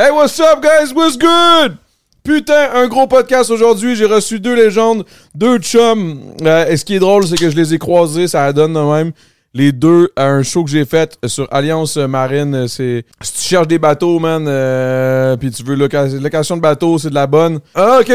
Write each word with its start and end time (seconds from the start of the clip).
Hey, 0.00 0.12
what's 0.12 0.38
up, 0.38 0.62
guys? 0.62 0.92
What's 0.94 1.16
good? 1.16 1.76
Putain, 2.22 2.70
un 2.72 2.86
gros 2.86 3.08
podcast 3.08 3.50
aujourd'hui. 3.50 3.96
J'ai 3.96 4.04
reçu 4.04 4.38
deux 4.38 4.54
légendes, 4.54 5.04
deux 5.34 5.58
chums. 5.58 6.20
Euh, 6.42 6.66
et 6.68 6.76
ce 6.76 6.84
qui 6.84 6.94
est 6.94 6.98
drôle, 7.00 7.26
c'est 7.26 7.36
que 7.36 7.50
je 7.50 7.56
les 7.56 7.74
ai 7.74 7.78
croisés, 7.78 8.28
ça 8.28 8.52
donne 8.52 8.74
de 8.74 8.78
même. 8.80 9.10
Les 9.54 9.72
deux 9.72 10.10
à 10.14 10.26
un 10.26 10.42
show 10.44 10.62
que 10.62 10.70
j'ai 10.70 10.84
fait 10.84 11.18
sur 11.26 11.48
Alliance 11.50 11.96
Marine. 11.96 12.68
C'est 12.68 13.04
si 13.22 13.32
tu 13.32 13.40
cherches 13.40 13.66
des 13.66 13.80
bateaux, 13.80 14.20
man, 14.20 14.44
euh, 14.46 15.36
puis 15.36 15.50
tu 15.50 15.64
veux 15.64 15.74
loca- 15.74 16.06
location 16.06 16.56
de 16.56 16.62
bateau, 16.62 16.98
c'est 16.98 17.10
de 17.10 17.14
la 17.14 17.26
bonne. 17.26 17.58
Ah, 17.74 17.98
ok, 18.00 18.12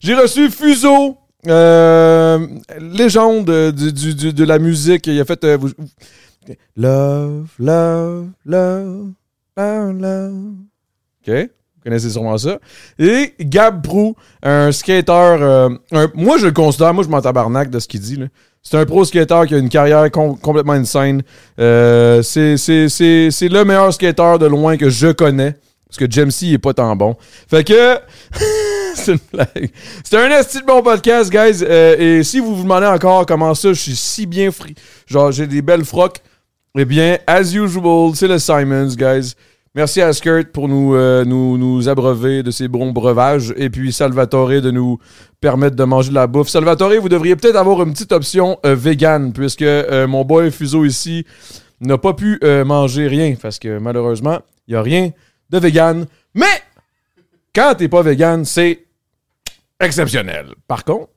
j'ai 0.00 0.14
reçu 0.14 0.50
Fuso, 0.50 1.16
euh, 1.46 2.46
légende 2.78 3.46
du- 3.72 4.32
de 4.34 4.44
la 4.44 4.58
musique. 4.58 5.06
Il 5.06 5.18
a 5.18 5.24
fait 5.24 5.42
euh, 5.44 5.56
vous- 5.58 5.70
Love, 6.76 7.46
love, 7.58 8.26
love, 8.44 9.12
love, 9.56 9.92
love. 9.98 10.52
OK? 11.26 11.34
Vous 11.34 11.90
connaissez 11.90 12.10
sûrement 12.10 12.38
ça. 12.38 12.58
Et 12.98 13.34
Gab 13.40 13.82
Prou, 13.82 14.14
un 14.42 14.70
skater. 14.70 15.12
euh, 15.12 15.68
un- 15.90 16.10
moi, 16.14 16.38
je 16.38 16.46
le 16.46 16.52
considère, 16.52 16.94
moi, 16.94 17.02
je 17.04 17.08
m'en 17.08 17.20
tabarnak 17.20 17.70
de 17.70 17.78
ce 17.80 17.88
qu'il 17.88 18.00
dit. 18.00 18.18
C'est 18.62 18.76
un 18.76 18.86
pro 18.86 19.04
skater 19.04 19.40
qui 19.48 19.54
a 19.56 19.58
une 19.58 19.68
carrière 19.68 20.08
com- 20.12 20.38
complètement 20.40 20.74
insane. 20.74 21.22
Euh, 21.58 22.22
c'est, 22.22 22.54
le 22.54 23.62
meilleur 23.64 23.92
skater 23.92 24.36
de 24.38 24.46
loin 24.46 24.76
que 24.76 24.88
je 24.90 25.08
connais. 25.08 25.56
Parce 25.88 25.98
que 25.98 26.10
Jamesy 26.10 26.48
il 26.50 26.54
est 26.54 26.58
pas 26.58 26.72
tant 26.72 26.94
bon. 26.96 27.16
Fait 27.50 27.64
que. 27.64 27.98
c'est 28.94 29.12
une 29.12 29.18
blague. 29.32 29.70
C'est 30.04 30.16
un 30.16 30.30
esti 30.30 30.60
de 30.60 30.64
bon 30.66 30.82
podcast, 30.82 31.30
guys. 31.30 31.62
Euh, 31.62 31.96
et 32.20 32.22
si 32.22 32.38
vous 32.40 32.54
vous 32.54 32.62
demandez 32.62 32.86
encore 32.86 33.26
comment 33.26 33.54
ça, 33.54 33.72
je 33.72 33.80
suis 33.80 33.96
si 33.96 34.24
bien 34.26 34.50
fri. 34.52 34.74
Genre, 35.06 35.32
j'ai 35.32 35.46
des 35.48 35.60
belles 35.60 35.84
frocs. 35.84 36.18
Eh 36.78 36.84
bien, 36.86 37.18
as 37.26 37.52
usual, 37.52 38.12
c'est 38.14 38.28
le 38.28 38.38
Simons, 38.38 38.94
guys. 38.96 39.34
Merci 39.74 40.02
à 40.02 40.12
Skirt 40.12 40.52
pour 40.52 40.68
nous, 40.68 40.94
euh, 40.94 41.24
nous, 41.24 41.56
nous 41.56 41.88
abreuver 41.88 42.42
de 42.42 42.50
ses 42.50 42.68
bons 42.68 42.92
breuvages. 42.92 43.54
Et 43.56 43.70
puis 43.70 43.90
Salvatore 43.90 44.60
de 44.60 44.70
nous 44.70 44.98
permettre 45.40 45.76
de 45.76 45.84
manger 45.84 46.10
de 46.10 46.14
la 46.14 46.26
bouffe. 46.26 46.48
Salvatore, 46.48 47.00
vous 47.00 47.08
devriez 47.08 47.36
peut-être 47.36 47.56
avoir 47.56 47.82
une 47.82 47.92
petite 47.92 48.12
option 48.12 48.58
euh, 48.66 48.74
vegan, 48.74 49.32
puisque 49.32 49.62
euh, 49.62 50.06
mon 50.06 50.24
boy 50.24 50.50
Fuso 50.50 50.84
ici 50.84 51.26
n'a 51.80 51.98
pas 51.98 52.12
pu 52.12 52.38
euh, 52.44 52.64
manger 52.64 53.08
rien, 53.08 53.34
parce 53.40 53.58
que 53.58 53.78
malheureusement, 53.78 54.40
il 54.68 54.74
n'y 54.74 54.76
a 54.76 54.82
rien 54.82 55.10
de 55.50 55.58
vegan. 55.58 56.06
Mais 56.34 56.62
quand 57.54 57.74
t'es 57.76 57.88
pas 57.88 58.02
vegan, 58.02 58.44
c'est 58.44 58.84
exceptionnel. 59.80 60.54
Par 60.68 60.84
contre, 60.84 61.08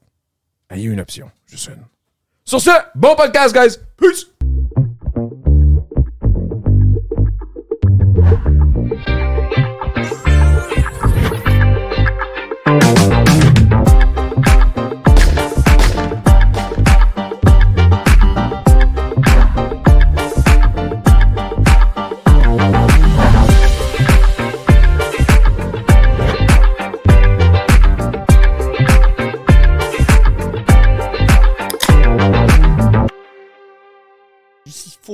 il 0.73 0.81
y 0.81 0.87
a 0.87 0.91
une 0.91 0.99
option, 0.99 1.29
juste 1.45 1.67
une. 1.67 1.83
Sur 2.43 2.61
ce, 2.61 2.71
bon 2.95 3.15
podcast, 3.15 3.53
guys! 3.53 3.77
Peace! 3.97 4.27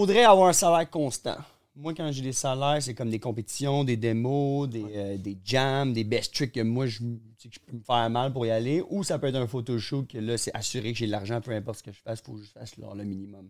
Faudrait 0.02 0.24
avoir 0.24 0.50
un 0.50 0.54
salaire 0.54 0.90
constant. 0.90 1.38
Moi, 1.76 1.94
quand 1.94 2.12
j'ai 2.12 2.24
des 2.24 2.34
salaires, 2.34 2.82
c'est 2.82 2.94
comme 2.94 3.10
des 3.10 3.20
compétitions, 3.20 3.84
des 3.84 3.98
démos, 3.98 4.68
des, 4.68 4.84
euh, 4.96 5.18
des 5.18 5.38
jams, 5.46 5.94
des 5.94 6.04
best 6.04 6.34
tricks 6.34 6.52
que 6.52 6.62
moi, 6.62 6.86
je, 6.88 7.00
tu 7.00 7.20
sais, 7.38 7.50
que 7.50 7.56
je 7.56 7.60
peux 7.60 7.78
me 7.78 7.84
faire 7.84 8.10
mal 8.10 8.34
pour 8.34 8.46
y 8.46 8.52
aller. 8.52 8.84
Ou 8.90 9.04
ça 9.04 9.20
peut 9.20 9.28
être 9.28 9.36
un 9.36 9.48
photoshoot 9.48 10.08
que 10.08 10.18
là, 10.18 10.38
c'est 10.38 10.54
assuré 10.54 10.92
que 10.92 10.98
j'ai 10.98 11.06
de 11.06 11.12
l'argent, 11.12 11.40
peu 11.40 11.52
importe 11.52 11.80
ce 11.80 11.84
que 11.84 11.92
je 11.92 12.02
fasse, 12.02 12.20
il 12.20 12.26
faut 12.26 12.34
que 12.34 12.44
je 12.44 12.50
fasse 12.50 12.76
genre, 12.76 12.96
le 12.96 13.04
minimum. 13.04 13.50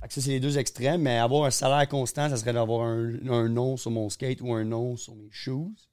Fait 0.00 0.08
que 0.08 0.14
ça, 0.14 0.20
c'est 0.22 0.30
les 0.30 0.40
deux 0.40 0.58
extrêmes. 0.58 1.02
Mais 1.02 1.18
avoir 1.18 1.44
un 1.44 1.50
salaire 1.50 1.86
constant, 1.88 2.28
ça 2.30 2.36
serait 2.36 2.54
d'avoir 2.54 2.86
un, 2.86 3.14
un 3.28 3.48
nom 3.48 3.76
sur 3.76 3.90
mon 3.90 4.08
skate 4.08 4.40
ou 4.40 4.52
un 4.52 4.64
nom 4.64 4.96
sur 4.96 5.14
mes 5.14 5.30
shoes. 5.30 5.88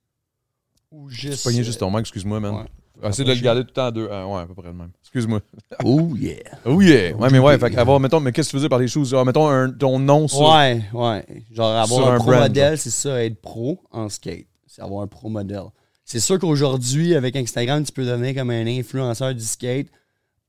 Ou 0.92 1.10
juste. 1.10 1.44
Pogné 1.44 1.64
juste 1.64 1.80
ton 1.80 1.92
mic, 1.92 2.00
excuse-moi, 2.00 2.40
man. 2.40 2.56
Ouais. 2.56 2.68
Essaye 3.04 3.26
de 3.26 3.32
le 3.34 3.40
garder 3.40 3.62
tout 3.62 3.68
le 3.70 3.74
temps 3.74 3.86
à 3.86 3.92
deux. 3.92 4.10
Ah, 4.12 4.28
ouais, 4.28 4.42
à 4.42 4.46
peu 4.46 4.54
près 4.54 4.68
le 4.68 4.74
même. 4.74 4.92
Excuse-moi. 5.02 5.40
Oh 5.86 6.10
yeah. 6.18 6.36
Oh 6.66 6.82
yeah! 6.82 7.16
Ouais, 7.16 7.30
mais 7.32 7.40
ouais, 7.40 7.58
fait 7.58 7.72
qu'avoir, 7.72 8.00
mettons, 8.00 8.20
mais 8.20 8.32
qu'est-ce 8.34 8.50
que 8.50 8.52
tu 8.52 8.56
veux 8.58 8.62
dire 8.64 8.70
par 8.70 8.80
les 8.80 8.88
choses? 8.90 9.16
Ah, 9.16 9.24
mettons 9.24 9.48
un, 9.48 9.70
ton 9.72 9.98
nom 10.00 10.28
sur. 10.28 10.42
Ouais, 10.42 10.82
ouais. 10.94 11.26
Genre 11.54 11.70
avoir 11.76 12.10
un, 12.10 12.16
un 12.16 12.20
pro 12.20 12.32
modèle, 12.34 12.78
c'est 12.78 12.90
ça, 12.90 13.24
être 13.24 13.40
pro 13.42 13.80
en 13.92 14.10
skate. 14.10 14.48
C'est 14.68 14.82
avoir 14.82 15.04
un 15.04 15.08
pro 15.08 15.30
modèle. 15.30 15.64
C'est 16.04 16.20
sûr 16.20 16.38
qu'aujourd'hui, 16.40 17.16
avec 17.16 17.36
Instagram, 17.36 17.84
tu 17.84 17.92
peux 17.92 18.04
devenir 18.06 18.36
comme 18.36 18.50
un 18.50 18.66
influenceur 18.68 19.34
du 19.34 19.44
skate 19.46 19.88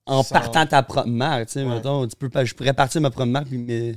en 0.07 0.25
partant 0.25 0.67
ta 0.67 0.83
propre 0.83 1.07
marque. 1.09 1.47
Tu 1.47 1.53
sais, 1.53 1.63
Ouais. 1.65 1.75
mettons, 1.75 2.07
tu 2.09 2.17
peux 2.17 2.29
je 2.45 2.55
pourrais 2.55 2.73
partir 2.73 3.01
ma 3.01 3.11
propre 3.11 3.29
marque, 3.31 3.49
mais 3.51 3.95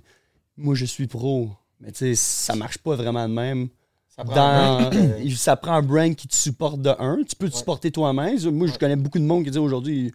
moi, 0.58 0.76
je 0.76 0.86
suis 0.86 1.08
pro. 1.08 1.50
Mais 1.80 1.92
tu 1.92 2.00
sais, 2.00 2.16
ça 2.16 2.56
marche 2.56 2.78
pas 2.78 2.96
vraiment 2.96 3.28
de 3.28 3.34
même. 3.34 3.70
Ça 4.16 4.24
prend 4.24 4.36
Dans, 4.36 4.42
un 4.42 4.90
brand. 4.90 4.96
euh, 4.96 5.30
ça 5.36 5.56
prend 5.56 5.74
un 5.74 5.82
brand 5.82 6.16
qui 6.16 6.28
te 6.28 6.36
supporte 6.36 6.82
de 6.82 6.92
un. 7.00 7.18
Tu 7.28 7.36
peux 7.36 7.50
te 7.50 7.56
supporter 7.56 7.92
toi-même. 7.92 8.38
Moi, 8.52 8.68
je 8.68 8.78
connais 8.78 8.96
beaucoup 8.96 9.20
de 9.20 9.24
monde 9.24 9.44
qui 9.44 9.52
dit 9.52 9.58
aujourd'hui, 9.58 10.12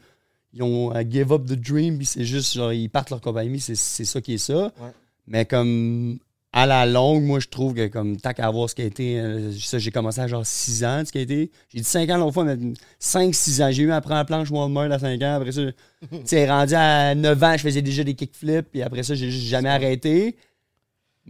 ils, 0.52 0.62
ont 0.62 0.94
uh, 0.94 1.04
give 1.08 1.32
up 1.32 1.46
the 1.46 1.54
dream, 1.54 1.98
puis 1.98 2.06
c'est 2.06 2.24
juste, 2.24 2.54
genre, 2.54 2.72
ils 2.72 2.88
partent 2.88 3.10
leur 3.10 3.20
compagnie, 3.20 3.60
c'est 3.60 3.74
ça 3.76 4.20
qui 4.20 4.34
est 4.34 4.38
ça. 4.38 4.64
Ouais. 4.64 4.92
Mais 5.26 5.44
comme 5.44 6.18
à 6.52 6.66
la 6.66 6.86
longue, 6.86 7.24
moi, 7.24 7.40
je 7.40 7.48
trouve 7.48 7.74
que 7.74 7.88
comme 7.88 8.16
tant 8.16 8.32
qu'à 8.32 8.46
avoir 8.46 8.70
skaté, 8.70 9.20
euh, 9.20 9.52
ça, 9.52 9.78
j'ai 9.78 9.90
commencé 9.90 10.20
à 10.20 10.26
genre 10.26 10.46
6 10.46 10.84
ans 10.84 11.00
de 11.02 11.06
skater. 11.06 11.50
J'ai 11.68 11.78
dit 11.80 11.84
5 11.84 12.08
ans 12.10 12.16
l'autre 12.16 12.32
fois, 12.34 12.44
mais 12.44 12.56
5-6 13.00 13.62
ans. 13.62 13.70
J'ai 13.70 13.82
eu 13.82 13.92
à 13.92 14.00
prendre 14.00 14.16
la 14.16 14.24
planche 14.24 14.50
Walmart 14.50 14.90
à 14.90 14.98
5 14.98 15.20
ans. 15.22 15.34
Après 15.34 15.52
ça, 15.52 15.62
tu 16.10 16.18
sais, 16.24 16.48
rendu 16.50 16.74
à 16.74 17.14
9 17.14 17.42
ans, 17.42 17.56
je 17.56 17.62
faisais 17.62 17.82
déjà 17.82 18.02
des 18.02 18.14
kickflips, 18.14 18.70
puis 18.70 18.82
après 18.82 19.02
ça, 19.02 19.14
j'ai 19.14 19.30
juste 19.30 19.46
jamais 19.46 19.68
arrêté. 19.68 20.36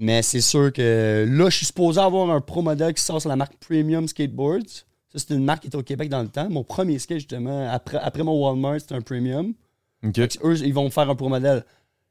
Mais 0.01 0.23
c'est 0.23 0.41
sûr 0.41 0.73
que 0.73 1.27
là, 1.29 1.51
je 1.51 1.57
suis 1.57 1.67
supposé 1.67 2.01
avoir 2.01 2.31
un 2.31 2.41
pro 2.41 2.63
modèle 2.63 2.95
qui 2.95 3.03
sort 3.03 3.21
sur 3.21 3.29
la 3.29 3.37
marque 3.37 3.57
Premium 3.57 4.07
Skateboards. 4.07 4.85
Ça, 5.13 5.19
c'est 5.19 5.31
une 5.31 5.45
marque 5.45 5.63
qui 5.63 5.67
était 5.69 5.77
au 5.77 5.83
Québec 5.83 6.09
dans 6.09 6.23
le 6.23 6.29
temps. 6.29 6.49
Mon 6.49 6.63
premier 6.63 6.99
skate, 6.99 7.19
justement, 7.19 7.69
après, 7.69 7.99
après 7.99 8.23
mon 8.23 8.39
Walmart, 8.41 8.81
c'était 8.81 8.95
un 8.95 9.01
Premium. 9.01 9.55
Eux, 10.05 10.59
ils 10.65 10.75
vont 10.75 10.85
me 10.85 10.91
faire 10.91 11.11
un 11.11 11.17
pro 11.17 11.29
modèle. 11.29 11.65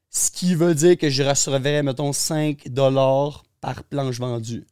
Ce 0.09 0.31
qui 0.31 0.55
veut 0.55 0.73
dire 0.75 0.97
que 0.97 1.09
je 1.09 1.23
recevrais, 1.23 1.83
mettons, 1.83 2.11
5 2.11 2.67
par 3.61 3.83
planche 3.83 4.19
vendue. 4.19 4.65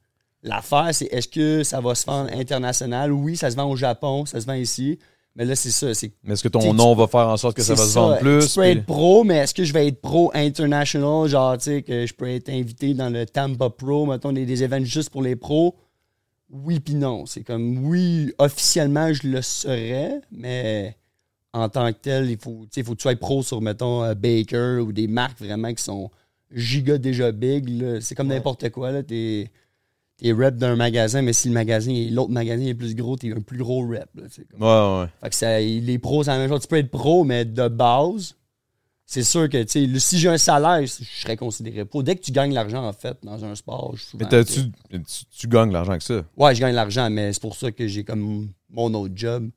L'affaire, 0.43 0.89
c'est 0.93 1.05
est-ce 1.05 1.27
que 1.27 1.63
ça 1.63 1.79
va 1.81 1.95
se 1.95 2.05
vendre 2.05 2.29
international? 2.33 3.11
Oui, 3.11 3.37
ça 3.37 3.49
se 3.49 3.55
vend 3.55 3.69
au 3.69 3.75
Japon, 3.75 4.25
ça 4.25 4.41
se 4.41 4.45
vend 4.45 4.53
ici. 4.53 4.99
Mais 5.35 5.43
là, 5.45 5.55
c'est 5.55 5.71
ça. 5.71 5.93
C'est 5.93 6.13
Mais 6.23 6.33
est-ce 6.33 6.43
que 6.43 6.47
ton 6.47 6.73
nom 6.73 6.95
va 6.95 7.07
faire 7.07 7.27
en 7.27 7.35
sorte 7.37 7.57
que 7.57 7.61
ça 7.63 7.73
va 7.75 7.83
se 7.85 7.93
vendre 7.95 8.19
plus? 8.19 8.47
Tu 8.47 8.55
peux 8.55 8.61
puis- 8.61 8.69
être 8.71 8.85
pro, 8.85 9.23
mais 9.25 9.35
est-ce 9.37 9.53
que 9.53 9.63
je 9.65 9.73
vais 9.73 9.87
être 9.87 9.99
pro 10.01 10.31
international? 10.33 11.27
Genre, 11.27 11.57
tu 11.57 11.63
sais, 11.65 11.81
que 11.81 12.05
je 12.05 12.13
peux 12.13 12.29
être 12.29 12.49
invité 12.49 12.93
dans 12.93 13.09
le 13.09 13.25
Tampa 13.25 13.69
Pro, 13.69 14.05
mettons, 14.05 14.31
des, 14.31 14.45
des 14.45 14.63
événements 14.63 14.85
juste 14.85 15.09
pour 15.09 15.21
les 15.21 15.35
pros? 15.35 15.75
Oui, 16.49 16.79
puis 16.79 16.95
non. 16.95 17.25
C'est 17.25 17.43
comme, 17.43 17.85
oui, 17.85 18.31
officiellement, 18.37 19.11
je 19.11 19.27
le 19.27 19.41
serais, 19.41 20.21
mais 20.31 20.95
en 21.53 21.67
tant 21.69 21.91
que 21.91 21.97
tel, 22.01 22.29
il 22.29 22.37
faut, 22.37 22.65
que 22.73 22.81
tu 22.81 22.95
sois 23.01 23.15
pro 23.15 23.43
sur, 23.43 23.61
mettons, 23.61 24.03
euh, 24.03 24.13
Baker 24.13 24.79
ou 24.85 24.93
des 24.93 25.07
marques 25.07 25.39
vraiment 25.39 25.73
qui 25.73 25.83
sont 25.83 26.11
giga 26.53 26.97
déjà 26.97 27.31
big. 27.33 27.67
là. 27.81 27.99
C'est 27.99 28.15
comme 28.15 28.29
Ouais. 28.29 28.35
n'importe 28.35 28.69
quoi. 28.69 28.91
là. 28.91 29.03
T'es 29.03 29.49
t'es 30.17 30.31
rep 30.31 30.55
d'un 30.55 30.75
magasin, 30.75 31.21
mais 31.21 31.33
si 31.33 31.47
le 31.49 31.53
magasin, 31.53 32.07
l'autre 32.11 32.31
magasin 32.31 32.65
est 32.65 32.73
plus 32.73 32.95
gros, 32.95 33.15
t'es 33.17 33.31
un 33.33 33.41
plus 33.41 33.57
gros 33.57 33.85
rep. 33.87 34.07
là. 34.15 34.23
Comme- 34.51 34.61
Ouais, 34.61 35.01
ouais. 35.03 35.07
fait 35.21 35.29
que 35.29 35.35
ça, 35.35 35.59
les 35.59 35.99
pros, 35.99 36.23
c'est 36.23 36.31
la 36.31 36.37
même 36.37 36.49
chose. 36.49 36.61
Tu 36.61 36.67
peux 36.67 36.77
être 36.77 36.91
pro, 36.91 37.23
mais 37.23 37.43
de 37.45 37.67
base, 37.67 38.35
c'est 39.05 39.23
sûr 39.23 39.49
que, 39.49 39.57
le- 39.57 39.99
si 39.99 40.17
j'ai 40.17 40.29
un 40.29 40.37
salaire, 40.37 40.81
je 40.85 41.03
serais 41.21 41.35
considéré 41.37 41.85
pro. 41.85 42.01
Dès 42.01 42.15
que 42.15 42.21
tu 42.21 42.31
gagnes 42.31 42.53
l'argent, 42.53 42.83
en 42.87 42.93
fait, 42.93 43.17
dans 43.23 43.43
un 43.43 43.55
sport, 43.55 43.91
je 43.95 44.03
suis 44.03 44.17
Mais 44.17 44.27
tu 44.45 44.71
tu, 44.89 45.25
tu 45.37 45.47
gagnes 45.47 45.71
l'argent 45.71 45.91
avec 45.91 46.01
ça? 46.01 46.23
Ouais, 46.37 46.55
je 46.55 46.61
gagne 46.61 46.73
l'argent, 46.75 47.09
mais 47.09 47.33
c'est 47.33 47.41
pour 47.41 47.55
ça 47.55 47.71
que 47.71 47.85
j'ai 47.87 48.03
comme 48.03 48.49
mon 48.69 48.93
autre 48.93 49.13
job. 49.15 49.49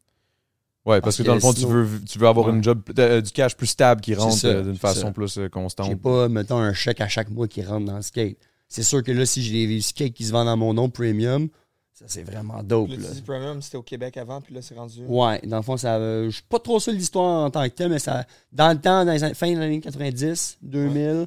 Ouais, 0.85 1.01
parce, 1.03 1.17
Parce 1.17 1.19
que 1.19 1.23
dans 1.25 1.35
le 1.35 1.41
fond, 1.41 1.53
tu 1.53 1.67
veux, 1.67 1.87
tu 2.09 2.19
veux 2.19 2.27
avoir 2.29 2.47
Ouais. 2.47 2.53
une 2.55 2.65
job, 2.65 2.81
euh, 2.99 3.21
du 3.21 3.31
cash 3.31 3.55
plus 3.55 3.67
stable 3.67 4.01
qui 4.01 4.15
rentre 4.15 4.39
euh, 4.47 4.63
d'une 4.63 4.77
façon 4.77 5.09
ça. 5.09 5.11
plus 5.13 5.37
euh, 5.37 5.43
J'ai 5.45 5.51
constante. 5.51 6.01
pas, 6.01 6.29
mettons, 6.31 6.57
un 6.59 6.73
chèque 6.73 7.01
à 7.03 7.09
chaque 7.09 7.29
mois 7.31 7.47
qui 7.47 7.63
rentre 7.63 7.85
dans 7.87 7.97
le 7.97 8.03
skate. 8.03 8.39
C'est 8.69 8.83
sûr 8.83 9.03
que 9.03 9.13
là, 9.13 9.25
si 9.27 9.43
j'ai 9.43 9.67
des 9.67 9.81
skates 9.81 10.13
qui 10.13 10.25
se 10.25 10.33
vendent 10.33 10.47
dans 10.47 10.57
mon 10.57 10.75
nom 10.75 10.91
premium, 10.91 11.49
ça, 11.93 12.05
c'est 12.07 12.23
vraiment 12.23 12.63
dope. 12.63 12.91
Le 12.91 12.97
là. 12.97 13.09
Premium, 13.27 13.61
c'était 13.61 13.77
au 13.77 13.83
Québec 13.83 14.17
avant, 14.19 14.41
puis 14.41 14.55
là, 14.55 14.63
c'est 14.63 14.77
rendu. 14.77 15.05
Ouais, 15.07 15.41
dans 15.45 15.57
le 15.57 15.63
fond, 15.63 15.77
ça. 15.77 15.97
euh, 15.97 16.27
je 16.27 16.37
suis 16.37 16.45
pas 16.49 16.61
trop 16.61 16.79
sûr 16.79 16.93
de 16.93 16.99
l'histoire 16.99 17.45
en 17.47 17.51
tant 17.51 17.65
que 17.65 17.75
tel, 17.75 17.89
mais 17.91 17.99
ça. 17.99 18.25
Dans 18.53 18.71
le 18.73 18.81
temps, 18.81 19.05
dans 19.05 19.13
les 19.13 19.35
fin 19.35 19.49
des 19.49 19.57
années 19.57 19.81
90, 19.81 20.59
2000, 20.63 21.27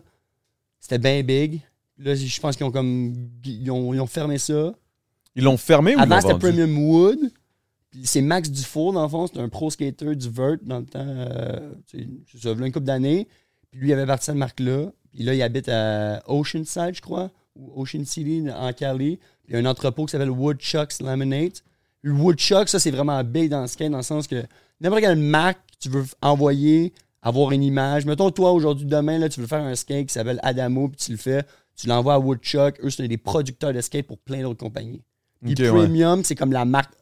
c'était 0.79 0.97
bien 0.97 1.21
big. 1.23 1.59
Là, 1.97 2.15
je 2.15 2.39
pense 2.39 2.55
qu'ils 2.55 2.65
ont 2.65 2.71
comme. 2.71 3.13
Ils 3.43 3.69
ont, 3.69 3.93
ils 3.93 3.99
ont 3.99 4.07
fermé 4.07 4.37
ça. 4.37 4.73
Ils 5.35 5.43
l'ont 5.43 5.57
fermé 5.57 5.95
ou 5.95 5.99
Avant, 5.99 6.21
c'était? 6.21 6.37
Premium 6.39 6.77
Wood. 6.77 7.19
C'est 8.03 8.21
Max 8.21 8.49
Dufour, 8.49 8.93
dans 8.93 9.03
le 9.03 9.09
fond, 9.09 9.27
c'était 9.27 9.41
un 9.41 9.49
pro 9.49 9.69
skater 9.69 10.15
du 10.15 10.29
Vert 10.29 10.55
dans 10.61 10.79
le 10.79 10.85
temps. 10.85 11.05
Euh, 11.05 11.71
tu 11.87 11.99
sais, 11.99 12.07
c'est 12.31 12.41
ça, 12.41 12.51
il 12.51 12.59
y 12.59 12.63
a 12.63 12.65
une 12.67 12.71
couple 12.71 12.85
d'années. 12.85 13.27
Puis 13.69 13.81
lui, 13.81 13.89
il 13.89 13.93
avait 13.93 14.05
parti 14.05 14.25
cette 14.25 14.35
marque-là. 14.35 14.91
Puis 15.13 15.23
là, 15.23 15.33
il 15.33 15.41
habite 15.41 15.69
à 15.69 16.23
Oceanside, 16.27 16.95
je 16.95 17.01
crois. 17.01 17.31
Ocean 17.75 18.05
City 18.05 18.45
en 18.49 18.73
Cali. 18.73 19.19
Il 19.47 19.53
y 19.53 19.57
a 19.57 19.59
un 19.59 19.65
entrepôt 19.65 20.05
qui 20.05 20.11
s'appelle 20.11 20.29
Woodchucks 20.29 20.99
Laminate. 21.01 21.63
Le 22.01 22.13
Woodchuck, 22.13 22.69
ça, 22.69 22.79
c'est 22.79 22.91
vraiment 22.91 23.23
big 23.23 23.49
dans 23.49 23.61
le 23.61 23.67
skate, 23.67 23.91
dans 23.91 23.97
le 23.97 24.03
sens 24.03 24.27
que 24.27 24.43
n'importe 24.79 25.01
quelle 25.01 25.17
marque 25.17 25.59
que 25.71 25.77
tu 25.79 25.89
veux 25.89 26.05
envoyer, 26.21 26.93
avoir 27.21 27.51
une 27.51 27.63
image. 27.63 28.05
Mettons, 28.05 28.31
toi, 28.31 28.51
aujourd'hui, 28.51 28.85
demain, 28.85 29.19
là, 29.19 29.29
tu 29.29 29.39
veux 29.39 29.47
faire 29.47 29.61
un 29.61 29.75
skate 29.75 30.07
qui 30.07 30.13
s'appelle 30.13 30.39
Adamo, 30.41 30.87
puis 30.87 30.97
tu 30.97 31.11
le 31.11 31.17
fais, 31.17 31.43
tu 31.75 31.87
l'envoies 31.87 32.15
à 32.15 32.19
Woodchuck. 32.19 32.79
Eux, 32.83 32.89
c'est 32.89 33.07
des 33.07 33.17
producteurs 33.17 33.73
de 33.73 33.81
skate 33.81 34.07
pour 34.07 34.17
plein 34.17 34.41
d'autres 34.41 34.59
compagnies. 34.59 35.03
Puis 35.43 35.55
ouais. 35.55 35.69
Premium, 35.69 36.23
c'est 36.23 36.35
comme 36.35 36.51
la 36.51 36.65
marque 36.65 36.93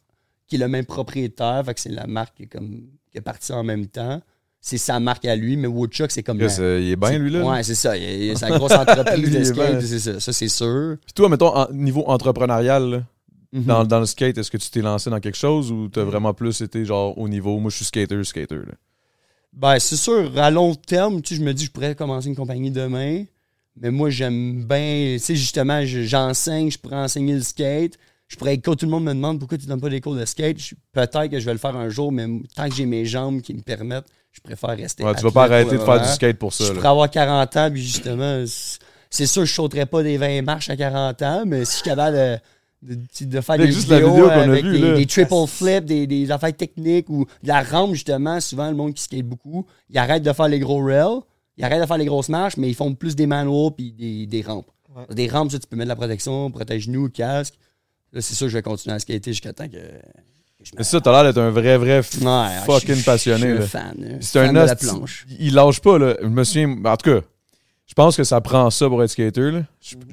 qui 0.48 0.56
est 0.56 0.60
le 0.60 0.68
même 0.68 0.86
propriétaire, 0.86 1.64
fait 1.66 1.74
que 1.76 1.80
c'est 1.80 1.90
la 1.90 2.08
marque 2.08 2.36
qui 2.36 2.44
est, 2.44 2.48
comme, 2.48 2.88
qui 3.12 3.18
est 3.18 3.22
partie 3.22 3.54
en 3.54 3.64
même 3.64 3.88
temps. 3.88 4.22
C'est 4.62 4.78
sa 4.78 5.00
marque 5.00 5.24
à 5.26 5.36
lui, 5.36 5.56
mais 5.56 5.68
Woodchuck, 5.68 6.12
c'est 6.12 6.22
comme. 6.24 6.40
La- 6.40 6.60
euh, 6.60 6.80
il 6.82 6.90
est 6.92 6.96
bien, 6.98 7.18
lui, 7.18 7.30
là. 7.32 7.46
Ouais, 7.46 7.64
c'est 7.64 7.76
ça. 7.76 7.96
Il 7.98 8.38
sa 8.38 8.50
grosse 8.58 8.74
entreprise 8.74 9.32
de 9.32 9.44
skate, 9.44 9.82
c'est 9.82 10.00
ça. 10.00 10.20
Ça, 10.20 10.34
c'est 10.34 10.50
sûr. 10.50 10.98
Puis 11.06 11.14
toi, 11.14 11.30
mettons, 11.30 11.56
en- 11.56 11.72
niveau 11.72 12.04
entrepreneurial, 12.08 12.90
là, 12.90 13.04
Mhm. 13.54 13.64
dans, 13.64 13.84
dans 13.86 14.00
le 14.02 14.06
skate, 14.06 14.38
est-ce 14.38 14.52
que 14.52 14.58
tu 14.58 14.70
t'es 14.70 14.82
lancé 14.82 15.10
dans 15.10 15.20
quelque 15.20 15.38
chose 15.38 15.72
ou 15.72 15.88
t'as 15.88 16.04
vraiment 16.04 16.34
plus 16.34 16.62
été 16.62 16.86
genre 16.86 17.18
au 17.18 17.28
niveau, 17.28 17.58
moi 17.60 17.72
je 17.72 17.78
suis 17.78 17.86
skater, 17.86 18.24
skater, 18.24 18.56
là? 18.58 18.74
Ben, 19.54 19.80
c'est 19.80 19.96
sûr, 19.96 20.32
à 20.38 20.52
long 20.52 20.76
terme, 20.76 21.22
tu 21.24 21.34
sais, 21.34 21.42
je 21.42 21.46
me 21.46 21.54
dis, 21.54 21.66
je 21.66 21.72
pourrais 21.72 21.96
commencer 21.96 22.28
une 22.28 22.36
compagnie 22.36 22.70
demain. 22.70 23.24
Mais 23.82 23.90
moi, 23.92 24.10
j'aime 24.12 24.66
bien, 24.66 25.14
tu 25.14 25.20
sais, 25.20 25.36
justement, 25.36 25.84
je- 25.86 26.02
j'enseigne, 26.04 26.70
je 26.70 26.78
pourrais 26.78 26.98
enseigner 26.98 27.34
le 27.34 27.42
skate. 27.42 27.98
Je 28.30 28.36
pourrais, 28.38 28.58
quand 28.60 28.76
tout 28.76 28.86
le 28.86 28.92
monde 28.92 29.04
me 29.06 29.14
demande 29.14 29.40
pourquoi 29.40 29.58
tu 29.58 29.66
donnes 29.66 29.81
pas 29.81 29.90
des 29.90 30.02
cours 30.02 30.16
de 30.16 30.24
skate, 30.24 30.58
peut-être 30.94 31.28
que 31.28 31.40
je 31.40 31.46
vais 31.46 31.52
le 31.54 31.58
faire 31.58 31.76
un 31.76 31.90
jour, 31.90 32.12
mais 32.12 32.26
tant 32.56 32.70
que 32.70 32.76
j'ai 32.76 32.86
mes 32.86 33.04
jambes 33.04 33.42
qui 33.42 33.54
me 33.56 33.62
permettent, 33.62 34.06
je 34.31 34.40
préfère 34.42 34.70
rester. 34.78 35.04
Ouais, 35.04 35.16
tu 35.16 35.24
vas 35.24 35.31
pas 35.31 35.46
arrêter 35.46 35.72
de 35.78 35.81
faire 35.81 36.00
du 36.02 36.08
skate 36.08 36.38
pour 36.38 36.54
ça, 36.54 36.64
Je 36.66 36.70
là. 36.70 36.76
pourrais 36.76 36.90
avoir 36.90 37.10
40 37.10 37.58
ans, 37.58 37.70
puis 37.72 37.81
justement, 37.81 38.44
c'est- 39.10 39.26
sûr, 39.26 39.46
je 39.46 39.52
sauterais 39.54 39.88
pas 39.88 40.04
des 40.04 40.18
20 40.18 40.44
marches 40.44 40.70
à 40.70 40.78
40 40.78 41.22
ans, 41.24 41.44
mais 41.48 41.66
si 41.66 41.72
je 41.72 41.76
suis 41.78 41.84
capable 41.90 42.16
de, 42.16 42.94
de, 42.96 43.26
de 43.26 43.42
faire 43.42 43.58
des 43.58 43.72
juste 43.72 43.90
la 43.90 43.98
vidéos 43.98 44.12
vidéo 44.14 44.28
qu'on 44.30 44.40
a 44.40 44.44
avec 44.44 44.64
des, 44.64 44.78
là. 44.78 44.94
des 44.96 45.06
triple 45.08 45.48
flips, 45.48 45.86
des, 45.86 46.06
des 46.06 46.30
affaires 46.30 46.56
techniques 46.56 47.10
ou 47.10 47.25
de 47.42 47.48
la 47.48 47.64
rampe, 47.64 47.94
justement, 47.94 48.40
souvent, 48.40 48.70
le 48.70 48.75
monde 48.75 48.94
qui 48.94 49.02
skate 49.02 49.25
beaucoup, 49.25 49.66
ils 49.90 49.98
arrêtent 49.98 50.22
de 50.24 50.32
faire 50.34 50.48
les 50.48 50.60
gros 50.60 50.84
rails, 50.86 51.22
ils 51.58 51.64
arrêtent 51.66 51.82
de 51.82 51.88
faire 51.88 51.98
les 51.98 52.06
grosses 52.06 52.30
marches, 52.30 52.58
mais 52.58 52.70
ils 52.70 52.75
font 52.75 52.94
plus 52.94 53.16
des 53.16 53.25
manuals 53.25 53.72
puis 53.75 53.92
des, 53.92 54.28
des 54.28 54.42
rampes. 54.44 54.68
Ouais. 54.96 55.16
Des 55.16 55.28
rampes, 55.28 55.52
ça, 55.52 55.58
tu 55.58 55.66
peux 55.68 55.75
mettre 55.75 55.88
de 55.88 55.90
la 55.90 55.96
protection, 55.96 56.52
protège-nous, 56.52 57.10
casque. 57.10 57.56
Là, 58.14 58.22
c'est 58.22 58.34
sûr 58.34 58.46
que 58.48 58.52
je 58.52 58.58
vais 58.58 58.62
continuer 58.64 58.96
à 58.96 59.00
skater 59.00 59.32
jusqu'à 59.32 59.54
temps 59.54 59.68
que, 59.68 59.78
Mais 60.78 60.84
ça, 60.84 61.00
t'as 61.00 61.12
l'air 61.12 61.24
d'être 61.32 61.38
un 61.42 61.52
vrai, 61.52 61.78
vrai 61.78 62.00
Ouais, 62.22 62.48
fucking 62.66 63.04
passionné, 63.04 63.56
Je 63.58 63.62
suis 63.62 63.64
un 63.64 63.68
fan. 63.68 64.18
C'est 64.22 64.40
un 64.40 64.50
de 64.52 64.58
la 64.58 64.66
hostie- 64.74 64.86
planche. 64.88 65.26
Il 65.40 65.54
lâche 65.54 65.80
pas, 65.80 65.98
là. 66.00 66.16
Je 66.22 66.28
me 66.28 66.44
souviens. 66.44 66.70
En 66.86 66.98
tout 66.98 67.10
cas, 67.12 67.22
je 67.86 67.94
pense 67.94 68.18
que 68.18 68.24
ça 68.24 68.42
prend 68.42 68.70
ça 68.70 68.88
pour 68.88 69.04
être 69.04 69.10
skater, 69.12 69.52
là. 69.52 69.62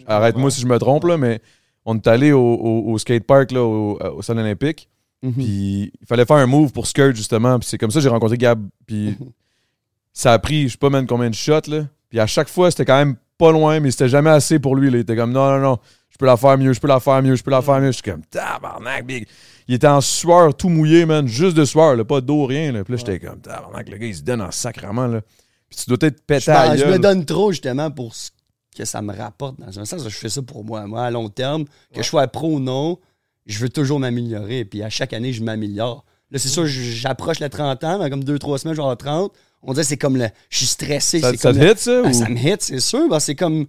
Arrête-moi 0.07 0.51
si 0.51 0.61
je 0.61 0.67
me 0.67 0.79
trompe, 0.79 1.05
là, 1.05 1.17
mais 1.17 1.41
on 1.85 1.97
est 1.97 2.07
allé 2.07 2.33
au, 2.33 2.41
au, 2.41 2.93
au 2.93 2.99
skatepark, 2.99 3.51
là, 3.53 3.63
au, 3.63 3.99
au 3.99 4.23
Stade 4.23 4.39
olympique. 4.39 4.89
Mhm. 5.23 5.33
Puis 5.33 5.93
il 6.01 6.07
fallait 6.07 6.27
faire 6.27 6.37
un 6.37 6.47
move 6.47 6.73
pour 6.73 6.87
skirt, 6.87 7.15
justement. 7.17 7.59
Puis 7.59 7.69
c'est 7.71 7.79
comme 7.79 7.91
ça 7.91 7.99
que 7.99 8.03
j'ai 8.03 8.09
rencontré 8.11 8.37
Gab. 8.37 8.61
Puis 8.87 9.17
ça 10.13 10.33
a 10.33 10.39
pris, 10.39 10.65
je 10.69 10.73
sais 10.73 10.79
pas 10.79 10.91
même 10.91 11.07
combien 11.07 11.31
de 11.31 11.35
shots, 11.35 11.69
là. 11.69 11.87
Puis 12.09 12.21
à 12.21 12.27
chaque 12.27 12.49
fois, 12.49 12.71
c'était 12.71 12.85
quand 12.85 12.99
même 12.99 13.17
pas 13.39 13.53
loin, 13.53 13.81
mais 13.81 13.91
c'était 13.91 14.09
jamais 14.09 14.31
assez 14.31 14.59
pour 14.59 14.77
lui. 14.77 14.91
Là. 14.91 14.99
Il 14.99 15.01
était 15.01 15.17
comme, 15.17 15.33
non, 15.33 15.51
non, 15.53 15.59
non, 15.59 15.79
je 16.17 16.19
peux 16.19 16.27
la 16.27 16.39
faire 16.39 16.57
mieux, 16.57 16.73
je 16.73 16.81
peux 16.81 16.89
la 16.89 16.99
faire 16.99 17.23
mieux, 17.23 17.37
je 17.37 17.43
peux 17.43 17.51
la 17.51 17.61
faire 17.61 17.79
mieux. 17.79 17.89
Je 17.89 18.01
suis 18.01 18.03
comme, 18.11 18.23
tabarnak, 18.25 19.05
big. 19.07 19.27
Il 19.69 19.75
était 19.75 19.87
en 19.87 20.01
sueur, 20.01 20.57
tout 20.57 20.71
mouillé, 20.71 21.05
man. 21.05 21.29
Juste 21.29 21.55
de 21.57 21.67
sueur, 21.67 21.95
là, 21.95 22.05
pas 22.07 22.23
d'eau, 22.23 22.47
rien. 22.47 22.73
Là. 22.73 22.85
Puis 22.85 22.95
là, 22.95 22.97
j'étais 22.99 23.19
comme, 23.21 23.39
tabarnak, 23.41 23.87
le 23.91 23.99
gars, 23.99 24.07
il 24.07 24.17
se 24.17 24.23
donne 24.23 24.41
en 24.41 24.51
sacrement, 24.51 25.07
là. 25.07 25.21
Puis 25.69 25.79
tu 25.81 25.91
dois 25.91 25.99
être 26.09 26.25
pété 26.25 26.51
à 26.51 26.69
la 26.69 26.77
je 26.79 26.85
me 26.85 26.99
donne 26.99 27.25
trop 27.27 27.51
justement 27.53 27.91
pour 27.91 28.15
ce 28.15 28.31
que 28.75 28.85
ça 28.87 29.03
me 29.03 29.15
rapporte. 29.15 29.61
Dans 29.61 29.79
un 29.79 29.85
sens, 29.85 30.03
je 30.05 30.09
fais 30.17 30.29
ça 30.31 30.41
pour 30.41 30.65
moi. 30.65 30.87
Moi, 30.87 31.05
à 31.05 31.11
long 31.11 31.29
terme, 31.29 31.65
que 31.93 32.03
je 32.03 32.09
sois 32.09 32.27
pro 32.29 32.55
ou 32.55 32.61
non, 32.61 32.99
je 33.45 33.59
veux 33.59 33.69
toujours 33.69 33.99
m'améliorer. 34.01 34.65
Puis 34.65 34.83
à 34.83 34.89
chaque 34.89 35.12
année, 35.12 35.33
je 35.35 35.43
m'améliore. 35.43 36.05
Là, 36.31 36.39
c'est 36.39 36.49
sûr, 36.49 36.67
j- 36.67 36.93
j'approche 36.93 37.41
les 37.41 37.51
30 37.51 37.85
ans. 37.85 37.99
Dans 37.99 38.09
comme 38.09 38.25
2-3 38.25 38.59
semaines, 38.59 38.75
je 38.75 38.79
vais 38.81 38.83
avoir 38.85 38.97
30. 38.97 39.33
On 39.62 39.73
dirait 39.73 39.83
que 39.83 39.89
c'est 39.89 39.97
comme 39.97 40.17
le. 40.17 40.29
Je 40.51 40.57
suis 40.59 40.67
stressé. 40.67 41.21
Ça, 41.21 41.33
comme 41.37 41.55
te 41.55 41.59
le- 41.59 41.71
hit, 41.73 41.79
ça? 41.79 42.03
Ah, 42.05 42.09
ou- 42.09 42.12
ça 42.12 42.29
me 42.29 42.37
hit, 42.39 42.62
c'est 42.62 42.81
sûr. 42.81 43.21
c'est 43.21 43.35
comme. 43.35 43.67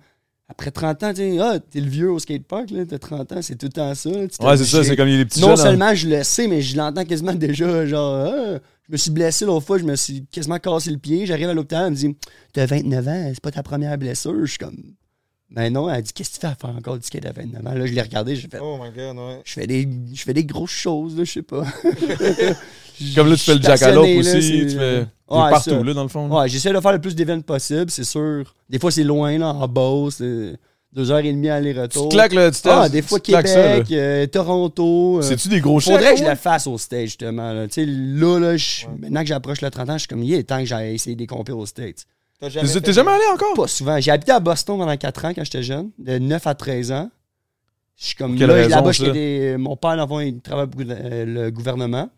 Après 0.50 0.72
30 0.72 1.04
ans, 1.04 1.10
tu 1.10 1.18
sais, 1.18 1.38
ah, 1.40 1.60
t'es 1.60 1.82
le 1.82 1.90
vieux 1.90 2.10
au 2.10 2.20
skatepark, 2.20 2.72
là, 2.72 2.86
t'as 2.86 2.98
30 3.00 3.32
ans, 3.34 3.42
c'est 3.42 3.58
tout 3.58 3.66
le 3.66 3.72
temps 3.74 3.94
ça. 3.94 4.10
Ouais, 4.10 4.28
c'est 4.58 4.64
ça, 4.64 4.82
c'est 4.84 4.96
comme 4.96 5.10
il 5.10 5.12
y 5.12 5.16
a 5.16 5.18
les 5.18 5.26
petits 5.26 5.42
Non 5.42 5.48
jeunes, 5.50 5.60
hein. 5.60 5.64
seulement 5.64 5.94
je 5.94 6.08
le 6.08 6.24
sais, 6.24 6.48
mais 6.48 6.62
je 6.62 6.78
l'entends 6.78 7.04
quasiment 7.04 7.34
déjà, 7.36 7.86
genre, 7.86 8.14
Ah, 8.34 8.60
je 8.88 8.92
me 8.94 8.96
suis 8.98 9.12
blessé 9.12 9.44
l'autre 9.46 9.66
fois, 9.66 9.78
je 9.78 9.84
me 9.84 9.96
suis 9.98 10.26
quasiment 10.32 10.58
cassé 10.58 10.90
le 10.92 10.98
pied, 11.00 11.26
j'arrive 11.26 11.50
à 11.50 11.54
l'hôpital, 11.54 11.86
elle 11.88 11.92
me 11.92 11.96
dit, 11.98 12.16
t'as 12.54 12.66
29 12.66 13.08
ans, 13.10 13.30
c'est 13.34 13.42
pas 13.42 13.52
ta 13.52 13.62
première 13.62 13.98
blessure, 13.98 14.34
je 14.40 14.46
suis 14.52 14.58
comme, 14.58 14.78
ben 15.50 15.72
non, 15.74 15.90
elle 15.90 16.02
dit, 16.02 16.14
qu'est-ce 16.14 16.30
que 16.30 16.36
tu 16.36 16.40
fais 16.42 16.48
à 16.48 16.56
faire 16.56 16.70
encore 16.70 16.98
du 16.98 17.06
skate 17.06 17.26
à 17.26 17.34
29 17.34 17.68
ans? 17.68 17.74
Là, 17.74 17.86
je 17.86 17.92
l'ai 17.94 18.02
regardé, 18.02 18.38
j'ai 18.38 18.48
fait, 18.48 18.60
Oh 18.62 18.78
my 18.82 18.90
god, 18.92 19.18
ouais. 19.18 19.42
je 19.44 19.52
fais 19.52 19.68
des, 19.68 19.86
je 20.14 20.22
fais 20.24 20.34
des 20.34 20.46
grosses 20.46 20.72
choses, 20.72 21.18
là, 21.18 21.26
je 21.26 21.32
sais 21.34 21.42
pas. 21.42 21.66
Comme 23.16 23.30
là, 23.30 23.36
tu 23.36 23.44
fais 23.44 23.56
le 23.56 23.62
jackalope 23.62 24.06
aussi. 24.18 24.60
là, 24.62 24.66
Tu 24.72 24.78
fais 24.78 25.06
Ouais, 25.30 25.50
partout, 25.52 25.84
là, 25.84 25.94
dans 25.94 26.04
le 26.04 26.10
fond. 26.10 26.28
là. 26.28 26.36
Ouais, 26.42 26.50
j'essaie 26.50 26.72
de 26.72 26.80
faire 26.80 26.94
le 26.94 27.02
plus 27.02 27.14
d'événements 27.16 27.42
possible, 27.42 27.92
c'est 27.92 28.04
sûr. 28.06 28.54
Des 28.70 28.80
fois, 28.80 28.92
c'est 28.92 29.04
loin, 29.04 29.38
là, 29.38 29.50
en 29.50 29.68
Beauce, 29.68 30.20
euh, 30.22 30.56
deux 30.94 31.12
heures 31.12 31.20
et 31.20 31.32
demie 31.34 31.44
Tu 31.48 31.50
aller-retour. 31.50 32.08
te 32.08 32.14
claques, 32.16 32.34
là, 32.34 32.50
tu 32.50 32.62
te 32.62 32.70
Ah, 32.70 32.88
des 32.88 33.02
fois 33.02 33.20
tu 33.20 33.32
claques 33.32 33.48
ça. 33.50 33.62
Québec, 33.84 33.88
euh, 33.92 34.26
Toronto. 34.28 35.18
euh, 35.18 35.22
C'est-tu 35.22 35.50
des 35.50 35.60
gros 35.60 35.80
chèques? 35.82 35.96
Faudrait 35.96 36.14
que 36.16 36.22
je 36.22 36.26
le 36.30 36.36
fasse 36.36 36.66
au 36.66 36.78
stage, 36.78 37.08
justement. 37.10 37.52
Là. 37.52 37.68
Tu 37.68 37.74
sais, 37.74 37.86
là, 37.86 38.40
là 38.40 38.56
je- 38.58 38.86
maintenant 39.00 39.20
que 39.22 39.28
j'approche 39.28 39.60
le 39.62 39.70
30 39.70 39.90
ans, 39.90 39.94
je 39.94 40.00
suis 40.00 40.08
comme, 40.08 40.24
il 40.24 40.34
est 40.34 40.44
temps 40.44 40.60
que 40.60 40.66
j'aille 40.66 40.96
essayer 40.96 41.16
des 41.16 41.28
compés 41.28 41.52
au 41.52 41.66
States. 41.66 42.06
Jamais 42.42 42.68
T'es 42.68 42.74
fait 42.74 42.82
t'es 42.82 42.94
jamais 42.94 43.12
allé 43.12 43.24
encore? 43.34 43.54
Pas 43.56 43.68
souvent. 43.68 44.00
J'ai 44.00 44.12
habité 44.12 44.32
à 44.32 44.40
Boston 44.40 44.78
pendant 44.78 44.96
4 44.96 45.26
ans 45.26 45.34
quand 45.36 45.44
j'étais 45.44 45.64
jeune, 45.64 45.90
de 46.00 46.20
9 46.20 46.46
à 46.48 46.54
13 46.56 46.92
ans. 46.92 47.10
Je 48.00 48.06
suis 48.06 48.16
comme, 48.16 48.38
là, 48.40 48.68
là-bas, 48.68 48.92
des- 49.12 49.56
mon 49.58 49.76
père, 49.76 50.08
fond, 50.08 50.20
il 50.20 50.40
travaille 50.40 50.68
pour 50.68 50.82
euh, 50.88 51.26
le 51.26 51.52
gouvernement. 51.52 52.10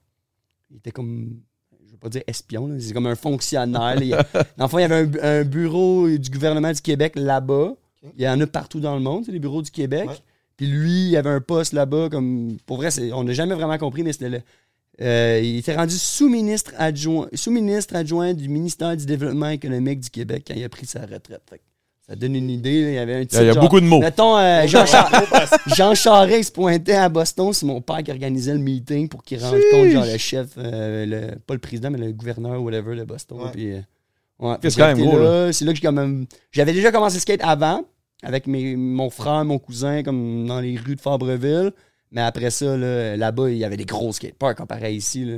Il 0.70 0.78
était 0.78 0.92
comme, 0.92 1.42
je 1.86 1.92
veux 1.92 1.98
pas 1.98 2.10
dire 2.10 2.24
espion, 2.28 2.70
c'est 2.80 2.94
comme 2.94 3.08
un 3.08 3.16
fonctionnaire. 3.16 4.00
là. 4.00 4.00
Il 4.04 4.80
y 4.80 4.84
avait 4.84 4.96
un, 4.96 5.24
un 5.24 5.44
bureau 5.44 6.08
du 6.10 6.30
gouvernement 6.30 6.72
du 6.72 6.82
Québec 6.82 7.14
là-bas. 7.16 7.74
Il 8.18 8.24
y 8.24 8.30
en 8.30 8.40
a 8.40 8.48
partout 8.48 8.80
dans 8.80 8.96
le 8.96 9.02
monde, 9.02 9.26
c'est 9.26 9.32
les 9.32 9.40
bureaux 9.40 9.62
du 9.62 9.72
Québec. 9.72 10.08
Ouais. 10.08 10.16
Puis 10.56 10.68
lui, 10.68 11.10
il 11.10 11.18
avait 11.18 11.30
un 11.30 11.42
poste 11.42 11.74
là-bas, 11.74 12.10
comme, 12.10 12.58
pour 12.66 12.78
vrai, 12.78 12.90
on 13.14 13.24
n'a 13.24 13.34
jamais 13.34 13.56
vraiment 13.56 13.78
compris, 13.78 14.04
mais 14.04 14.14
c'était 14.14 14.44
euh, 15.02 15.40
il 15.42 15.58
était 15.58 15.76
rendu 15.76 15.98
sous-ministre 15.98 16.74
adjoint, 16.78 17.28
sous-ministre 17.34 17.96
adjoint 17.96 18.34
du 18.34 18.50
ministère 18.50 18.98
du 18.98 19.06
Développement 19.06 19.50
économique 19.50 20.02
du 20.02 20.10
Québec 20.10 20.44
quand 20.48 20.56
il 20.56 20.64
a 20.64 20.70
pris 20.70 20.86
sa 20.86 21.02
retraite. 21.02 21.42
Fait 21.50 21.62
ça 22.10 22.16
donne 22.16 22.36
une 22.36 22.50
idée. 22.50 22.84
là, 22.84 22.90
il 22.90 22.94
y 22.96 22.98
avait 22.98 23.16
un 23.16 23.22
titre 23.22 23.42
il 23.42 23.46
y 23.46 23.50
a 23.50 23.54
genre- 23.54 23.64
beaucoup 23.64 23.80
de 23.80 23.86
mots. 23.86 24.00
Mettons, 24.00 24.36
euh, 24.38 24.66
Jean, 24.68 24.86
Char- 24.86 25.12
Jean 25.68 25.94
Charest 25.94 26.50
se 26.50 26.52
pointait 26.52 26.96
à 26.96 27.08
Boston, 27.08 27.54
c'est 27.54 27.66
mon 27.68 27.82
père 27.82 28.02
qui 28.04 28.12
organisait 28.12 28.54
le 28.54 28.60
meeting 28.60 29.08
pour 29.08 29.24
qu'il 29.24 29.40
rende 29.44 29.60
compte, 29.72 29.90
genre 29.90 30.06
le 30.06 30.18
chef, 30.18 30.48
euh, 30.58 31.06
le, 31.06 31.36
pas 31.40 31.54
le 31.54 31.60
président, 31.60 31.92
mais 31.92 32.00
le 32.00 32.12
gouverneur 32.12 32.60
ou 32.60 32.66
whatever 32.66 32.96
de 32.96 33.04
Boston. 33.04 33.42
Ouais. 33.42 33.52
Puis, 33.54 33.72
euh, 33.74 33.80
ouais, 34.40 34.56
C'est 34.64 34.72
Fait 34.72 34.82
quand 34.82 34.88
même 34.88 35.00
gros, 35.06 35.20
là, 35.20 35.54
C'est 35.54 35.66
là 35.66 35.72
que 35.72 35.78
j'ai 35.78 35.86
quand 35.86 35.92
même. 35.94 36.26
J'avais 36.52 36.74
déjà 36.74 36.92
commencé 36.92 37.16
le 37.18 37.22
skate 37.22 37.42
avant, 37.44 37.84
avec 38.24 38.48
mes, 38.48 38.76
mon 38.76 39.10
frère, 39.12 39.46
mon 39.46 39.60
cousin, 39.60 40.02
comme 40.02 40.48
dans 40.48 40.60
les 40.60 40.78
rues 40.78 40.96
de 40.96 41.02
Fabreville. 41.02 41.72
Mais 42.12 42.22
après 42.22 42.50
ça, 42.50 42.76
là, 42.76 43.16
là-bas, 43.16 43.52
il 43.52 43.58
y 43.58 43.64
avait 43.64 43.78
des 43.78 43.86
gros 43.86 44.12
skateparks 44.12 44.58
comparé 44.58 44.94
ici. 44.94 45.26
Là. 45.26 45.34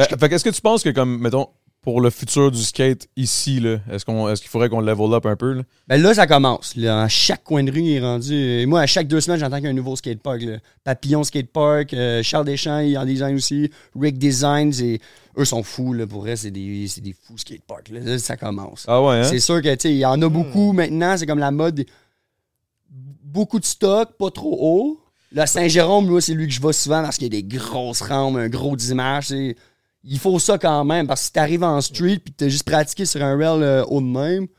Euh, 0.00 0.04
fait 0.18 0.28
qu'est-ce 0.30 0.44
que 0.44 0.48
tu 0.48 0.62
penses 0.62 0.82
que, 0.82 0.88
comme, 0.88 1.18
mettons, 1.20 1.48
pour 1.82 2.00
le 2.00 2.10
futur 2.10 2.52
du 2.52 2.62
skate 2.62 3.08
ici, 3.16 3.58
là, 3.58 3.78
est-ce 3.90 4.04
qu'on 4.04 4.28
est-ce 4.28 4.40
qu'il 4.40 4.48
faudrait 4.50 4.68
qu'on 4.68 4.80
level 4.80 5.12
up 5.14 5.26
un 5.26 5.34
peu? 5.34 5.52
Là? 5.52 5.62
Ben 5.88 6.00
là, 6.00 6.14
ça 6.14 6.28
commence. 6.28 6.76
Là, 6.76 7.02
à 7.02 7.08
chaque 7.08 7.42
coin 7.42 7.64
de 7.64 7.72
rue, 7.72 7.80
il 7.80 7.92
est 7.96 8.00
rendu. 8.00 8.32
Et 8.34 8.66
moi, 8.66 8.80
à 8.82 8.86
chaque 8.86 9.08
deux 9.08 9.20
semaines, 9.20 9.40
j'entends 9.40 9.56
qu'il 9.56 9.64
y 9.64 9.66
a 9.66 9.70
un 9.70 9.74
nouveau 9.74 9.96
skatepark. 9.96 10.42
là. 10.42 10.58
Papillon 10.84 11.24
Skatepark, 11.24 11.92
euh, 11.92 12.22
Charles 12.22 12.44
Deschamps, 12.46 12.78
il 12.78 12.96
en 12.96 13.04
design 13.04 13.34
aussi. 13.34 13.68
Rick 14.00 14.16
Designs, 14.18 14.70
et 14.80 15.00
eux 15.36 15.44
sont 15.44 15.64
fous. 15.64 15.92
Là, 15.92 16.06
pour 16.06 16.20
vrai, 16.20 16.36
c'est 16.36 16.52
des, 16.52 16.86
c'est 16.86 17.00
des 17.00 17.14
fous 17.20 17.36
skateparks. 17.36 17.88
Là. 17.88 17.98
Là, 18.00 18.18
ça 18.18 18.36
commence. 18.36 18.84
Ah 18.86 19.02
ouais, 19.02 19.16
hein? 19.16 19.24
C'est 19.24 19.40
sûr 19.40 19.60
que, 19.60 19.74
tu 19.74 19.80
sais, 19.80 19.90
il 19.92 19.98
y 19.98 20.06
en 20.06 20.22
a 20.22 20.28
beaucoup 20.28 20.72
maintenant. 20.72 21.16
C'est 21.16 21.26
comme 21.26 21.40
la 21.40 21.50
mode. 21.50 21.84
Beaucoup 23.24 23.58
de 23.58 23.64
stock, 23.64 24.10
pas 24.18 24.30
trop 24.30 24.56
haut. 24.60 25.00
Là, 25.32 25.46
Saint-Jérôme, 25.46 26.20
c'est 26.20 26.34
lui 26.34 26.46
que 26.46 26.52
je 26.52 26.60
vois 26.60 26.74
souvent 26.74 27.02
parce 27.02 27.16
qu'il 27.16 27.32
y 27.32 27.38
a 27.38 27.40
des 27.40 27.42
grosses 27.42 28.02
rampes, 28.02 28.36
un 28.36 28.48
gros 28.48 28.76
dimanche. 28.76 29.28
c'est- 29.28 29.56
Il 30.04 30.18
faut 30.18 30.38
ça 30.38 30.58
quand 30.58 30.84
même 30.84 31.06
parce 31.06 31.20
que 31.20 31.26
si 31.26 31.32
t'arrives 31.32 31.62
en 31.64 31.80
street 31.80 32.18
puis 32.24 32.34
t'as 32.36 32.48
juste 32.48 32.64
pratiqué 32.64 33.04
sur 33.06 33.22
un 33.22 33.36
rail 33.36 33.62
euh, 33.62 33.84
haut 33.86 34.00
de 34.00 34.06
même, 34.06 34.46
tu 34.48 34.52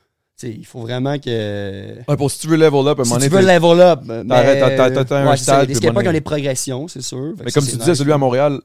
sais, 0.47 0.49
il 0.57 0.65
faut 0.65 0.79
vraiment 0.79 1.17
que. 1.19 1.97
Ouais, 2.07 2.17
pour 2.17 2.31
si 2.31 2.39
tu 2.39 2.47
veux 2.47 2.55
level 2.57 2.87
up, 2.87 2.97
à 2.99 3.01
un 3.01 3.05
Si 3.05 3.09
moment 3.11 3.21
tu 3.21 3.29
donné, 3.29 3.41
veux 3.41 3.47
t'es- 3.47 3.53
level 3.59 3.81
up. 3.81 4.27
T'arrêtes, 4.27 4.77
t'as- 4.77 5.05
t'as- 5.05 5.29
un 5.31 5.35
stade, 5.35 5.69
Les 5.69 5.91
bon, 5.91 5.99
ont 6.07 6.11
des 6.11 6.21
progressions, 6.21 6.87
c'est 6.87 7.01
sûr. 7.01 7.33
Mais 7.43 7.51
comme 7.51 7.65
tu 7.65 7.75
disais, 7.75 7.93
celui 7.95 8.13
à 8.13 8.17
Montréal, 8.17 8.59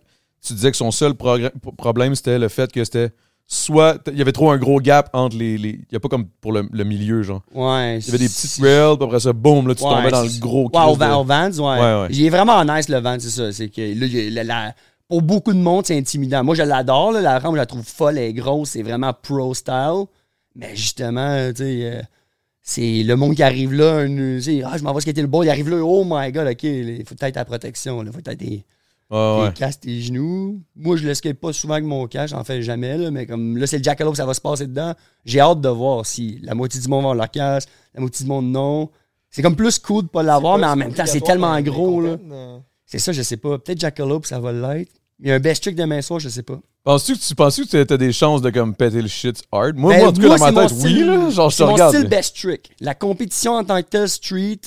tu 0.46 0.52
disais 0.54 0.70
que 0.70 0.76
son 0.76 0.90
seul 0.92 1.14
problème, 1.14 2.14
c'était 2.14 2.38
le 2.38 2.48
fait 2.48 2.70
que 2.72 2.84
c'était 2.84 3.10
soit. 3.46 3.98
Il 4.12 4.16
y 4.16 4.22
avait 4.22 4.32
trop 4.32 4.50
un 4.50 4.56
gros 4.56 4.78
gap 4.80 5.10
entre 5.12 5.36
les. 5.36 5.58
les- 5.58 5.70
Il 5.70 5.86
n'y 5.92 5.96
a 5.96 6.00
pas 6.00 6.08
comme 6.08 6.26
pour 6.40 6.52
le, 6.52 6.68
le 6.70 6.84
milieu, 6.84 7.22
genre. 7.22 7.42
Ouais. 7.54 7.98
Il 7.98 8.06
y 8.06 8.08
avait 8.10 8.18
des 8.18 8.28
petites 8.28 8.62
rails, 8.62 8.96
puis 8.96 9.04
après 9.06 9.20
ça, 9.20 9.32
boum, 9.32 9.66
là, 9.68 9.74
tu 9.74 9.82
Ouais, 9.82 9.90
tombais 9.90 10.10
dans 10.10 10.22
le 10.22 10.38
gros 10.38 10.70
Ouais, 10.72 10.84
au, 10.84 10.94
de- 10.94 10.98
Vans, 10.98 11.50
ouais. 11.50 11.80
Ouais, 11.80 12.00
ouais. 12.02 12.08
Il 12.10 12.24
est 12.24 12.30
vraiment 12.30 12.64
nice, 12.64 12.88
le 12.88 12.98
Vans, 13.00 13.16
c'est 13.18 13.30
ça. 13.30 13.52
C'est 13.52 13.68
que 13.68 14.32
là, 14.34 14.44
la- 14.44 14.74
pour 15.08 15.22
beaucoup 15.22 15.52
de 15.52 15.58
monde, 15.58 15.86
c'est 15.86 15.96
intimidant. 15.96 16.44
Moi, 16.44 16.54
je 16.54 16.62
l'adore, 16.62 17.12
là, 17.12 17.20
la 17.20 17.38
rampe, 17.38 17.54
je 17.54 17.58
la 17.58 17.66
trouve 17.66 17.84
folle, 17.84 18.18
elle 18.18 18.24
est 18.24 18.32
grosse, 18.34 18.70
c'est 18.70 18.82
vraiment 18.82 19.12
pro 19.12 19.54
style. 19.54 20.04
Mais 20.54 20.74
justement, 20.76 21.50
tu 21.50 21.56
sais, 21.56 21.80
euh, 21.84 22.02
c'est 22.62 23.02
le 23.02 23.16
monde 23.16 23.34
qui 23.34 23.42
arrive 23.42 23.72
là, 23.72 23.98
un, 24.00 24.08
tu 24.08 24.42
sais, 24.42 24.62
ah, 24.64 24.76
je 24.76 24.82
m'en 24.82 24.92
vais 24.92 25.00
skater 25.00 25.22
le 25.22 25.28
ball, 25.28 25.46
il 25.46 25.50
arrive 25.50 25.70
là, 25.70 25.76
oh 25.82 26.04
my 26.06 26.30
god, 26.32 26.48
ok, 26.48 26.62
il 26.62 27.04
faut 27.06 27.14
peut-être 27.14 27.36
la 27.36 27.44
protection, 27.44 28.02
il 28.02 28.12
faut 28.12 28.20
peut-être 28.20 28.38
des, 28.38 28.64
Ouais, 29.10 29.38
ouais. 29.40 29.48
des 29.48 29.54
casques, 29.54 29.80
tes 29.80 30.00
genoux. 30.02 30.60
Moi, 30.76 30.96
je 30.96 31.06
le 31.06 31.14
skate 31.14 31.38
pas 31.38 31.54
souvent 31.54 31.74
avec 31.74 31.86
mon 31.86 32.06
casque, 32.06 32.34
j'en 32.34 32.44
fais 32.44 32.60
jamais, 32.60 32.98
là, 32.98 33.10
mais 33.10 33.24
comme 33.24 33.56
là, 33.56 33.66
c'est 33.66 33.78
le 33.78 33.84
jackalope, 33.84 34.16
ça 34.16 34.26
va 34.26 34.34
se 34.34 34.40
passer 34.40 34.66
dedans. 34.66 34.92
J'ai 35.24 35.40
hâte 35.40 35.62
de 35.62 35.68
voir 35.70 36.04
si 36.04 36.38
la 36.42 36.54
moitié 36.54 36.78
du 36.78 36.88
monde 36.88 37.04
va 37.04 37.10
avoir 37.10 37.14
leur 37.14 37.30
casque, 37.30 37.70
la 37.94 38.02
moitié 38.02 38.24
du 38.24 38.28
monde 38.28 38.50
non. 38.50 38.90
C'est 39.30 39.40
comme 39.40 39.56
plus 39.56 39.78
cool 39.78 40.02
de 40.02 40.08
pas 40.08 40.22
l'avoir, 40.22 40.58
mais 40.58 40.66
en 40.66 40.76
même 40.76 40.92
temps, 40.92 41.06
c'est 41.06 41.22
tellement 41.22 41.58
gros, 41.62 42.02
là. 42.02 42.16
C'est 42.84 42.98
ça, 42.98 43.12
je 43.12 43.22
sais 43.22 43.36
pas. 43.38 43.58
Peut-être 43.58 43.80
Jackalope, 43.80 44.26
ça 44.26 44.40
va 44.40 44.52
l'être. 44.52 44.92
Il 45.20 45.28
y 45.28 45.32
a 45.32 45.34
un 45.34 45.40
best 45.40 45.62
trick 45.62 45.74
demain 45.74 46.00
soir, 46.00 46.20
je 46.20 46.28
sais 46.28 46.42
pas. 46.44 46.60
Penses-tu 46.84 47.14
que 47.14 47.18
tu 47.20 47.34
penses 47.34 47.56
que 47.60 47.82
t'as 47.82 47.96
des 47.96 48.12
chances 48.12 48.40
de 48.40 48.50
comme 48.50 48.74
péter 48.74 49.02
le 49.02 49.08
shit 49.08 49.42
hard? 49.50 49.76
Moi, 49.76 49.92
Ben, 49.94 49.98
moi 50.00 50.08
en 50.08 50.12
tout 50.12 50.20
cas, 50.20 50.26
moi, 50.28 50.38
dans 50.38 50.46
c'est 50.46 50.52
ma 50.52 50.60
tête, 50.68 50.78
style- 50.78 50.96
oui, 50.98 51.04
là. 51.06 51.30
Genre, 51.30 51.50
je 51.50 51.56
te 51.56 51.58
C'est 51.62 51.66
mon 51.66 51.72
regarde. 51.72 51.92
style 51.94 52.04
là. 52.04 52.08
best 52.08 52.36
trick. 52.36 52.70
La 52.80 52.94
compétition 52.94 53.52
en 53.54 53.64
tant 53.64 53.82
que 53.82 53.88
tel, 53.88 54.08
street, 54.08 54.60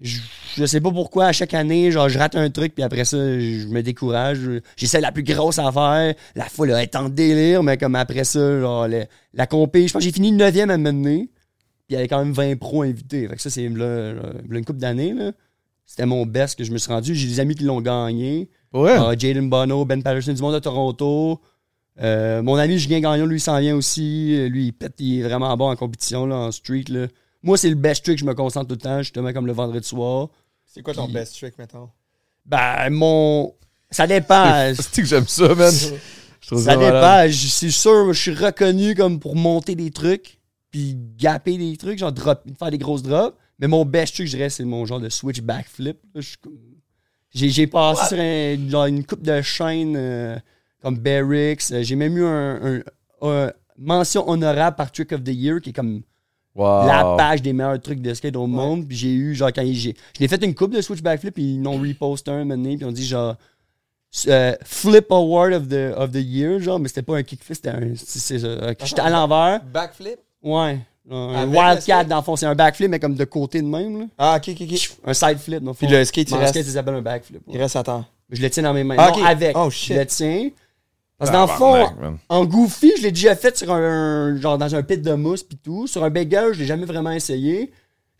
je, 0.00 0.18
je 0.58 0.66
sais 0.66 0.80
pas 0.80 0.90
pourquoi, 0.90 1.26
à 1.26 1.32
chaque 1.32 1.54
année, 1.54 1.90
genre, 1.90 2.08
je 2.10 2.18
rate 2.18 2.36
un 2.36 2.50
truc, 2.50 2.74
puis 2.74 2.84
après 2.84 3.04
ça, 3.06 3.16
je 3.16 3.66
me 3.68 3.82
décourage. 3.82 4.40
J'essaie 4.76 5.00
la 5.00 5.10
plus 5.10 5.22
grosse 5.22 5.58
à 5.58 5.72
faire. 5.72 6.14
La 6.34 6.44
foule 6.44 6.70
est 6.72 6.94
en 6.94 7.08
délire, 7.08 7.62
mais 7.62 7.78
comme 7.78 7.94
après 7.94 8.24
ça, 8.24 8.60
genre, 8.60 8.86
le- 8.88 9.06
la 9.32 9.46
compé, 9.46 9.88
je 9.88 9.92
pense 9.94 10.00
que 10.00 10.04
j'ai 10.04 10.12
fini 10.12 10.32
9e 10.32 10.68
à 10.70 10.76
mener, 10.76 11.30
puis 11.86 11.90
il 11.90 11.94
y 11.94 11.96
avait 11.96 12.08
quand 12.08 12.18
même 12.18 12.32
20 12.34 12.56
pros 12.58 12.82
invités. 12.82 13.26
Fait 13.26 13.36
que 13.36 13.42
ça, 13.42 13.48
c'est 13.48 13.64
une 13.64 14.64
couple 14.66 14.80
d'années. 14.80 15.14
C'était 15.86 16.06
mon 16.06 16.26
best 16.26 16.56
que 16.58 16.64
je 16.64 16.72
me 16.72 16.78
suis 16.78 16.92
rendu. 16.92 17.14
J'ai 17.14 17.26
des 17.26 17.40
amis 17.40 17.54
qui 17.54 17.64
l'ont 17.64 17.80
gagné. 17.80 18.50
Ouais. 18.72 18.92
Ah, 18.98 19.12
Jaden 19.16 19.48
Bono, 19.50 19.84
Ben 19.84 20.02
Patterson 20.02 20.32
du 20.32 20.40
monde 20.42 20.54
de 20.54 20.58
Toronto. 20.58 21.40
Euh, 22.00 22.42
mon 22.42 22.56
ami 22.56 22.78
Julien 22.78 23.00
Gagnon, 23.00 23.26
lui, 23.26 23.36
il 23.36 23.40
s'en 23.40 23.58
vient 23.60 23.76
aussi. 23.76 24.48
Lui, 24.48 24.66
il 24.66 24.72
pète, 24.72 24.94
il 24.98 25.20
est 25.20 25.22
vraiment 25.22 25.54
bon 25.56 25.70
en 25.70 25.76
compétition, 25.76 26.24
là, 26.26 26.36
en 26.36 26.52
street. 26.52 26.84
Là. 26.88 27.06
Moi, 27.42 27.58
c'est 27.58 27.68
le 27.68 27.74
best 27.74 28.04
trick, 28.04 28.18
je 28.18 28.24
me 28.24 28.34
concentre 28.34 28.68
tout 28.68 28.74
le 28.74 28.80
temps, 28.80 28.98
justement, 29.02 29.32
comme 29.32 29.46
le 29.46 29.52
vendredi 29.52 29.86
soir. 29.86 30.28
C'est 30.64 30.82
quoi 30.82 30.94
ton 30.94 31.04
Puis- 31.04 31.14
best 31.14 31.36
trick, 31.36 31.58
mettons? 31.58 31.90
Ben, 32.46 32.88
mon. 32.90 33.52
Ça 33.90 34.06
dépend. 34.06 34.72
C'est 34.74 35.02
que 35.02 35.06
j'aime 35.06 35.26
ça, 35.28 35.54
man. 35.54 35.72
Je 36.40 36.46
trouve 36.48 36.64
ça 36.64 36.76
dépend. 36.76 37.28
Je- 37.28 37.46
C'est 37.48 37.70
sûr, 37.70 38.12
je 38.12 38.20
suis 38.20 38.34
reconnu 38.34 38.94
comme 38.96 39.20
pour 39.20 39.36
monter 39.36 39.74
des 39.76 39.90
trucs, 39.92 40.38
puis 40.72 40.96
gapper 41.18 41.56
des 41.56 41.76
trucs, 41.76 41.98
genre 41.98 42.10
drop, 42.10 42.42
faire 42.58 42.70
des 42.70 42.78
grosses 42.78 43.02
drops. 43.02 43.36
Mais 43.60 43.68
mon 43.68 43.84
best 43.84 44.14
trick, 44.14 44.26
je 44.26 44.36
dirais, 44.36 44.50
c'est 44.50 44.64
mon 44.64 44.84
genre 44.86 44.98
de 44.98 45.08
switch 45.08 45.40
backflip. 45.40 45.98
Je 46.16 46.20
suis 46.22 46.36
comme- 46.38 46.58
J'ai 47.34 47.48
j'ai 47.48 47.66
passé 47.66 48.06
sur 48.14 48.18
un- 48.20 48.68
genre 48.70 48.86
une 48.86 49.04
coupe 49.04 49.22
de 49.22 49.40
chaîne 49.42 49.94
euh, 49.96 50.36
comme 50.82 50.98
Barracks. 50.98 51.70
Euh, 51.72 51.82
J'ai 51.82 51.96
même 51.96 52.16
eu 52.16 52.24
un, 52.24 52.60
un- 52.62 52.82
un 53.28 53.52
mention 53.78 54.28
honorable 54.28 54.76
par 54.76 54.92
Trick 54.92 55.12
of 55.12 55.22
the 55.24 55.28
Year, 55.28 55.60
qui 55.60 55.70
est 55.70 55.72
comme 55.72 56.02
Wow. 56.54 56.86
la 56.86 57.14
page 57.16 57.40
des 57.40 57.54
meilleurs 57.54 57.80
trucs 57.80 58.02
de 58.02 58.12
skate 58.12 58.36
au 58.36 58.46
monde. 58.46 58.86
Puis 58.86 58.96
j'ai 58.98 59.12
eu, 59.14 59.34
genre, 59.34 59.50
quand 59.54 59.62
j'ai. 59.64 59.94
Je 60.14 60.20
l'ai 60.20 60.28
fait 60.28 60.44
une 60.44 60.54
coupe 60.54 60.74
de 60.74 60.82
switch 60.82 61.00
backflip, 61.00 61.32
puis 61.32 61.54
ils 61.54 61.62
l'ont 61.62 61.78
reposté 61.80 62.30
un 62.30 62.40
moment 62.44 62.56
donné, 62.56 62.76
puis 62.76 62.84
ils 62.84 62.88
ont 62.88 62.92
dit, 62.92 63.06
genre. 63.06 63.36
euh, 64.28 64.54
flip 64.62 65.10
award 65.10 65.54
of 65.54 65.68
the, 65.68 65.94
of 65.96 66.12
the 66.12 66.16
year, 66.22 66.60
genre, 66.60 66.78
mais 66.78 66.88
c'était 66.88 67.00
pas 67.00 67.16
un 67.16 67.22
kickflip, 67.22 67.56
c'était 67.56 67.70
un. 67.70 67.80
Euh, 67.82 68.74
J'étais 68.84 69.00
à 69.00 69.08
l'envers. 69.08 69.62
Backflip? 69.64 70.18
Ouais. 70.42 70.80
Un 71.10 71.46
le 71.46 71.50
wildcat, 71.50 71.80
skate? 71.80 72.08
dans 72.08 72.16
le 72.18 72.22
fond, 72.22 72.36
c'est 72.36 72.46
un 72.46 72.54
backflip, 72.54 72.88
mais 72.90 73.00
comme 73.00 73.14
de 73.14 73.24
côté 73.24 73.60
de 73.60 73.66
même, 73.66 73.98
là. 74.00 74.06
Ah, 74.18 74.36
ok, 74.38 74.50
ok, 74.54 74.68
ok. 74.70 74.90
Un 75.04 75.14
side 75.14 75.38
flip, 75.38 75.60
dans 75.62 75.70
le 75.70 75.74
fond. 75.74 75.86
Puis 75.86 75.94
le 75.96 76.04
skate, 76.04 76.30
il 76.30 76.36
reste, 76.36 76.54
skate, 76.54 76.64
ça 76.66 76.72
s'appelle 76.72 76.94
un 76.94 77.02
backflip. 77.02 77.46
ouais. 77.46 77.54
il 77.54 77.60
reste 77.60 77.76
à 77.76 77.82
temps. 77.82 78.04
Je 78.30 78.40
le 78.40 78.48
tiens 78.50 78.62
dans 78.62 78.72
mes 78.72 78.84
mains. 78.84 78.96
Ah, 78.98 79.10
non, 79.10 79.24
avec. 79.24 79.56
Oh, 79.56 79.68
Je 79.68 79.76
shit. 79.76 79.96
le 79.96 80.06
tiens. 80.06 80.50
Parce 81.18 81.30
que 81.30 81.36
dans 81.36 81.42
le 81.46 81.52
fond, 81.52 81.72
man. 82.00 82.18
en 82.28 82.44
goofy, 82.44 82.92
je 82.98 83.02
l'ai 83.02 83.12
déjà 83.12 83.36
fait 83.36 83.56
sur 83.56 83.70
un, 83.72 84.36
genre 84.40 84.58
dans 84.58 84.74
un 84.74 84.82
pit 84.82 85.00
de 85.02 85.12
mousse 85.14 85.42
pis 85.42 85.56
tout. 85.56 85.86
Sur 85.86 86.02
un 86.02 86.10
bagel, 86.10 86.52
je 86.52 86.60
l'ai 86.60 86.66
jamais 86.66 86.86
vraiment 86.86 87.12
essayé. 87.12 87.70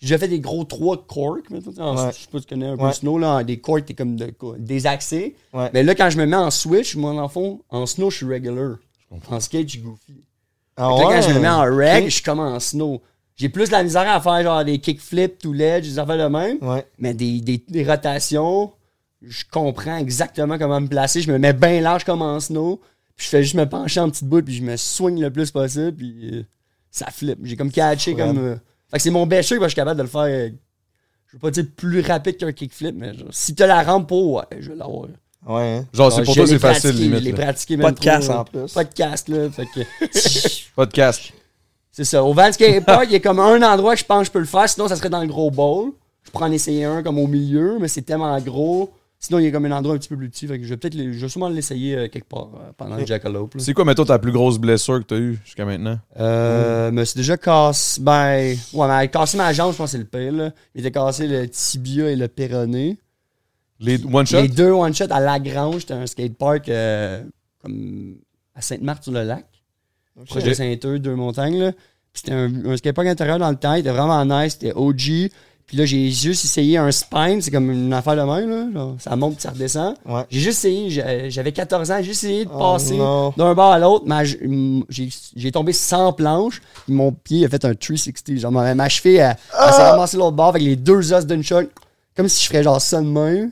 J'ai 0.00 0.06
déjà 0.08 0.18
fait 0.18 0.28
des 0.28 0.40
gros 0.40 0.64
trois 0.64 0.96
corks, 1.06 1.48
Ouais. 1.50 1.60
je 1.60 1.70
sais 1.70 2.28
pas 2.30 2.38
si 2.38 2.44
tu 2.46 2.54
connais 2.54 2.66
un 2.66 2.76
peu 2.76 2.82
Ouais. 2.82 2.88
le 2.88 2.94
snow, 2.94 3.18
là, 3.18 3.42
des 3.44 3.58
corks, 3.60 3.84
t'es 3.86 3.94
comme 3.94 4.16
de, 4.16 4.86
accès. 4.86 5.34
Ouais. 5.52 5.70
Mais 5.72 5.82
là, 5.84 5.94
quand 5.94 6.10
je 6.10 6.18
me 6.18 6.26
mets 6.26 6.36
en 6.36 6.50
switch, 6.50 6.96
moi, 6.96 7.14
dans 7.14 7.22
le 7.22 7.28
fond, 7.28 7.60
en 7.70 7.86
snow, 7.86 8.10
je 8.10 8.16
suis 8.18 8.26
regular. 8.26 8.76
En 9.30 9.40
skate, 9.40 9.68
je 9.68 9.72
suis 9.74 9.80
goofy. 9.80 10.24
Ah 10.76 10.88
là, 10.88 10.96
quand 11.02 11.22
je 11.22 11.34
me 11.34 11.40
mets 11.40 11.48
en 11.48 11.62
reg, 11.62 12.02
Ok. 12.04 12.08
je 12.08 12.14
suis 12.14 12.22
comme 12.22 12.40
en 12.40 12.58
snow. 12.60 13.02
J'ai 13.36 13.48
plus 13.48 13.66
de 13.66 13.72
la 13.72 13.82
misère 13.82 14.08
à 14.10 14.20
faire 14.20 14.42
genre 14.42 14.64
des 14.64 14.78
kickflips, 14.78 15.38
tout 15.38 15.52
ledge, 15.52 15.84
des 15.84 15.98
affaires 15.98 16.18
de 16.18 16.26
même. 16.34 16.58
Ouais. 16.62 16.86
Mais 16.98 17.14
des, 17.14 17.40
des, 17.40 17.62
des 17.68 17.84
rotations, 17.84 18.72
je 19.22 19.44
comprends 19.50 19.96
exactement 19.96 20.58
comment 20.58 20.80
me 20.80 20.86
placer. 20.88 21.20
Je 21.22 21.30
me 21.32 21.38
mets 21.38 21.52
bien 21.52 21.80
large 21.80 22.04
comme 22.04 22.22
en 22.22 22.38
snow. 22.40 22.80
Puis 23.16 23.26
je 23.26 23.30
fais 23.30 23.42
juste 23.42 23.54
me 23.54 23.68
pencher 23.68 24.00
en 24.00 24.10
petite 24.10 24.24
bout, 24.28 24.42
puis 24.42 24.54
je 24.54 24.62
me 24.62 24.76
soigne 24.76 25.20
le 25.20 25.30
plus 25.30 25.50
possible, 25.50 25.92
puis 25.94 26.30
euh, 26.38 26.42
ça 26.90 27.06
flippe. 27.10 27.40
J'ai 27.42 27.56
comme 27.56 27.70
catché 27.70 28.14
Ouais. 28.14 28.20
comme. 28.22 28.38
euh, 28.38 28.56
Fait 28.90 28.96
que 28.96 29.02
c'est 29.02 29.10
mon 29.10 29.26
best 29.26 29.50
que 29.50 29.62
je 29.62 29.68
suis 29.68 29.74
capable 29.76 29.98
de 29.98 30.02
le 30.02 30.08
faire. 30.08 30.20
euh, 30.22 30.48
je 31.28 31.32
veux 31.36 31.38
pas 31.40 31.50
dire 31.50 31.64
plus 31.76 32.00
rapide 32.00 32.36
qu'un 32.38 32.52
kickflip, 32.52 32.94
mais 32.96 33.14
genre, 33.14 33.28
si 33.30 33.54
t'as 33.54 33.66
la 33.66 33.82
rampe 33.82 34.08
pour, 34.08 34.32
ouais, 34.34 34.44
je 34.60 34.70
vais 34.70 34.76
l'avoir. 34.76 35.08
Ouais. 35.46 35.78
hein. 35.78 35.86
Genre, 35.92 36.12
c'est 36.12 36.22
pour 36.22 36.34
toi, 36.34 36.46
c'est 36.46 36.58
facile, 36.58 36.90
limite. 36.96 37.18
Je 37.20 37.24
l'ai 37.24 37.32
pratiqué 37.32 37.76
Pas 37.76 37.84
même 37.86 37.94
de 37.94 38.00
casse 38.00 38.26
trop, 38.26 38.38
en 38.38 38.44
plus. 38.44 38.72
Pas 38.72 38.84
de 38.84 38.94
casse, 38.94 39.28
là. 39.28 39.50
Fait 39.50 39.66
que. 39.66 39.80
Podcast. 40.76 41.32
C'est 41.90 42.04
ça. 42.04 42.24
Au 42.24 42.32
Van 42.32 42.50
Skate 42.50 42.84
Park, 42.84 43.04
il 43.08 43.12
y 43.12 43.16
a 43.16 43.20
comme 43.20 43.40
un 43.40 43.60
endroit 43.62 43.94
que 43.94 44.00
je 44.00 44.04
pense 44.04 44.20
que 44.20 44.26
je 44.26 44.32
peux 44.32 44.38
le 44.38 44.44
faire. 44.46 44.68
Sinon, 44.68 44.88
ça 44.88 44.96
serait 44.96 45.10
dans 45.10 45.20
le 45.20 45.26
gros 45.26 45.50
bowl. 45.50 45.92
Je 46.24 46.30
pourrais 46.30 46.46
en 46.46 46.52
essayer 46.52 46.84
un 46.84 47.02
comme 47.02 47.18
au 47.18 47.26
milieu, 47.26 47.78
mais 47.80 47.88
c'est 47.88 48.02
tellement 48.02 48.38
gros. 48.40 48.92
Sinon, 49.18 49.38
il 49.38 49.44
y 49.44 49.48
a 49.48 49.50
comme 49.52 49.66
un 49.66 49.72
endroit 49.72 49.94
un 49.94 49.98
petit 49.98 50.08
peu 50.08 50.16
plus 50.16 50.30
petit. 50.30 50.48
Fait 50.48 50.58
que 50.58 50.64
je 50.64 50.70
vais 50.70 50.76
peut-être 50.76 50.96
je 50.96 51.10
vais 51.10 51.28
sûrement 51.28 51.48
l'essayer 51.48 51.96
euh, 51.96 52.08
quelque 52.08 52.28
part 52.28 52.50
euh, 52.56 52.72
pendant 52.76 52.96
le 52.96 53.06
Jackalope. 53.06 53.54
C'est 53.58 53.72
quoi, 53.72 53.84
mettons, 53.84 54.04
ta 54.04 54.18
plus 54.18 54.32
grosse 54.32 54.58
blessure 54.58 54.98
que 55.00 55.04
t'as 55.04 55.16
eue 55.16 55.38
jusqu'à 55.44 55.64
maintenant? 55.64 55.98
Euh, 56.18 56.90
mais 56.92 57.04
c'est 57.04 57.18
déjà 57.18 57.36
cassé. 57.36 58.00
Ben, 58.00 58.56
ouais, 58.72 58.88
mais 58.88 59.08
cassé 59.08 59.36
ma 59.36 59.52
jambe, 59.52 59.72
je 59.72 59.76
pense 59.76 59.92
que 59.92 59.92
c'est 59.92 59.98
le 59.98 60.06
pire. 60.06 60.32
Là. 60.32 60.50
Il 60.74 60.80
était 60.80 60.90
cassé 60.90 61.28
le 61.28 61.48
tibia 61.48 62.10
et 62.10 62.16
le 62.16 62.26
péroné. 62.26 62.98
Les 63.82 63.98
one-shot? 64.04 64.40
Les 64.42 64.48
deux 64.48 64.70
one-shot 64.70 65.06
à 65.10 65.20
Lagrange, 65.20 65.80
c'était 65.80 65.94
un 65.94 66.06
skatepark 66.06 66.68
euh, 66.68 67.22
comme 67.62 68.16
à 68.54 68.60
Sainte-Marthe-sur-le-Lac. 68.62 69.44
proche 70.26 70.44
de 70.44 70.50
Ok. 70.50 70.56
Saint-Eudes, 70.56 71.02
deux 71.02 71.14
montagnes. 71.16 71.58
Là. 71.58 71.72
Puis 71.72 72.22
C'était 72.24 72.32
un, 72.32 72.50
un 72.66 72.76
skatepark 72.76 73.08
intérieur 73.08 73.38
dans 73.38 73.50
le 73.50 73.56
temps, 73.56 73.74
il 73.74 73.80
était 73.80 73.90
vraiment 73.90 74.24
nice, 74.24 74.52
c'était 74.60 74.72
OG. 74.74 75.30
Puis 75.64 75.76
là, 75.78 75.86
j'ai 75.86 76.10
juste 76.10 76.44
essayé 76.44 76.76
un 76.76 76.90
spine, 76.90 77.40
c'est 77.40 77.50
comme 77.50 77.70
une 77.70 77.92
affaire 77.94 78.14
de 78.16 78.20
même, 78.20 78.50
là. 78.50 78.66
genre, 78.74 78.96
ça 78.98 79.16
monte 79.16 79.34
puis 79.34 79.42
ça 79.42 79.50
redescend. 79.50 79.94
Ouais. 80.04 80.22
J'ai 80.28 80.40
juste 80.40 80.64
essayé, 80.64 81.30
j'avais 81.30 81.52
14 81.52 81.90
ans, 81.90 81.96
j'ai 81.98 82.04
juste 82.04 82.24
essayé 82.24 82.44
de 82.44 82.50
Oh 82.52 82.58
passer 82.58 82.96
non. 82.98 83.32
d'un 83.36 83.54
bord 83.54 83.72
à 83.72 83.78
l'autre, 83.78 84.04
mais 84.06 84.24
j'ai 84.26 85.08
j'ai 85.36 85.52
tombé 85.52 85.72
sans 85.72 86.12
planche, 86.12 86.60
puis 86.84 86.92
mon 86.92 87.12
pied 87.12 87.46
a 87.46 87.48
fait 87.48 87.64
un 87.64 87.74
360. 87.74 88.36
Genre, 88.38 88.52
ma, 88.52 88.74
ma 88.74 88.88
cheville, 88.90 89.16
elle, 89.16 89.36
elle 89.66 89.72
s'est 89.72 89.82
ramassée 89.90 90.16
l'autre 90.18 90.36
bord 90.36 90.48
avec 90.48 90.62
les 90.62 90.76
deux 90.76 91.12
os 91.14 91.24
d'une 91.26 91.42
shot, 91.44 91.62
comme 92.16 92.28
si 92.28 92.42
je 92.44 92.48
ferais 92.48 92.62
genre 92.62 92.80
ça 92.80 93.00
de 93.00 93.06
même. 93.06 93.50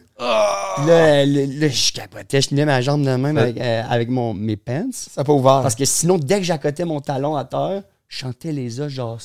Puis 0.77 0.87
là, 0.87 1.25
là, 1.27 1.69
je 1.69 1.93
capotais, 1.93 2.41
je 2.41 2.49
tenais 2.49 2.65
ma 2.65 2.81
jambe 2.81 3.03
de 3.05 3.11
même 3.17 3.37
avec, 3.39 3.61
euh, 3.61 3.83
avec 3.89 4.09
mon, 4.09 4.35
mes 4.35 4.57
pants. 4.57 4.89
Ça 4.93 5.21
n'a 5.21 5.25
pas 5.25 5.33
ouvert. 5.33 5.63
Parce 5.63 5.75
que 5.75 5.85
sinon, 5.85 6.19
dès 6.19 6.39
que 6.39 6.45
j'accotais 6.45 6.85
mon 6.85 7.01
talon 7.01 7.37
à 7.37 7.45
terre, 7.45 7.83
je 8.09 8.19
chantais 8.19 8.53
les 8.53 8.81
os 8.81 8.89
genre. 8.93 9.19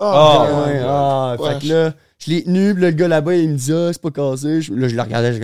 Ah, 0.00 0.46
Ouais, 0.66 0.72
ouais, 0.72 0.80
ah, 0.84 1.36
ouais. 1.38 1.52
Fait 1.54 1.58
que 1.66 1.72
là, 1.72 1.94
je 2.18 2.30
l'ai 2.30 2.44
tenu, 2.44 2.72
le 2.72 2.90
gars 2.90 3.08
là-bas, 3.08 3.34
il 3.34 3.50
me 3.50 3.56
dit, 3.56 3.72
ah, 3.72 3.90
c'est 3.92 4.00
pas 4.02 4.10
cassé. 4.10 4.60
Je- 4.62 4.72
là, 4.72 4.88
je 4.88 4.94
le 4.94 5.02
regardais, 5.02 5.32
je, 5.32 5.40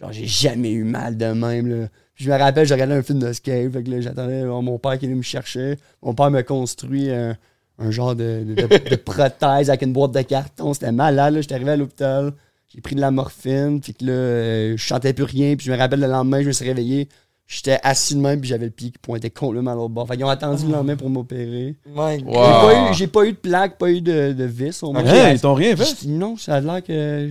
genre, 0.00 0.12
j'ai 0.12 0.26
jamais 0.26 0.70
eu 0.70 0.84
mal 0.84 1.16
de 1.16 1.26
même, 1.26 1.66
là. 1.66 1.88
Je 2.14 2.30
me 2.30 2.38
rappelle, 2.38 2.66
j'ai 2.66 2.72
regardé 2.72 2.94
un 2.94 3.02
film 3.02 3.18
de 3.18 3.30
skate, 3.34 3.70
fait 3.72 3.82
que 3.82 3.90
là, 3.90 4.00
j'attendais 4.00 4.42
mon 4.44 4.78
père 4.78 4.98
qui 4.98 5.04
venu 5.06 5.16
me 5.16 5.22
chercher. 5.22 5.78
Mon 6.02 6.14
père 6.14 6.30
m'a 6.30 6.42
construit 6.42 7.10
un, 7.10 7.36
un 7.78 7.90
genre 7.90 8.14
de, 8.14 8.44
de, 8.46 8.54
de- 8.54 8.90
de 8.90 8.96
prothèse 8.96 9.68
avec 9.68 9.82
une 9.82 9.92
boîte 9.92 10.12
de 10.12 10.22
carton. 10.22 10.72
C'était 10.74 10.92
malade, 10.92 11.34
là. 11.34 11.40
J'étais 11.40 11.54
arrivé 11.54 11.72
à 11.72 11.76
l'hôpital, 11.76 12.32
j'ai 12.74 12.80
pris 12.80 12.94
de 12.94 13.00
la 13.00 13.10
morphine, 13.10 13.80
puis 13.80 13.94
que 13.94 14.04
là, 14.04 14.12
euh, 14.12 14.72
je 14.76 14.82
chantais 14.82 15.12
plus 15.12 15.24
rien, 15.24 15.56
puis 15.56 15.66
je 15.66 15.72
me 15.72 15.76
rappelle 15.76 16.00
le 16.00 16.06
lendemain, 16.06 16.40
je 16.42 16.46
me 16.48 16.52
suis 16.52 16.64
réveillé. 16.64 17.08
J'étais 17.48 17.78
assis 17.84 18.14
de 18.16 18.20
même, 18.20 18.40
puis 18.40 18.48
j'avais 18.48 18.64
le 18.64 18.70
pied 18.72 18.90
qui 18.90 18.98
pointait 18.98 19.30
complètement 19.30 19.70
à 19.70 19.74
l'autre 19.76 19.90
bord. 19.94 20.08
Fait 20.08 20.16
qu'ils 20.16 20.24
ont 20.24 20.28
attendu 20.28 20.66
le 20.66 20.72
lendemain 20.72 20.96
pour 20.96 21.08
m'opérer. 21.10 21.76
Wow. 22.24 22.34
J'ai 22.34 22.34
pas, 22.34 22.90
eu- 22.90 22.94
j'ai 22.94 23.06
pas 23.06 23.24
eu 23.26 23.32
de 23.32 23.36
plaque, 23.36 23.78
pas 23.78 23.88
eu 23.90 24.00
de, 24.00 24.32
de 24.32 24.44
vis. 24.44 24.82
Au 24.82 24.92
moins. 24.92 25.02
Ils 25.32 25.40
t'ont 25.40 25.54
rien 25.54 25.76
fait? 25.76 26.06
Non, 26.08 26.36
ça 26.36 26.56
a 26.56 26.60
l'air 26.60 26.82
que. 26.82 27.30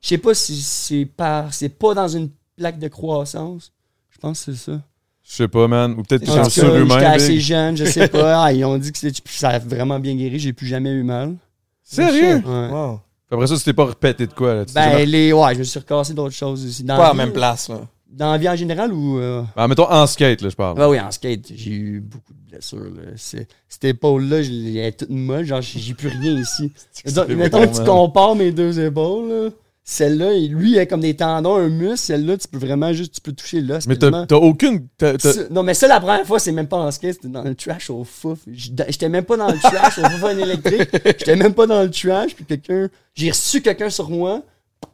Je 0.00 0.08
sais 0.08 0.18
pas 0.18 0.34
si 0.34 0.60
c'est 0.60 1.04
par. 1.04 1.54
C'est 1.54 1.68
pas 1.68 1.94
dans 1.94 2.08
une 2.08 2.30
plaque 2.56 2.80
de 2.80 2.88
croissance. 2.88 3.70
Je 4.10 4.18
pense 4.18 4.44
que 4.44 4.52
c'est 4.52 4.58
ça. 4.72 4.80
Je 5.32 5.36
sais 5.38 5.48
pas, 5.48 5.66
man. 5.66 5.92
Ou 5.96 6.02
peut-être 6.02 6.26
cas, 6.26 6.44
surhumains. 6.50 6.94
J'étais 6.96 7.06
assez 7.06 7.40
jeune, 7.40 7.74
je 7.74 7.86
sais 7.86 8.06
pas. 8.08 8.42
Ah, 8.44 8.52
ils 8.52 8.66
ont 8.66 8.76
dit 8.76 8.92
que 8.92 8.98
ça 9.30 9.48
a 9.48 9.58
vraiment 9.58 9.98
bien 9.98 10.14
guéri. 10.14 10.38
J'ai 10.38 10.52
plus 10.52 10.66
jamais 10.66 10.90
eu 10.90 11.02
mal. 11.02 11.36
Sérieux? 11.82 12.42
Ouais. 12.44 12.68
Wow. 12.70 13.00
Après 13.30 13.46
ça, 13.46 13.56
tu 13.56 13.62
t'es 13.64 13.72
pas 13.72 13.86
répété 13.86 14.26
de 14.26 14.32
quoi, 14.34 14.54
là? 14.56 14.64
Tu 14.66 14.74
Ben, 14.74 14.90
jamais- 14.90 15.06
les. 15.06 15.32
Ouais, 15.32 15.54
je 15.54 15.60
me 15.60 15.64
suis 15.64 15.78
recassé 15.80 16.12
d'autres 16.12 16.34
choses 16.34 16.66
aussi. 16.66 16.84
Dans 16.84 16.96
Pas 16.98 17.04
la 17.04 17.08
à 17.08 17.12
vie, 17.12 17.18
la 17.18 17.24
même 17.24 17.32
place, 17.32 17.68
là. 17.70 17.80
Dans 18.10 18.30
la 18.32 18.36
vie 18.36 18.48
en 18.50 18.56
général 18.56 18.92
ou. 18.92 19.18
euh, 19.20 19.42
Ah, 19.56 19.66
mettons 19.68 19.90
en 19.90 20.06
skate, 20.06 20.42
là, 20.42 20.50
je 20.50 20.54
parle. 20.54 20.76
Ben 20.76 20.86
oui, 20.86 21.00
en 21.00 21.10
skate, 21.10 21.46
j'ai 21.54 21.70
eu 21.72 22.00
beaucoup 22.00 22.34
de 22.34 22.50
blessures. 22.50 22.78
Là. 22.94 23.12
Cette 23.16 23.84
épaule-là, 23.84 24.42
je 24.42 24.50
l'ai- 24.50 24.80
elle 24.80 24.86
est 24.88 24.92
toute 24.98 25.08
molle. 25.08 25.46
Genre, 25.46 25.62
j'ai 25.62 25.94
plus 25.94 26.08
rien 26.08 26.38
ici. 26.38 26.70
Mettons 27.30 27.66
que 27.66 27.74
tu 27.74 27.82
compares 27.84 28.34
mes 28.34 28.52
deux 28.52 28.78
épaules, 28.80 29.28
là, 29.30 29.48
Celle-là, 29.84 30.32
lui, 30.38 30.72
il 30.72 30.78
a 30.78 30.86
comme 30.86 31.00
des 31.00 31.16
tendons, 31.16 31.56
un 31.56 31.68
muscle. 31.68 31.96
Celle-là, 31.98 32.36
tu 32.36 32.46
peux 32.46 32.58
vraiment 32.58 32.92
juste, 32.92 33.14
tu 33.16 33.20
peux 33.20 33.32
toucher 33.32 33.60
l'os. 33.60 33.86
Mais 33.88 33.96
t'as 34.26 34.36
aucune. 34.36 34.86
Non, 35.50 35.64
mais 35.64 35.74
ça, 35.74 35.88
la 35.88 35.98
première 35.98 36.24
fois, 36.24 36.38
c'est 36.38 36.52
même 36.52 36.68
pas 36.68 36.76
en 36.78 36.90
skate, 36.92 37.14
c'était 37.14 37.28
dans 37.28 37.42
le 37.42 37.54
trash 37.56 37.90
au 37.90 38.04
fouf. 38.04 38.38
J'étais 38.46 39.08
même 39.08 39.24
pas 39.24 39.36
dans 39.36 39.48
le 39.50 39.58
trash 39.58 39.98
au 39.98 40.04
fouf 40.04 40.22
en 40.22 40.38
électrique. 40.38 40.88
J'étais 41.04 41.34
même 41.36 41.52
pas 41.54 41.66
dans 41.66 41.82
le 41.82 41.90
trash, 41.90 42.34
puis 42.36 42.44
quelqu'un. 42.44 42.88
J'ai 43.14 43.30
reçu 43.30 43.60
quelqu'un 43.60 43.90
sur 43.90 44.08
moi. 44.08 44.42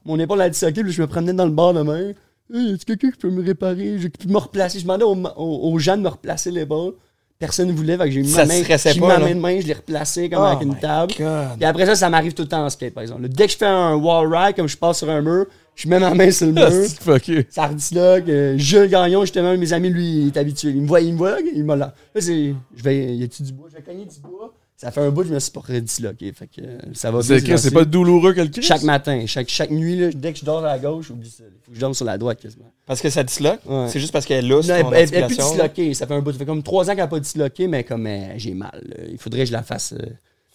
Mon 0.07 0.19
épaule 0.19 0.41
a 0.41 0.49
disloqué, 0.49 0.83
puis 0.83 0.93
je 0.93 1.03
me 1.03 1.07
promenais 1.07 1.35
dans 1.35 1.45
le 1.47 1.51
bar 1.53 1.75
de 1.75 1.83
main. 1.83 2.13
Hey, 2.53 2.71
y 2.71 2.73
a 2.73 2.77
quelqu'un 2.79 3.11
qui 3.11 3.19
peut 3.19 3.31
me 3.31 3.45
réparer? 3.45 3.97
Pu 4.19 4.29
me 4.29 4.39
replacer. 4.39 4.79
Je 4.79 4.85
demandais 4.85 5.05
aux, 5.05 5.15
aux- 5.37 5.71
aux 5.71 5.79
gens 5.79 5.99
de 5.99 6.03
me 6.03 6.09
replacer 6.09 6.51
l'épaule. 6.51 6.95
Personne 7.39 7.69
ne 7.69 7.73
voulait, 7.73 7.97
fait 7.97 8.05
que 8.07 8.11
j'ai 8.11 8.23
mis 8.23 8.29
Ça 8.29 8.45
ma 8.45 8.55
main. 8.55 8.63
J'ai 8.65 9.01
ma 9.01 9.19
main 9.19 9.35
de 9.35 9.41
main, 9.41 9.61
je 9.61 9.67
l'ai 9.69 9.73
replacé 9.75 10.29
comme 10.29 10.41
Oh 10.43 10.47
avec 10.47 10.63
une 10.63 10.77
table. 10.77 11.15
God. 11.17 11.61
Et 11.61 11.65
après 11.65 11.87
ça, 11.87 11.95
ça 11.95 12.11
m'arrive 12.11 12.35
tout 12.35 12.43
le 12.43 12.49
temps 12.49 12.65
en 12.65 12.69
skate, 12.69 12.93
par 12.95 13.03
exemple. 13.03 13.29
Dès 13.29 13.47
que 13.47 13.53
je 13.53 13.57
fais 13.57 13.67
un 13.67 13.95
wall 13.95 14.27
ride, 14.35 14.57
comme 14.57 14.67
je 14.67 14.77
passe 14.77 14.99
sur 14.99 15.09
un 15.09 15.21
mur, 15.21 15.47
je 15.77 15.89
mets 15.89 16.01
ma 16.01 16.13
main 16.15 16.33
sur 16.33 16.47
le 16.49 16.53
mur. 16.55 16.69
C'est 16.73 17.01
fucké. 17.01 17.47
Ça 17.49 17.69
redisloque. 17.69 18.29
Euh, 18.29 18.59
Jules 18.59 18.89
Gagnon, 18.89 19.21
justement, 19.21 19.57
mes 19.57 19.73
amis, 19.73 19.91
lui, 19.91 20.23
il 20.23 20.27
est 20.29 20.37
habitué. 20.37 20.71
Il 20.71 20.83
me 20.83 20.89
voit, 20.89 21.01
il 21.01 21.13
me 21.13 21.19
voit, 21.19 21.31
là, 21.31 21.39
il 21.55 21.63
m'a 21.63 21.77
là. 21.77 21.95
Là, 22.13 22.21
c'est. 22.21 22.55
Je 22.77 22.83
vais. 22.83 23.15
Y 23.15 23.23
a-tu 23.23 23.45
du 23.45 23.53
bois? 23.53 23.69
Je 23.71 23.77
vais 23.77 23.83
cogner 23.83 24.05
du 24.05 24.19
bois. 24.21 24.53
Ça 24.81 24.93
fait 24.93 25.01
un 25.01 25.11
bout, 25.11 25.25
je 25.25 25.35
me 25.35 25.41
suis 25.41 25.51
pas 25.51 25.59
redisloqué. 25.61 26.33
Fait 26.33 26.47
que 26.47 26.61
euh, 26.61 26.79
ça 26.95 27.11
va 27.11 27.21
C'est 27.21 27.41
bien 27.41 27.57
pas 27.73 27.85
douloureux 27.85 28.33
que 28.33 28.41
le 28.41 28.47
Christ? 28.47 28.65
Chaque 28.65 28.85
matin, 28.85 29.25
chaque, 29.27 29.49
chaque 29.49 29.73
nuit, 29.73 29.97
là, 29.99 30.11
dès 30.15 30.33
que 30.33 30.39
je 30.39 30.45
dors 30.45 30.65
à 30.65 30.69
la 30.69 30.79
gauche, 30.79 31.11
oublie 31.11 31.29
ça. 31.29 31.43
Il 31.45 31.59
faut 31.65 31.71
que 31.73 31.75
je 31.75 31.81
dorme 31.81 31.95
sur 31.95 32.05
la 32.05 32.17
droite 32.17 32.41
quasiment. 32.41 32.71
Parce 32.87 33.01
que 33.01 33.11
ça 33.11 33.25
disloque? 33.25 33.59
Ouais. 33.67 33.89
C'est 33.89 33.99
juste 33.99 34.13
parce 34.13 34.25
qu'elle 34.25 34.45
est 34.45 34.49
lousse. 34.49 34.69
Non, 34.69 34.75
elle, 34.77 34.87
elle, 34.95 35.09
elle 35.13 35.25
est 35.25 35.27
plus 35.27 35.37
disloquée. 35.37 35.95
Ça 35.95 36.07
fait 36.07 36.15
un 36.15 36.21
bout. 36.21 36.31
Ça 36.31 36.39
fait 36.39 36.47
comme 36.47 36.63
trois 36.63 36.85
ans 36.85 36.91
qu'elle 36.91 36.99
n'a 36.99 37.09
pas 37.09 37.19
disloqué, 37.19 37.67
mais 37.67 37.83
comme 37.83 38.07
euh, 38.07 38.35
j'ai 38.37 38.55
mal. 38.55 38.71
là. 38.87 39.05
Il 39.11 39.19
faudrait 39.19 39.41
que 39.41 39.47
je 39.47 39.53
la 39.53 39.65
fasse 39.65 39.95
euh, 39.95 40.07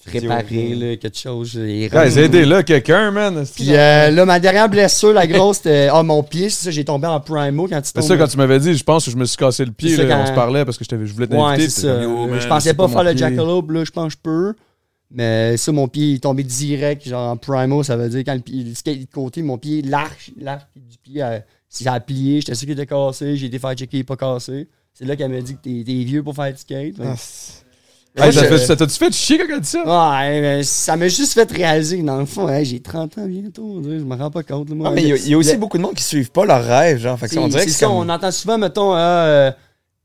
réparer, 0.06 0.76
là, 0.76 0.96
quelque 0.98 1.18
chose. 1.18 1.58
Guys, 1.58 2.20
aidez-là 2.20 2.64
quelqu'un, 2.64 3.12
man. 3.12 3.46
Puis 3.56 3.74
euh, 3.76 4.10
là, 4.10 4.26
ma 4.26 4.40
dernière 4.40 4.70
blessure, 4.70 5.14
la 5.14 5.28
grosse, 5.28 5.58
c'était 5.58 5.90
ah, 5.92 6.04
mon 6.04 6.24
pied. 6.24 6.50
C'est 6.50 6.66
ça, 6.66 6.72
j'ai 6.72 6.86
tombé 6.86 7.08
en 7.08 7.20
primo 7.20 7.68
quand 7.68 7.82
tu 7.82 7.92
C'est 7.94 8.02
ça, 8.02 8.18
quand 8.18 8.28
tu 8.28 8.38
m'avais 8.38 8.60
dit, 8.60 8.74
je 8.74 8.84
pense 8.84 9.06
que 9.06 9.12
je 9.12 9.18
me 9.18 9.26
suis 9.26 9.38
cassé 9.38 9.66
le 9.66 9.72
pied. 9.72 9.96
Là, 9.98 10.06
quand- 10.06 10.24
On 10.24 10.26
se 10.28 10.32
parlait 10.32 10.66
parce 10.66 10.78
que 10.78 10.86
je, 10.90 11.14
voulais 11.14 11.28
Ouais, 11.28 11.38
t'inviter. 11.38 11.70
c'est 11.70 11.82
ça. 11.82 12.08
man, 12.08 12.40
je 12.40 12.48
pensais 12.48 12.74
pas 12.74 12.88
faire 12.88 13.04
le 13.04 13.16
jackalope, 13.18 13.72
là, 13.72 13.84
je 13.86 13.92
pense 13.92 14.14
que 14.14 14.20
je 14.20 14.22
peux. 14.24 14.54
Mais 15.16 15.58
ça, 15.58 15.72
mon 15.72 15.88
pied 15.88 16.16
est 16.16 16.24
tombé 16.24 16.44
direct, 16.44 17.08
genre 17.08 17.32
en 17.32 17.38
primo, 17.38 17.84
ça 17.84 17.96
veut 17.96 18.10
dire 18.10 18.24
quand 18.26 18.34
le, 18.34 18.40
pied, 18.40 18.64
le 18.64 18.74
skate 18.74 18.96
est 18.98 19.06
de 19.06 19.12
côté, 19.12 19.44
mon 19.44 19.60
pied, 19.60 19.84
l'arche, 19.84 20.32
l'arche 20.42 20.64
du 20.76 20.98
pied, 20.98 21.22
euh, 21.22 21.38
ça 21.70 21.94
a 21.94 22.00
plié, 22.00 22.40
j'étais 22.42 22.56
sûr 22.56 22.66
qu'il 22.66 22.74
était 22.74 22.88
cassé, 22.88 23.38
j'ai 23.38 23.46
été 23.46 23.60
faire 23.60 23.76
checker, 23.76 23.98
il 23.98 24.00
est 24.00 24.04
pas 24.04 24.16
cassé. 24.16 24.68
C'est 24.92 25.06
là 25.06 25.16
qu'elle 25.16 25.32
m'a 25.32 25.42
dit 25.42 25.56
que 25.56 25.62
t'es, 25.62 25.84
t'es 25.86 26.04
vieux 26.04 26.24
pour 26.24 26.36
faire 26.36 26.52
du 26.52 26.58
skate. 26.60 26.96
Ah, 28.15 28.27
Hey, 28.27 28.34
ça 28.34 28.48
je- 28.48 28.58
ça 28.58 28.75
t'a-tu 28.75 28.93
fait 28.96 29.12
chier 29.12 29.38
quand 29.39 29.46
elle 29.55 29.60
dit 29.62 29.67
ça? 29.70 29.84
Ouais, 30.20 30.39
mais 30.41 30.63
ça 30.63 30.96
m'a 30.96 31.08
juste 31.08 31.34
fait 31.34 31.51
réaliser 31.51 31.98
que 32.00 32.03
dans 32.05 32.20
le 32.20 32.25
fond, 32.27 32.48
hey, 32.48 32.63
j'ai 32.63 32.79
30 32.79 33.17
ans 33.17 33.25
bientôt, 33.25 33.82
je 33.84 34.03
me 34.03 34.15
rends 34.15 34.29
pas 34.29 34.43
compte. 34.43 34.70
là, 34.70 34.75
moi. 34.75 34.89
Ah, 34.89 34.93
mais 34.93 35.01
il 35.01 35.08
y 35.08 35.12
a- 35.13 35.15
il 35.15 35.27
y, 35.29 35.34
a 35.34 35.38
aussi 35.38 35.53
Le- 35.53 35.58
beaucoup 35.58 35.77
de 35.77 35.84
monde 35.84 35.96
qui 35.96 36.03
suivent 36.03 36.29
pas 36.32 36.46
leur 36.46 36.63
rêve, 36.63 37.00
genre. 37.00 37.17
Fait 37.17 37.25
que 37.27 37.34
C'est 37.34 37.39
on 37.39 37.48
dirait 37.48 37.62
c'est 37.62 37.65
que 37.67 37.72
ça, 37.72 37.77
c'est 37.79 37.86
comme- 37.86 37.96
on 37.96 38.10
entend 38.10 38.32
souvent, 38.32 38.58
mettons, 38.60 38.93
ah, 38.93 38.98
euh, 39.25 39.51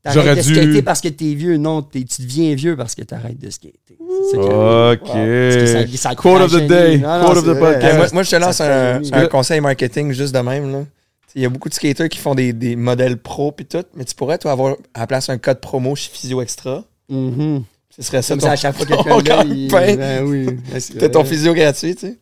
t'arrêtes 0.03 0.37
de 0.39 0.41
dû- 0.43 0.55
skater 0.55 0.81
parce 0.81 1.01
que 1.01 1.09
t'es 1.09 1.33
vieux. 1.35 1.57
Non, 1.57 1.83
t'es- 1.83 2.03
tu 2.03 2.23
deviens 2.23 2.55
vieux 2.55 2.75
parce 2.75 2.95
que 2.95 3.03
t'arrêtes 3.03 3.37
de 3.39 3.49
skater. 3.51 3.77
C'est 4.31 4.37
ça 4.37 4.37
que- 4.37 4.93
Ok. 4.93 5.01
Parce 5.03 5.55
que 5.87 5.95
ça- 5.97 6.09
ça 6.09 6.15
Quote 6.15 6.41
of 6.41 6.51
the 6.51 6.65
day. 6.67 6.95
une- 6.95 7.01
Non, 7.01 7.19
non, 7.19 7.25
Quote 7.27 7.37
of 7.37 7.43
the 7.45 7.59
podcast. 7.59 7.97
Moi, 7.97 8.07
moi, 8.13 8.23
je 8.23 8.29
te 8.31 8.35
lance 8.37 8.61
un, 8.61 9.27
conseil 9.27 9.61
marketing 9.61 10.11
juste 10.13 10.33
de 10.33 10.39
même. 10.39 10.71
là. 10.71 10.79
Il 11.35 11.43
y 11.43 11.45
a 11.45 11.49
beaucoup 11.49 11.69
de 11.69 11.75
skaters 11.75 12.09
qui 12.09 12.17
font 12.17 12.33
des, 12.33 12.53
des 12.53 12.75
modèles 12.75 13.17
pro 13.17 13.51
puis 13.51 13.67
tout, 13.67 13.83
mais 13.95 14.03
tu 14.03 14.15
pourrais, 14.15 14.39
toi, 14.39 14.51
avoir 14.51 14.75
à 14.95 15.01
la 15.01 15.07
place 15.07 15.29
un 15.29 15.37
code 15.37 15.59
promo 15.61 15.95
chez 15.95 16.09
Physio 16.11 16.41
Extra. 16.41 16.83
Mhm. 17.07 17.63
Ce 17.99 18.05
serait 18.07 18.21
ça 18.21 18.33
Comme 18.33 18.39
ton, 18.41 18.45
ça, 18.47 18.51
à 18.53 18.55
chaque 18.55 18.75
fois 18.75 18.85
ton 19.03 19.03
quelqu'un 19.21 19.43
il-. 19.45 19.67
Ben 19.69 20.23
oui. 20.25 20.45
Ben, 20.71 20.79
c'est 20.79 20.97
T'as 20.97 21.09
ton 21.09 21.23
physio 21.23 21.53
gratuit, 21.53 21.95
tu 21.95 22.07
sais. 22.07 22.17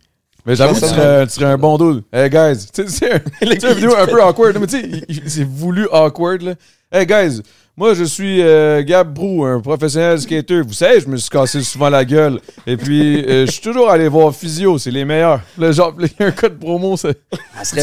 Mais 0.46 0.56
j'avoue 0.56 0.74
que 0.76 0.80
tu 0.80 0.86
Ça, 0.86 0.94
serais, 0.96 1.28
tu 1.28 1.34
serais 1.34 1.46
un 1.52 1.58
bon 1.58 1.78
dude. 1.78 2.04
Hey 2.14 2.30
guys, 2.30 2.66
tu 2.74 2.84
sais, 2.84 2.88
c'est 2.88 3.14
un- 3.14 3.20
une 3.42 3.74
vidéo 3.76 3.96
un 3.98 4.06
peu 4.08 4.24
awkward, 4.24 4.58
mais 4.60 4.68
tu 4.68 4.80
sais, 4.80 5.04
c'est 5.28 5.44
voulu 5.44 5.88
awkward 5.92 6.42
là. 6.42 6.54
Hey 6.90 7.06
guys, 7.06 7.42
moi 7.76 7.94
je 7.94 8.06
suis 8.06 8.42
euh, 8.42 8.82
Gab 8.82 9.14
Brou, 9.14 9.44
un 9.44 9.60
professionnel 9.60 10.20
skater. 10.22 10.62
Vous 10.62 10.72
savez, 10.72 11.02
je 11.02 11.08
me 11.10 11.18
suis 11.18 11.30
cassé 11.30 11.62
souvent 11.62 11.90
la 11.90 12.06
gueule. 12.06 12.40
Et 12.66 12.78
puis, 12.78 13.26
euh, 13.26 13.46
je 13.46 13.52
suis 13.52 13.62
toujours 13.62 13.90
allé 13.90 14.08
voir 14.08 14.34
Physio, 14.34 14.78
c'est 14.78 14.90
les 14.92 15.04
meilleurs. 15.04 15.42
Le 15.58 15.74
genre, 15.74 15.94
il 16.00 16.08
y 16.18 16.24
a 16.24 16.28
un 16.28 16.32
code 16.32 16.58
promo, 16.58 16.96
c'est 16.96 17.18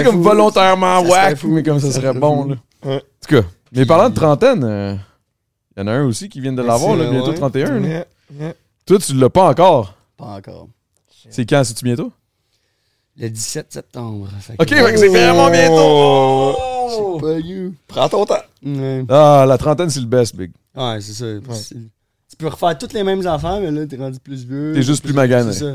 comme 0.02 0.22
volontairement 0.22 1.00
whack, 1.02 1.36
fou. 1.36 1.48
mais 1.48 1.62
comme 1.62 1.78
ça 1.80 1.90
Ça 1.92 2.00
serait 2.00 2.14
bon 2.14 2.46
là. 2.46 2.54
Ouais. 2.82 2.96
En 2.96 2.98
tout 3.28 3.42
cas, 3.42 3.46
mais 3.72 3.84
parlant 3.84 4.08
de 4.08 4.14
trentaine, 4.14 4.64
euh, 4.64 4.94
il 5.76 5.80
y 5.80 5.82
en 5.82 5.86
a 5.88 5.92
un 5.92 6.04
aussi 6.06 6.28
qui 6.28 6.40
vient 6.40 6.52
de 6.52 6.62
l'avoir, 6.62 6.96
là, 6.96 7.10
bientôt 7.10 7.30
ouais. 7.30 7.34
31. 7.36 7.80
là. 7.80 7.88
Yeah, 7.88 8.04
yeah. 8.38 8.54
Toi, 8.86 8.98
tu 8.98 9.14
l'as 9.14 9.30
pas 9.30 9.48
encore. 9.48 9.94
Pas 10.16 10.26
encore. 10.26 10.68
C'est 11.30 11.46
quand? 11.46 11.64
C'est-tu 11.64 11.84
bientôt? 11.84 12.12
Le 13.16 13.28
17 13.30 13.72
septembre. 13.72 14.28
Fait 14.40 14.54
Ok, 14.58 14.66
que 14.68 14.96
c'est 14.96 15.08
vraiment 15.08 15.50
bientôt. 15.50 17.18
Pas 17.20 17.38
you. 17.38 17.74
Prends 17.86 18.08
ton 18.08 18.26
temps. 18.26 18.34
Ouais, 18.64 19.04
Ah, 19.08 19.44
la 19.48 19.56
trentaine, 19.58 19.88
c'est 19.90 20.00
le 20.00 20.06
best, 20.06 20.34
big. 20.36 20.50
Ouais, 20.74 20.98
c'est 21.00 21.12
ça. 21.12 21.26
Tu 22.28 22.36
peux 22.36 22.48
refaire 22.48 22.76
toutes 22.76 22.92
les 22.92 23.04
mêmes 23.04 23.24
affaires, 23.26 23.60
mais 23.60 23.70
là, 23.70 23.86
t'es 23.86 23.96
rendu 23.96 24.18
plus 24.18 24.44
vieux. 24.44 24.72
T'es 24.74 24.82
juste 24.82 25.04
plus 25.04 25.12
magané. 25.12 25.52
C'est 25.52 25.60
ça. 25.60 25.72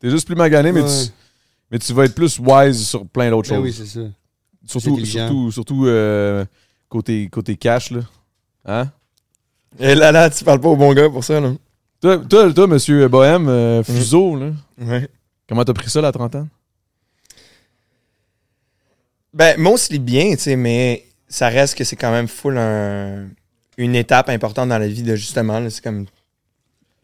T'es 0.00 0.10
juste 0.10 0.26
plus 0.26 0.34
magané, 0.36 0.72
mais, 0.72 0.82
Ouais. 0.82 0.88
tu, 1.06 1.10
mais 1.70 1.78
tu 1.78 1.92
vas 1.92 2.04
être 2.04 2.14
plus 2.14 2.38
wise 2.40 2.86
sur 2.88 3.06
plein 3.06 3.30
d'autres 3.30 3.48
Ben 3.48 3.56
choses. 3.56 3.64
oui, 3.64 3.72
c'est 3.72 3.86
ça. 3.86 4.06
surtout, 4.66 5.04
surtout, 5.04 5.50
surtout 5.52 5.86
euh, 5.86 6.44
côté, 6.88 7.28
côté 7.28 7.56
cash, 7.56 7.90
là. 7.92 8.00
Hein? 8.66 8.90
Et 9.78 9.94
là, 9.94 10.12
là, 10.12 10.30
tu 10.30 10.44
parles 10.44 10.60
pas 10.60 10.68
au 10.68 10.76
bon 10.76 10.92
gars 10.92 11.08
pour 11.10 11.24
ça, 11.24 11.40
là. 11.40 11.52
Toi, 12.00 12.18
toi, 12.28 12.52
toi 12.52 12.66
monsieur 12.66 13.08
Bohème, 13.08 13.48
euh, 13.48 13.82
Fuseau, 13.82 14.36
là, 14.36 14.50
Ouais. 14.80 15.08
comment 15.48 15.64
t'as 15.64 15.72
pris 15.72 15.88
ça, 15.90 16.00
la 16.00 16.12
trentaine? 16.12 16.48
Ben, 19.32 19.58
mostly 19.58 19.98
bien, 19.98 20.32
tu 20.36 20.42
sais, 20.42 20.56
mais 20.56 21.04
ça 21.28 21.48
reste 21.48 21.76
que 21.76 21.82
c'est 21.84 21.96
quand 21.96 22.12
même 22.12 22.28
full 22.28 22.56
un- 22.56 23.26
une 23.76 23.96
étape 23.96 24.28
importante 24.28 24.68
dans 24.68 24.78
la 24.78 24.86
vie 24.86 25.02
de 25.02 25.16
justement, 25.16 25.60
c'est 25.70 25.82
comme 25.82 26.06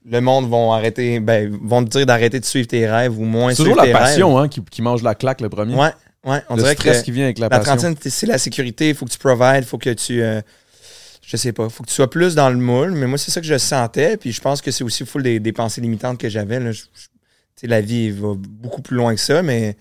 le 0.08 0.20
monde 0.20 0.48
vont 0.48 0.72
arrêter, 0.72 1.18
ben, 1.18 1.50
vont 1.62 1.84
te 1.84 1.90
dire 1.90 2.06
d'arrêter 2.06 2.38
de 2.38 2.44
suivre 2.44 2.68
tes 2.68 2.88
rêves 2.88 3.18
ou 3.18 3.24
moins 3.24 3.50
C'est 3.50 3.62
suivre 3.62 3.70
toujours 3.76 3.84
la 3.92 3.98
passion 3.98 4.38
hein, 4.38 4.48
qui, 4.48 4.62
qui 4.62 4.80
mange 4.80 5.02
la 5.02 5.14
claque 5.16 5.40
le 5.40 5.48
premier. 5.48 5.74
Ouais, 5.74 5.90
ouais, 6.24 6.40
on 6.48 6.54
le 6.54 6.62
dirait 6.62 6.74
stress 6.74 7.00
que 7.00 7.04
qui 7.06 7.10
vient 7.10 7.24
avec 7.24 7.38
la, 7.40 7.46
la 7.48 7.58
passion. 7.58 7.76
trentaine, 7.76 7.96
c'est 8.10 8.26
la 8.26 8.38
sécurité, 8.38 8.90
il 8.90 8.94
faut 8.94 9.04
que 9.06 9.10
tu 9.10 9.18
provides, 9.18 9.64
il 9.64 9.66
faut 9.66 9.78
que 9.78 9.90
tu, 9.90 10.22
euh, 10.22 10.40
je 11.30 11.36
sais 11.36 11.52
pas, 11.52 11.68
faut 11.68 11.84
que 11.84 11.88
tu 11.88 11.94
sois 11.94 12.10
plus 12.10 12.34
dans 12.34 12.50
le 12.50 12.56
moule, 12.56 12.90
mais 12.90 13.06
moi, 13.06 13.16
c'est 13.16 13.30
ça 13.30 13.40
que 13.40 13.46
je 13.46 13.56
sentais, 13.56 14.16
puis 14.16 14.32
je 14.32 14.40
pense 14.40 14.60
que 14.60 14.70
c'est 14.72 14.82
aussi 14.82 15.06
full 15.06 15.22
des, 15.22 15.38
des 15.38 15.52
pensées 15.52 15.80
limitantes 15.80 16.18
que 16.18 16.28
j'avais, 16.28 16.58
la 17.62 17.80
vie 17.80 18.10
va 18.10 18.32
beaucoup 18.36 18.82
plus 18.82 18.96
loin 18.96 19.14
que 19.14 19.20
ça, 19.20 19.42
mais, 19.42 19.76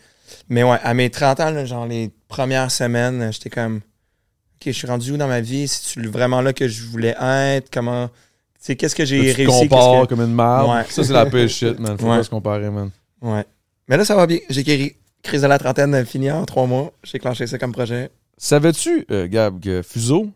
mais 0.48 0.62
ouais, 0.64 0.78
à 0.84 0.94
mes 0.94 1.10
30 1.10 1.40
ans, 1.40 1.50
là, 1.52 1.66
genre 1.66 1.88
les 1.88 2.12
premières 2.28 2.70
semaines, 2.70 3.32
j'étais 3.34 3.50
comme, 3.50 3.78
OK, 3.78 4.64
je 4.68 4.72
suis 4.72 4.86
rendu 4.88 5.14
où 5.14 5.18
dans 5.18 5.28
ma 5.28 5.40
vie? 5.42 5.68
C'est-tu 5.68 6.06
vraiment 6.08 6.42
là 6.42 6.52
que 6.54 6.68
je 6.68 6.84
voulais 6.84 7.16
être? 7.20 7.70
Comment, 7.72 8.10
tu 8.10 8.14
sais, 8.60 8.76
qu'est-ce 8.76 8.96
que 8.96 9.06
j'ai 9.06 9.24
Là, 9.28 9.34
tu 9.34 9.42
réussi? 9.48 9.70
compares 9.70 10.02
que- 10.04 10.14
comme 10.14 10.22
une. 10.22 10.36
Ouais. 10.40 10.84
Ça, 10.90 11.04
c'est 11.04 11.14
la 11.14 11.26
pire 11.26 11.48
shit, 11.50 11.80
man. 11.80 11.98
Faut 11.98 12.08
Ouais. 12.10 12.18
pas 12.18 12.24
se 12.24 12.30
comparer, 12.30 12.70
man. 12.70 12.92
Ouais. 13.22 13.46
Mais 13.88 13.96
là, 13.98 14.04
ça 14.04 14.16
va 14.16 14.28
bien. 14.28 14.40
J'ai 14.50 14.64
guéri. 14.64 14.96
Crise 15.24 15.42
de 15.42 15.48
la 15.48 15.58
trentaine 15.58 16.06
finie 16.06 16.30
en 16.32 16.46
trois 16.46 16.66
mois. 16.68 16.92
J'ai 17.04 17.20
clenché 17.20 17.48
ça 17.48 17.58
comme 17.58 17.72
projet. 17.72 18.10
Savais-tu, 18.38 19.06
euh, 19.12 19.28
Gab, 19.28 19.60
que 19.62 19.82
Fuseau 19.82 20.30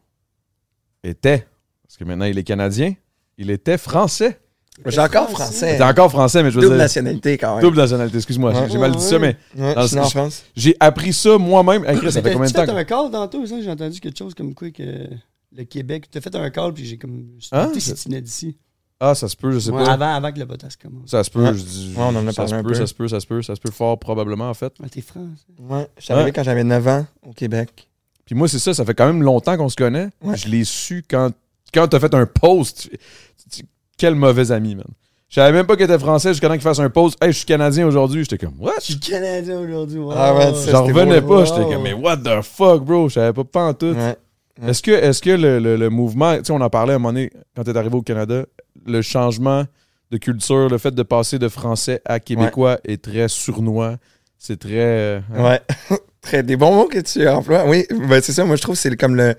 était, 1.03 1.45
parce 1.83 1.97
que 1.97 2.03
maintenant 2.03 2.25
il 2.25 2.37
est 2.37 2.43
canadien, 2.43 2.93
il 3.37 3.49
était 3.51 3.77
français. 3.77 4.39
J'ai 4.87 4.99
encore 5.01 5.29
français. 5.29 5.75
Était 5.75 5.83
encore 5.83 6.09
français, 6.09 6.41
mais 6.41 6.49
je 6.49 6.55
veux 6.55 6.61
Double 6.63 6.73
dire... 6.75 6.83
nationalité 6.83 7.37
quand 7.37 7.53
même. 7.55 7.61
Double 7.61 7.77
nationalité, 7.77 8.17
excuse-moi, 8.17 8.53
j'ai- 8.55 8.71
j'ai 8.71 8.77
mal 8.79 8.91
dit 8.95 9.03
ça, 9.03 9.19
mais 9.19 9.35
Ouais, 9.55 9.75
Dans 9.75 9.81
je 9.83 9.87
suis 9.87 9.99
en 9.99 10.09
France. 10.09 10.43
j'ai 10.55 10.75
appris 10.79 11.13
ça 11.13 11.37
moi-même. 11.37 11.85
Hey, 11.85 11.97
Chris, 11.97 12.11
ça 12.11 12.23
fait 12.23 12.33
combien 12.33 12.47
de 12.47 12.53
t'as- 12.53 12.65
temps? 12.65 12.65
Tu 12.65 12.71
que- 12.71 12.73
fait 12.73 12.93
un 12.93 13.01
call 13.03 13.11
tantôt, 13.11 13.45
ça? 13.45 13.61
J'ai 13.61 13.69
entendu 13.69 13.99
quelque 13.99 14.17
chose 14.17 14.33
comme 14.33 14.55
quoi 14.55 14.71
que 14.71 15.07
le 15.55 15.63
Québec. 15.65 16.05
T'as 16.09 16.21
fait 16.21 16.35
un 16.35 16.49
call, 16.49 16.73
puis 16.73 16.85
j'ai 16.85 16.97
comme. 16.97 17.23
Hein? 17.51 17.71
si 17.77 17.93
tu 17.93 18.09
venais 18.09 18.21
d'ici. 18.21 18.57
Ah, 18.99 19.13
ça 19.13 19.27
se 19.27 19.35
peut, 19.35 19.51
je 19.51 19.59
sais 19.59 19.69
Ouais, 19.69 19.83
pas. 19.83 19.91
Avant, 19.91 20.13
avant 20.15 20.31
que 20.31 20.39
le 20.39 20.47
podcast 20.47 20.79
commence. 20.81 21.09
Ça 21.11 21.23
se 21.23 21.29
peut, 21.29 21.43
Ouais. 21.43 21.53
je 21.53 21.61
dis. 21.61 21.93
Ouais, 21.95 22.03
on 22.03 22.15
en 22.15 22.25
a 22.25 22.31
ça 22.31 22.37
parlé 22.37 22.49
se 22.51 22.55
un 22.55 22.63
peu. 22.63 22.73
ça 22.73 22.87
se 22.87 22.93
peut, 22.95 23.07
ça 23.07 23.19
se 23.19 23.27
peut, 23.27 23.41
ça 23.43 23.53
se 23.55 23.59
peut 23.61 23.69
fort 23.71 23.99
probablement 23.99 24.49
en 24.49 24.53
fait. 24.55 24.73
Ouais, 24.79 24.89
t'es 24.89 25.01
français. 25.01 25.27
Ouais. 25.59 25.87
Je 25.97 26.03
suis 26.05 26.13
arrivé 26.13 26.27
Ouais. 26.27 26.31
quand 26.31 26.43
j'avais 26.43 26.63
9 26.63 26.87
ans 26.87 27.05
au 27.21 27.33
Québec. 27.33 27.89
Puis 28.25 28.35
moi, 28.35 28.47
c'est 28.47 28.59
ça, 28.59 28.73
ça 28.73 28.85
fait 28.85 28.93
quand 28.93 29.05
même 29.07 29.21
longtemps 29.23 29.57
qu'on 29.57 29.69
se 29.69 29.75
connaît. 29.75 30.09
Ouais. 30.21 30.37
Je 30.37 30.47
l'ai 30.47 30.63
su 30.63 31.03
quand, 31.09 31.31
quand 31.73 31.87
t'as 31.87 31.99
fait 31.99 32.13
un 32.13 32.25
post. 32.25 32.89
Tu- 32.89 33.49
tu- 33.61 33.65
Quel 33.97 34.15
mauvais 34.15 34.51
ami, 34.51 34.75
man. 34.75 34.85
Je 35.29 35.35
savais 35.35 35.51
même 35.51 35.65
pas 35.65 35.75
qu'il 35.75 35.85
était 35.85 35.97
français 35.99 36.29
jusqu'à 36.29 36.47
temps 36.47 36.53
qu'il 36.53 36.61
fasse 36.61 36.79
un 36.79 36.89
post. 36.91 37.17
Hey, 37.23 37.31
je 37.31 37.37
suis 37.37 37.45
canadien 37.45 37.87
aujourd'hui. 37.87 38.23
J'étais 38.23 38.37
comme, 38.45 38.53
what? 38.59 38.73
Je 38.79 38.83
suis 38.85 38.99
Canadien 38.99 39.59
aujourd'hui. 39.59 39.97
wow. 39.99 40.11
Ah 40.15 40.35
ouais, 40.35 40.53
J'en 40.69 40.83
revenais 40.83 41.21
beau, 41.21 41.39
pas. 41.39 41.45
J'étais 41.45 41.63
comme, 41.63 41.81
mais 41.81 41.93
what 41.93 42.17
the 42.17 42.41
fuck, 42.43 42.83
bro? 42.83 43.09
Je 43.09 43.15
savais 43.15 43.33
pas, 43.33 43.43
pas 43.43 43.63
en 43.65 43.73
tout. 43.73 43.87
Ouais. 43.93 44.15
Ouais. 44.61 44.69
Est-ce 44.69 44.83
que, 44.83 44.91
est 44.91 45.19
que 45.23 45.31
le, 45.31 45.57
le- 45.59 45.75
le 45.75 45.89
mouvement, 45.89 46.37
tu 46.37 46.45
sais, 46.45 46.51
on 46.53 46.61
en 46.61 46.69
parlait 46.69 46.93
à 46.93 46.97
un 46.97 46.99
moment 46.99 47.13
donné 47.13 47.31
quand 47.55 47.63
t'es 47.63 47.75
arrivé 47.75 47.95
au 47.95 48.03
Canada, 48.03 48.45
le 48.85 49.01
changement 49.01 49.63
de 50.11 50.17
culture, 50.17 50.69
le 50.69 50.77
fait 50.77 50.93
de 50.93 51.01
passer 51.01 51.39
de 51.39 51.47
français 51.49 51.99
à 52.05 52.19
québécois 52.19 52.77
est 52.83 53.03
très 53.03 53.27
sournois. 53.27 53.95
C'est 54.37 54.59
très. 54.59 54.69
euh, 54.77 55.19
hein? 55.35 55.43
Ouais. 55.43 55.61
Très, 56.23 56.41
des 56.41 56.55
bons 56.55 56.73
mots 56.73 56.87
que 56.87 56.99
tu 56.99 57.27
emploies. 57.27 57.67
Oui, 57.67 57.85
ben, 57.91 58.21
c'est 58.21 58.33
ça. 58.33 58.45
Moi, 58.45 58.55
je 58.55 58.61
trouve 58.61 58.75
que 58.75 58.81
c'est 58.81 58.95
comme 58.95 59.15
le, 59.15 59.35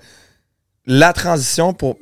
la 0.85 1.11
transition 1.11 1.73
pour. 1.73 1.97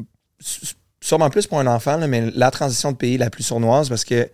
Sûrement 1.02 1.30
plus 1.30 1.48
pour 1.48 1.60
un 1.60 1.68
enfant, 1.68 1.98
là, 1.98 2.08
mais 2.08 2.32
la 2.32 2.52
transition 2.52 2.92
de 2.92 2.98
pays 2.98 3.18
la 3.18 3.30
plus 3.30 3.44
sournoise 3.44 3.90
parce 3.90 4.06
que 4.06 4.30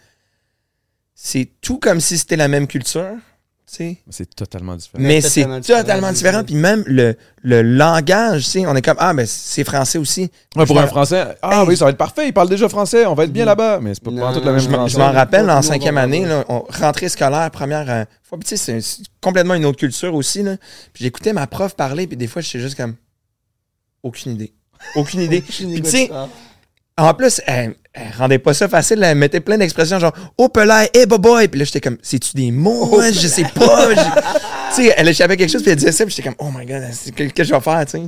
c'est 1.15 1.49
tout 1.61 1.79
comme 1.79 1.99
si 1.99 2.17
c'était 2.17 2.35
la 2.35 2.47
même 2.47 2.67
culture. 2.67 3.15
Sais. 3.75 3.97
C'est 4.09 4.33
totalement 4.35 4.75
différent. 4.75 5.03
Mais 5.03 5.21
c'est 5.21 5.43
totalement 5.43 5.59
différent, 6.11 6.11
totalement. 6.13 6.43
Puis 6.43 6.55
même 6.55 6.83
le, 6.87 7.15
le 7.43 7.61
langage, 7.61 8.45
tu 8.45 8.49
sais, 8.51 8.65
on 8.67 8.75
est 8.75 8.81
comme, 8.81 8.97
ah, 8.99 9.13
ben 9.13 9.25
c'est 9.25 9.63
français 9.63 9.97
aussi. 9.97 10.29
Ouais, 10.55 10.65
pour 10.65 10.75
Je 10.77 10.81
un 10.81 10.87
Français, 10.87 11.37
ah 11.41 11.61
Hey. 11.61 11.67
oui, 11.67 11.77
ça 11.77 11.85
va 11.85 11.91
être 11.91 11.97
parfait, 11.97 12.27
il 12.27 12.33
parle 12.33 12.49
déjà 12.49 12.67
français, 12.69 13.05
on 13.05 13.13
va 13.13 13.25
être 13.25 13.31
bien 13.33 13.45
là-bas. 13.45 13.79
Mais 13.81 13.93
c'est 13.93 14.03
pas, 14.03 14.11
Non, 14.11 14.21
pas 14.21 14.33
tout 14.33 14.45
la 14.45 14.51
même 14.51 14.59
Je 14.59 14.69
je 14.93 14.97
m'en 14.97 15.11
rappelle, 15.11 15.49
en 15.49 15.61
cinquième 15.61 15.97
année, 15.97 16.25
là, 16.25 16.45
on- 16.49 16.65
rentrée 16.69 17.09
scolaire, 17.09 17.49
première 17.51 17.89
euh, 17.89 18.05
fois, 18.23 18.37
puis 18.39 18.47
tu 18.49 18.57
sais, 18.57 18.79
c'est- 18.81 19.03
complètement 19.21 19.53
une 19.55 19.65
autre 19.65 19.77
culture 19.79 20.13
aussi. 20.15 20.43
Là. 20.43 20.57
Puis 20.93 21.03
j'écoutais 21.03 21.33
ma 21.33 21.45
prof 21.47 21.75
parler, 21.75 22.07
puis 22.07 22.17
des 22.17 22.27
fois, 22.27 22.41
j'étais 22.41 22.59
juste 22.59 22.75
comme, 22.75 22.95
aucune 24.03 24.33
idée. 24.33 24.53
Aucune 24.95 25.21
idée. 25.21 25.43
Je 25.47 25.51
suis 25.53 25.65
Puis 25.65 25.81
tu 25.81 25.89
sais, 25.89 25.97
négociant. 26.03 26.29
En 27.03 27.13
plus, 27.13 27.41
elle, 27.47 27.75
elle 27.93 28.11
rendait 28.17 28.39
pas 28.39 28.53
ça 28.53 28.67
facile. 28.67 29.03
Elle 29.03 29.17
mettait 29.17 29.39
plein 29.39 29.57
d'expressions 29.57 29.99
genre 29.99 30.13
«Oh, 30.37 30.49
pelay, 30.49 30.89
hey, 30.93 31.05
boy!» 31.05 31.47
Puis 31.49 31.59
là, 31.59 31.65
j'étais 31.65 31.81
comme 31.81 31.97
«C'est-tu 32.01 32.35
des 32.35 32.51
mots? 32.51 32.99
hein? 32.99 33.11
Je 33.11 33.27
sais 33.27 33.43
pas. 33.43 33.87
Tu 34.75 34.83
sais, 34.83 34.93
elle 34.97 35.07
échappait 35.07 35.37
quelque 35.37 35.51
chose, 35.51 35.61
puis 35.61 35.71
elle 35.71 35.77
disait 35.77 35.91
ça, 35.91 36.05
puis 36.05 36.13
j'étais 36.15 36.29
comme 36.29 36.37
«Oh 36.39 36.51
my 36.55 36.65
God, 36.65 36.83
c'est- 36.91 37.11
qu'est-ce 37.11 37.33
que 37.33 37.43
je 37.43 37.53
vais 37.53 37.59
faire?» 37.61 37.85
tu 37.87 37.91
sais. 37.97 38.03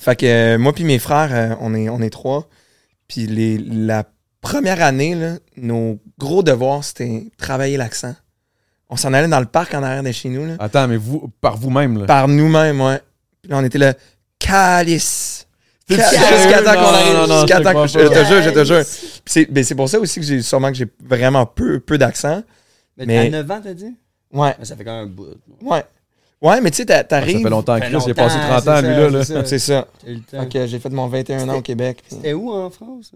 Fait 0.00 0.16
que 0.16 0.24
euh, 0.26 0.58
moi 0.58 0.72
puis 0.72 0.84
mes 0.84 0.98
frères, 0.98 1.28
euh, 1.32 1.54
on, 1.60 1.74
est, 1.74 1.88
on 1.90 2.00
est 2.00 2.08
trois. 2.10 2.48
Puis 3.08 3.26
les, 3.26 3.58
la 3.58 4.04
première 4.40 4.82
année, 4.82 5.14
là, 5.14 5.34
nos 5.56 5.98
gros 6.18 6.42
devoirs, 6.42 6.82
c'était 6.82 7.24
travailler 7.36 7.76
l'accent. 7.76 8.14
On 8.88 8.96
s'en 8.96 9.12
allait 9.12 9.28
dans 9.28 9.40
le 9.40 9.46
parc 9.46 9.74
en 9.74 9.82
arrière 9.82 10.02
de 10.02 10.10
chez 10.12 10.28
nous, 10.30 10.46
là, 10.46 10.54
Attends, 10.60 10.88
mais 10.88 10.96
vous, 10.96 11.30
par 11.40 11.56
vous-même, 11.58 11.98
là. 11.98 12.06
par 12.06 12.26
nous-mêmes, 12.28 12.80
ouais. 12.80 13.00
Puis 13.42 13.50
là, 13.50 13.58
on 13.58 13.64
était 13.64 13.78
là 13.78 13.94
«Calice!» 14.38 15.46
Jusqu'à 15.88 16.62
temps 16.62 16.72
qu'on 16.74 16.94
arrive. 16.94 17.14
non, 17.14 17.26
non, 17.26 17.40
Jusqu'à 17.40 17.58
je 17.58 17.62
te 17.62 17.64
temps 17.64 17.82
que 17.82 17.86
je 17.88 17.98
jure, 17.98 18.42
je 18.42 18.50
te 18.50 18.64
jure. 18.64 18.82
Puis 19.24 19.48
C'est 19.52 19.62
c'est 19.64 19.74
pour 19.74 19.88
ça 19.88 19.98
aussi 20.00 20.20
que 20.20 20.26
j'ai 20.26 20.42
sûrement 20.42 20.68
que 20.68 20.74
j'ai 20.76 20.86
vraiment 21.04 21.44
peu, 21.46 21.80
peu 21.80 21.98
d'accent. 21.98 22.42
Mais, 22.96 23.06
Mais- 23.06 23.18
à 23.26 23.30
9 23.30 23.50
ans, 23.50 23.60
t'as 23.62 23.74
dit? 23.74 23.94
Ouais, 24.32 24.54
Mais 24.58 24.64
ça 24.64 24.76
fait 24.76 24.84
quand 24.84 24.96
même 24.96 25.04
un 25.04 25.10
bout. 25.10 25.26
ouais. 25.62 25.84
Ouais, 26.40 26.60
mais 26.60 26.70
tu 26.72 26.78
sais, 26.78 26.86
t'a- 26.86 26.94
Ah, 26.94 26.98
Ça 26.98 27.04
t'arrives. 27.04 27.42
fait 27.42 27.50
longtemps, 27.50 27.76
il 27.76 27.82
a 27.84 27.90
passé 28.14 28.38
longtemps, 28.38 28.60
30 28.60 28.68
ans, 28.68 28.80
lui, 28.80 28.88
là. 28.88 29.10
là. 29.10 29.44
c'est 29.44 29.58
ça. 29.60 29.86
Que 30.50 30.66
j'ai 30.66 30.78
fait 30.80 30.88
mon 30.90 31.06
21 31.06 31.48
ans 31.48 31.56
au 31.58 31.62
Québec. 31.62 32.02
C'était 32.08 32.32
où 32.32 32.50
en 32.50 32.68
France? 32.70 33.12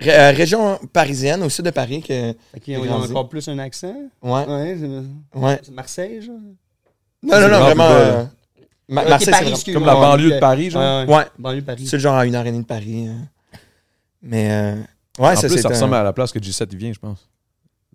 Ré- 0.00 0.12
euh, 0.14 0.30
région 0.32 0.78
parisienne, 0.92 1.42
au 1.42 1.48
sud 1.48 1.64
de 1.64 1.70
Paris. 1.70 2.02
Que... 2.06 2.30
Ont 2.30 2.84
grandi. 2.84 3.10
encore 3.10 3.28
plus 3.28 3.48
un 3.48 3.58
accent? 3.58 3.94
Ouais, 4.22 4.44
Ouais, 4.46 4.76
c'est- 4.78 5.38
ouais. 5.40 5.60
c'est 5.62 5.72
Marseille, 5.74 6.20
genre? 6.22 6.36
Non, 7.22 7.40
non, 7.40 7.48
non, 7.48 7.60
vraiment. 7.60 7.88
euh, 7.90 8.24
Ma- 8.88 9.02
Ok, 9.02 9.08
Marseille, 9.10 9.34
c'est 9.34 9.50
Paris. 9.50 9.72
Comme 9.74 9.84
la 9.84 9.94
banlieue 9.94 10.30
de. 10.34 10.38
Paris, 10.38 10.70
genre. 10.70 11.06
Ouais, 11.08 11.14
Ouais, 11.16 11.24
Banlieue 11.38 11.60
de 11.60 11.66
Paris. 11.66 11.86
c'est 11.86 11.96
le 11.96 12.00
genre 12.02 12.14
à 12.14 12.24
une 12.26 12.34
heure 12.34 12.46
et 12.46 12.50
demie 12.50 12.62
de 12.62 12.66
Paris. 12.66 13.06
euh. 13.08 13.58
Mais, 14.22 14.50
euh, 14.50 14.74
ouais, 15.18 15.28
en 15.32 15.36
ça, 15.36 15.46
plus, 15.48 15.56
c'est. 15.56 15.62
ça 15.62 15.68
un- 15.68 15.72
ressemble 15.72 15.94
à 15.94 16.02
la 16.02 16.12
place 16.12 16.32
que 16.32 16.38
G7 16.38 16.68
il 16.72 16.78
vient, 16.78 16.92
je 16.92 16.98
pense. 16.98 17.28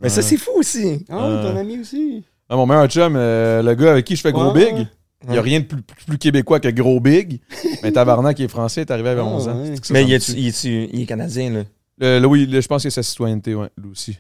Mais 0.02 0.10
ça, 0.10 0.22
c'est 0.22 0.38
fou 0.38 0.52
aussi. 0.56 1.06
Ah, 1.10 1.18
Euh, 1.26 1.52
ton 1.52 1.58
ami 1.58 1.80
aussi. 1.80 2.24
Ah, 2.50 2.56
mon 2.56 2.66
meilleur 2.66 2.88
chum, 2.88 3.16
euh, 3.16 3.62
le 3.64 3.74
gars 3.76 3.92
avec 3.92 4.06
qui 4.06 4.16
je 4.16 4.22
fais 4.22 4.32
gros 4.32 4.52
Ouais, 4.54 4.72
big, 4.74 4.88
il 5.24 5.30
n'y 5.32 5.38
a 5.38 5.42
rien 5.42 5.60
de 5.62 5.66
plus, 5.66 5.82
plus 5.82 6.18
québécois 6.18 6.60
que 6.60 6.68
gros 6.70 7.00
big. 7.00 7.40
mais 7.84 7.92
Tabarnak 7.92 8.36
qui 8.38 8.44
est 8.44 8.48
français 8.48 8.82
est 8.82 8.92
arrivé 8.92 9.10
à 9.10 9.16
Ah, 9.18 9.24
11 9.24 9.48
ans. 9.48 9.60
ouais. 9.62 9.72
C'est 9.76 9.82
que 9.82 9.88
ça, 9.88 9.94
Mais 9.94 10.04
il 10.04 10.14
est, 10.14 10.28
il, 10.30 10.48
est, 10.48 10.64
il 10.66 11.02
est 11.02 11.06
canadien, 11.06 11.50
là? 11.52 11.64
Le- 12.00 12.20
le- 12.20 12.28
oui, 12.28 12.46
le- 12.46 12.60
je 12.62 12.68
pense 12.68 12.84
que 12.84 12.90
c'est 12.90 12.96
sa 13.02 13.04
citoyenneté, 13.04 13.56
ouais, 13.56 13.70
lui 13.78 13.90
aussi. 13.92 14.18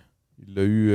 Il 0.47 0.55
l'a 0.55 0.63
eu. 0.63 0.91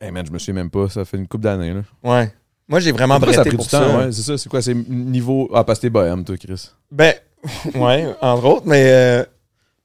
Hey 0.00 0.10
man, 0.10 0.24
je 0.26 0.30
me 0.32 0.38
souviens 0.38 0.54
même 0.54 0.70
pas, 0.70 0.88
ça 0.90 1.04
fait 1.04 1.16
une 1.16 1.26
couple 1.26 1.44
d'années. 1.44 1.72
là. 1.72 1.82
Ouais. 2.02 2.32
Moi, 2.68 2.80
j'ai 2.80 2.92
vraiment 2.92 3.16
Pourquoi 3.18 3.34
ça 3.34 3.40
a 3.40 3.44
breté 3.44 3.50
pris 3.50 3.56
pour 3.56 3.64
du 3.66 3.70
ça. 3.70 3.80
temps, 3.80 3.98
ouais, 3.98 4.12
c'est 4.12 4.22
ça, 4.22 4.36
c'est 4.38 4.48
quoi, 4.48 4.60
c'est 4.62 4.74
niveau. 4.74 5.48
Ah, 5.54 5.62
parce 5.64 5.78
que 5.78 5.82
t'es 5.82 5.90
bohème, 5.90 6.24
toi, 6.24 6.36
Chris. 6.36 6.70
Ben, 6.90 7.14
ouais, 7.74 8.06
entre 8.20 8.44
autres, 8.44 8.66
mais 8.66 8.84
euh, 8.90 9.24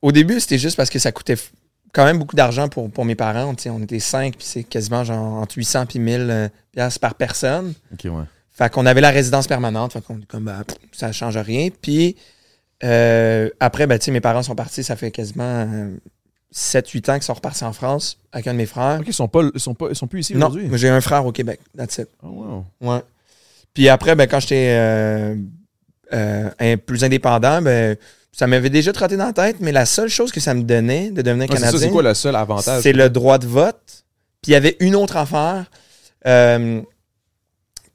au 0.02 0.12
début, 0.12 0.40
c'était 0.40 0.58
juste 0.58 0.78
parce 0.78 0.90
que 0.90 0.98
ça 1.00 1.12
coûtait 1.12 1.36
f- 1.36 1.52
quand 1.94 2.06
même 2.06 2.18
beaucoup 2.18 2.36
d'argent 2.36 2.70
pour, 2.70 2.90
pour 2.90 3.06
mes 3.06 3.16
parents. 3.16 3.54
tu 3.54 3.64
sais, 3.64 3.70
on 3.70 3.80
était 3.82 4.00
cinq, 4.00 4.36
puis 4.38 4.46
c'est 4.48 4.64
quasiment 4.64 5.04
genre 5.04 5.34
entre 5.42 5.56
800 5.58 5.86
puis 5.86 6.00
1000 6.00 6.22
euh, 6.30 6.48
piastres 6.72 7.00
par 7.00 7.14
personne. 7.16 7.74
Ok, 7.94 8.06
ouais. 8.06 8.24
Fait 8.50 8.72
qu'on 8.72 8.86
avait 8.86 9.02
la 9.02 9.12
résidence 9.12 9.48
permanente, 9.48 9.94
fait 9.94 10.02
qu'on 10.02 10.20
est 10.20 10.26
comme, 10.26 10.46
bah, 10.46 10.64
pff, 10.68 10.78
ça 10.92 11.12
change 11.12 11.38
rien. 11.38 11.70
Puis 11.82 12.16
euh, 12.84 13.50
après, 13.60 13.86
ben, 13.88 14.00
tu 14.00 14.06
sais, 14.06 14.12
mes 14.12 14.22
parents 14.22 14.44
sont 14.44 14.56
partis, 14.56 14.84
ça 14.84 14.96
fait 14.96 15.12
quasiment 15.12 15.68
7-8 16.54 17.10
ans 17.12 17.14
qu'ils 17.16 17.24
sont 17.24 17.34
repartis 17.34 17.64
en 17.64 17.74
France 17.74 18.18
avec 18.32 18.48
un 18.48 18.54
de 18.54 18.58
mes 18.58 18.66
frères. 18.66 19.00
Ok, 19.00 19.08
ils 19.08 19.14
sont 19.14 19.28
pas, 19.28 19.42
ils 19.54 19.60
sont 19.60 19.74
pas, 19.74 19.88
ils 19.90 19.96
sont 19.96 20.08
plus 20.08 20.20
ici 20.22 20.36
non, 20.36 20.48
aujourd'hui? 20.48 20.68
moi, 20.68 20.78
j'ai 20.78 20.90
un 20.90 21.02
frère 21.02 21.26
au 21.26 21.32
Québec, 21.32 21.60
that's 21.78 21.98
it. 21.98 22.08
Oh, 22.24 22.66
wow. 22.82 22.90
Ouais. 22.94 23.02
Puis 23.74 23.88
après, 23.88 24.16
ben, 24.16 24.28
quand 24.28 24.40
j'étais 24.42 24.68
euh, 24.78 25.36
euh, 26.14 26.50
un- 26.60 26.78
plus 26.78 27.04
indépendant, 27.04 27.62
ben, 27.62 27.96
ça 28.34 28.48
m'avait 28.48 28.70
déjà 28.70 28.92
trotté 28.92 29.16
dans 29.18 29.28
la 29.28 29.34
tête, 29.34 29.58
mais 29.60 29.72
la 29.72 29.86
seule 29.86 30.10
chose 30.10 30.32
que 30.32 30.40
ça 30.40 30.54
me 30.54 30.64
donnait 30.64 31.12
de 31.12 31.22
devenir 31.22 31.48
ça, 31.48 31.56
Canadien, 31.56 31.80
c'est 31.80 31.90
quoi 31.90 32.04
le 32.04 32.14
seul 32.14 32.36
avantage? 32.36 32.82
c'est 32.84 32.94
le 32.94 33.10
droit 33.10 33.38
de 33.38 33.48
vote. 33.48 34.04
Puis 34.42 34.52
il 34.52 34.54
y 34.54 34.56
avait 34.56 34.76
une 34.80 34.96
autre 34.96 35.18
affaire. 35.18 35.70
Euh, 36.26 36.82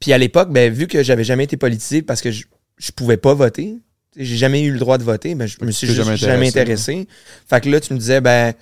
puis 0.01 0.13
à 0.13 0.19
l'époque, 0.19 0.51
ben, 0.51 0.73
vu 0.73 0.87
que 0.87 1.03
j'avais 1.03 1.25
jamais 1.25 1.45
été 1.45 1.57
politisé 1.57 2.03
parce 2.03 2.21
que 2.21 2.31
je, 2.31 2.45
je 2.79 2.93
pouvais 2.93 3.17
pas 3.17 3.35
voter, 3.35 3.77
j'ai 4.17 4.37
jamais 4.37 4.63
eu 4.63 4.73
le 4.73 4.79
droit 4.79 4.99
de 4.99 5.05
voter, 5.05 5.35
ben, 5.35 5.47
je 5.47 5.57
me 5.63 5.71
suis 5.71 5.87
juste 5.87 5.99
jamais 5.99 6.17
jamais 6.17 6.49
intéressé, 6.49 6.93
intéressé. 6.93 7.09
Fait 7.49 7.61
que 7.61 7.69
là, 7.69 7.81
tu 7.81 7.93
me 7.93 7.99
disais, 7.99 8.21
ben, 8.21 8.53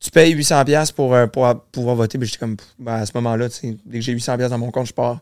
tu 0.00 0.10
payes 0.10 0.34
800$ 0.34 0.64
piastres 0.64 0.94
pour, 0.94 1.14
euh, 1.14 1.26
pour 1.26 1.54
pouvoir 1.70 1.96
voter. 1.96 2.18
Ben, 2.18 2.24
j'étais 2.26 2.38
comme, 2.38 2.56
ben, 2.78 2.94
à 2.94 3.06
ce 3.06 3.12
moment-là, 3.14 3.48
dès 3.62 3.98
que 3.98 4.00
j'ai 4.04 4.12
800$ 4.12 4.36
piastres 4.36 4.50
dans 4.50 4.58
mon 4.58 4.70
compte, 4.70 4.86
je 4.86 4.92
pars. 4.94 5.20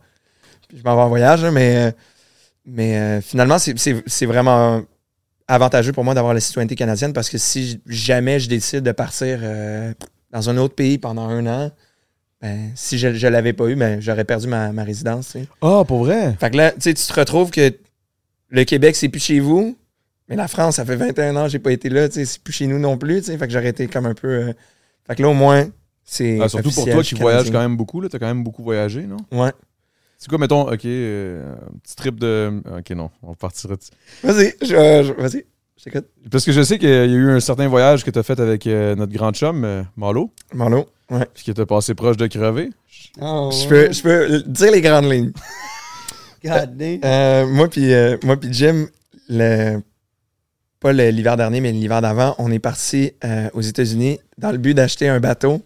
Puis 0.69 0.79
je 0.79 0.85
m'en 0.85 0.95
vais 0.97 1.03
en 1.03 1.09
voyage, 1.09 1.45
mais, 1.45 1.77
euh, 1.77 1.91
mais 2.65 2.97
euh, 2.97 3.21
finalement, 3.21 3.59
c'est- 3.59 4.27
vraiment 4.27 4.83
avantageux 5.49 5.93
pour 5.93 6.05
moi 6.05 6.15
d'avoir 6.15 6.33
la 6.33 6.41
citoyenneté 6.41 6.77
canadienne 6.77 7.13
parce 7.13 7.29
que 7.29 7.37
si 7.39 7.81
jamais 7.87 8.39
je 8.39 8.49
décide 8.49 8.83
de 8.85 8.93
partir 8.93 9.41
euh, 9.43 9.93
dans 10.31 10.49
un 10.49 10.57
autre 10.59 10.77
pays 10.77 10.97
pendant 10.99 11.29
un 11.29 11.45
an, 11.47 11.71
ben, 12.41 12.71
si 12.77 12.99
je 12.99 13.09
ne 13.09 13.29
l'avais 13.29 13.53
pas 13.53 13.67
eu, 13.67 13.75
ben, 13.75 14.01
j'aurais 14.01 14.25
perdu 14.25 14.47
ma, 14.47 14.71
ma 14.73 14.85
résidence. 14.85 15.37
Ah, 15.61 15.83
pour 15.87 16.05
vrai? 16.05 16.37
Fait 16.39 16.51
que 16.51 16.57
là, 16.57 16.73
tu 16.73 16.95
te 16.95 17.13
retrouves 17.13 17.51
que 17.51 17.75
le 18.49 18.65
Québec, 18.65 18.97
c'est 18.97 19.09
plus 19.09 19.21
chez 19.23 19.41
vous, 19.41 19.77
mais 20.31 20.37
la 20.37 20.49
France, 20.49 20.77
ça 20.77 20.87
fait 20.87 20.97
21 20.97 21.37
ans 21.37 21.43
que 21.45 21.51
j'ai 21.51 21.59
pas 21.59 21.73
été 21.73 21.91
là, 21.91 22.09
tu 22.09 22.15
sais, 22.15 22.25
c'est 22.25 22.43
plus 22.43 22.53
chez 22.55 22.67
nous 22.67 22.79
non 22.79 22.97
plus. 22.97 23.19
tu 23.21 23.25
sais. 23.27 23.37
Fait 23.37 23.47
que 23.47 23.53
j'aurais 23.53 23.69
été 23.69 23.87
comme 23.89 24.07
un 24.07 24.15
peu. 24.15 24.29
euh, 24.29 24.53
Fait 25.07 25.17
que 25.17 25.23
là, 25.23 25.29
au 25.29 25.35
moins, 25.35 25.69
c'est. 26.05 26.39
Ah, 26.41 26.49
surtout 26.49 26.71
pour 26.71 26.89
toi 26.89 27.03
qui 27.03 27.15
voyages 27.17 27.51
quand 27.51 27.61
même 27.61 27.77
beaucoup, 27.77 28.01
là. 28.01 28.09
T'as 28.09 28.19
quand 28.19 28.27
même 28.29 28.43
beaucoup 28.45 28.63
voyagé, 28.63 29.03
non? 29.03 29.19
Ouais. 29.33 29.53
C'est 30.19 30.29
quoi, 30.29 30.39
mettons, 30.39 30.71
ok, 30.71 30.85
euh, 30.85 31.53
un 31.55 31.79
petit 31.83 31.97
trip 31.97 32.19
de. 32.21 32.63
Ok, 32.79 32.91
non, 32.91 33.11
on 33.23 33.35
partira. 33.35 33.75
de- 33.77 33.81
Vas-y, 34.23 34.53
je- 34.61 34.67
je- 34.67 35.13
vas-y, 35.21 35.45
je 35.79 35.85
t'écoute. 35.85 36.07
Parce 36.31 36.45
que 36.45 36.53
je 36.53 36.63
sais 36.63 36.79
qu'il 36.79 36.91
y 36.91 36.93
a 36.93 37.05
eu 37.07 37.31
un 37.31 37.41
certain 37.41 37.69
voyage 37.69 38.05
que 38.05 38.11
t'as 38.11 38.23
fait 38.23 38.39
avec 38.39 38.67
euh, 38.67 38.95
notre 38.95 39.13
grand 39.13 39.33
chum, 39.33 39.65
euh, 39.65 39.83
Marlo, 39.97 40.31
Marlo. 40.55 40.87
Ouais. 41.11 41.27
puis 41.35 41.45
que 41.45 41.53
t'as 41.53 41.65
passé 41.67 41.95
proche 41.95 42.17
de 42.19 42.27
crever. 42.27 42.71
Ah, 43.21 43.49
Je 43.51 43.63
ouais. 43.63 43.69
peux, 43.89 43.93
je 43.93 44.03
peux 44.03 44.43
dire 44.47 44.71
les 44.73 44.81
grandes 44.83 45.11
lignes. 45.11 45.33
God 46.45 46.77
damn. 46.77 47.01
Euh, 47.05 47.47
moi 47.47 47.69
puis 47.69 47.93
euh, 47.93 48.17
moi 48.23 48.37
puis 48.39 48.53
Jim, 48.53 48.87
le, 49.29 49.81
pas 50.81 50.93
l'hiver 50.93 51.37
dernier, 51.37 51.61
mais 51.61 51.73
l'hiver 51.73 52.01
d'avant, 52.01 52.35
on 52.39 52.51
est 52.51 52.59
parti 52.59 53.13
euh, 53.25 53.49
aux 53.53 53.61
États-Unis 53.61 54.19
dans 54.39 54.51
le 54.51 54.59
but 54.59 54.75
d'acheter 54.75 55.09
un 55.09 55.21
bateau 55.21 55.63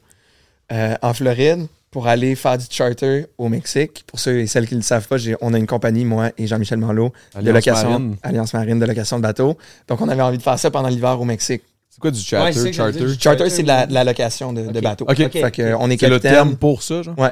euh, 0.73 0.95
en 1.03 1.15
Floride 1.15 1.67
pour 1.93 2.09
aller 2.09 2.35
faire 2.35 2.59
du 2.59 2.65
charter 2.69 3.27
au 3.39 3.49
Mexique. 3.49 4.03
Pour 4.09 4.19
ceux 4.19 4.41
et 4.41 4.47
celles 4.49 4.67
qui 4.67 4.75
ne 4.75 4.81
le 4.81 4.85
savent 4.85 5.07
pas, 5.07 5.17
j'ai- 5.17 5.37
on 5.41 5.55
a 5.55 5.59
une 5.59 5.67
compagnie, 5.69 6.05
moi 6.05 6.31
et 6.37 6.49
Jean-Michel 6.49 6.79
Manlot, 6.79 7.13
de 7.35 7.39
Alliance 7.39 7.55
location, 7.55 7.89
Marine. 7.91 8.17
Alliance 8.25 8.55
Marine 8.55 8.79
de 8.81 8.87
location 8.87 9.17
de 9.19 9.23
bateau. 9.23 9.57
Donc 9.87 10.01
on 10.01 10.09
avait 10.09 10.23
envie 10.23 10.39
de 10.39 10.43
faire 10.43 10.59
ça 10.59 10.71
pendant 10.73 10.89
l'hiver 10.89 11.21
au 11.21 11.25
Mexique. 11.25 11.63
C'est 11.89 12.01
quoi 12.01 12.11
du 12.11 12.19
charter, 12.19 12.73
charter? 13.17 13.51
c'est 13.51 13.63
de 13.63 13.69
la, 13.69 13.83
oui. 13.83 13.87
de 13.89 13.95
la 13.95 14.03
location 14.03 14.53
de, 14.53 14.63
de 14.63 14.79
Ok. 14.79 14.83
bateau. 14.83 15.05
Ok. 15.09 15.17
Fait 15.31 15.51
que, 15.53 15.63
euh, 15.63 15.77
on 15.79 15.89
est 15.91 16.01
C'est 16.01 16.09
le 16.09 16.19
terme 16.19 16.57
pour 16.57 16.83
ça, 16.83 17.03
genre? 17.03 17.17
Ouais. 17.17 17.31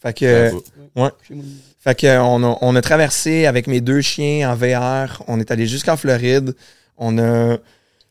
Fait 0.00 0.12
que, 0.16 0.52
moi. 0.94 1.12
Fait 1.80 1.94
que, 1.94 2.18
on, 2.20 2.42
a, 2.44 2.58
on 2.60 2.76
a 2.76 2.80
traversé 2.82 3.46
avec 3.46 3.66
mes 3.66 3.80
deux 3.80 4.00
chiens 4.00 4.50
en 4.50 4.54
VR. 4.54 5.22
On 5.26 5.40
est 5.40 5.50
allé 5.50 5.66
jusqu'en 5.66 5.96
Floride. 5.96 6.54
On 6.96 7.18
a 7.18 7.56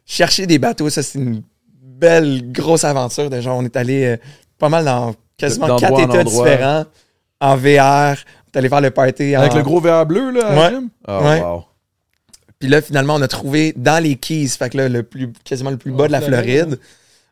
cherché 0.05 0.47
des 0.47 0.59
bateaux. 0.59 0.89
Ça, 0.89 1.03
c'est 1.03 1.19
une 1.19 1.41
belle 1.81 2.51
grosse 2.51 2.83
aventure. 2.83 3.29
Genre, 3.41 3.57
on 3.57 3.63
est 3.65 3.75
allé 3.77 4.05
euh, 4.05 4.17
pas 4.57 4.69
mal 4.69 4.85
dans 4.85 5.15
quasiment 5.37 5.77
quatre 5.77 5.99
états 5.99 6.19
endroit. 6.21 6.23
différents 6.45 6.85
en 7.39 7.55
VR. 7.55 8.17
On 8.19 8.49
est 8.53 8.57
allé 8.57 8.69
faire 8.69 8.81
le 8.81 8.91
party. 8.91 9.35
Avec 9.35 9.53
en- 9.53 9.57
le 9.57 9.63
gros 9.63 9.79
verre 9.79 10.05
bleu, 10.05 10.31
là, 10.31 10.47
à 10.47 10.55
Ouais. 10.71 10.77
Ouais. 11.07 11.41
wow. 11.41 11.63
Puis 12.59 12.67
là, 12.69 12.81
finalement, 12.81 13.15
on 13.15 13.21
a 13.21 13.27
trouvé 13.27 13.73
dans 13.77 14.01
les 14.03 14.15
Keys, 14.15 14.47
fait 14.47 14.69
que 14.71 14.77
là, 14.77 14.89
le 14.89 15.03
plus, 15.03 15.31
quasiment 15.43 15.69
le 15.69 15.77
plus 15.77 15.91
bas 15.91 16.07
de 16.07 16.11
la 16.11 16.21
Floride, 16.21 16.63
Floride, 16.65 16.79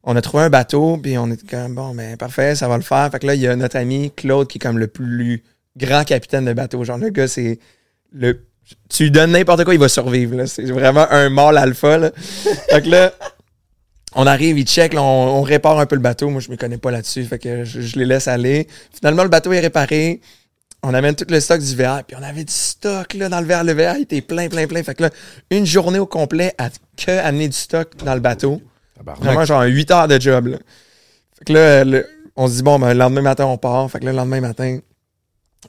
on 0.06 0.16
a 0.16 0.22
trouvé 0.22 0.44
un 0.44 0.50
bateau, 0.50 0.98
puis 0.98 1.18
on 1.18 1.30
était 1.32 1.48
comme, 1.48 1.74
bon, 1.74 1.96
ben 1.96 2.16
parfait, 2.16 2.56
ça 2.56 2.68
va 2.68 2.78
le 2.78 2.84
faire. 2.84 3.10
Fait 3.12 3.20
que 3.20 3.28
là, 3.28 3.34
il 3.34 3.42
y 3.42 3.48
a 3.48 3.56
notre 3.56 3.78
ami 3.78 4.12
Claude 4.16 4.48
qui 4.48 4.60
est 4.60 4.62
comme 4.62 4.78
le 4.78 4.88
plus 4.88 5.44
grand 5.76 6.04
capitaine 6.04 6.46
de 6.46 6.54
bateau. 6.54 6.84
Genre, 6.84 7.00
le 7.00 7.10
gars, 7.10 7.28
c'est 7.28 7.60
le. 8.14 8.46
Tu 8.90 9.04
lui 9.04 9.12
donnes 9.12 9.32
n'importe 9.32 9.64
quoi, 9.64 9.74
il 9.74 9.80
va 9.80 9.90
survivre. 9.90 10.46
C'est 10.46 10.66
vraiment 10.66 11.08
un 11.12 11.30
mâle 11.30 11.58
alpha. 11.58 11.98
Là. 11.98 12.12
fait 12.70 12.84
que 12.84 12.90
là, 12.90 13.14
on 14.16 14.28
arrive, 14.28 14.60
il 14.60 14.66
check, 14.66 14.94
là, 14.94 15.02
on, 15.02 15.40
on 15.40 15.42
répare 15.42 15.80
un 15.80 15.88
peu 15.88 15.96
le 15.96 16.02
bateau. 16.02 16.30
Moi, 16.30 16.40
je 16.40 16.52
me 16.52 16.56
connais 16.56 16.78
pas 16.78 16.92
là-dessus, 16.92 17.24
fait 17.26 17.40
que 17.40 17.64
je, 17.64 17.82
je 17.82 17.98
les 17.98 18.06
laisse 18.06 18.28
aller. 18.28 18.68
Finalement, 18.94 19.24
le 19.24 19.30
bateau 19.30 19.54
est 19.54 19.60
réparé. 19.60 20.22
On 20.84 20.94
amène 20.94 21.16
tout 21.16 21.26
le 21.28 21.40
stock 21.40 21.60
du 21.60 21.76
VR, 21.76 22.04
puis 22.04 22.16
on 22.20 22.24
avait 22.24 22.44
du 22.44 22.54
stock 22.54 23.16
là, 23.16 23.28
dans 23.28 23.42
le 23.42 23.48
verre. 23.48 23.64
Le 23.64 23.74
verre, 23.74 23.96
il 23.98 24.04
était 24.04 24.22
plein, 24.22 24.50
plein, 24.50 24.68
plein. 24.68 24.84
Fait 24.84 24.94
que 24.94 25.02
là, 25.02 25.10
une 25.50 25.66
journée 25.66 25.98
au 25.98 26.06
complet 26.06 26.54
à 26.60 26.70
que 26.96 27.12
amener 27.12 27.48
du 27.48 27.58
stock 27.58 27.96
dans 28.04 28.14
le 28.14 28.20
bateau. 28.20 28.62
Vraiment, 29.04 29.46
genre 29.46 29.64
8 29.64 29.92
heures 29.92 30.08
de 30.08 30.20
job. 30.20 30.48
Là. 30.48 30.58
Fait 31.38 31.46
que 31.46 31.54
là, 31.54 31.84
le- 31.84 32.08
on 32.36 32.48
se 32.48 32.56
dit, 32.56 32.64
bon, 32.64 32.80
ben, 32.80 32.90
le 32.94 33.00
lendemain 33.00 33.22
matin, 33.22 33.46
on 33.46 33.58
part. 33.58 33.90
Fait 33.92 34.00
que 34.00 34.06
là, 34.06 34.12
le 34.12 34.18
lendemain 34.18 34.42
matin, 34.42 34.80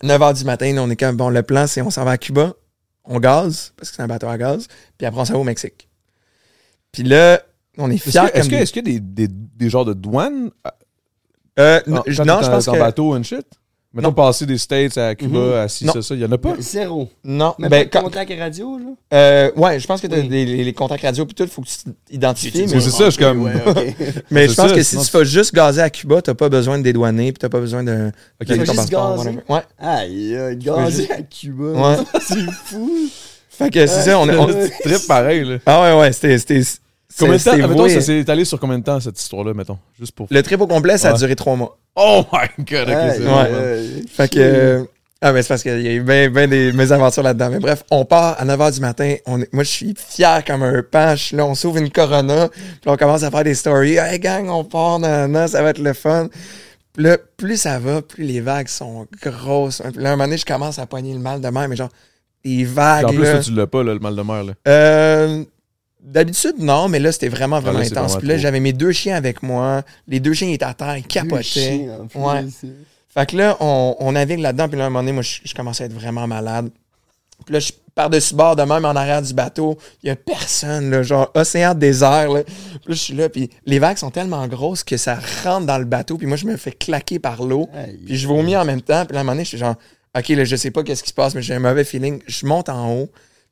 9 0.03 0.21
h 0.21 0.35
du 0.39 0.45
matin, 0.45 0.77
on 0.79 0.91
est 0.91 0.97
comme, 0.97 1.17
bon, 1.17 1.29
le 1.31 1.43
plan, 1.43 1.67
c'est 1.67 1.81
on 1.83 1.91
s'en 1.91 2.05
va 2.05 2.13
à 2.13 2.19
Cuba, 2.19 2.55
on 3.05 3.19
gaz, 3.21 3.73
parce 3.77 3.91
que 3.91 3.97
c'est 3.97 4.03
un 4.03 4.07
bateau 4.09 4.29
à 4.29 4.37
gaz, 4.39 4.67
puis 4.99 5.07
après, 5.07 5.21
on 5.21 5.25
s'en 5.25 5.35
va 5.35 5.39
au 5.41 5.45
Mexique. 5.45 5.89
Puis 6.93 7.03
là, 7.03 7.41
on 7.79 7.91
est 7.91 7.99
fiers 7.99 8.11
est-ce 8.35 8.73
qu'il 8.73 8.89
y 8.91 8.97
a 8.97 9.01
des, 9.01 9.01
des, 9.01 9.29
des 9.29 9.69
genres 9.71 9.85
de 9.85 9.93
douanes 9.95 10.51
Euh, 11.59 11.81
Non, 11.87 11.97
non, 11.97 12.03
je 12.07 12.51
pense 12.51 12.69
en 12.69 12.73
que... 12.75 12.79
bateau 12.79 13.17
and 13.17 13.23
shit? 13.23 13.47
Mettons 13.97 14.09
Non. 14.09 14.15
passer 14.15 14.45
des 14.47 14.59
States 14.59 14.99
à 14.99 15.15
Cuba, 15.15 15.39
Mhm. 15.39 15.53
à 15.55 15.69
ci, 15.69 15.87
ça, 15.87 16.03
ça. 16.03 16.15
Il 16.15 16.21
y 16.21 16.25
en 16.25 16.31
a 16.33 16.37
pas? 16.39 16.55
Zéro. 16.61 17.09
Non, 17.25 17.55
Même 17.59 17.71
ben, 17.71 17.89
quand- 17.91 18.03
contact 18.03 18.31
radio, 18.39 18.79
là? 18.79 18.85
euh, 19.15 19.51
ouais, 19.57 19.81
je 19.81 19.87
pense 19.87 20.01
que 20.03 20.07
t'as 20.07 20.19
Oui. 20.19 20.29
des- 20.29 20.45
les, 20.45 20.65
les 20.65 20.73
contacts 20.75 21.03
radio 21.03 21.25
puis 21.25 21.35
tout, 21.35 21.47
faut 21.47 21.63
que 21.63 21.67
tu 21.69 21.77
t'identifies. 22.11 22.69
C'est 22.69 22.75
Mais, 22.75 22.81
c'est 22.81 22.91
ça, 22.91 23.07
je 23.07 23.11
suis 23.11 23.23
comme. 23.25 23.43
Ouais, 23.43 23.53
mais 24.31 24.49
je 24.49 24.55
pense 24.55 24.69
ça, 24.69 24.75
que 24.75 24.83
si 24.83 24.99
tu 24.99 25.05
tu- 25.07 25.11
vas 25.17 25.25
juste 25.25 25.55
gazer 25.55 25.81
à 25.81 25.89
Cuba, 25.91 26.21
t'as 26.21 26.35
pas 26.35 26.49
besoin 26.51 26.77
de 26.79 26.83
dédouaner 26.83 27.33
puis 27.33 27.39
t'as 27.39 27.49
pas 27.49 27.61
besoin 27.61 27.83
de... 27.83 28.13
Ok. 28.41 28.49
ton 28.49 28.55
juste 28.65 28.91
gazer? 28.91 29.31
Ouais. 29.49 29.61
Aïe, 29.79 30.37
aïe, 30.37 30.57
gazé 30.57 31.11
à 31.11 31.23
Cuba. 31.23 31.65
Ouais. 31.65 31.97
C'est 32.21 32.51
fou. 32.67 32.91
Fait 33.49 33.71
que 33.71 33.87
c'est 33.87 34.03
ça, 34.03 34.19
on, 34.19 34.29
on- 34.29 34.47
Trip 34.85 35.07
pareil, 35.09 35.43
là. 35.45 35.57
Ah 35.65 35.81
ouais, 35.97 36.01
ouais, 36.03 36.13
c'était... 36.13 36.37
Combien 37.19 37.37
de 37.37 37.43
temps, 37.43 37.57
mettons, 37.57 37.89
ça 37.89 38.01
s'est 38.01 38.19
étalé 38.19 38.45
sur 38.45 38.59
combien 38.61 38.79
de 38.79 38.85
temps, 38.85 38.99
cette 39.01 39.19
histoire-là, 39.21 39.55
mettons? 39.55 39.79
Juste 39.99 40.13
pour. 40.15 40.27
Le 40.31 40.43
trip 40.43 40.61
au 40.61 40.67
complet, 40.67 40.99
ça 40.99 41.09
a 41.11 41.13
Ouais. 41.13 41.19
duré 41.19 41.37
trois 41.37 41.57
mois. 41.57 41.79
Oh 41.95 42.25
my 42.33 42.65
god, 42.65 42.89
ok, 42.89 42.95
c'est 43.15 43.19
Ouais. 43.21 43.25
bon. 43.25 43.39
aïe. 43.39 44.05
Fait 44.13 44.29
que... 44.29 44.39
euh, 44.39 44.85
Ah, 45.23 45.33
mais 45.33 45.41
c'est 45.41 45.49
parce 45.49 45.63
qu'il 45.63 45.81
y 45.81 45.89
a 45.89 45.93
eu 45.93 46.03
bien 46.03 46.29
ben 46.29 46.49
des 46.49 46.73
mésaventures 46.73 47.23
là-dedans. 47.23 47.49
Mais 47.49 47.59
bref, 47.59 47.85
on 47.91 48.05
part 48.05 48.37
à 48.39 48.45
9h 48.45 48.71
du 48.75 48.81
matin. 48.81 49.15
On 49.25 49.41
est- 49.41 49.51
moi, 49.53 49.65
je 49.65 49.71
suis 49.71 49.95
fier 49.97 50.45
comme 50.45 50.63
un 50.63 50.83
panche. 50.83 51.33
Là, 51.33 51.47
on 51.47 51.55
s'ouvre 51.55 51.79
une 51.79 51.91
Corona. 51.91 52.49
Puis 52.51 52.81
on 52.91 52.97
commence 52.99 53.23
à 53.23 53.31
faire 53.31 53.43
des 53.43 53.55
stories. 53.55 53.97
Hey, 53.97 54.19
gang, 54.21 54.51
on 54.51 54.63
part. 54.63 54.99
nan, 54.99 55.33
nan, 55.33 55.49
ça 55.49 55.63
va 55.63 55.71
être 55.71 55.79
le 55.79 55.95
fun. 55.95 56.29
Puis 56.93 57.05
là, 57.05 57.17
plus 57.39 57.57
ça 57.57 57.79
va, 57.79 58.03
plus 58.03 58.25
les 58.25 58.41
vagues 58.43 58.69
sont 58.69 59.07
grosses. 59.23 59.81
Puis 59.81 60.03
là, 60.03 60.11
un 60.11 60.13
moment 60.17 60.25
donné, 60.25 60.37
je 60.37 60.45
commence 60.45 60.79
à 60.79 60.85
poigner 60.87 61.15
le 61.15 61.21
mal 61.21 61.41
de 61.41 61.49
mer. 61.49 61.67
Mais 61.67 61.77
genre, 61.77 61.89
des 62.45 62.65
vagues, 62.65 63.07
En 63.07 63.09
plus, 63.09 63.23
là. 63.23 63.39
tu 63.39 63.53
l'as 63.53 63.67
pas, 63.67 63.83
là, 63.83 63.95
le 63.95 64.01
mal 64.01 64.15
de 64.17 64.23
mer, 64.23 64.45
là. 64.45 64.53
Euh, 64.69 65.45
D'habitude, 66.07 66.55
non, 66.59 66.89
mais 66.89 66.99
là, 67.01 67.11
c'était 67.13 67.29
vraiment, 67.29 67.59
vraiment 67.61 67.81
Ah, 67.81 67.83
là, 67.83 67.87
intense. 67.87 68.13
vraiment 68.13 68.19
Puis 68.21 68.29
là, 68.29 68.39
j'avais 68.39 68.61
mes 68.61 68.73
deux 68.73 68.93
chiens 68.93 69.17
avec 69.17 69.43
moi. 69.43 69.83
Les 70.07 70.21
deux 70.21 70.33
chiens 70.35 70.49
étaient 70.49 70.65
à 70.65 70.73
terre, 70.73 70.97
ils 70.97 71.03
Deux 71.03 71.09
capotaient. 71.09 71.43
chiens, 71.43 71.99
en 72.01 72.07
plus. 72.07 72.19
Ouais. 72.21 72.45
Fait 73.13 73.27
que 73.27 73.37
là, 73.37 73.57
on, 73.61 73.97
on 73.99 74.13
navigue 74.13 74.39
là-dedans, 74.39 74.69
puis 74.69 74.79
là, 74.79 74.85
à 74.85 74.87
un 74.87 74.91
moment 74.91 75.03
donné, 75.03 75.13
moi, 75.13 75.23
je, 75.23 75.41
je 75.45 75.55
commençais 75.55 75.83
à 75.85 75.87
être 75.87 75.93
vraiment 75.95 76.27
malade. 76.27 76.71
Puis 77.45 77.53
là, 77.53 77.59
je 77.59 77.73
par-dessus 77.95 78.35
bord 78.35 78.57
de 78.57 78.63
même 78.63 78.85
en 78.85 78.95
arrière 78.95 79.23
du 79.23 79.33
bateau. 79.33 79.79
Il 80.03 80.09
y 80.09 80.11
a 80.11 80.17
personne, 80.17 80.91
là, 80.91 81.03
genre 81.03 81.31
océan 81.35 81.75
désert. 81.75 82.31
Là. 82.31 82.43
Puis 82.45 82.55
là, 82.89 82.95
je 82.95 82.95
suis 82.95 83.15
là, 83.15 83.29
puis 83.31 83.49
les 83.65 83.79
vagues 83.79 83.97
sont 83.97 84.11
tellement 84.11 84.47
grosses 84.49 84.85
que 84.85 84.99
ça 84.99 85.19
rentre 85.43 85.65
dans 85.67 85.79
le 85.79 85.87
bateau, 85.87 86.19
puis 86.19 86.27
moi, 86.27 86.37
je 86.37 86.45
me 86.47 86.57
fais 86.59 86.73
claquer 86.73 87.19
par 87.19 87.43
l'eau. 87.43 87.69
Puis 88.05 88.17
je 88.19 88.29
vomis 88.29 88.55
en 88.55 88.67
même 88.67 88.83
temps. 88.83 89.07
Puis 89.07 89.15
là, 89.15 89.21
à 89.21 89.23
un 89.23 89.25
moment 89.25 89.33
donné, 89.33 89.45
je 89.45 89.49
suis 89.49 89.59
genre, 89.59 89.77
OK, 90.17 90.29
là, 90.29 90.45
je 90.45 90.57
sais 90.57 90.71
pas 90.71 90.83
qu'est-ce 90.83 91.03
qui 91.03 91.09
se 91.09 91.15
passe, 91.15 91.35
mais 91.35 91.41
j'ai 91.43 91.55
un 91.55 91.59
mauvais 91.59 91.85
feeling. 91.85 92.21
Je 92.27 92.45
monte 92.47 92.69
en 92.69 92.93
haut. 92.93 93.09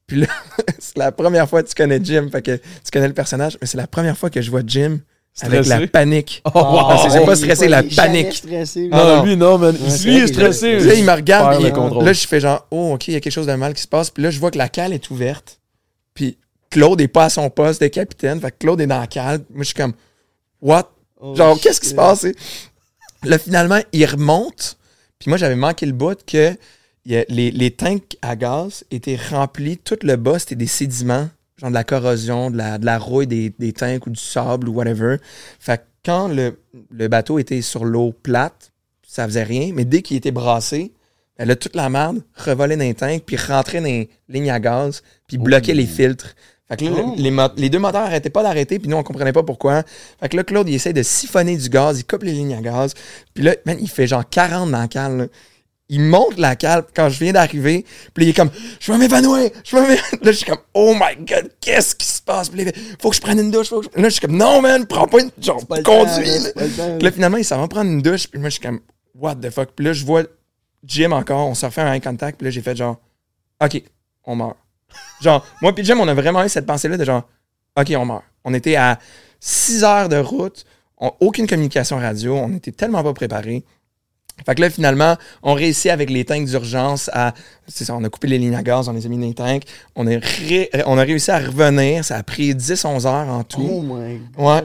Puis 0.07 0.21
là, 0.21 0.27
c'est 0.79 0.97
la 0.99 1.13
première 1.13 1.49
fois 1.49 1.63
que 1.63 1.69
tu 1.69 1.75
connais 1.75 1.99
Jim, 2.03 2.29
fait 2.31 2.43
que 2.43 2.57
tu 2.57 2.91
connais 2.93 3.09
le 3.09 3.15
personnage, 3.15 3.57
mais 3.61 3.67
c'est 3.67 3.79
la 3.79 3.87
première 3.87 4.17
fois 4.19 4.31
que 4.31 4.41
je 4.43 4.51
vois 4.51 4.63
Jim 4.67 4.99
avec 5.41 5.67
la 5.67 5.87
panique. 5.89 6.43
Oh, 6.45 6.51
Ah, 6.55 6.99
c'est- 7.03 7.11
c'est 7.19 7.25
pas 7.25 7.33
il 7.33 7.37
stressé, 7.39 7.69
la 7.69 7.83
il 7.83 7.95
panique. 7.95 8.33
stressé. 8.35 8.89
Ah, 8.93 8.97
non, 8.99 9.17
non. 9.17 9.25
lui, 9.25 9.37
non, 9.37 9.59
man. 9.59 9.75
Ouais, 9.75 9.99
lui, 10.05 10.17
il 10.17 10.23
est 10.23 10.27
stressé. 10.29 10.79
Là, 10.79 10.95
il 10.95 11.05
me 11.05 11.13
regarde, 11.13 11.73
contrôle. 11.73 12.05
là, 12.05 12.13
je 12.13 12.27
fais 12.27 12.39
genre, 12.41 12.67
oh, 12.71 12.93
OK, 12.95 13.09
il 13.09 13.15
y 13.15 13.17
a 13.17 13.21
quelque 13.21 13.33
chose 13.33 13.47
de 13.47 13.55
mal 13.55 13.75
qui 13.75 13.83
se 13.83 13.89
passe. 13.89 14.11
Puis 14.11 14.23
là, 14.23 14.31
je 14.31 14.39
vois 14.39 14.51
que 14.51 14.59
la 14.59 14.69
cale 14.69 14.93
est 14.93 15.11
ouverte. 15.11 15.59
Puis 16.15 16.39
Claude 16.71 17.01
est 17.01 17.09
pas 17.09 17.25
à 17.25 17.31
son 17.31 17.51
poste 17.51 17.81
de 17.81 17.89
capitaine. 17.89 18.41
Fait 18.41 18.51
que 18.53 18.59
Claude 18.61 18.81
est 18.81 18.87
dans 18.87 19.01
la 19.01 19.07
cale. 19.09 19.39
Moi, 19.51 19.61
je 19.61 19.65
suis 19.65 19.75
comme, 19.75 19.95
what? 20.61 20.91
Oh, 21.21 21.35
Genre, 21.35 21.59
qu'est-ce 21.61 21.81
qui 21.81 21.89
se 21.89 21.95
passe? 21.95 22.27
Là, 23.25 23.39
finalement, 23.39 23.81
il 23.93 24.05
remonte. 24.07 24.77
Puis 25.19 25.31
moi, 25.31 25.39
j'avais 25.39 25.57
manqué 25.57 25.87
le 25.87 25.93
bout 25.93 26.19
que 26.27 26.51
il 26.53 26.57
y 27.07 27.17
a- 27.17 27.25
les, 27.29 27.51
les 27.51 27.71
tanks 27.71 28.17
à 28.23 28.37
gaz 28.37 28.85
étaient 28.91 29.19
remplis. 29.31 29.79
Tout 29.79 29.99
le 30.03 30.17
bas, 30.17 30.39
c'était 30.39 30.57
des 30.57 30.67
sédiments. 30.67 31.29
Genre 31.59 31.71
de 31.71 31.75
la 31.75 31.85
corrosion, 31.85 32.51
de 32.51 32.57
la, 32.57 32.79
de 32.79 32.85
la 32.87 32.99
rouille 32.99 33.27
des, 33.27 33.53
des 33.59 33.73
tanks 33.73 34.07
ou 34.07 34.11
du 34.11 34.21
sable 34.21 34.69
ou 34.69 34.73
whatever. 34.73 35.17
Fait 35.61 35.79
que 35.79 35.83
quand 36.05 36.29
le, 36.29 36.59
le 36.91 37.09
bateau 37.09 37.39
était 37.39 37.63
sur 37.63 37.85
l'eau 37.85 38.13
plate, 38.13 38.73
ça 39.07 39.25
faisait 39.27 39.45
rien. 39.45 39.71
Mais 39.73 39.85
dès 39.85 40.03
qu'il 40.03 40.17
était 40.17 40.33
brassé, 40.33 40.93
ben 41.39 41.47
là, 41.47 41.55
toute 41.57 41.77
la 41.77 41.89
merde 41.89 42.23
revolait 42.35 42.77
dans 42.77 42.83
les 42.85 42.95
tanks, 42.95 43.23
puis 43.25 43.37
rentrait 43.37 43.79
dans 43.79 43.85
les 43.87 44.09
lignes 44.29 44.51
à 44.51 44.59
gaz, 44.61 45.03
puis 45.29 45.39
bloquait 45.39 45.75
les 45.75 45.87
filtres. 45.87 46.35
Fait 46.69 46.77
que 46.79 46.85
là, 46.87 46.91
le- 46.91 46.97
Oh. 47.03 47.15
les, 47.17 47.63
les 47.63 47.71
deux 47.71 47.79
moteurs 47.79 48.03
arrêtaient 48.07 48.31
pas 48.31 48.43
d'arrêter, 48.43 48.79
puis 48.79 48.89
nous, 48.89 48.97
on 48.97 49.03
comprenait 49.03 49.33
pas 49.33 49.43
pourquoi. 49.43 49.83
Fait 50.21 50.29
que 50.29 50.37
là, 50.37 50.45
Claude, 50.45 50.69
il 50.69 50.75
essaie 50.75 50.93
de 50.93 51.03
siphonner 51.03 51.57
du 51.57 51.69
gaz, 51.69 51.99
il 52.01 52.05
coupe 52.05 52.23
les 52.25 52.33
lignes 52.33 52.55
à 52.55 52.61
gaz. 52.61 52.95
Puis 53.35 53.45
là, 53.45 53.55
man, 53.67 53.77
il 53.81 53.89
fait 53.89 54.07
genre 54.07 54.29
40 54.29 54.71
dans 54.71 54.79
la 54.79 54.89
cale. 54.89 55.29
Il 55.91 56.01
monte 56.01 56.39
la 56.39 56.57
cale 56.57 56.85
quand 56.95 57.11
je 57.11 57.19
viens 57.23 57.33
d'arriver. 57.33 57.85
Puis 58.15 58.25
il 58.25 58.29
est 58.31 58.33
comme, 58.33 58.51
je 58.81 58.91
vais 58.91 58.97
m'évanouir, 58.99 59.51
je 59.65 59.77
vais 59.77 59.83
m'évanouir. 59.83 60.05
Là, 60.23 60.33
je 60.33 60.37
suis 60.37 60.47
comme, 60.47 60.61
oh 60.73 60.95
my 60.95 61.17
god, 61.27 61.51
qu'est-ce 61.61 61.95
qui 61.95 62.07
se 62.07 62.23
passe? 62.23 62.49
Puis 62.49 62.65
là, 62.65 62.73
faut 63.01 63.11
que 63.11 63.17
je 63.17 63.21
prenne 63.21 63.39
une 63.39 63.51
douche. 63.51 63.69
Faut 63.69 63.81
que 63.81 63.87
je... 63.95 64.01
Là, 64.01 64.09
je 64.09 64.15
suis 64.15 64.21
comme, 64.21 64.37
non, 64.37 64.63
man, 64.63 64.87
prends 64.87 65.07
pas 65.07 65.21
une. 65.21 65.31
Genre, 65.39 65.65
Pas 65.67 65.83
conduis. 65.83 66.25
temps, 66.25 66.61
là. 66.61 66.67
pas 66.77 66.99
là, 67.05 67.13
finalement, 67.13 67.37
il 67.37 67.45
s'en 67.45 67.61
va 67.61 67.69
prendre 67.69 67.91
une 67.91 68.01
douche. 68.01 68.29
Puis 68.29 68.41
moi, 68.41 68.49
je 68.49 68.55
suis 68.55 68.63
comme, 68.63 68.81
what 69.15 69.37
the 69.37 69.51
fuck? 69.51 69.71
Puis 69.77 69.85
là, 69.85 69.93
je 69.93 70.05
vois 70.07 70.23
Jim 70.85 71.13
encore. 71.13 71.47
On 71.49 71.55
s'en 71.55 71.67
refait 71.69 71.83
un 71.83 71.93
eye 71.93 72.01
contact. 72.01 72.39
Puis 72.39 72.47
là, 72.47 72.51
j'ai 72.51 72.63
fait 72.63 72.75
genre, 72.77 72.99
OK, 73.63 73.83
on 74.25 74.37
meurt. 74.37 74.57
Genre, 75.21 75.45
moi 75.61 75.75
puis 75.75 75.85
Jim, 75.85 75.99
on 76.01 76.09
a 76.09 76.15
vraiment 76.15 76.45
eu 76.45 76.49
cette 76.49 76.67
pensée-là 76.67 76.97
de 76.97 77.05
genre, 77.05 77.29
OK, 77.79 77.93
on 77.97 78.07
meurt. 78.07 78.23
On 78.45 78.55
était 78.55 78.77
à 78.77 78.99
6 79.41 79.85
heures 79.85 80.09
de 80.09 80.17
route. 80.17 80.65
on- 80.99 81.13
aucune 81.21 81.47
communication 81.47 81.99
radio. 81.99 82.37
On 82.37 82.55
était 82.55 82.73
tellement 82.73 83.03
pas 83.03 83.13
préparés. 83.13 83.65
Fait 84.45 84.55
que 84.55 84.61
là, 84.61 84.69
finalement, 84.69 85.17
on 85.43 85.55
réussit 85.55 85.91
avec 85.91 86.11
les 86.11 86.25
tanks 86.25 86.45
d'urgence 86.47 87.09
à. 87.13 87.35
C'est 87.69 87.85
ça, 87.85 87.95
on 87.95 88.03
a 88.05 88.09
coupé 88.09 88.27
les 88.29 88.39
lignes 88.39 88.55
à 88.57 88.63
gaz, 88.63 88.89
on 88.89 88.93
les 88.93 89.07
a 89.07 89.09
mis 89.09 89.17
dans 89.17 89.27
les 89.27 89.35
tanks. 89.35 89.63
On 89.97 90.05
ré- 90.05 90.71
on 90.87 90.99
a 90.99 91.03
réussi 91.03 91.31
à 91.31 91.39
revenir. 91.39 92.05
Ça 92.05 92.17
a 92.17 92.23
pris 92.23 92.55
10-11 92.55 93.07
heures 93.07 93.29
en 93.29 93.43
tout. 93.45 93.67
Oh 93.71 93.81
my 93.83 94.21
Ouais. 94.37 94.61
god. 94.61 94.65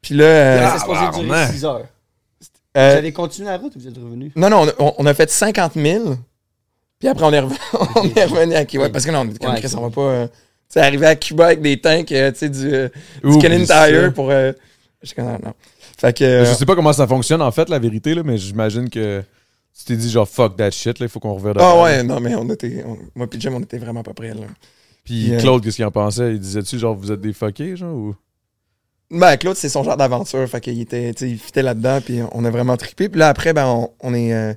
Puis 0.00 0.14
là. 0.14 0.24
euh, 0.24 0.58
Ça, 0.60 0.72
c'est 0.74 0.78
supposé 0.80 1.00
durer 1.00 1.10
Tabarnak. 1.28 1.52
6 1.52 1.64
heures. 1.64 1.86
euh, 2.76 2.90
Vous 2.92 2.96
avez 2.98 3.12
continué 3.12 3.48
la 3.48 3.58
route 3.58 3.74
ou 3.76 3.80
vous 3.80 3.88
êtes 3.88 3.96
revenu? 3.98 4.32
Non, 4.36 4.48
non, 4.48 4.66
on 4.78 4.86
a, 4.86 4.94
on 4.98 5.06
a 5.06 5.14
fait 5.14 5.28
50 5.30 5.72
000. 5.74 6.14
Puis 6.98 7.08
après, 7.08 7.24
on 7.24 7.32
est 7.32 7.40
revenu, 7.40 7.58
on 7.96 8.04
est 8.14 8.24
revenu 8.24 8.54
à 8.54 8.64
Cuba. 8.64 8.88
Parce 8.90 9.04
que 9.04 9.10
là, 9.10 9.20
on 9.20 9.24
était 9.28 9.38
comme, 9.38 9.54
Ouais, 9.54 9.60
Chris, 9.60 9.72
on 9.76 9.80
va 9.82 9.90
pas. 9.90 10.00
euh, 10.02 10.26
tu 10.28 10.34
sais, 10.68 10.80
arriver 10.80 11.06
à 11.06 11.16
Cuba 11.16 11.46
avec 11.46 11.60
des 11.60 11.80
tanks, 11.80 12.12
euh, 12.12 12.30
tu 12.30 12.38
sais, 12.38 12.48
du, 12.48 12.72
euh, 12.72 12.88
du 13.24 13.38
Canadian. 13.38 13.66
Tire 13.66 14.12
pour. 14.14 14.30
euh, 14.30 14.52
je 15.02 15.12
non, 15.18 15.38
non. 15.42 15.54
Fait 16.00 16.16
que. 16.16 16.24
euh, 16.24 16.44
Je 16.46 16.54
sais 16.54 16.66
pas 16.66 16.74
comment 16.74 16.92
ça 16.92 17.06
fonctionne, 17.06 17.42
en 17.42 17.50
fait, 17.52 17.68
la 17.68 17.78
vérité, 17.78 18.14
là, 18.14 18.22
mais 18.24 18.38
j'imagine 18.38 18.88
que 18.88 19.22
tu 19.78 19.84
t'es 19.84 19.96
dit, 19.96 20.10
genre, 20.10 20.28
fuck 20.28 20.56
that 20.56 20.70
shit, 20.70 20.98
là, 20.98 21.06
il 21.06 21.08
faut 21.08 21.20
qu'on 21.20 21.34
revienne 21.34 21.54
Ah 21.58 21.80
ouais, 21.82 22.02
non, 22.02 22.20
mais 22.20 22.34
on 22.34 22.48
était. 22.50 22.82
on- 22.86 22.98
moi 23.14 23.26
puis 23.28 23.40
Jim, 23.40 23.52
on 23.54 23.60
était 23.60 23.78
vraiment 23.78 24.02
pas 24.02 24.14
prêts, 24.14 24.34
là. 24.34 24.46
Puis 25.04 25.28
Yeah. 25.28 25.40
Claude, 25.40 25.62
qu'est-ce 25.62 25.76
qu'il 25.76 25.84
en 25.84 25.90
pensait? 25.90 26.32
Il 26.34 26.40
disait-tu, 26.40 26.78
genre, 26.78 26.94
vous 26.94 27.10
êtes 27.12 27.20
des 27.20 27.32
fuckés, 27.32 27.76
genre, 27.76 27.94
ou? 27.94 28.14
Ben, 29.10 29.36
Claude, 29.36 29.56
c'est 29.56 29.68
son 29.68 29.82
genre 29.82 29.96
d'aventure. 29.96 30.46
Fait 30.48 30.60
qu'il 30.60 30.80
était, 30.80 31.12
tu 31.14 31.24
sais, 31.24 31.30
il 31.32 31.38
fitait 31.38 31.62
là-dedans, 31.62 32.00
puis 32.00 32.20
on 32.32 32.44
a 32.44 32.50
vraiment 32.50 32.76
trippé. 32.76 33.08
Puis 33.08 33.18
là, 33.18 33.28
après, 33.28 33.52
ben, 33.52 33.66
on, 33.66 33.90
on 34.00 34.14
est. 34.14 34.32
euh, 34.32 34.54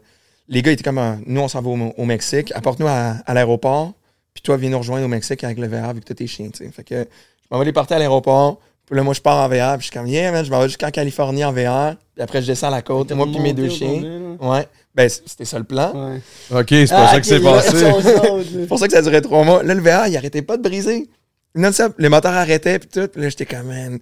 les 0.48 0.62
gars 0.62 0.72
étaient 0.72 0.84
comme, 0.84 0.98
euh, 1.00 1.16
nous, 1.26 1.42
on 1.42 1.48
s'en 1.48 1.62
va 1.62 1.70
au, 1.70 1.94
au 1.98 2.06
Mexique. 2.06 2.52
Apporte-nous 2.56 2.88
à, 2.88 3.16
à 3.26 3.34
l'aéroport. 3.34 3.94
Puis 4.34 4.44
toi, 4.44 4.58
viens 4.58 4.70
nous 4.70 4.78
rejoindre 4.78 5.06
au 5.06 5.08
Mexique 5.08 5.44
avec 5.44 5.58
le 5.58 5.68
VR, 5.68 5.94
vu 5.94 6.02
que 6.02 6.06
t'as 6.06 6.14
tes 6.14 6.28
chiens, 6.28 6.50
tu 6.50 6.64
sais. 6.66 6.72
Fait 6.72 6.84
que 6.84 6.96
je 7.04 7.06
m'en 7.50 7.58
vais 7.60 7.66
les 7.66 7.74
porter 7.74 7.96
à 7.96 8.00
l'aéroport. 8.00 8.60
Puis 8.94 8.98
là, 9.00 9.04
moi, 9.04 9.16
je 9.16 9.22
pars 9.22 9.38
en 9.44 9.48
VR. 9.50 9.74
Puis 9.78 9.80
je 9.80 9.84
suis 9.86 9.92
comme, 9.92 10.06
yeah, 10.06 10.32
man, 10.32 10.46
je 10.46 10.52
m'en 10.52 10.60
vais 10.60 10.68
jusqu'en 10.68 10.92
Californie 10.92 11.44
en 11.44 11.52
VR. 11.52 11.96
Puis 12.14 12.22
après, 12.22 12.44
je 12.44 12.48
descends 12.48 12.70
la 12.70 12.84
côte. 12.84 13.12
Moi, 13.12 13.26
puis 13.26 13.40
mes 13.40 13.52
deux 13.52 13.68
chiens. 13.70 14.04
Ouais. 14.40 14.68
Ben, 14.94 15.10
c'était 15.10 15.46
ça 15.46 15.58
le 15.58 15.64
plan. 15.64 15.92
Ouais. 15.96 16.22
Ok, 16.60 16.68
c'est 16.70 16.88
pas 16.90 17.08
Ah, 17.08 17.12
ça 17.14 17.20
que 17.20 17.26
c'est 17.26 17.40
passé. 17.40 17.70
C'est 18.54 18.68
pour 18.68 18.78
ça 18.78 18.86
que 18.88 18.94
ça 18.94 19.02
durait 19.02 19.22
trois 19.22 19.44
mois. 19.44 19.64
Là, 19.64 19.74
le 19.74 19.82
VR, 19.82 20.06
il 20.08 20.16
arrêtait 20.16 20.44
pas 20.44 20.58
de 20.58 20.62
briser. 20.62 21.10
Non-stop. 21.56 21.96
Les 21.98 22.08
moteurs 22.10 22.34
arrêtaient, 22.36 22.78
puis 22.78 22.88
tout. 22.90 23.08
Puis 23.08 23.20
là, 23.20 23.30
j'étais 23.30 23.48
comme, 23.48 23.66
man. 23.66 23.98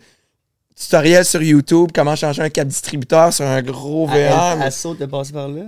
Tutoriel 0.75 1.23
sur 1.23 1.41
YouTube, 1.41 1.91
comment 1.95 2.17
changer 2.17 2.41
un 2.41 2.49
câble 2.49 2.69
distributeur 2.71 3.31
sur 3.31 3.45
un 3.45 3.61
gros 3.61 4.07
VR. 4.07 4.13
Elle, 4.15 4.57
mais- 4.59 4.65
elle 4.65 4.71
saute 4.73 4.99
de 4.99 5.05
passer 5.05 5.31
par 5.31 5.47
là? 5.47 5.61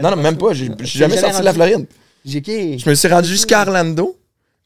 non, 0.00 0.10
non, 0.10 0.16
même 0.16 0.38
pas. 0.38 0.54
J'ai 0.54 0.70
jamais 0.84 1.18
sorti 1.18 1.40
de 1.40 1.44
la 1.44 1.52
Floride. 1.52 1.86
J'ai 2.24 2.40
qui? 2.40 2.78
Je 2.78 2.88
me 2.88 2.94
suis 2.94 3.08
rendu 3.08 3.28
jusqu'à 3.28 3.60
Orlando. 3.62 4.16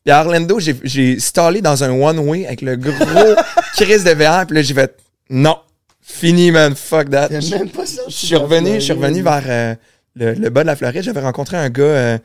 Puis 0.05 0.13
à 0.13 0.21
Orlando, 0.21 0.61
j'ai- 0.61 0.77
j'ai 0.85 1.19
stallé 1.19 1.61
dans 1.63 1.83
un 1.83 1.91
one-way 1.91 2.47
avec 2.47 2.61
le 2.61 2.77
gros 2.77 2.93
crise 3.77 4.05
de 4.05 4.11
VR. 4.11 4.47
Puis 4.47 4.57
là, 4.57 4.63
j'ai 4.63 4.75
fait, 4.75 4.97
non. 5.31 5.59
Fini, 6.01 6.51
man. 6.51 6.75
Fuck 6.75 7.11
that. 7.11 7.29
Même 7.31 7.71
pas 7.71 7.87
sorti 7.87 8.13
je 8.13 8.27
suis 8.27 8.37
revenu, 8.37 8.75
je 8.75 8.81
suis 8.81 8.93
revenu 8.93 9.23
vers 9.23 9.43
euh, 9.47 9.75
le, 10.17 10.35
le 10.35 10.51
bas 10.51 10.63
de 10.63 10.67
la 10.67 10.77
Floride. 10.77 11.03
J'avais 11.03 11.21
rencontré 11.21 11.57
un 11.57 11.71
gars 11.71 11.83
euh, 11.83 12.19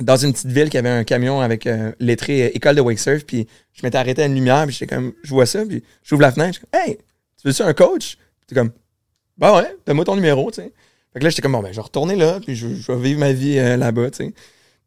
dans 0.00 0.16
une 0.16 0.32
petite 0.32 0.48
ville 0.50 0.70
qui 0.70 0.78
avait 0.78 0.88
un 0.88 1.04
camion 1.04 1.40
avec 1.40 1.66
euh, 1.66 1.92
lettré 2.00 2.44
euh, 2.44 2.50
école 2.56 2.76
de 2.76 2.80
wake 2.80 2.98
surf. 2.98 3.24
Puis 3.24 3.46
je 3.74 3.80
m'étais 3.82 3.98
arrêté 3.98 4.22
à 4.22 4.26
une 4.26 4.34
lumière. 4.34 4.64
Puis 4.66 4.76
j'étais 4.78 4.94
comme, 4.94 5.12
je 5.22 5.30
vois 5.30 5.46
ça. 5.46 5.64
Puis 5.64 5.82
j'ouvre 6.02 6.22
la 6.22 6.32
fenêtre. 6.32 6.54
Je 6.54 6.58
suis 6.58 6.66
comme, 6.66 6.80
hey, 6.80 6.96
tu 7.40 7.48
veux-tu 7.48 7.62
un 7.62 7.74
coach? 7.74 8.16
T'es 8.46 8.54
comme, 8.54 8.70
bah 9.36 9.54
ouais, 9.56 9.76
donne-moi 9.86 10.04
ton 10.04 10.16
numéro, 10.16 10.50
tu 10.50 10.62
sais. 10.62 10.72
Fait 11.12 11.20
que 11.20 11.24
là, 11.24 11.30
j'étais 11.30 11.42
comme, 11.42 11.52
bon, 11.52 11.60
ben, 11.62 11.70
je 11.70 11.76
vais 11.76 11.82
retourner 11.82 12.16
là. 12.16 12.40
Puis 12.40 12.56
je, 12.56 12.68
je 12.68 12.92
vais 12.92 12.98
vivre 12.98 13.20
ma 13.20 13.32
vie 13.32 13.56
là-bas, 13.56 14.10
tu 14.10 14.24
sais. 14.24 14.34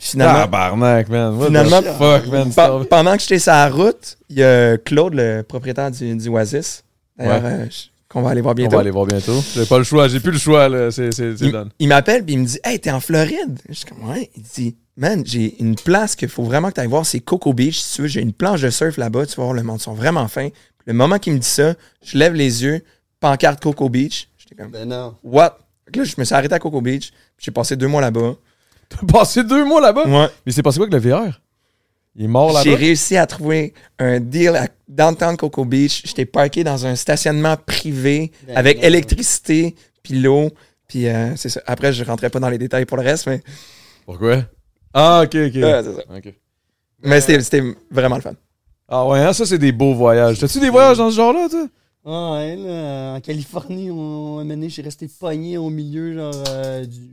Finalement, 0.03 0.39
Tabarnak, 0.41 1.09
man. 1.09 1.35
What 1.35 1.45
the 1.45 1.47
Finalement, 1.49 1.81
fuck, 1.97 2.27
man. 2.27 2.49
pe- 2.51 2.85
pendant 2.87 3.15
que 3.15 3.21
j'étais 3.21 3.37
sur 3.39 3.51
la 3.51 3.69
route, 3.69 4.17
il 4.29 4.37
y 4.39 4.43
a 4.43 4.77
Claude, 4.77 5.13
le 5.13 5.43
propriétaire 5.43 5.91
du, 5.91 6.15
du 6.15 6.27
Oasis. 6.29 6.83
D'ailleurs, 7.17 7.43
Ouais. 7.43 7.51
euh, 7.51 7.65
qu'on 8.09 8.23
va 8.23 8.31
aller 8.31 8.41
voir 8.41 8.53
On 8.53 8.55
bientôt. 8.55 8.75
va 8.77 8.81
aller 8.81 8.89
voir 8.91 9.05
bientôt. 9.05 9.39
J'ai 9.53 9.65
pas 9.65 9.77
le 9.77 9.83
choix, 9.83 10.07
j'ai 10.07 10.19
plus 10.19 10.31
le 10.31 10.39
choix, 10.39 10.67
là. 10.69 10.89
C'est, 10.91 11.13
c'est, 11.13 11.37
c'est 11.37 11.45
il, 11.45 11.51
done. 11.51 11.69
il 11.79 11.87
m'appelle 11.87 12.25
puis 12.25 12.33
il 12.33 12.39
me 12.39 12.45
dit 12.45 12.59
Hey, 12.63 12.79
t'es 12.79 12.89
en 12.91 12.99
Floride? 12.99 13.59
Je 13.69 13.73
suis 13.73 13.85
comme 13.85 14.09
Ouais. 14.09 14.29
Il 14.35 14.41
dit 14.41 14.75
Man, 14.97 15.21
j'ai 15.25 15.55
une 15.61 15.75
place 15.75 16.15
qu'il 16.15 16.27
faut 16.29 16.43
vraiment 16.43 16.69
que 16.69 16.73
tu 16.75 16.81
ailles 16.81 16.87
voir, 16.87 17.05
c'est 17.05 17.19
Coco 17.19 17.53
Beach. 17.53 17.79
Si 17.79 17.95
tu 17.95 18.01
veux, 18.01 18.07
j'ai 18.07 18.21
une 18.21 18.33
planche 18.33 18.61
de 18.61 18.69
surf 18.71 18.97
là-bas, 18.97 19.25
tu 19.27 19.35
vas 19.35 19.43
voir 19.43 19.53
le 19.53 19.61
monde, 19.63 19.77
ils 19.79 19.83
sont 19.83 19.93
vraiment 19.93 20.27
fins. 20.27 20.49
Le 20.85 20.93
moment 20.93 21.19
qu'il 21.19 21.33
me 21.33 21.37
dit 21.37 21.47
ça, 21.47 21.75
je 22.03 22.17
lève 22.17 22.33
les 22.33 22.63
yeux, 22.63 22.83
pancarte 23.19 23.61
Coco 23.61 23.87
Beach. 23.87 24.27
J'étais 24.39 24.55
comme 24.55 24.71
Ben 24.71 24.89
non. 24.89 25.13
What? 25.23 25.59
Là, 25.95 26.03
je 26.03 26.15
me 26.17 26.23
suis 26.25 26.33
arrêté 26.35 26.55
à 26.55 26.59
Coco 26.59 26.81
Beach, 26.81 27.11
puis 27.37 27.45
j'ai 27.45 27.51
passé 27.51 27.75
deux 27.75 27.87
mois 27.87 28.01
là-bas. 28.01 28.33
T'as 28.99 29.05
passé 29.07 29.43
deux 29.43 29.65
mois 29.65 29.81
là-bas? 29.81 30.05
Ouais. 30.07 30.27
Mais 30.45 30.51
c'est 30.51 30.63
passé 30.63 30.77
quoi 30.77 30.87
avec 30.87 31.03
le 31.03 31.09
VR? 31.09 31.41
Il 32.15 32.25
est 32.25 32.27
mort 32.27 32.49
J'ai 32.61 32.71
là-bas? 32.71 32.79
réussi 32.79 33.15
à 33.17 33.25
trouver 33.25 33.73
un 33.97 34.19
deal 34.19 34.49
à 34.55 34.67
Downtown 34.87 35.37
Coco 35.37 35.63
Beach. 35.65 36.03
J'étais 36.05 36.25
parké 36.25 36.63
dans 36.63 36.85
un 36.85 36.95
stationnement 36.95 37.55
privé 37.57 38.31
Ben 38.45 38.57
avec 38.57 38.77
non. 38.77 38.83
électricité, 38.83 39.75
puis 40.03 40.19
l'eau. 40.19 40.49
Puis 40.87 41.07
euh, 41.07 41.35
c'est 41.37 41.47
ça. 41.49 41.61
Après, 41.65 41.93
je 41.93 42.03
rentrais 42.03 42.29
pas 42.29 42.39
dans 42.41 42.49
les 42.49 42.57
détails 42.57 42.85
pour 42.85 42.97
le 42.97 43.03
reste, 43.03 43.27
mais, 43.27 43.41
Pourquoi? 44.05 44.43
Ah, 44.93 45.21
ok, 45.23 45.29
ok. 45.35 45.55
Ouais, 45.55 45.81
c'est 45.83 45.93
ça. 45.95 46.03
Ok. 46.17 46.33
mais 47.03 47.21
c'était, 47.21 47.41
c'était 47.41 47.63
vraiment 47.89 48.15
le 48.17 48.21
fun. 48.21 48.33
Ah 48.89 49.07
ouais, 49.07 49.19
hein, 49.21 49.31
ça 49.31 49.45
c'est 49.45 49.57
des 49.57 49.71
beaux 49.71 49.93
voyages. 49.93 50.37
T'as-tu 50.39 50.59
des 50.59 50.69
voyages 50.69 50.97
dans 50.97 51.09
ce 51.09 51.15
genre-là, 51.15 51.47
toi? 51.49 51.67
Ah 52.03 52.33
ouais, 52.33 52.55
là, 52.57 53.13
en 53.15 53.21
Californie, 53.21 53.89
on, 53.89 53.95
moment 53.95 54.43
donné, 54.43 54.67
j'ai 54.67 54.81
resté 54.81 55.07
pogné 55.07 55.57
au 55.57 55.69
milieu, 55.69 56.13
genre, 56.15 56.43
euh, 56.49 56.83
du 56.85 57.09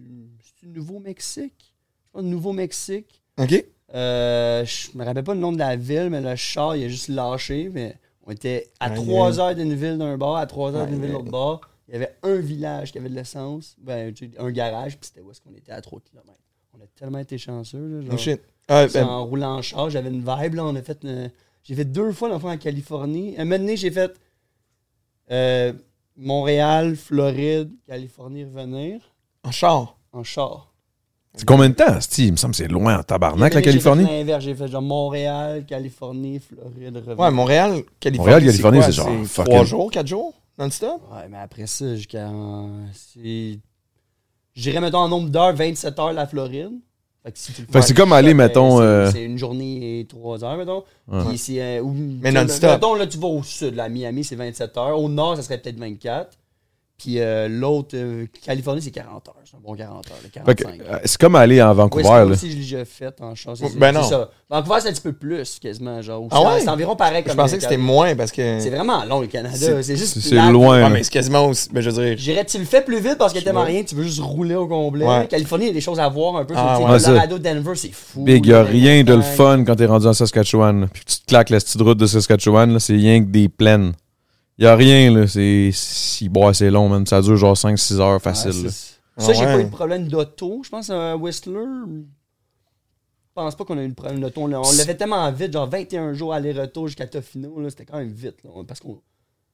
Nouveau-Mexique? 0.67 1.68
Je 2.09 2.19
pense 2.21 2.23
Nouveau-Mexique. 2.23 3.23
OK? 3.39 3.65
Euh, 3.95 4.65
je 4.65 4.97
me 4.97 5.05
rappelle 5.05 5.25
pas 5.25 5.35
le 5.35 5.41
nom 5.41 5.53
de 5.53 5.59
la 5.59 5.77
ville, 5.77 6.09
mais 6.11 6.21
le 6.21 6.37
char, 6.37 6.77
il 6.77 6.85
a 6.85 6.89
juste 6.89 7.09
lâché, 7.09 7.71
mais 7.73 7.97
on 8.27 8.31
était 8.33 8.69
à 8.81 8.87
Aïe, 8.91 8.95
3 8.97 9.41
aïe. 9.41 9.41
heures 9.41 9.55
d'une 9.55 9.75
ville 9.75 9.97
d'un 9.99 10.19
bord, 10.19 10.37
à 10.37 10.47
3 10.47 10.75
heures 10.75 10.87
d'une 10.87 11.01
ville 11.01 11.09
de 11.09 11.13
l'autre 11.15 11.31
bord. 11.31 11.61
Il 11.89 11.93
y 11.95 11.97
avait 11.97 12.15
un 12.23 12.37
village 12.37 12.93
qui 12.93 12.99
avait 12.99 13.09
de 13.09 13.15
l'essence, 13.15 13.75
ben, 13.79 14.13
un 14.39 14.51
garage, 14.51 14.99
puis 14.99 15.07
c'était 15.09 15.23
où 15.23 15.31
est-ce 15.31 15.41
qu'on 15.41 15.55
était 15.55 15.73
à 15.73 15.81
3 15.81 16.01
km. 16.01 16.35
On 16.75 16.83
a 16.83 16.87
tellement 16.97 17.19
été 17.19 17.39
chanceux, 17.39 17.79
là, 17.89 18.01
genre. 18.03 18.11
Oh 18.15 18.19
shit. 18.19 18.41
Ah, 18.69 18.87
ben, 18.93 19.07
en 19.07 19.25
roulant 19.25 19.57
en 19.57 19.63
char, 19.63 19.89
j'avais 19.89 20.11
une 20.11 20.21
vibe. 20.21 20.55
Là, 20.55 20.65
on 20.67 20.75
a 20.77 20.83
fait 20.83 20.99
une- 21.05 21.31
J'ai 21.63 21.75
fait 21.75 21.87
deux 21.87 22.13
fois 22.13 22.29
l'enfant 22.29 22.51
en 22.51 22.59
Californie. 22.59 23.35
Un 23.39 23.45
moment 23.47 23.59
donné, 23.59 23.77
j'ai 23.79 23.91
fait 23.91 24.15
euh, 25.31 25.73
Montréal, 26.17 26.97
Floride, 26.97 27.71
Californie, 27.87 28.45
revenir 28.45 29.01
en 29.45 29.51
char. 29.51 29.97
en 30.13 30.23
char. 30.25 30.68
C'est 31.39 31.47
combien 31.47 31.69
de 31.71 31.75
temps, 31.75 32.01
Steve? 32.01 32.27
Il 32.27 32.33
me 32.33 32.37
semble 32.37 32.51
que 32.53 32.59
c'est 32.59 32.69
loin 32.69 32.99
en 32.99 33.03
tabarnak, 33.03 33.55
la 33.55 33.61
J'ai 33.61 33.65
fait 33.65 33.71
Californie. 33.71 34.05
l'inverse. 34.05 34.45
J'ai 34.45 34.55
fait 34.55 34.69
genre 34.69 34.83
Montréal, 34.83 35.65
Californie, 35.67 36.41
Floride, 36.41 36.97
revenir. 36.97 37.19
Ouais, 37.21 37.31
Montréal, 37.31 37.83
Californie. 38.01 38.19
Montréal, 38.33 38.45
Californie, 38.51 38.83
c'est 38.83 38.93
genre 38.93 39.09
fucking- 39.25 39.45
Trois 39.45 39.65
jours, 39.65 39.91
quatre 39.91 40.07
jours, 40.07 40.35
non-stop? 40.59 41.01
Ouais, 41.13 41.29
mais 41.31 41.39
après 41.39 41.67
ça, 41.67 41.95
jusqu'à. 41.97 42.29
J'irais, 44.55 44.81
mettons, 44.81 44.99
en 44.99 45.09
nombre 45.09 45.29
d'heures, 45.31 45.55
27 45.55 45.99
heures 45.99 46.13
la 46.13 46.27
Floride. 46.27 46.73
Fait 47.25 47.33
que, 47.33 47.39
si 47.39 47.53
tu 47.53 47.61
le 47.63 47.67
Fait 47.67 47.73
fais 47.73 47.81
que 47.81 47.87
c'est 47.87 47.95
comme 47.95 48.13
aller, 48.13 48.31
ben, 48.35 48.47
mettons, 48.49 48.79
c'est- 48.79 48.83
euh, 48.85 49.11
C'est 49.13 49.25
une 49.25 49.39
journée 49.39 50.01
et 50.01 50.05
3 50.07 50.45
heures, 50.45 50.57
mettons. 50.57 50.83
Ouais. 51.09 51.25
Puis 51.29 51.39
c'est, 51.39 51.61
euh, 51.61 51.83
Mais 51.85 52.33
non-stop. 52.33 52.71
Mettons, 52.71 52.95
là, 52.95 53.07
tu 53.07 53.19
vas 53.19 53.29
au 53.29 53.43
sud, 53.43 53.79
à 53.79 53.89
Miami, 53.89 54.25
c'est 54.25 54.37
27 54.37 54.77
heures. 54.77 54.99
Au 55.01 55.09
nord, 55.09 55.37
ça 55.37 55.43
serait 55.43 55.59
peut-être 55.59 55.79
24. 55.79 56.37
Puis 56.99 57.21
euh, 57.21 57.47
l'autre, 57.49 57.91
euh, 57.95 58.27
Californie, 58.45 58.83
c'est 58.83 58.91
40 58.91 59.29
heures. 59.29 59.35
C'est 59.49 59.57
un 59.57 59.61
bon 59.65 59.77
40 59.77 60.05
heures, 60.11 60.17
que, 60.21 60.29
45. 60.55 60.81
euh, 60.81 60.99
c'est 61.05 61.17
comme 61.21 61.37
aller 61.37 61.63
en 61.63 61.73
Vancouver, 61.73 62.03
Coast 62.03 62.15
là. 62.17 62.25
aussi, 62.25 62.51
je 62.51 62.57
l'ai 62.57 62.63
déjà 62.63 62.85
fait 62.85 63.15
en 63.21 63.37
chance. 63.37 63.61
C'est, 63.61 63.79
Ben 63.79 63.93
c'est 63.95 64.01
non. 64.01 64.09
ça. 64.09 64.31
Vancouver, 64.51 64.81
c'est 64.83 64.89
un 64.89 64.93
petit 64.93 65.01
peu 65.03 65.13
plus, 65.13 65.61
quasiment. 65.61 66.03
Genre, 66.03 66.27
Ah 66.33 66.43
ouais? 66.43 66.61
C'est 66.61 66.69
environ 66.69 66.97
pareil 66.97 67.23
Je 67.25 67.29
comme 67.29 67.37
pensais 67.37 67.57
que 67.57 67.63
c'était 67.63 67.77
moins 67.77 68.17
parce 68.17 68.33
que. 68.33 68.59
C'est 68.59 68.71
vraiment 68.71 69.05
long, 69.05 69.21
le 69.21 69.29
Canada. 69.29 69.57
C'est- 69.57 69.83
C'est, 69.85 69.97
juste. 69.97 70.19
C'est 70.19 70.31
plate. 70.31 70.51
loin. 70.51 70.83
Ah, 70.87 70.91
mais 70.91 71.05
c'est 71.05 71.13
quasiment 71.13 71.47
aussi. 71.47 71.69
Ben, 71.73 71.81
je 71.81 71.91
veux 71.91 72.03
dire. 72.05 72.19
Je 72.19 72.23
dirais, 72.25 72.45
tu 72.45 72.59
le 72.59 72.65
fais 72.65 72.83
plus 72.83 72.99
vite 73.01 73.17
parce 73.17 73.33
que 73.33 73.39
Je 73.39 73.45
tellement 73.45 73.61
vois. 73.61 73.69
rien, 73.69 73.85
tu 73.85 73.95
veux 73.95 74.03
juste 74.03 74.21
rouler 74.21 74.57
au 74.57 74.67
complet. 74.67 75.07
Ouais. 75.07 75.29
Californie, 75.29 75.67
il 75.67 75.69
y 75.69 75.71
a 75.71 75.75
des 75.75 75.81
choses 75.81 76.01
à 76.01 76.09
voir 76.09 76.35
un 76.37 76.45
peu. 76.45 76.55
Ah, 76.57 76.79
sur. 76.81 76.91
Ouais, 76.91 76.99
ça. 76.99 77.07
Colorado, 77.11 77.39
Denver, 77.39 77.73
c'est 77.77 77.93
fou. 77.93 78.25
Big, 78.25 78.45
y 78.45 78.53
a 78.53 78.65
rien 78.65 79.05
de 79.05 79.15
le 79.15 79.23
fun 79.23 79.63
quand 79.65 79.77
t'es 79.77 79.87
rendu 79.87 80.07
en 80.09 80.15
Saskatchewan. 80.15 80.89
Puis 80.93 81.05
tu 81.07 81.21
te 81.21 81.27
claques 81.27 81.51
la 81.51 81.61
petite 81.61 81.81
route 81.81 81.97
de 81.99 82.07
Saskatchewan, 82.07 82.73
là, 82.73 82.81
c'est 82.81 82.95
rien 82.95 83.21
que 83.21 83.29
des 83.29 83.49
plaines. 83.49 83.93
Y 84.59 84.67
a 84.67 84.75
rien, 84.77 85.13
là. 85.15 85.27
C'est. 85.27 85.71
Si, 85.73 86.29
bon, 86.29 86.53
c'est 86.53 86.71
long, 86.71 86.89
man. 86.89 87.07
Ça 87.07 87.21
dure 87.21 87.37
genre 87.37 87.57
5-6 87.57 88.01
heures 88.01 88.21
facile, 88.21 88.51
Ouais, 88.51 88.71
c'est- 88.71 88.99
Ça, 89.19 89.33
j'ai 89.33 89.43
Ah 89.43 89.47
pas 89.47 89.57
ouais. 89.57 89.63
eu 89.63 89.65
de 89.65 89.71
problème 89.71 90.07
d'auto. 90.09 90.61
Je 90.65 90.69
pense 90.69 90.91
à 90.91 91.17
Whistler. 91.17 91.53
Je 91.55 92.03
pense 93.35 93.55
pas 93.57 93.65
qu'on 93.65 93.79
a 93.79 93.83
eu 93.83 93.89
de 93.89 93.95
problème 93.95 94.21
d'auto. 94.21 94.43
On 94.43 94.47
l'a 94.47 94.61
on 94.61 94.73
l'a 94.73 94.85
fait 94.85 94.95
tellement 94.97 95.31
vite, 95.33 95.53
genre 95.53 95.69
21 95.69 96.13
jours 96.13 96.33
aller-retour 96.35 96.87
jusqu'à 96.89 97.07
Tofino. 97.07 97.61
là, 97.61 97.71
C'était 97.71 97.85
quand 97.85 97.99
même 97.99 98.11
vite. 98.13 98.37
là, 98.45 98.51
parce 98.67 98.81
qu'on 98.81 99.01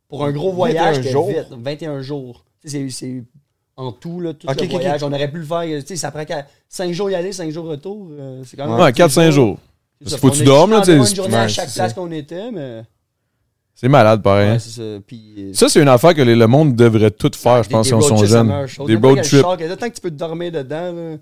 pour 0.09 0.25
un 0.25 0.33
gros 0.33 0.51
21 0.51 0.55
voyage, 0.57 0.97
c'était 0.97 1.33
vite. 1.41 1.47
21 1.51 2.01
jours. 2.03 2.45
C'est 2.65 2.89
c'est 2.91 3.25
en 3.77 3.91
tout, 3.93 4.21
là, 4.21 4.33
tout 4.35 4.47
Ok, 4.49 4.57
le 4.61 4.65
ok, 4.67 4.71
voyage. 4.71 5.03
ok. 5.03 5.09
On 5.11 5.13
aurait 5.15 5.31
pu 5.31 5.39
le 5.39 5.45
faire. 5.45 5.63
tu 5.65 5.87
sais, 5.87 5.97
Ça 5.97 6.11
prend 6.11 6.25
5 6.69 6.93
jours 6.93 7.11
y 7.11 7.15
aller, 7.15 7.33
5 7.33 7.51
jours 7.51 7.67
retour. 7.67 8.09
euh, 8.13 8.43
c'est 8.45 8.57
quand 8.57 8.69
même. 8.69 8.79
Ouais, 8.81 8.93
4-5 8.93 9.31
jours. 9.31 9.59
Ça. 10.07 10.19
Faut 10.19 10.31
que 10.31 10.37
tu 10.37 10.45
dormes, 10.45 10.73
là, 10.73 10.81
tu 10.81 10.87
sais, 10.87 10.91
environ 10.93 11.05
c'est- 11.05 11.11
une 11.13 11.17
journée 11.17 11.37
à 11.37 11.43
ouais, 11.43 11.49
chaque 11.49 11.73
place 11.73 11.93
qu'on 11.95 12.11
était, 12.11 12.51
mais. 12.51 12.83
C'est 13.75 13.89
malade, 13.89 14.23
pareil. 14.23 14.53
Ouais, 14.53 14.59
c'est 14.59 14.71
ça. 14.71 15.01
Puis. 15.07 15.35
euh, 15.39 15.53
Ça, 15.53 15.69
c'est 15.69 15.83
une 15.83 15.89
affaire 15.89 16.15
que 16.15 16.23
les- 16.23 16.37
le 16.37 16.47
monde 16.47 16.75
devrait 16.77 17.11
tout 17.11 17.31
faire, 17.35 17.63
je 17.63 17.69
Des- 17.69 17.73
pense, 17.73 17.87
des 17.87 17.89
si 17.91 17.95
on 17.95 18.01
sont 18.01 18.25
jeunes. 18.25 18.49
Des 18.87 18.95
road 18.97 19.21
trips. 19.23 19.43
Tant 19.43 19.57
que 19.57 19.95
tu 19.95 20.01
peux 20.01 20.11
dormir 20.11 20.53
dedans, 20.53 20.93
là. 20.93 21.17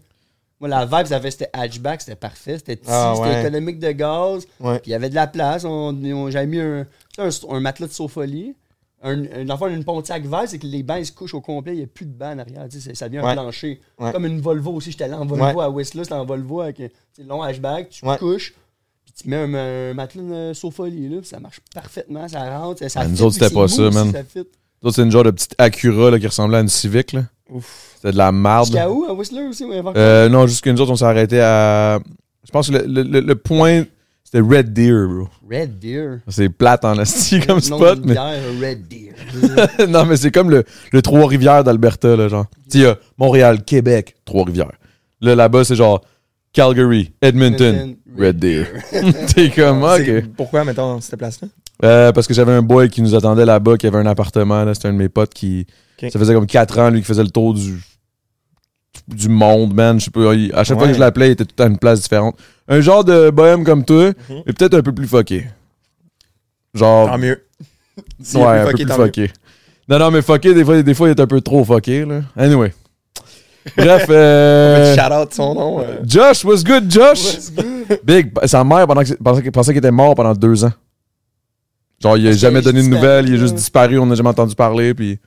Moi, 0.61 0.69
la 0.69 0.85
vibe, 0.87 1.07
ça 1.07 1.19
fait 1.21 1.31
c'était 1.33 1.51
hatchback, 1.53 2.03
c'était 2.03 2.15
parfait. 2.15 2.59
C'était 2.59 2.77
petit, 2.77 2.89
Ah, 2.93 3.15
c'était 3.17 3.41
économique 3.41 3.81
de 3.81 3.91
gaz. 3.91 4.47
Ouais. 4.61 4.79
Puis 4.79 4.91
il 4.91 4.93
y 4.93 4.95
avait 4.95 5.09
de 5.11 5.15
la 5.17 5.27
place. 5.27 5.65
On, 5.65 5.93
on- 6.05 6.31
J'avais 6.31 6.47
mis 6.47 6.61
un, 6.61 6.87
un, 7.19 7.29
un 7.51 7.61
matelas 7.61 7.89
de 7.89 7.93
sofolie. 7.93 8.55
Un, 9.03 9.25
un, 9.35 9.51
enfant, 9.51 9.67
une 9.67 9.83
Pontiac 9.83 10.25
vert, 10.25 10.45
c'est 10.47 10.61
que 10.61 10.67
les 10.69 10.85
bancs 10.85 10.99
ils 11.01 11.07
se 11.07 11.11
couchent 11.11 11.35
au 11.35 11.41
complet, 11.41 11.73
il 11.73 11.79
n'y 11.79 11.83
a 11.83 11.89
plus 11.89 12.07
de 12.07 12.13
bancs 12.13 12.37
en 12.37 12.39
arrière. 12.39 12.69
tu 12.71 12.79
sais, 12.79 12.91
c'est- 12.91 12.95
Ça 12.95 13.09
devient 13.09 13.19
un 13.19 13.25
Ouais. 13.27 13.33
plancher. 13.33 13.81
Ouais. 13.99 14.13
Comme 14.13 14.27
une 14.27 14.41
Volvo 14.41 14.71
aussi. 14.75 14.93
J'étais 14.93 15.03
allé 15.05 15.15
en 15.15 15.25
Volvo 15.27 15.45
Ouais. 15.45 15.65
à 15.65 15.69
Whistler, 15.71 16.05
c'était 16.05 16.15
en 16.15 16.25
Volvo 16.25 16.61
avec 16.61 16.79
un 16.79 16.89
sais, 17.13 17.25
long 17.25 17.43
hatchback. 17.43 17.89
Tu 17.89 18.07
Ouais. 18.07 18.17
couches, 18.19 18.55
puis 19.15 19.23
tu 19.25 19.29
mets 19.29 19.37
un, 19.37 19.55
un 19.55 19.95
matelas 19.95 20.55
sofolie, 20.55 21.09
là, 21.09 21.17
ça 21.23 21.41
marche 21.41 21.61
parfaitement, 21.75 22.27
ça 22.29 22.59
rentre. 22.59 22.79
Ça, 22.81 22.89
ça 22.89 23.01
Ah, 23.03 23.09
nous 23.09 23.17
fit, 23.17 23.23
autres, 23.23 23.37
puis 23.39 23.45
c'était 23.45 23.55
pas 23.55 23.69
c'est 23.69 23.77
ça, 23.77 23.91
man. 23.91 24.13
ça 24.13 24.25
fit. 24.25 24.47
D'autres, 24.83 24.97
c'est 24.97 25.03
une 25.03 25.13
genre 25.13 25.25
de 25.25 25.31
petite 25.31 25.55
Acura 25.59 26.11
là, 26.11 26.19
qui 26.19 26.27
ressemblait 26.27 26.59
à 26.59 26.61
une 26.61 26.69
Civic. 26.69 27.13
Là. 27.13 27.23
Ouf. 27.51 27.93
C'était 27.97 28.13
de 28.13 28.17
la 28.19 28.33
marde. 28.33 28.67
Jusqu'à 28.67 28.91
où, 28.91 29.05
à 29.05 29.13
Whistler 29.13 29.43
aussi? 29.47 29.65
Euh, 29.97 30.29
non, 30.29 30.47
juste 30.47 30.65
que 30.65 30.71
nous 30.71 30.81
autres, 30.81 30.91
on 30.93 30.97
s'est 30.97 31.05
arrêté 31.05 31.41
à. 31.41 32.01
Je 32.45 32.51
pense 32.51 32.69
que 32.69 32.77
le, 32.77 33.03
le- 33.05 33.21
le- 33.21 33.35
point, 33.37 33.85
c'était 34.25 34.41
Red 34.41 34.73
Deer, 34.73 35.07
bro. 35.07 35.29
Red 35.49 35.79
Deer. 35.79 36.19
C'est 36.29 36.49
plate 36.49 36.85
en 36.85 36.99
asti 36.99 37.39
comme 37.41 37.61
spot, 37.61 38.01
mais. 38.05 38.19
Red 38.19 38.89
Deer. 38.89 39.13
non, 39.89 40.05
mais 40.07 40.17
c'est 40.17 40.33
comme 40.33 40.51
le, 40.51 40.65
le 40.93 41.03
Trois-Rivières 41.03 41.63
d'Alberta, 41.63 42.17
là, 42.17 42.27
genre. 42.29 42.47
Tu 42.71 42.81
sais, 42.83 42.97
Montréal, 43.19 43.63
Québec, 43.65 44.17
Trois-Rivières. 44.25 44.73
Là, 45.21 45.37
là-bas, 45.37 45.63
c'est 45.65 45.77
genre 45.77 46.03
Calgary, 46.53 47.13
Edmonton, 47.23 47.97
Red 48.19 48.39
Deer. 48.39 48.67
T'es 49.35 49.51
comme, 49.51 49.83
ok. 49.83 50.27
Pourquoi, 50.37 50.65
mettons, 50.65 51.01
cette 51.01 51.19
place-là? 51.19 51.49
Euh, 51.85 52.13
parce 52.13 52.27
que 52.27 52.35
j'avais 52.35 52.53
un 52.53 52.63
boy 52.63 52.89
qui 52.91 53.01
nous 53.03 53.15
attendait 53.15 53.45
là-bas, 53.47 53.77
qui 53.79 53.87
avait 53.87 53.99
un 53.99 54.07
appartement, 54.07 54.65
là. 54.65 54.75
C'était 54.75 54.89
un 54.89 54.93
de 54.93 54.99
mes 54.99 55.09
potes 55.09 55.33
qui. 55.35 55.67
Ça 56.01 56.19
faisait 56.19 56.35
comme 56.35 56.47
4 56.47 56.79
ans, 56.81 56.91
lui, 56.91 57.01
qui 57.01 57.07
faisait 57.07 57.23
le 57.23 57.31
tour 57.31 57.55
du. 57.55 57.81
du 59.09 59.29
monde, 59.29 59.73
man. 59.75 59.99
Je 59.99 60.05
sais 60.07 60.11
pas. 60.11 60.35
il- 60.35 60.53
à 60.53 60.63
chaque 60.65 60.79
fois 60.79 60.89
que 60.89 60.95
je 60.95 61.01
l'appelais, 61.01 61.29
il 61.29 61.33
était 61.33 61.45
tout 61.45 61.61
à 61.63 61.67
une 61.67 61.79
place 61.79 62.03
différente. 62.03 62.37
Un 62.69 62.81
genre 62.81 63.05
de 63.05 63.31
bohème 63.31 63.65
comme 63.65 63.85
toi, 63.85 64.09
Mhm. 64.29 64.43
mais 64.47 64.53
peut-être 64.53 64.75
un 64.75 64.83
peu 64.83 64.93
plus 64.93 65.07
fucké. 65.07 65.47
Genre. 66.75 67.09
Tant 67.09 67.19
mieux. 67.19 67.43
Ouais, 68.35 68.45
un 68.61 68.67
peu 68.67 68.73
plus 68.73 68.87
fucké. 68.93 69.31
Non, 69.89 69.99
non, 69.99 70.11
mais 70.11 70.23
fucké, 70.23 70.55
des 70.55 70.65
fois, 70.65 70.83
des 70.83 70.95
fois, 70.95 71.09
il 71.09 71.11
est 71.13 71.21
un 71.21 71.27
peu 71.27 71.41
trop 71.41 71.65
fucké, 71.65 72.05
là. 72.05 72.23
Anyway. 72.37 72.73
Bref, 73.77 74.07
euh, 74.11 74.95
Petit 74.95 75.01
shout-out 75.01 75.35
son 75.35 75.55
nom. 75.55 75.81
euh. 75.81 75.85
Josh, 76.05 76.45
what's 76.45 76.65
good, 76.65 76.91
Josh? 76.91 77.37
Big, 78.05 78.31
sa 78.45 78.65
mère 78.65 78.87
pendant 78.87 79.03
que- 79.05 79.15
pensait, 79.15 79.51
pensait 79.51 79.73
qu'il 79.73 79.79
était 79.79 79.91
mort 79.91 80.15
pendant 80.15 80.33
deux 80.35 80.65
ans. 80.65 80.73
Genre, 82.03 82.17
il 82.19 82.27
a 82.29 82.33
jamais 82.33 82.59
a 82.59 82.63
donné 82.63 82.83
de 82.83 82.89
nouvelles, 82.89 83.29
il 83.29 83.35
a 83.35 83.39
juste 83.39 83.55
disparu, 83.55 83.99
on 83.99 84.07
n'a 84.07 84.17
jamais 84.17 84.31
entendu 84.31 84.55
parler, 84.57 84.93
puis... 84.95 85.19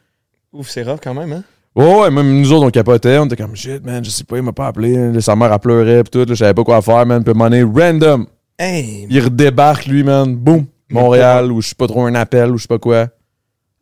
Ouf, 0.51 0.69
c'est 0.69 0.83
rough 0.83 0.99
quand 1.01 1.13
même, 1.13 1.31
hein? 1.31 1.43
Ouais, 1.75 2.01
ouais, 2.01 2.11
même 2.11 2.39
nous 2.41 2.51
autres, 2.51 2.65
on 2.67 2.69
capotait, 2.69 3.17
on 3.17 3.25
était 3.25 3.35
comme, 3.37 3.55
shit, 3.55 3.85
man, 3.85 4.03
je 4.03 4.09
sais 4.09 4.23
pas, 4.25 4.37
il 4.37 4.43
m'a 4.43 4.51
pas 4.53 4.67
appelé. 4.67 5.11
Là, 5.11 5.21
sa 5.21 5.35
mère, 5.35 5.51
elle 5.53 5.59
pleurait, 5.59 6.03
pis 6.03 6.09
tout, 6.11 6.19
là, 6.19 6.25
je 6.29 6.35
savais 6.35 6.53
pas 6.53 6.63
quoi 6.63 6.81
faire, 6.81 7.05
man, 7.05 7.23
puis 7.23 7.33
money 7.33 7.63
random. 7.63 8.25
Hey! 8.59 9.07
Il 9.09 9.21
redébarque, 9.23 9.85
lui, 9.85 10.03
man, 10.03 10.35
boum, 10.35 10.65
Montréal, 10.89 11.51
ou 11.51 11.61
je 11.61 11.69
sais 11.69 11.75
pas 11.75 11.87
trop, 11.87 12.05
un 12.05 12.15
appel, 12.15 12.51
ou 12.51 12.57
je 12.57 12.63
sais 12.63 12.67
pas 12.67 12.79
quoi. 12.79 13.07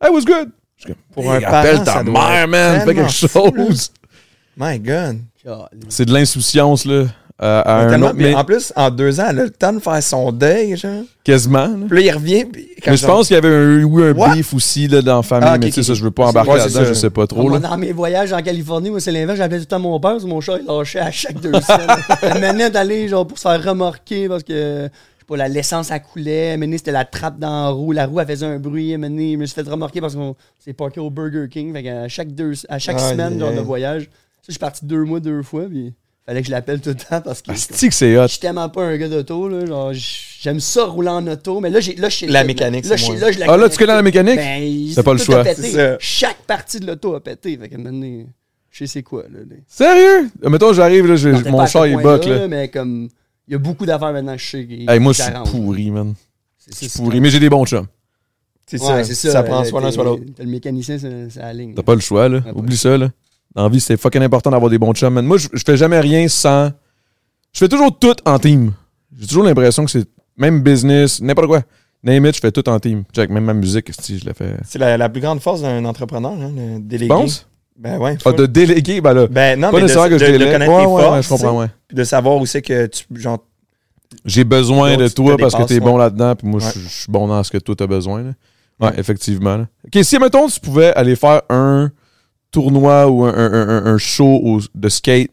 Hey, 0.00 0.10
what's 0.10 0.24
good? 0.24 0.50
Pour 1.12 1.24
Hey, 1.24 1.44
un 1.44 1.48
parent, 1.50 1.56
appelle 1.56 1.82
ta 1.84 2.02
mère, 2.02 2.48
man, 2.48 2.80
fais 2.84 2.94
quelque 2.94 3.10
chose. 3.12 3.90
My 4.56 4.78
God! 4.78 5.18
C'est 5.88 6.04
de 6.06 6.12
l'insouciance, 6.12 6.84
là, 6.84 7.04
à, 7.38 7.60
à 7.60 7.86
un 7.88 8.02
autre, 8.02 8.14
mais 8.16 8.34
En 8.34 8.44
plus, 8.44 8.72
en 8.76 8.90
deux 8.90 9.18
ans, 9.20 9.26
elle 9.30 9.40
a 9.40 9.44
le 9.44 9.50
temps 9.50 9.72
de 9.72 9.80
faire 9.80 10.00
son 10.02 10.30
deuil, 10.30 10.76
genre. 10.76 11.02
quasiment, 11.24 11.66
là. 11.66 11.86
Puis 11.90 11.98
là, 11.98 12.12
il 12.12 12.14
revient. 12.14 12.44
Puis 12.44 12.68
quand 12.82 12.92
Mais 12.92 12.96
je 12.96 13.04
pense 13.06 13.26
qu'il 13.26 13.34
y 13.34 13.38
avait 13.38 13.48
un, 13.48 13.78
eu 13.80 14.02
un 14.04 14.12
What? 14.12 14.34
beef 14.36 14.54
aussi 14.54 14.86
là, 14.86 15.02
dans 15.02 15.16
la 15.16 15.22
famille, 15.22 15.48
Ah, 15.50 15.54
ok, 15.56 15.60
mais 15.62 15.66
tu 15.66 15.72
sais, 15.74 15.82
ça, 15.82 15.94
je 15.94 16.02
veux 16.04 16.12
pas 16.12 16.26
embarquer 16.26 16.52
là-dedans, 16.56 16.80
ça? 16.80 16.84
je 16.84 16.94
sais 16.94 17.10
pas 17.10 17.26
trop. 17.26 17.42
Moi, 17.42 17.58
Là. 17.58 17.68
dans 17.68 17.76
mes 17.76 17.92
voyages 17.92 18.32
en 18.32 18.40
Californie, 18.40 18.90
moi, 18.90 19.00
c'est 19.00 19.10
l'inverse. 19.12 19.38
J'appelais 19.38 19.58
tout 19.58 19.62
le 19.64 19.66
temps 19.66 19.80
mon 19.80 19.98
père, 19.98 20.12
parce 20.12 20.22
que 20.24 20.28
mon 20.28 20.40
chat, 20.40 20.58
il 20.60 20.66
lâchait 20.66 21.00
à 21.00 21.10
chaque 21.10 21.40
deux 21.40 21.52
semaines. 21.60 21.98
Elle 22.22 22.40
menait 22.40 22.70
d'aller, 22.70 23.08
genre, 23.08 23.26
pour 23.26 23.36
se 23.38 23.42
faire 23.48 23.62
remorquer 23.62 24.28
parce 24.28 24.44
que 24.44 24.84
sais 24.84 25.26
pas, 25.26 25.36
la 25.36 25.48
l'essence, 25.48 25.90
elle 25.90 26.02
coulait. 26.02 26.56
Maintenant, 26.56 26.76
c'était 26.78 26.92
la 26.92 27.04
trappe 27.04 27.38
dans 27.40 27.64
la 27.64 27.68
roue. 27.70 27.90
La 27.92 28.06
roue, 28.06 28.20
elle 28.20 28.26
faisait 28.28 28.46
un 28.46 28.58
bruit. 28.60 28.96
Maintenant, 28.96 29.18
je 29.32 29.36
me 29.36 29.46
suis 29.46 29.54
fait 29.60 29.68
remarquer 29.68 30.00
parce 30.00 30.14
qu'on 30.14 30.36
s'est 30.64 30.72
parké 30.74 31.00
au 31.00 31.10
Burger 31.10 31.48
King. 31.50 31.72
Fait 31.72 31.82
qu'à 31.82 32.06
chaque, 32.08 32.32
deux, 32.32 32.52
à 32.68 32.78
chaque 32.78 33.00
semaine, 33.00 33.32
aïe, 33.34 33.40
genre 33.40 33.52
de 33.52 33.60
voyage, 33.60 34.08
je 34.46 34.52
suis 34.52 34.58
parti 34.58 34.84
deux 34.84 35.04
mois, 35.04 35.20
deux 35.20 35.42
fois. 35.42 35.64
Puis 35.68 35.92
fallait 36.26 36.40
que 36.40 36.46
je 36.46 36.50
l'appelle 36.52 36.80
tout 36.80 36.90
le 36.90 36.94
temps 36.96 37.20
parce 37.20 37.42
que. 37.42 37.50
C'est 37.54 37.88
que 37.88 37.94
c'est 37.94 38.16
hot? 38.18 38.22
Je 38.22 38.28
suis 38.32 38.38
tellement 38.40 38.68
pas 38.68 38.84
un 38.84 38.96
gars 38.96 39.08
d'auto, 39.08 39.48
là. 39.48 39.64
Genre, 39.66 39.92
j'aime 40.40 40.60
ça 40.60 40.84
rouler 40.84 41.08
en 41.08 41.26
auto, 41.26 41.60
mais 41.60 41.70
là, 41.70 41.80
j'ai, 41.80 41.94
là, 41.96 42.08
je 42.08 42.26
La 42.26 42.44
mécanique, 42.44 42.86
là, 42.86 42.96
c'est 42.96 43.16
là, 43.16 43.30
je 43.32 43.38
la 43.38 43.46
Ah 43.52 43.56
là, 43.56 43.68
tu 43.68 43.78
connais 43.78 43.94
la 43.94 44.02
mécanique? 44.02 44.36
Ben, 44.36 44.88
C'est 44.92 45.02
pas 45.02 45.12
le 45.12 45.18
choix. 45.18 45.40
a 45.40 45.44
pété. 45.44 45.62
C'est 45.62 45.72
ça. 45.72 45.96
Chaque 46.00 46.42
partie 46.46 46.80
de 46.80 46.86
l'auto 46.86 47.14
a 47.14 47.20
pété. 47.22 47.56
Fait 47.58 47.68
que 47.68 47.76
maintenant, 47.76 48.24
je 48.70 48.78
sais 48.78 48.86
c'est 48.86 49.02
quoi, 49.02 49.22
là. 49.24 49.40
les- 49.48 49.62
Sérieux? 49.68 50.30
Mettons, 50.42 50.72
j'arrive, 50.72 51.06
là, 51.06 51.40
mon 51.50 51.66
char, 51.66 51.86
il 51.86 51.96
buck, 51.96 52.24
là. 52.26 52.48
Mais 52.48 52.68
comme, 52.68 53.08
il 53.46 53.52
y 53.52 53.54
a 53.54 53.58
beaucoup 53.58 53.84
d'affaires 53.86 54.12
maintenant, 54.12 54.36
je 54.36 54.46
sais. 54.46 54.66
Hey, 54.88 54.98
moi, 55.00 55.12
je 55.12 55.22
suis 55.22 55.32
pourri, 55.50 55.90
man. 55.90 56.14
C'est- 56.58 56.84
Je 56.86 56.90
suis 56.90 56.98
pourri, 56.98 57.20
mais 57.20 57.28
j'ai 57.30 57.40
des 57.40 57.50
bons 57.50 57.66
chums. 57.66 57.86
C'est 58.66 58.80
Ouais, 58.80 58.86
ça. 58.86 59.04
c'est 59.04 59.14
ça. 59.14 59.30
ça. 59.32 59.42
prend 59.42 59.62
soit 59.64 59.82
l'un, 59.82 59.90
soit 59.90 60.04
l'autre. 60.04 60.22
t'as 60.34 60.42
Le 60.42 60.48
mécanicien, 60.48 60.98
c'est 60.98 61.28
c'est 61.28 61.40
la 61.40 61.52
ligne. 61.52 61.74
T'as 61.74 61.82
pas 61.82 61.94
le 61.94 62.00
choix, 62.00 62.30
là. 62.30 62.40
Oublie 62.54 62.78
ça, 62.78 62.96
là. 62.96 63.10
Dans 63.54 63.62
la 63.64 63.68
vie, 63.68 63.80
c'est 63.80 63.96
fucking 63.96 64.22
important 64.22 64.50
d'avoir 64.50 64.70
des 64.70 64.78
bons 64.78 64.92
chums, 64.94 65.12
man. 65.14 65.24
Moi, 65.24 65.38
je, 65.38 65.48
je 65.52 65.62
fais 65.64 65.76
jamais 65.76 66.00
rien 66.00 66.26
sans. 66.28 66.70
Je 67.52 67.58
fais 67.60 67.68
toujours 67.68 67.96
tout 67.98 68.14
en 68.24 68.38
team. 68.38 68.72
J'ai 69.18 69.26
toujours 69.26 69.44
l'impression 69.44 69.84
que 69.84 69.90
c'est. 69.90 70.06
Même 70.36 70.60
business, 70.62 71.20
n'importe 71.20 71.46
quoi. 71.46 71.62
Name 72.02 72.26
it, 72.26 72.34
je 72.34 72.40
fais 72.40 72.50
tout 72.50 72.68
en 72.68 72.78
team. 72.80 73.04
Check, 73.14 73.30
même 73.30 73.44
ma 73.44 73.54
musique, 73.54 73.90
si 74.00 74.18
je 74.18 74.24
l'ai 74.24 74.34
fait. 74.34 74.56
C'est 74.64 74.78
la, 74.80 74.96
la 74.98 75.08
plus 75.08 75.20
grande 75.20 75.40
force 75.40 75.62
d'un 75.62 75.84
entrepreneur, 75.84 76.32
hein, 76.32 76.78
déléguer. 76.80 77.08
penses? 77.08 77.46
Ben 77.78 77.98
ouais. 77.98 78.16
Ah, 78.24 78.32
de 78.32 78.46
déléguer, 78.46 79.00
ben 79.00 79.14
là. 79.14 79.26
Ben 79.28 79.58
non, 79.58 79.70
pas 79.70 79.76
mais 79.80 79.82
de, 79.84 80.08
que 80.08 80.18
je 80.18 80.32
de- 80.32 80.38
de 80.38 80.44
connaître 80.44 80.72
Ouais, 80.72 80.80
tes 80.84 80.86
ouais, 80.86 81.02
forces, 81.02 81.16
ouais, 81.16 81.22
je 81.22 81.28
comprends, 81.28 81.60
ouais. 81.60 81.66
de 81.92 82.04
savoir 82.04 82.36
où 82.36 82.46
c'est 82.46 82.62
que 82.62 82.86
tu, 82.86 83.04
genre, 83.14 83.38
J'ai 84.24 84.44
besoin 84.44 84.96
de 84.96 85.08
toi 85.08 85.36
parce 85.36 85.54
que 85.54 85.62
t'es 85.62 85.80
bon 85.80 85.96
là-dedans, 85.96 86.34
puis 86.36 86.46
moi, 86.48 86.60
je 86.60 86.78
suis 86.88 87.10
bon 87.10 87.26
dans 87.28 87.42
ce 87.44 87.50
que 87.50 87.58
toi 87.58 87.74
t'as 87.76 87.86
besoin. 87.86 88.22
Là. 88.22 88.30
Ouais, 88.80 88.88
Ouais. 88.88 88.94
effectivement. 88.98 89.56
là. 89.56 89.66
Ok, 89.86 90.04
si, 90.04 90.18
mettons, 90.18 90.46
tu 90.48 90.58
pouvais 90.60 90.92
aller 90.94 91.14
faire 91.16 91.42
un 91.48 91.90
tournoi 92.54 93.08
ou 93.08 93.24
un, 93.24 93.34
un- 93.34 93.86
un- 93.86 93.98
show 93.98 94.24
au- 94.42 94.60
de 94.74 94.88
skate 94.88 95.30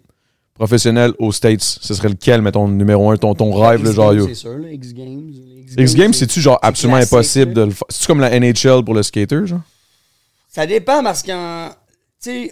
professionnel 0.55 1.13
aux 1.19 1.31
States, 1.31 1.61
ce 1.61 1.93
serait 1.93 2.09
lequel, 2.09 2.41
mettons, 2.41 2.67
numéro 2.67 3.09
un, 3.11 3.17
ton, 3.17 3.33
ton 3.35 3.51
rêve, 3.53 3.81
le 3.83 3.89
X 3.89 3.95
genre 3.95 4.13
Games? 4.15 4.25
C'est 4.27 4.35
sûr, 4.35 4.57
là, 4.57 4.71
X 4.71 4.93
Games. 4.93 5.31
X 5.77 5.95
Games, 5.95 6.13
c'est-tu 6.13 6.41
genre 6.41 6.59
absolument 6.61 6.97
impossible 6.97 7.53
là. 7.53 7.61
de 7.61 7.61
le 7.67 7.71
faire? 7.71 7.87
C'est-tu 7.89 8.07
comme 8.07 8.19
la 8.19 8.39
NHL 8.39 8.83
pour 8.83 8.93
le 8.93 9.03
skater, 9.03 9.45
genre? 9.45 9.61
Ça 10.49 10.65
dépend 10.67 11.01
parce 11.03 11.21
que, 11.23 11.67
tu 11.69 11.73
sais, 12.19 12.51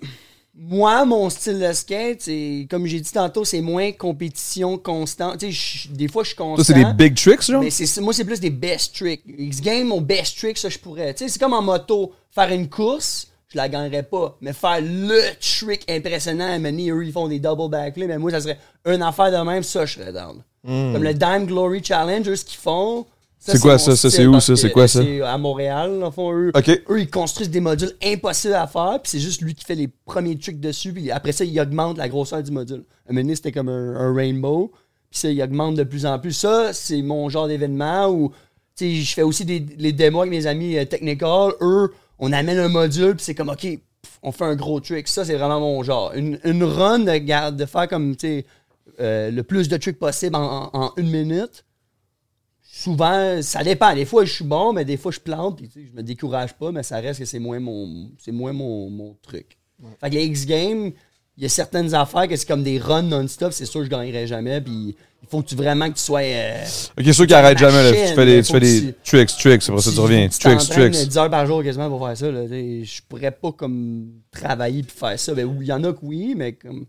moi, 0.55 1.05
mon 1.05 1.30
style 1.30 1.59
de 1.59 1.72
skate, 1.74 2.22
c'est, 2.22 2.67
comme 2.70 2.86
j'ai 2.86 2.99
dit 2.99 3.11
tantôt, 3.11 3.43
c'est 3.45 3.61
moins 3.61 3.91
compétition 3.91 4.78
constante. 4.78 5.39
Tu 5.39 5.51
sais, 5.53 5.89
des 5.91 6.07
fois, 6.07 6.24
je 6.24 6.30
suis 6.30 6.36
constant. 6.38 6.63
Ça, 6.63 6.74
c'est 6.74 6.84
des 6.84 6.93
big 6.93 7.15
tricks, 7.15 7.43
genre? 7.43 7.61
Mais 7.63 7.70
c'est, 7.70 8.01
moi, 8.01 8.13
c'est 8.13 8.26
plus 8.26 8.39
des 8.39 8.49
best 8.49 8.95
tricks. 8.95 9.22
X 9.28 9.61
Game, 9.61 9.88
mon 9.88 10.01
best 10.01 10.38
trick, 10.38 10.57
ça, 10.57 10.70
je 10.70 10.78
pourrais. 10.80 11.13
Tu 11.13 11.26
sais, 11.26 11.30
c'est 11.30 11.39
comme 11.39 11.53
en 11.53 11.61
moto. 11.61 12.13
Faire 12.32 12.51
une 12.51 12.70
course, 12.70 13.28
je 13.52 13.58
la 13.58 13.68
gagnerais 13.68 14.04
pas. 14.04 14.38
Mais 14.41 14.54
faire 14.54 14.80
le 14.82 15.20
trick 15.39 15.89
impressionnant, 15.89 16.52
à 16.52 16.60
mener, 16.60 16.91
eux, 16.91 17.06
ils 17.06 17.12
font 17.12 17.28
des 17.28 17.39
double 17.39 17.70
backflips. 17.70 18.08
Mais 18.08 18.18
moi, 18.18 18.32
ça 18.32 18.41
serait 18.41 18.60
une 18.86 19.02
affaire 19.02 19.32
de 19.32 19.45
même, 19.45 19.64
ça, 19.64 19.86
je 19.86 20.00
serais 20.00 20.14
down. 20.14 20.41
Comme 20.66 21.04
le 21.04 21.14
Dime 21.14 21.45
Glory 21.45 21.84
Challenge, 21.84 22.28
eux, 22.28 22.36
ce 22.36 22.45
qu'ils 22.45 22.60
font. 22.60 23.06
C'est 23.41 23.60
quoi 23.62 23.78
ça? 23.78 23.95
Ça, 23.95 24.10
c'est 24.10 24.26
où, 24.26 24.38
ça? 24.41 24.58
C'est 24.58 24.70
quoi, 24.70 24.86
ça? 24.88 25.02
C'est 25.02 25.22
à 25.22 25.38
Montréal, 25.38 26.04
en 26.04 26.12
fond, 26.12 26.34
eux. 26.34 26.52
Ok. 26.54 26.70
Eux, 26.89 27.00
ils 27.00 27.10
construisent 27.10 27.50
des 27.50 27.62
modules 27.62 27.93
impossibles 28.04 28.54
à 28.54 28.68
faire, 28.68 29.00
puis 29.02 29.12
c'est 29.12 29.20
juste 29.20 29.41
lui 29.41 29.56
qui 29.56 29.64
fait 29.64 29.76
les 29.76 29.88
premiers 29.88 30.38
tricks 30.38 30.60
dessus, 30.60 30.91
puis 30.91 31.10
après 31.10 31.32
ça, 31.32 31.45
il 31.45 31.58
augmente 31.62 31.97
la 31.97 32.10
grosseur 32.10 32.43
du 32.43 32.52
module. 32.52 32.84
Un 33.08 33.14
moment 33.14 33.22
donné, 33.22 33.36
c'était 33.36 33.54
comme 33.54 33.70
un, 33.70 33.95
un 33.95 34.14
rainbow, 34.14 34.74
puis 35.10 35.22
ça, 35.22 35.30
il 35.30 35.41
augmente 35.41 35.76
de 35.76 35.84
plus 35.84 36.06
en 36.06 36.20
plus. 36.20 36.34
Ça, 36.34 36.74
c'est 36.74 37.02
mon 37.02 37.30
genre 37.30 37.47
d'événement 37.47 38.10
où, 38.10 38.34
tu 38.76 38.95
sais, 38.97 39.02
je 39.02 39.14
fais 39.14 39.24
aussi 39.24 39.45
des, 39.45 39.66
les 39.78 39.93
démos 39.93 40.24
avec 40.24 40.32
mes 40.32 40.45
amis 40.45 40.78
euh, 40.78 40.84
Technical. 40.84 41.54
Eux, 41.62 41.93
on 42.20 42.32
amène 42.32 42.57
un 42.59 42.67
module, 42.70 43.15
puis 43.15 43.24
c'est 43.26 43.36
comme, 43.36 43.49
OK, 43.49 43.61
pff, 43.61 43.82
on 44.22 44.32
fait 44.32 44.45
un 44.45 44.55
gros 44.55 44.80
trick. 44.80 45.07
Ça, 45.07 45.26
c'est 45.26 45.36
vraiment 45.36 45.59
mon 45.59 45.82
genre. 45.84 46.13
Une, 46.13 46.39
une 46.43 46.63
run 46.63 46.99
de, 46.99 47.65
faire 47.65 47.88
comme, 47.88 48.15
tu 48.15 48.28
sais, 48.28 48.45
euh, 48.99 49.32
le 49.32 49.43
plus 49.43 49.70
de 49.70 49.78
tricks 49.78 49.97
possible 49.99 50.36
en, 50.36 50.70
en- 50.74 50.82
en 50.86 50.93
une 50.97 51.09
minute 51.09 51.65
souvent, 52.61 53.41
ça 53.41 53.63
dépend. 53.63 53.93
Des 53.93 54.05
fois, 54.05 54.26
je 54.26 54.34
suis 54.34 54.45
bon, 54.45 54.74
mais 54.74 54.86
des 54.86 54.97
fois, 54.97 55.11
je 55.11 55.20
plante. 55.20 55.57
Puis, 55.57 55.67
tu 55.67 55.82
sais, 55.82 55.88
je 55.91 55.95
me 55.95 56.03
décourage 56.03 56.53
pas, 56.53 56.72
mais 56.72 56.84
ça 56.84 56.97
reste 56.99 57.20
que 57.20 57.26
c'est 57.26 57.39
moins 57.39 57.59
mon, 57.59 58.09
c'est 58.17 58.32
moins 58.32 58.53
mon, 58.53 58.89
mon 58.89 59.15
truc. 59.22 59.57
Fait 60.01 60.09
que 60.09 60.15
les 60.15 60.26
X-Games, 60.26 60.91
il 61.38 61.43
y 61.43 61.45
a 61.45 61.49
certaines 61.49 61.93
affaires 61.95 62.28
que 62.28 62.36
c'est 62.36 62.47
comme 62.47 62.63
des 62.63 62.80
runs 62.80 63.01
non-stop. 63.01 63.53
C'est 63.53 63.65
sûr 63.65 63.80
que 63.82 63.86
je 63.86 63.89
gagnerai 63.89 64.28
jamais. 64.28 64.59
Puis 64.61 64.95
il 65.22 65.28
faut 65.30 65.41
que 65.41 65.47
tu, 65.47 65.55
vraiment 65.55 65.89
que 65.89 65.95
tu 65.95 66.01
sois. 66.03 66.22
euh, 66.22 66.63
Ok, 66.99 67.13
ceux 67.13 67.26
qui 67.26 67.34
arrêtent 67.34 67.57
jamais, 67.57 67.84
là. 67.84 67.91
Tu 67.91 68.15
fais 68.15 68.26
des, 68.26 68.41
tu 68.43 68.51
fais 68.51 68.59
que 68.59 68.65
des 68.65 68.82
tu- 68.82 68.93
tricks, 69.03 69.30
tricks, 69.38 69.70
après 69.70 69.82
ça, 69.82 69.91
tu 69.91 69.99
reviens. 69.99 70.28
tu 70.28 70.39
Tricks, 70.39 70.57
t'entraînes 70.59 70.91
tricks. 70.91 71.07
10 71.09 71.17
heures 71.17 71.30
par 71.30 71.45
jour 71.45 71.63
quasiment 71.63 71.89
pour 71.89 72.05
faire 72.07 72.17
ça. 72.17 72.32
Là. 72.32 72.45
Je 72.47 73.01
pourrais 73.07 73.32
pas 73.32 73.51
comme 73.51 74.07
travailler 74.32 74.84
puis 74.84 74.95
faire 74.97 75.20
ça. 75.20 75.34
Ben, 75.34 75.47
il 75.61 75.67
y 75.67 75.72
en 75.74 75.84
a 75.84 75.93
que 75.93 75.99
oui, 76.01 76.34
mais 76.36 76.53
comme 76.53 76.86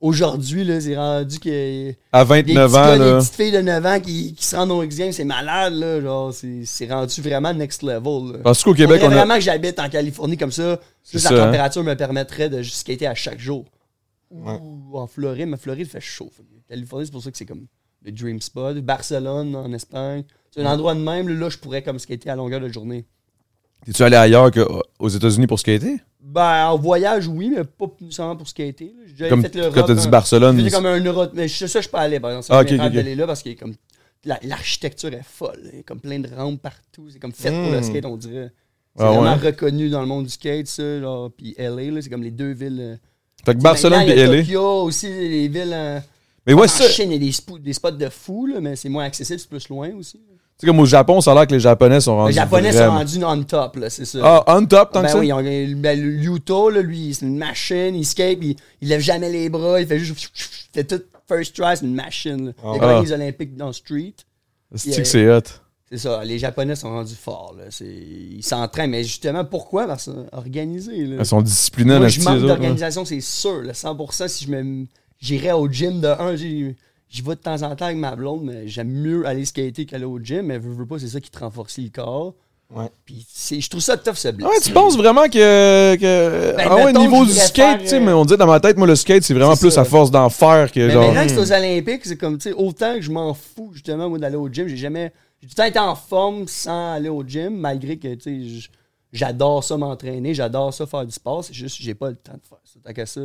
aujourd'hui, 0.00 0.64
là, 0.64 0.80
c'est 0.80 0.96
rendu 0.96 1.38
que. 1.38 1.90
À 2.12 2.24
Des 2.24 2.42
petits 2.42 2.54
29 2.54 2.72
gars, 2.72 2.78
ans, 2.94 2.98
des 2.98 3.04
là. 3.10 3.18
petites 3.18 3.34
filles 3.34 3.52
de 3.52 3.60
9 3.60 3.86
ans 3.86 4.00
qui, 4.00 4.34
qui 4.34 4.44
se 4.44 4.56
rendent 4.56 4.70
au 4.72 4.82
X-Games, 4.82 5.12
c'est 5.12 5.24
malade, 5.24 5.74
là. 5.74 6.00
Genre, 6.00 6.32
c'est 6.32 6.62
c'est 6.64 6.90
rendu 6.90 7.20
vraiment 7.20 7.52
next 7.52 7.82
level. 7.82 8.32
Là. 8.32 8.38
Penses-tu 8.44 8.64
qu'au 8.64 8.74
Québec, 8.74 9.00
on 9.04 9.06
a. 9.06 9.14
vraiment 9.16 9.34
que 9.34 9.40
j'habite 9.42 9.78
en 9.78 9.88
Californie 9.88 10.36
comme 10.36 10.52
ça. 10.52 10.80
Juste 11.10 11.26
ça, 11.26 11.34
la 11.34 11.42
hein. 11.42 11.46
température 11.46 11.84
me 11.84 11.94
permettrait 11.94 12.48
de 12.48 12.62
skater 12.62 13.06
à 13.06 13.14
chaque 13.14 13.38
jour. 13.40 13.64
Ouais. 14.30 14.54
Ou 14.62 14.98
en 14.98 15.06
Floride, 15.06 15.48
mais 15.48 15.58
Floride 15.58 15.86
fait 15.88 16.00
chaud. 16.00 16.30
Fait 16.34 16.42
que 16.42 16.48
Californie, 16.72 17.06
c'est 17.06 17.12
pour 17.12 17.22
ça 17.22 17.30
que 17.30 17.36
c'est 17.36 17.44
comme 17.46 17.66
le 18.04 18.12
dream 18.12 18.40
spot. 18.40 18.78
Barcelone, 18.78 19.54
en 19.54 19.72
Espagne. 19.72 20.24
C'est 20.50 20.62
un 20.62 20.72
endroit 20.72 20.94
de 20.94 21.00
même, 21.00 21.28
là, 21.28 21.48
je 21.50 21.58
pourrais 21.58 21.82
comme 21.82 21.98
skater 21.98 22.30
à 22.30 22.36
longueur 22.36 22.60
de 22.60 22.68
journée. 22.68 23.04
Es-tu 23.86 24.02
allé 24.02 24.16
ailleurs 24.16 24.50
qu'aux 24.50 25.08
États-Unis 25.08 25.46
pour 25.46 25.58
skater? 25.58 25.96
Ben, 26.20 26.68
en 26.68 26.78
voyage, 26.78 27.26
oui, 27.26 27.50
mais 27.54 27.64
pas 27.64 27.86
nécessairement 28.00 28.36
pour 28.36 28.48
skater. 28.48 28.94
J'ai 29.16 29.28
Comme 29.28 29.42
fait 29.42 29.54
l'Europe, 29.54 29.74
quand 29.74 29.82
t'as 29.82 29.94
dit. 29.94 30.08
Barcelone. 30.08 30.56
J'ai 30.58 30.64
fait 30.64 30.76
comme 30.76 30.86
un 30.86 31.00
euro. 31.04 31.26
Mais 31.34 31.48
je- 31.48 31.66
ça, 31.66 31.80
je 31.80 31.88
peux 31.88 31.96
aller, 31.98 32.20
par 32.20 32.30
exemple. 32.30 32.46
C'est 32.46 32.52
Ah, 32.52 32.58
un 32.58 32.62
ok, 32.62 32.68
rêve 32.68 32.80
ok, 32.80 32.86
ok. 32.86 32.92
d'aller 32.94 33.14
là 33.16 33.26
parce 33.26 33.42
comme. 33.58 33.74
la- 34.24 34.38
L'architecture 34.44 35.12
est 35.12 35.24
folle. 35.24 35.58
Il 35.72 35.76
y 35.78 35.80
a 35.80 35.82
comme 35.82 36.00
plein 36.00 36.20
de 36.20 36.28
rampes 36.34 36.62
partout. 36.62 37.08
C'est 37.10 37.18
comme 37.18 37.32
fait 37.32 37.50
pour 37.50 37.72
le 37.72 37.80
Mm. 37.80 37.82
skate, 37.82 38.04
on 38.06 38.16
dirait. 38.16 38.52
C'est 38.96 39.02
Ah, 39.02 39.08
vraiment 39.10 39.22
ouais. 39.36 39.46
reconnu 39.50 39.90
dans 39.90 40.00
le 40.00 40.06
monde 40.06 40.24
du 40.24 40.30
skate, 40.30 40.68
ça. 40.68 41.00
Genre. 41.00 41.32
Puis 41.36 41.54
LA, 41.58 42.00
c'est 42.00 42.08
comme 42.08 42.22
les 42.22 42.30
deux 42.30 42.52
villes. 42.52 42.78
euh, 42.80 42.96
Fait 43.44 43.54
que 43.56 43.60
Barcelone 43.60 44.02
et 44.02 44.16
LA. 44.16 44.42
Tokyo 44.42 44.82
aussi, 44.84 45.08
les 45.08 45.48
villes. 45.48 45.72
euh, 45.72 45.98
Mais 46.46 46.54
ouais, 46.54 46.64
en 46.64 46.68
ça. 46.68 46.86
Tu 46.86 46.92
Chine, 46.92 47.10
il 47.10 47.14
y 47.14 47.16
a 47.16 47.18
des, 47.18 47.30
spo- 47.32 47.60
des 47.60 47.72
spots 47.72 47.90
de 47.92 48.08
fous, 48.08 48.46
là, 48.46 48.60
mais 48.60 48.74
c'est 48.76 48.88
moins 48.88 49.04
accessible, 49.04 49.38
c'est 49.38 49.48
plus 49.48 49.68
loin 49.68 49.90
aussi. 49.98 50.20
sais, 50.58 50.66
comme 50.66 50.80
au 50.80 50.86
Japon, 50.86 51.20
ça 51.20 51.32
a 51.32 51.34
l'air 51.34 51.46
que 51.46 51.52
les 51.54 51.60
Japonais 51.60 52.00
sont 52.00 52.16
rendus. 52.16 52.32
Les 52.32 52.36
Japonais 52.40 52.72
sont 52.72 52.88
rendus 52.90 53.24
on 53.24 53.42
top, 53.44 53.76
là, 53.76 53.90
c'est 53.90 54.04
ça. 54.04 54.18
Ah, 54.22 54.44
on 54.58 54.66
top, 54.66 54.92
tant 54.92 55.00
ben 55.00 55.06
que 55.06 55.12
ça? 55.12 55.18
oui, 55.18 55.28
ils 55.28 55.32
ont- 55.32 55.42
ben, 55.80 56.00
le 56.00 56.12
Yuto, 56.22 56.70
là, 56.70 56.82
lui, 56.82 57.14
c'est 57.14 57.26
une 57.26 57.36
machine, 57.38 57.94
il 57.94 58.04
skate, 58.04 58.38
il, 58.42 58.56
il 58.80 58.88
lève 58.88 59.00
jamais 59.00 59.30
les 59.30 59.48
bras, 59.48 59.80
il 59.80 59.86
fait 59.86 59.98
juste. 59.98 60.30
Il 60.74 60.80
fait 60.80 60.84
tout 60.84 61.02
first 61.28 61.54
try, 61.54 61.76
c'est 61.76 61.84
une 61.86 61.94
machine. 61.94 62.46
là. 62.46 62.52
Il 62.74 62.82
a 62.82 62.98
Ah. 62.98 63.02
les 63.02 63.12
Olympiques 63.12 63.56
dans 63.56 63.68
le 63.68 63.72
street. 63.72 64.14
C'est 64.74 64.96
que 65.02 65.04
c'est 65.04 65.28
hot? 65.30 65.40
C'est 65.90 65.98
ça, 65.98 66.24
les 66.24 66.38
Japonais 66.38 66.74
sont 66.74 66.88
rendus 66.88 67.14
forts. 67.14 67.54
Là. 67.58 67.64
C'est- 67.70 67.84
Ils 67.84 68.42
s'entraînent, 68.42 68.90
mais 68.90 69.04
justement, 69.04 69.44
pourquoi? 69.44 69.86
Parce 69.86 70.06
que 70.06 70.12
organisé. 70.32 71.04
Là. 71.04 71.16
Ils 71.20 71.26
sont 71.26 71.42
disciplinés, 71.42 71.90
Moi, 71.92 71.98
là, 72.00 72.08
je 72.08 72.20
manque 72.20 72.34
autres, 72.36 72.44
hein. 72.44 72.48
d'organisation, 72.48 73.04
c'est 73.04 73.20
sûr. 73.20 73.60
Là, 73.62 73.74
100%, 73.74 74.26
si 74.28 74.46
je 74.46 74.50
me 74.50 74.86
j'irais 75.22 75.52
au 75.52 75.66
gym 75.70 76.00
de 76.02 76.08
un, 76.08 76.36
j'y 76.36 76.74
vais 77.22 77.34
de 77.34 77.40
temps 77.40 77.62
en 77.62 77.74
temps 77.76 77.86
avec 77.86 77.96
ma 77.96 78.14
blonde, 78.16 78.42
mais 78.44 78.68
j'aime 78.68 78.90
mieux 78.90 79.26
aller 79.26 79.46
skater 79.46 79.86
qu'aller 79.86 80.04
au 80.04 80.18
gym. 80.18 80.42
Mais 80.46 80.58
veux, 80.58 80.72
veux 80.72 80.86
pas, 80.86 80.98
c'est 80.98 81.08
ça 81.08 81.20
qui 81.20 81.30
te 81.30 81.38
renforce 81.38 81.78
le 81.78 81.88
corps. 81.88 82.34
Ouais. 82.74 82.88
Puis 83.04 83.26
c'est- 83.28 83.60
je 83.60 83.68
trouve 83.68 83.82
ça 83.82 83.98
tough, 83.98 84.14
ce 84.14 84.28
blitz. 84.28 84.48
Ouais, 84.48 84.60
tu 84.62 84.72
penses 84.72 84.96
vraiment 84.96 85.24
que. 85.24 85.94
que 85.96 86.56
Ben, 86.56 86.66
ah 86.70 86.76
ouais, 86.76 86.92
niveau 86.94 87.24
du 87.26 87.32
skate, 87.32 87.82
tu 87.82 87.88
sais, 87.88 87.96
euh, 87.96 88.00
mais 88.00 88.12
on 88.12 88.24
dit 88.24 88.34
dans 88.38 88.46
ma 88.46 88.60
tête, 88.60 88.78
moi, 88.78 88.86
le 88.86 88.96
skate, 88.96 89.22
c'est 89.24 89.34
vraiment 89.34 89.56
plus 89.56 89.70
ça. 89.72 89.82
à 89.82 89.84
force 89.84 90.10
d'en 90.10 90.30
faire 90.30 90.72
que 90.72 90.80
Mais 90.80 90.90
genre. 90.90 91.06
maintenant 91.12 91.24
que 91.24 91.30
c'est 91.32 91.38
aux 91.38 91.52
Olympiques, 91.52 92.00
c'est 92.04 92.16
comme, 92.16 92.38
tu 92.38 92.48
sais, 92.48 92.54
autant 92.54 92.94
que 92.94 93.02
je 93.02 93.10
m'en 93.10 93.34
fous, 93.34 93.70
justement, 93.74 94.08
moi, 94.08 94.18
d'aller 94.18 94.36
au 94.36 94.48
gym. 94.48 94.68
J'ai 94.68 94.78
jamais. 94.78 95.12
J'ai 95.42 95.48
tout 95.48 95.54
le 95.54 95.62
temps 95.62 95.68
été 95.68 95.78
en 95.80 95.94
forme 95.94 96.48
sans 96.48 96.94
aller 96.94 97.10
au 97.10 97.22
gym, 97.22 97.50
malgré 97.56 97.98
que, 97.98 98.14
tu 98.14 98.52
sais, 98.60 98.68
j'adore 99.12 99.62
ça 99.62 99.76
m'entraîner, 99.76 100.32
j'adore 100.32 100.72
ça 100.72 100.86
faire 100.86 101.04
du 101.04 101.12
sport. 101.12 101.44
C'est 101.44 101.52
juste, 101.52 101.76
j'ai 101.78 101.94
pas 101.94 102.08
le 102.08 102.16
temps 102.16 102.32
de 102.32 102.46
faire 102.48 102.58
ça. 102.64 102.78
Tant 102.82 102.92
qu'à 102.94 103.04
ça, 103.04 103.20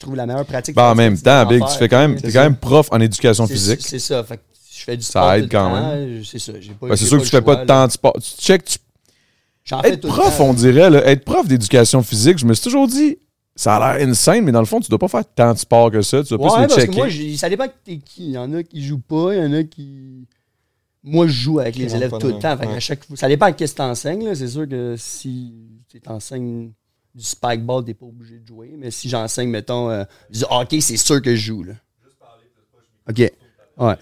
trouve 0.00 0.16
la 0.16 0.26
meilleure 0.26 0.44
pratique. 0.46 0.74
Ben, 0.74 0.90
en 0.90 0.94
même 0.94 1.18
temps, 1.18 1.46
Big, 1.46 1.62
tu 1.70 1.76
fais 1.78 1.88
quand 1.88 1.98
même, 1.98 2.18
ça. 2.18 2.30
quand 2.32 2.42
même 2.42 2.56
prof 2.56 2.88
en 2.90 3.00
éducation 3.00 3.46
physique. 3.46 3.80
C'est 3.82 3.98
ça. 3.98 4.24
Fait 4.24 4.36
que 4.38 4.42
je 4.72 4.82
fais 4.82 4.96
du 4.96 5.02
Ça 5.02 5.10
sport. 5.20 5.32
aide 5.34 5.42
tout 5.48 5.56
le 5.56 5.58
quand 5.62 5.70
temps, 5.70 6.22
C'est 6.24 6.38
ça. 6.38 6.52
Pas, 6.52 6.88
Ben, 6.88 6.96
sûr 6.96 7.10
pas 7.10 7.16
que 7.18 7.22
tu 7.24 7.30
fais 7.30 7.40
pas 7.42 7.52
choix, 7.52 7.54
de 7.56 7.60
là. 7.60 7.66
temps 7.66 7.86
de 7.86 7.92
sport. 7.92 8.14
Tu 8.20 8.30
check, 8.42 8.64
tu- 8.64 8.78
Être 9.84 10.08
prof, 10.08 10.36
temps. 10.38 10.44
on 10.48 10.54
dirait, 10.54 10.90
là, 10.90 11.06
être 11.06 11.24
prof 11.24 11.46
d'éducation 11.46 12.02
physique, 12.02 12.38
je 12.38 12.46
me 12.46 12.54
suis 12.54 12.64
toujours 12.64 12.88
dit, 12.88 13.18
ça 13.54 13.76
a 13.76 13.98
l'air 13.98 14.08
insane, 14.08 14.42
mais 14.44 14.52
dans 14.52 14.60
le 14.60 14.66
fond, 14.66 14.80
tu 14.80 14.88
dois 14.88 14.98
pas 14.98 15.06
faire 15.08 15.24
tant 15.34 15.52
de 15.52 15.58
sport 15.58 15.90
que 15.90 16.02
ça. 16.02 16.22
Tu 16.24 16.36
dois 16.36 16.46
Ouais, 16.46 16.52
plus 16.54 16.60
les 16.62 16.66
parce 16.68 16.74
que 16.76 16.80
checker. 16.86 16.96
moi, 16.96 17.08
j'ai- 17.08 17.36
ça 17.36 17.48
dépend 17.48 17.66
que 17.68 17.74
t'es 17.84 17.98
qui. 17.98 18.24
Il 18.26 18.30
y 18.32 18.38
en 18.38 18.52
a 18.54 18.62
qui 18.62 18.82
jouent 18.84 18.98
pas, 19.00 19.34
il 19.34 19.42
y 19.42 19.46
en 19.46 19.52
a 19.52 19.62
qui. 19.62 20.26
Moi, 21.02 21.26
je 21.28 21.32
joue 21.32 21.58
avec 21.60 21.76
les 21.76 21.94
élèves 21.94 22.10
pas 22.10 22.18
tout 22.18 22.26
le 22.28 22.38
temps. 22.38 22.58
Chaque... 22.78 23.00
Ça 23.14 23.28
dépend 23.28 23.46
de 23.48 23.52
qu'est-ce 23.54 23.72
que 23.72 23.78
t'enseignes. 23.78 24.24
là. 24.24 24.34
C'est 24.34 24.48
sûr 24.48 24.68
que 24.68 24.96
si 24.98 25.54
tu 25.90 26.00
t'enseignes 26.00 26.72
du 27.14 27.24
spikeball, 27.24 27.84
t'es 27.84 27.94
pas 27.94 28.06
obligé 28.06 28.38
de 28.38 28.46
jouer. 28.46 28.74
Mais 28.78 28.90
si 28.90 29.08
j'enseigne, 29.08 29.48
mettons, 29.48 29.90
euh, 29.90 30.04
du 30.30 30.44
hockey, 30.48 30.80
c'est 30.80 30.96
sûr 30.96 31.20
que 31.20 31.34
je 31.34 31.40
joue. 31.40 31.64
Là. 31.64 31.74
OK. 33.08 33.18
Ouais. 33.18 33.94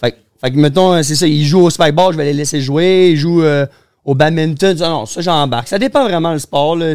Fait 0.00 0.12
que 0.12 0.16
Fait 0.40 0.50
que, 0.50 0.56
mettons, 0.56 0.92
euh, 0.92 1.02
c'est 1.02 1.16
ça, 1.16 1.26
ils 1.26 1.44
jouent 1.44 1.64
au 1.64 1.70
spikeball, 1.70 2.12
je 2.12 2.18
vais 2.18 2.24
les 2.24 2.32
laisser 2.32 2.60
jouer. 2.60 3.10
Ils 3.12 3.16
jouent 3.16 3.42
euh, 3.42 3.66
au 4.04 4.14
badminton. 4.14 4.76
Ah 4.80 4.88
non, 4.88 5.06
ça, 5.06 5.20
j'embarque. 5.20 5.68
Ça 5.68 5.78
dépend 5.78 6.04
vraiment 6.04 6.32
le 6.32 6.38
sport, 6.38 6.76
là. 6.76 6.94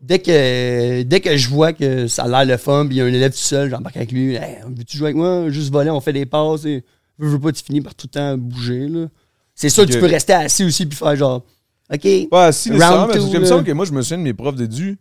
Dès 0.00 0.18
que, 0.18 1.02
dès 1.02 1.20
que 1.20 1.34
je 1.34 1.48
vois 1.48 1.72
que 1.72 2.08
ça 2.08 2.24
a 2.24 2.28
l'air 2.28 2.44
le 2.44 2.58
fun, 2.58 2.84
puis 2.86 2.96
il 2.96 2.98
y 2.98 3.00
a 3.00 3.06
un 3.06 3.12
élève 3.12 3.32
tout 3.32 3.38
seul, 3.38 3.70
j'embarque 3.70 3.96
avec 3.96 4.12
lui. 4.12 4.34
Hey, 4.34 4.58
veux-tu 4.66 4.98
jouer 4.98 5.06
avec 5.06 5.16
moi? 5.16 5.48
Juste 5.48 5.72
voler, 5.72 5.88
on 5.88 6.00
fait 6.00 6.12
des 6.12 6.26
passes. 6.26 6.66
Et, 6.66 6.84
je 7.18 7.26
veux 7.26 7.38
pas, 7.38 7.52
tu 7.52 7.62
finis 7.62 7.80
par 7.80 7.94
tout 7.94 8.06
le 8.12 8.18
temps 8.18 8.36
bouger, 8.36 8.88
là. 8.88 9.06
C'est 9.54 9.68
sûr 9.68 9.86
que 9.86 9.92
tu 9.92 10.00
peux 10.00 10.06
rester 10.06 10.32
assis 10.32 10.64
aussi, 10.64 10.84
puis 10.84 10.98
faire 10.98 11.14
genre, 11.14 11.44
OK. 11.92 12.04
Ouais, 12.04 12.52
si, 12.52 12.70
Round 12.70 12.72
nécessairement, 12.72 13.06
mais 13.06 13.14
two, 13.14 13.26
c'est 13.26 13.32
comme 13.32 13.42
là. 13.42 13.48
ça 13.48 13.62
que 13.62 13.72
moi, 13.72 13.84
je 13.84 13.92
me 13.92 14.02
souviens 14.02 14.18
de 14.18 14.22
mes 14.22 14.34
profs 14.34 14.56
d'édu. 14.56 14.98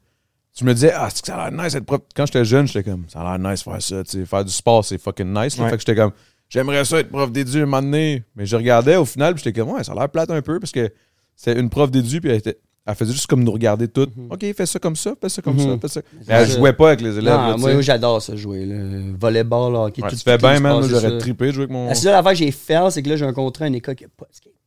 Je 0.55 0.65
me 0.65 0.73
disais, 0.73 0.91
ah, 0.93 1.09
c'est 1.11 1.21
que 1.21 1.27
ça 1.27 1.35
a 1.35 1.49
l'air 1.49 1.63
nice 1.63 1.73
être 1.73 1.85
prof. 1.85 2.01
Quand 2.15 2.25
j'étais 2.27 2.45
jeune, 2.45 2.67
j'étais 2.67 2.83
comme, 2.89 3.05
ça 3.07 3.21
a 3.21 3.37
l'air 3.37 3.51
nice 3.51 3.63
faire 3.63 3.81
ça, 3.81 4.03
tu 4.03 4.19
sais. 4.19 4.25
Faire 4.25 4.45
du 4.45 4.51
sport, 4.51 4.85
c'est 4.85 4.99
fucking 4.99 5.33
nice. 5.33 5.57
Ouais. 5.57 5.65
Fait 5.69 5.75
que 5.77 5.79
j'étais 5.79 5.95
comme, 5.95 6.11
j'aimerais 6.47 6.85
ça 6.85 6.99
être 6.99 7.09
prof 7.09 7.31
d'édu 7.31 7.57
un 7.57 7.65
moment 7.65 7.81
donné. 7.81 8.23
Mais 8.35 8.45
je 8.45 8.55
regardais 8.55 8.95
au 8.95 9.05
final, 9.05 9.33
puis 9.33 9.43
j'étais 9.43 9.59
comme, 9.59 9.71
ouais, 9.71 9.83
ça 9.83 9.93
a 9.93 9.95
l'air 9.95 10.09
plate 10.09 10.29
un 10.29 10.41
peu 10.43 10.59
parce 10.59 10.71
que 10.71 10.91
c'est 11.35 11.53
une 11.59 11.69
prof 11.71 11.89
d'édu, 11.89 12.21
puis 12.21 12.29
elle, 12.29 12.37
était, 12.37 12.59
elle 12.85 12.93
faisait 12.93 13.13
juste 13.13 13.25
comme 13.25 13.43
nous 13.43 13.51
regarder 13.51 13.87
toutes. 13.87 14.11
OK, 14.29 14.45
fais 14.55 14.65
ça 14.67 14.77
comme 14.77 14.95
ça, 14.95 15.13
fais 15.19 15.29
ça 15.29 15.41
comme 15.41 15.55
Mhm. 15.55 15.71
ça, 15.71 15.77
fais 15.81 15.87
ça. 15.87 16.01
Mais 16.27 16.33
elle 16.35 16.49
jouait 16.51 16.73
pas 16.73 16.89
avec 16.89 17.01
les 17.01 17.17
élèves. 17.17 17.33
Non, 17.33 17.47
là, 17.47 17.53
tu 17.55 17.59
moi, 17.61 17.81
j'adore 17.81 18.21
ça 18.21 18.35
jouer, 18.35 18.67
là. 18.67 18.75
Volleyball, 19.19 19.75
hockey, 19.75 20.03
Ouais, 20.03 20.09
tout 20.09 20.15
tu 20.15 20.21
fais 20.21 20.37
bien, 20.37 20.59
man. 20.59 20.83
J'aurais 20.87 21.17
trippé 21.17 21.47
de 21.47 21.51
jouer 21.53 21.63
avec 21.63 21.71
mon. 21.71 21.87
La 21.87 21.95
seule 21.95 22.13
affaire 22.13 22.33
que 22.33 22.37
j'ai 22.37 22.51
fait, 22.51 22.91
c'est 22.91 23.01
que 23.01 23.09
là, 23.09 23.15
j'ai 23.15 23.25
un 23.25 23.33
contrat 23.33 23.65
à 23.65 23.67
une 23.69 23.75
école 23.75 23.95
qui 23.95 24.03
n'a 24.03 24.09
pas 24.15 24.25
de 24.29 24.35
skatepark. 24.35 24.62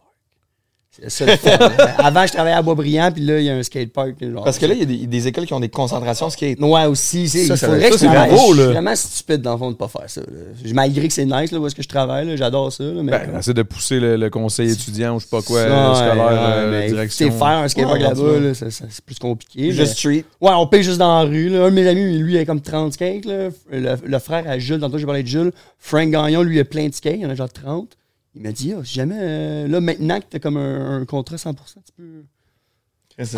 Ça 1.08 1.26
fun. 1.36 1.50
Avant, 1.98 2.26
je 2.26 2.32
travaillais 2.32 2.56
à 2.56 2.62
Boisbriand, 2.62 3.10
puis 3.12 3.22
là, 3.24 3.38
il 3.38 3.44
y 3.44 3.50
a 3.50 3.54
un 3.54 3.62
skatepark. 3.62 4.14
genre. 4.22 4.44
Parce 4.44 4.58
que 4.58 4.66
là, 4.66 4.74
il 4.74 4.80
y 4.80 4.82
a 4.82 4.86
des, 4.86 5.06
des 5.06 5.26
écoles 5.28 5.46
qui 5.46 5.52
ont 5.54 5.60
des 5.60 5.68
concentrations 5.68 6.30
skate. 6.30 6.58
Ouais, 6.60 6.84
aussi. 6.86 7.28
c'est- 7.28 7.44
Ça, 7.46 7.54
il 7.54 7.58
ça- 7.58 7.66
faudrait 7.68 7.82
ça, 7.82 7.88
que 7.90 7.94
je 7.96 7.98
Je 8.36 8.36
suis 8.52 8.58
là. 8.58 8.66
vraiment 8.68 8.96
stupide, 8.96 9.42
dans 9.42 9.52
le 9.52 9.58
fond, 9.58 9.70
de 9.70 9.76
pas 9.76 9.88
faire 9.88 10.08
ça. 10.08 10.20
là. 10.22 10.72
Malgré 10.72 11.06
que 11.08 11.12
c'est 11.14 11.24
nice, 11.24 11.52
là, 11.52 11.58
où 11.58 11.66
est-ce 11.66 11.74
que 11.74 11.82
je 11.82 11.88
travaille, 11.88 12.36
j'adore 12.36 12.72
ça. 12.72 12.84
là, 12.84 13.02
mais 13.02 13.12
Ben, 13.12 13.38
essaie 13.38 13.54
de 13.54 13.62
pousser 13.62 14.00
le, 14.00 14.16
le 14.16 14.30
conseil 14.30 14.70
étudiant 14.70 15.16
ou 15.16 15.20
je 15.20 15.24
sais 15.24 15.30
pas 15.30 15.42
quoi, 15.42 15.58
euh, 15.58 15.94
scolaire, 15.94 16.16
ouais, 16.16 16.32
euh, 16.32 16.70
mais 16.70 16.86
direction. 16.88 17.26
C'est 17.30 17.38
faire 17.38 17.46
un 17.46 17.68
skatepark 17.68 17.96
Ouais, 18.00 18.02
là-bas, 18.02 18.54
ça- 18.54 18.70
ça- 18.70 18.84
c'est 18.88 19.04
plus 19.04 19.18
compliqué. 19.18 19.70
Juste 19.72 19.78
mais- 19.80 19.86
street. 19.86 20.24
Ouais, 20.40 20.52
on 20.54 20.66
paye 20.66 20.82
juste 20.82 20.98
dans 20.98 21.22
la 21.22 21.28
rue. 21.28 21.48
Là. 21.48 21.64
Un 21.64 21.70
de 21.70 21.74
mes 21.74 21.86
amis, 21.86 22.18
lui, 22.18 22.34
il 22.34 22.38
a 22.38 22.44
comme 22.44 22.60
30 22.60 22.92
skates. 22.94 23.24
Là. 23.24 23.48
Le, 23.70 23.96
le 24.04 24.18
frère 24.18 24.44
à 24.48 24.58
Jules, 24.58 24.80
tantôt 24.80 24.98
j'ai 24.98 25.06
parlé 25.06 25.22
de 25.22 25.28
Jules. 25.28 25.52
Frank 25.78 26.10
Gagnon, 26.10 26.42
lui, 26.42 26.56
il 26.56 26.60
a 26.60 26.64
plein 26.64 26.88
de 26.88 26.94
skates. 26.94 27.14
Il 27.16 27.22
y 27.22 27.26
en 27.26 27.30
a 27.30 27.34
genre 27.34 27.52
30. 27.52 27.88
Il 28.36 28.42
m'a 28.42 28.52
dit, 28.52 28.74
Ah, 28.76 28.82
si 28.84 28.94
jamais, 28.94 29.16
euh, 29.18 29.66
là, 29.68 29.80
maintenant 29.80 30.20
que 30.20 30.24
t'as 30.30 30.38
comme 30.38 30.56
un, 30.58 31.00
un 31.00 31.04
contrat 31.06 31.36
100%, 31.36 31.54
tu 31.86 31.92
peux. 31.96 32.04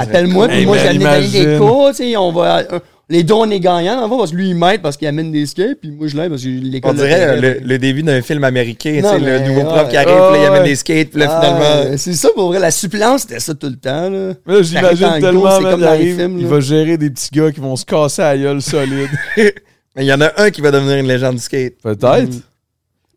Appelle-moi, 0.01 0.49
puis 0.49 0.67
moi, 0.67 0.77
vais 0.77 0.89
amener 0.89 1.05
donner 1.05 1.29
des 1.53 1.57
cours. 1.59 1.91
tu 1.91 1.97
sais, 1.99 2.17
On 2.17 2.33
va, 2.33 2.59
euh, 2.73 2.79
les 3.09 3.23
deux, 3.23 3.35
on 3.35 3.49
est 3.49 3.61
gagnants, 3.61 4.03
le 4.03 4.09
fond, 4.09 4.19
parce 4.19 4.33
que 4.33 4.37
lui, 4.37 4.49
il 4.51 4.57
m'aide 4.57 4.83
parce 4.83 4.97
qu'il 4.97 5.07
amène 5.07 5.31
des 5.31 5.47
skates, 5.47 5.79
puis 5.81 5.93
moi, 5.93 6.09
je 6.09 6.17
l'aide 6.17 6.31
parce 6.31 6.43
que 6.43 6.49
l'école. 6.49 6.91
On 6.91 6.95
dirait 6.95 7.41
le, 7.41 7.61
le 7.63 7.79
début 7.79 8.03
d'un 8.03 8.21
film 8.21 8.43
américain, 8.43 8.97
tu 8.97 9.03
sais, 9.03 9.19
le 9.21 9.39
nouveau 9.47 9.63
prof 9.65 9.89
qui 9.89 9.97
arrive, 9.97 10.09
puis 10.09 10.33
là, 10.33 10.39
il 10.43 10.47
amène 10.47 10.65
des 10.65 10.75
skates, 10.75 11.11
puis 11.11 11.21
là, 11.21 11.27
Ah, 11.31 11.41
finalement. 11.41 11.97
c'est 11.97 12.15
ça 12.15 12.29
pour 12.35 12.49
vrai. 12.49 12.59
La 12.59 12.73
suppléance, 12.73 13.21
c'était 13.23 13.39
ça 13.39 13.55
tout 13.55 13.69
le 13.69 13.77
temps. 13.77 14.11
Là. 14.11 14.33
Là, 14.47 14.63
j'imagine 14.63 15.21
tellement, 15.21 15.45
man, 15.45 15.63
comme 15.63 15.65
il 15.65 15.71
dans 15.71 15.77
les 15.79 15.85
arrive, 15.87 16.17
films, 16.17 16.39
il 16.41 16.47
va 16.49 16.59
gérer 16.61 16.99
des 16.99 17.11
petits 17.11 17.31
gars 17.33 17.53
qui 17.53 17.61
vont 17.61 17.77
se 17.77 17.85
casser 17.85 18.23
à 18.23 18.35
la 18.35 18.43
gueule 18.43 18.61
solide. 18.61 19.09
Mais 19.37 20.05
il 20.05 20.07
y 20.07 20.13
en 20.13 20.21
a 20.21 20.33
un 20.43 20.51
qui 20.51 20.61
va 20.61 20.71
devenir 20.73 20.97
une 20.97 21.07
légende 21.09 21.37
du 21.37 21.41
skate. 21.43 21.81
Peut-être. 21.81 22.35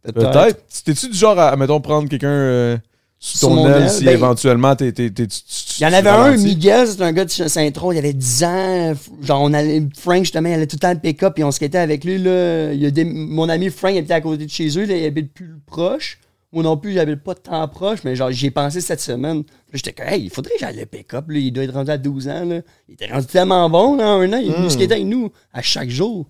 Peut-être. 0.03 0.63
T'es-tu 0.83 1.09
du 1.09 1.17
genre 1.17 1.37
à, 1.39 1.55
mettons, 1.55 1.79
prendre 1.81 2.09
quelqu'un 2.09 2.27
euh, 2.27 2.77
sous 3.19 3.37
Sur 3.37 3.49
ton 3.49 3.55
mon 3.55 3.67
aile 3.69 3.83
aile? 3.83 3.89
si 3.89 4.03
Ben, 4.03 4.13
éventuellement 4.13 4.75
t'es. 4.75 4.91
t'es- 4.91 5.11
t'es- 5.11 5.27
tu- 5.27 5.41
tu- 5.43 5.73
Il 5.79 5.83
y 5.83 5.85
en 5.85 5.89
tu 5.89 5.95
avait 5.95 6.09
un, 6.09 6.15
ralentis? 6.23 6.43
Miguel, 6.43 6.87
c'est 6.87 7.01
un 7.01 7.11
gars 7.11 7.25
de 7.25 7.29
Saint-Tron, 7.29 7.91
il 7.91 7.97
avait 7.99 8.13
10 8.13 8.43
ans. 8.43 8.93
Genre, 9.21 9.41
on 9.41 9.53
allait, 9.53 9.83
Frank, 9.97 10.19
justement, 10.23 10.49
il 10.49 10.53
allait 10.53 10.65
tout 10.67 10.75
le 10.77 10.79
temps 10.79 10.93
le 10.93 10.99
pick-up, 10.99 11.37
et 11.37 11.43
on 11.43 11.51
skatait 11.51 11.77
avec 11.77 12.03
lui. 12.03 12.17
Là. 12.17 12.73
Il 12.73 12.81
y 12.81 12.85
a 12.87 12.91
des- 12.91 13.03
mon 13.05 13.47
ami 13.47 13.69
Frank, 13.69 13.91
il 13.93 13.99
habitait 13.99 14.13
à 14.15 14.21
côté 14.21 14.45
de 14.45 14.49
chez 14.49 14.67
eux, 14.77 14.85
là, 14.85 14.95
il 14.97 15.05
habite 15.05 15.33
plus 15.33 15.53
proche. 15.67 16.17
Moi 16.53 16.63
non 16.63 16.75
plus, 16.75 16.91
j'habite 16.93 17.23
pas 17.23 17.33
tant 17.35 17.65
proche, 17.69 17.99
mais 18.03 18.13
genre, 18.15 18.29
j'y 18.31 18.47
ai 18.47 18.51
pensé 18.51 18.81
cette 18.81 18.99
semaine. 18.99 19.37
Là, 19.37 19.43
j'étais 19.75 19.93
comme, 19.93 20.07
hey, 20.07 20.23
il 20.23 20.29
faudrait 20.29 20.51
que 20.55 20.59
j'aille 20.59 20.77
le 20.79 20.85
pick-up. 20.85 21.25
là. 21.29 21.37
Il 21.39 21.51
doit 21.53 21.63
être 21.63 21.73
rendu 21.73 21.91
à 21.91 21.97
12 21.97 22.27
ans. 22.27 22.43
Là. 22.43 22.59
Il 22.89 22.95
était 22.95 23.05
rendu 23.07 23.27
tellement 23.27 23.69
bon, 23.69 23.95
là, 23.95 24.07
en 24.07 24.19
un 24.19 24.33
an. 24.33 24.37
Il 24.37 24.49
est 24.49 24.53
venu 24.55 24.65
Mm. 24.65 24.69
skater 24.69 24.93
avec 24.95 25.05
nous 25.05 25.31
à 25.53 25.61
chaque 25.61 25.89
jour. 25.89 26.25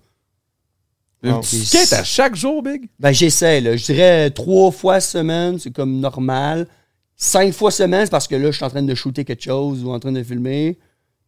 Wow. 1.24 1.40
Tu 1.40 1.56
skates 1.64 1.92
à 1.92 2.04
chaque 2.04 2.34
jour, 2.34 2.62
Big? 2.62 2.88
Ben, 2.98 3.12
j'essaie, 3.12 3.60
là. 3.60 3.76
Je 3.76 3.84
dirais 3.84 4.30
trois 4.30 4.70
fois 4.72 5.00
semaine, 5.00 5.58
c'est 5.58 5.70
comme 5.70 6.00
normal. 6.00 6.66
Cinq 7.16 7.52
fois 7.52 7.70
semaine, 7.70 8.04
c'est 8.06 8.10
parce 8.10 8.26
que 8.26 8.34
là, 8.34 8.50
je 8.50 8.56
suis 8.56 8.64
en 8.64 8.70
train 8.70 8.82
de 8.82 8.94
shooter 8.94 9.24
quelque 9.24 9.44
chose 9.44 9.84
ou 9.84 9.90
en 9.92 10.00
train 10.00 10.10
de 10.12 10.22
filmer. 10.22 10.78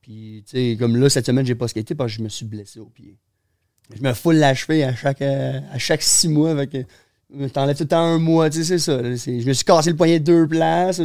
Puis, 0.02 0.42
tu 0.50 0.56
sais, 0.72 0.76
comme 0.78 0.96
là, 0.96 1.08
cette 1.08 1.26
semaine, 1.26 1.46
j'ai 1.46 1.54
pas 1.54 1.68
skaté 1.68 1.94
parce 1.94 2.10
que 2.12 2.18
je 2.18 2.22
me 2.24 2.28
suis 2.28 2.44
blessé 2.44 2.80
au 2.80 2.86
pied. 2.86 3.16
Je 3.96 4.02
me 4.02 4.12
foule 4.14 4.36
la 4.36 4.54
cheville 4.54 4.82
à 4.82 4.94
chaque, 4.96 5.22
euh, 5.22 5.60
à 5.72 5.78
chaque 5.78 6.02
six 6.02 6.28
mois. 6.28 6.50
Avec, 6.50 6.74
euh, 6.74 7.48
T'enlèves 7.52 7.76
tout 7.76 7.84
le 7.84 7.88
temps 7.88 7.98
un 8.04 8.18
mois, 8.18 8.48
tu 8.50 8.58
sais, 8.64 8.78
c'est 8.78 8.78
ça. 8.78 8.98
Je 9.02 9.46
me 9.46 9.52
suis 9.52 9.64
cassé 9.64 9.90
le 9.90 9.96
poignet 9.96 10.18
deux 10.20 10.46
places. 10.46 11.00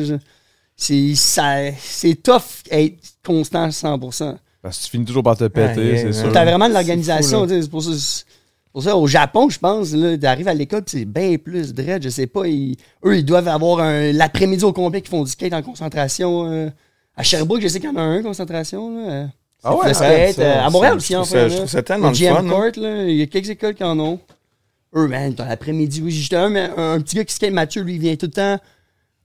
C'est 0.75 1.13
ça- 1.15 1.71
c'est 1.79 2.15
tough 2.23 2.41
être 2.71 2.97
constant 3.23 3.63
à 3.63 3.71
100%. 3.71 4.37
Parce 4.61 4.77
que 4.79 4.83
tu 4.85 4.89
finis 4.91 5.05
toujours 5.05 5.23
par 5.23 5.37
te 5.37 5.45
péter, 5.45 5.79
Ouais, 5.79 5.97
c'est 5.97 6.05
ouais, 6.07 6.13
sûr. 6.13 6.31
T'as 6.31 6.45
vraiment 6.45 6.67
de 6.69 6.73
l'organisation. 6.73 7.47
C'est 7.47 7.69
pour 7.69 7.83
ça, 7.83 8.23
pour 8.73 8.83
ça, 8.83 8.95
au 8.95 9.07
Japon, 9.07 9.49
je 9.49 9.57
pense, 9.59 9.93
là, 9.93 10.17
t'arrives 10.17 10.47
à 10.47 10.53
l'école, 10.53 10.83
pis 10.83 10.91
c'est 10.91 11.05
bien 11.05 11.37
plus 11.37 11.73
dread. 11.73 12.03
Je 12.03 12.09
sais 12.09 12.27
pas. 12.27 12.47
ils- 12.47 12.75
eux, 13.05 13.17
ils 13.17 13.25
doivent 13.25 13.47
avoir 13.47 13.79
un- 13.79 14.11
l'après-midi 14.11 14.63
au 14.63 14.73
complet 14.73 15.01
qui 15.01 15.09
font 15.09 15.23
du 15.23 15.31
skate 15.31 15.53
en 15.53 15.61
concentration. 15.61 16.45
euh. 16.51 16.69
à 17.15 17.23
Sherbrooke, 17.23 17.61
je 17.61 17.67
sais 17.67 17.79
qu'il 17.81 17.89
y 17.89 17.91
en 17.91 17.97
a 17.97 18.01
un, 18.01 18.21
concentration. 18.23 18.95
Là. 18.95 19.11
euh. 19.11 19.25
Ah 19.63 19.75
ouais, 19.75 19.93
skate. 19.93 20.35
ça, 20.35 20.41
euh, 20.41 20.65
à 20.67 20.69
Montréal 20.69 20.95
aussi, 20.95 21.13
ça- 21.25 21.35
là. 21.35 21.49
je 21.49 21.65
ça 21.65 21.83
tellement 21.83 22.11
GM 22.13 22.33
fun, 22.35 22.45
hein. 22.45 22.49
Court, 22.49 22.81
là, 22.83 23.03
il 23.03 23.15
y 23.17 23.21
a 23.21 23.25
quelques 23.25 23.49
écoles 23.49 23.75
qui 23.75 23.83
en 23.83 23.99
ont. 23.99 24.19
Eux, 24.95 25.07
man, 25.07 25.33
t'as 25.35 25.47
l'après-midi. 25.49 26.01
Oui, 26.01 26.11
j'étais 26.11 26.37
un, 26.37 26.47
mais 26.49 26.69
un, 26.77 26.99
petit 27.01 27.17
gars 27.17 27.25
qui 27.25 27.33
skate, 27.33 27.51
Mathieu, 27.51 27.81
lui, 27.83 27.95
il 27.95 27.99
vient 27.99 28.15
tout 28.15 28.27
le 28.27 28.31
temps 28.31 28.57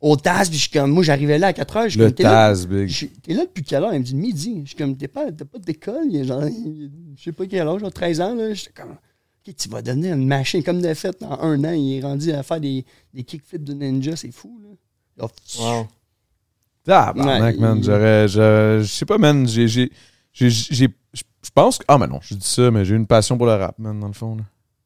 au 0.01 0.17
TAS. 0.17 0.47
Puis 0.49 0.55
je 0.57 0.61
suis 0.63 0.71
comme, 0.71 0.91
moi, 0.91 1.03
j'arrivais 1.05 1.39
là 1.39 1.49
à 1.49 1.53
4 1.53 1.77
heures. 1.77 1.85
Je 1.85 1.91
suis 1.91 1.99
Le 2.01 2.07
comme, 2.07 2.15
t'es 2.15 2.23
là- 2.25 2.53
T'es 3.23 3.33
là 3.35 3.43
depuis 3.45 3.63
quelle 3.63 3.85
heure? 3.85 3.95
Il 3.95 4.01
me 4.01 4.05
dit 4.05 4.15
midi. 4.17 4.61
Je 4.65 4.69
suis 4.71 4.77
comme, 4.77 4.97
t'es 4.97 5.07
pas, 5.09 5.31
t'as 5.31 5.45
pas 5.45 5.59
d'école? 5.59 6.07
Il 6.11 6.17
est 6.17 6.25
genre, 6.25 6.45
il- 6.47 6.91
je 7.17 7.23
sais 7.23 7.33
pas 7.33 7.47
quel 7.47 7.69
âge, 7.69 7.81
genre 7.81 7.93
13 7.93 8.21
ans. 8.21 8.35
Là. 8.35 8.53
J'étais 8.55 8.73
comme, 8.73 8.97
Ok, 9.47 9.55
tu 9.57 9.69
vas 9.69 9.83
devenir 9.83 10.15
une 10.15 10.27
machine 10.27 10.63
comme 10.63 10.81
de 10.81 10.95
fait 10.95 11.17
en 11.23 11.39
un 11.41 11.63
an. 11.65 11.73
Il 11.73 11.99
est 11.99 12.03
rendu 12.03 12.33
à 12.33 12.43
faire 12.43 12.61
des, 12.61 12.85
des 13.13 13.25
kickflips 13.25 13.63
de 13.65 13.75
ninja, 13.75 14.17
c'est 14.17 14.31
fou. 14.33 14.59
Là. 15.19 15.27
Wow. 15.59 15.87
Tabarnak, 16.85 17.55
Ouais, 17.55 17.61
man. 17.61 17.79
il- 17.79 17.85
J'aurais. 17.85 18.29
Je 18.29 18.81
je 18.83 18.87
sais 18.87 19.05
pas, 19.07 19.19
man. 19.19 19.47
J'ai. 19.47 19.69
j'ai- 19.69 19.91
j'ai- 20.33 20.51
j'ai- 20.51 20.89
Je 21.13 21.51
pense 21.55 21.77
que. 21.79 21.85
Ah, 21.89 21.99
mais 21.99 22.07
non, 22.07 22.19
je 22.23 22.35
dis 22.35 22.47
ça, 22.47 22.71
mais 22.71 22.85
j'ai 22.87 22.95
une 22.97 23.07
passion 23.07 23.37
pour 23.37 23.47
le 23.47 23.55
rap, 23.55 23.79
man, 23.79 23.99
dans 24.01 24.07
le 24.07 24.13
fond. 24.15 24.37
là. 24.37 24.43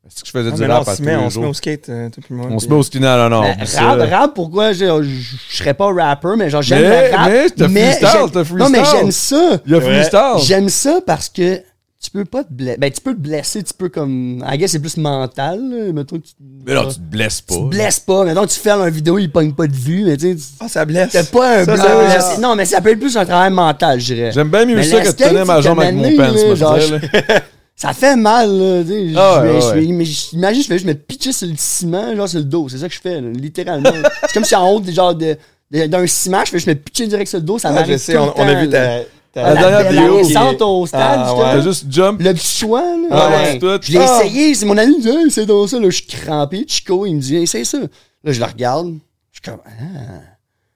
Est-ce 0.06 0.22
que 0.22 0.26
je 0.26 0.32
faisais 0.32 0.50
Ah, 0.52 0.56
du 0.56 0.62
rap 0.64 0.84
on 0.86 0.90
à 0.90 0.92
se 0.94 0.96
tous 0.98 1.04
met, 1.04 1.16
les 1.16 1.22
on 1.22 1.30
se 1.30 1.38
met 1.38 1.42
jours? 1.42 1.50
au 1.50 1.54
skate, 1.54 1.88
euh, 1.88 2.10
toi 2.10 2.22
puis 2.24 2.34
moi. 2.34 2.46
On 2.50 2.58
se 2.58 2.66
met 2.66 2.74
au 2.74 2.82
ski. 2.82 2.98
Non, 2.98 3.16
non, 3.16 3.28
non. 3.28 3.40
Rap, 3.42 4.10
rap, 4.10 4.34
pourquoi 4.34 4.72
je, 4.72 4.84
je, 5.02 5.36
je 5.50 5.56
serais 5.56 5.74
pas 5.74 5.92
rapper, 5.92 6.34
mais 6.36 6.50
genre 6.50 6.62
j'aime 6.62 6.82
Mais- 6.82 7.10
le 7.10 7.16
rap. 7.16 7.30
mais 7.30 7.50
t'as 7.50 7.68
freestyle, 7.68 8.30
t'as 8.32 8.54
Non, 8.56 8.68
mais 8.70 8.78
freestyle. 8.78 8.98
j'aime 9.00 9.10
ça. 9.12 9.60
Il 9.66 9.70
y 9.70 9.74
a 9.74 9.78
Ouais. 9.78 9.84
freestyle. 9.84 10.46
J'aime 10.46 10.68
ça 10.68 11.00
parce 11.06 11.28
que 11.28 11.62
tu 12.02 12.10
peux 12.10 12.24
pas 12.24 12.44
te 12.44 12.52
blesser. 12.52 12.78
Ben, 12.78 12.90
tu 12.92 13.00
peux 13.00 13.12
te 13.14 13.18
blesser, 13.20 13.62
tu 13.62 13.74
peux 13.74 13.88
comme. 13.88 14.44
I 14.48 14.56
guess 14.56 14.70
c'est 14.70 14.78
plus 14.78 14.96
mental. 14.96 15.58
Là. 15.68 15.92
Mettons, 15.92 16.18
tu, 16.18 16.30
Mais 16.66 16.72
là, 16.74 16.84
tu 16.88 16.94
te 16.94 17.00
blesses 17.00 17.40
pas. 17.40 17.54
tu 17.54 17.60
te 17.60 17.66
blesses 17.66 18.00
pas. 18.00 18.24
Mettons, 18.24 18.46
tu 18.46 18.58
fais 18.60 18.70
une 18.70 18.88
vidéo, 18.90 19.18
il 19.18 19.30
pogne 19.32 19.52
pas 19.52 19.66
de 19.66 19.74
vue, 19.74 20.04
mais 20.04 20.16
tu 20.16 20.38
sais, 20.38 20.44
Ah, 20.60 20.68
ça 20.68 20.84
blesse. 20.84 21.10
t'as 21.12 21.24
pas 21.24 21.58
un 21.60 21.64
Ça, 21.64 22.36
Non, 22.40 22.54
mais 22.54 22.64
ça 22.66 22.80
peut 22.80 22.90
être 22.90 23.00
plus 23.00 23.16
un 23.16 23.24
travail 23.24 23.50
mental, 23.50 24.00
je 24.00 24.14
dirais. 24.14 24.30
J'aime 24.32 24.48
bien 24.48 24.64
mieux 24.64 24.76
Mais 24.76 24.84
ça 24.84 25.00
que 25.00 25.08
de 25.08 25.12
tenir 25.12 25.44
ma 25.44 25.60
jambe 25.60 25.80
avec 25.80 25.94
mon 25.94 26.02
pants, 26.16 26.22
là, 26.22 26.30
moi, 26.32 26.40
je 26.50 26.54
genre, 26.54 26.76
là. 26.76 27.40
Ça 27.80 27.92
fait 27.92 28.16
mal, 28.16 28.50
là. 28.50 28.82
tu 28.82 28.88
sais. 28.88 29.12
Ah 29.16 29.34
Je 29.36 29.46
ouais, 29.46 29.52
vais- 29.52 29.60
je 29.60 29.66
ouais. 29.66 29.80
vais- 29.82 29.92
mais 29.92 30.04
j- 30.04 30.28
Imagine, 30.32 30.62
je 30.62 30.66
fais 30.66 30.74
juste 30.74 30.86
me 30.86 30.94
pitcher 30.94 31.30
sur 31.32 31.46
le 31.46 31.54
ciment, 31.56 32.14
genre 32.16 32.28
sur 32.28 32.40
le 32.40 32.44
dos. 32.44 32.68
C'est 32.68 32.78
ça 32.78 32.88
que 32.88 32.94
je 32.94 33.00
fais, 33.00 33.20
là, 33.20 33.28
littéralement. 33.32 33.90
c'est 34.22 34.32
comme 34.34 34.44
si 34.44 34.56
en 34.56 34.68
haut, 34.68 34.82
genre, 34.90 35.14
de- 35.14 35.36
de- 35.70 35.86
d'un 35.86 36.04
ciment, 36.08 36.44
je 36.44 36.50
fais 36.50 36.56
juste 36.58 36.66
me 36.66 36.74
pitcher 36.74 37.06
direct 37.06 37.28
sur 37.28 37.38
le 37.38 37.44
dos. 37.44 37.56
Ça 37.58 37.68
Ah, 37.68 37.72
m'arrive 37.74 37.92
je 37.92 37.98
sais, 37.98 38.14
tout 38.14 38.18
on, 38.18 38.26
le 38.26 38.32
on 38.36 38.48
a 38.48 38.54
vu 38.64 38.68
là. 38.68 38.98
ta. 39.02 39.04
La 39.34 39.54
dernière 39.54 39.82
la, 39.84 39.90
vidéo 39.90 40.16
la 40.16 40.22
descente 40.22 40.62
au 40.62 40.86
stade, 40.86 41.20
Ah, 41.22 41.34
ouais. 41.34 41.40
T'as 41.42 41.60
juste 41.60 41.86
jump. 41.90 42.20
Le 42.20 42.32
petit 42.34 42.58
choix, 42.58 42.80
là. 42.82 43.08
Ah, 43.10 43.28
ouais. 43.30 43.58
Je 43.82 43.92
l'ai 43.92 43.98
Ah. 43.98 44.20
essayé, 44.24 44.54
c'est 44.54 44.66
mon 44.66 44.76
ami 44.76 44.94
qui 45.00 45.06
me 45.06 45.12
dit, 45.12 45.18
hey, 45.24 45.30
c'est 45.30 45.46
dans 45.46 45.66
ça, 45.66 45.78
là, 45.78 45.90
je 45.90 45.96
suis 45.96 46.06
crampé. 46.06 46.64
Chico, 46.66 47.06
il 47.06 47.14
me 47.16 47.20
dit, 47.20 47.36
essaye 47.36 47.64
ça. 47.64 47.78
Là, 47.78 48.32
je 48.32 48.40
le 48.40 48.46
regarde. 48.46 48.94
Je 49.30 49.40
suis 49.40 49.42
comme, 49.42 49.60
ah, 49.66 50.20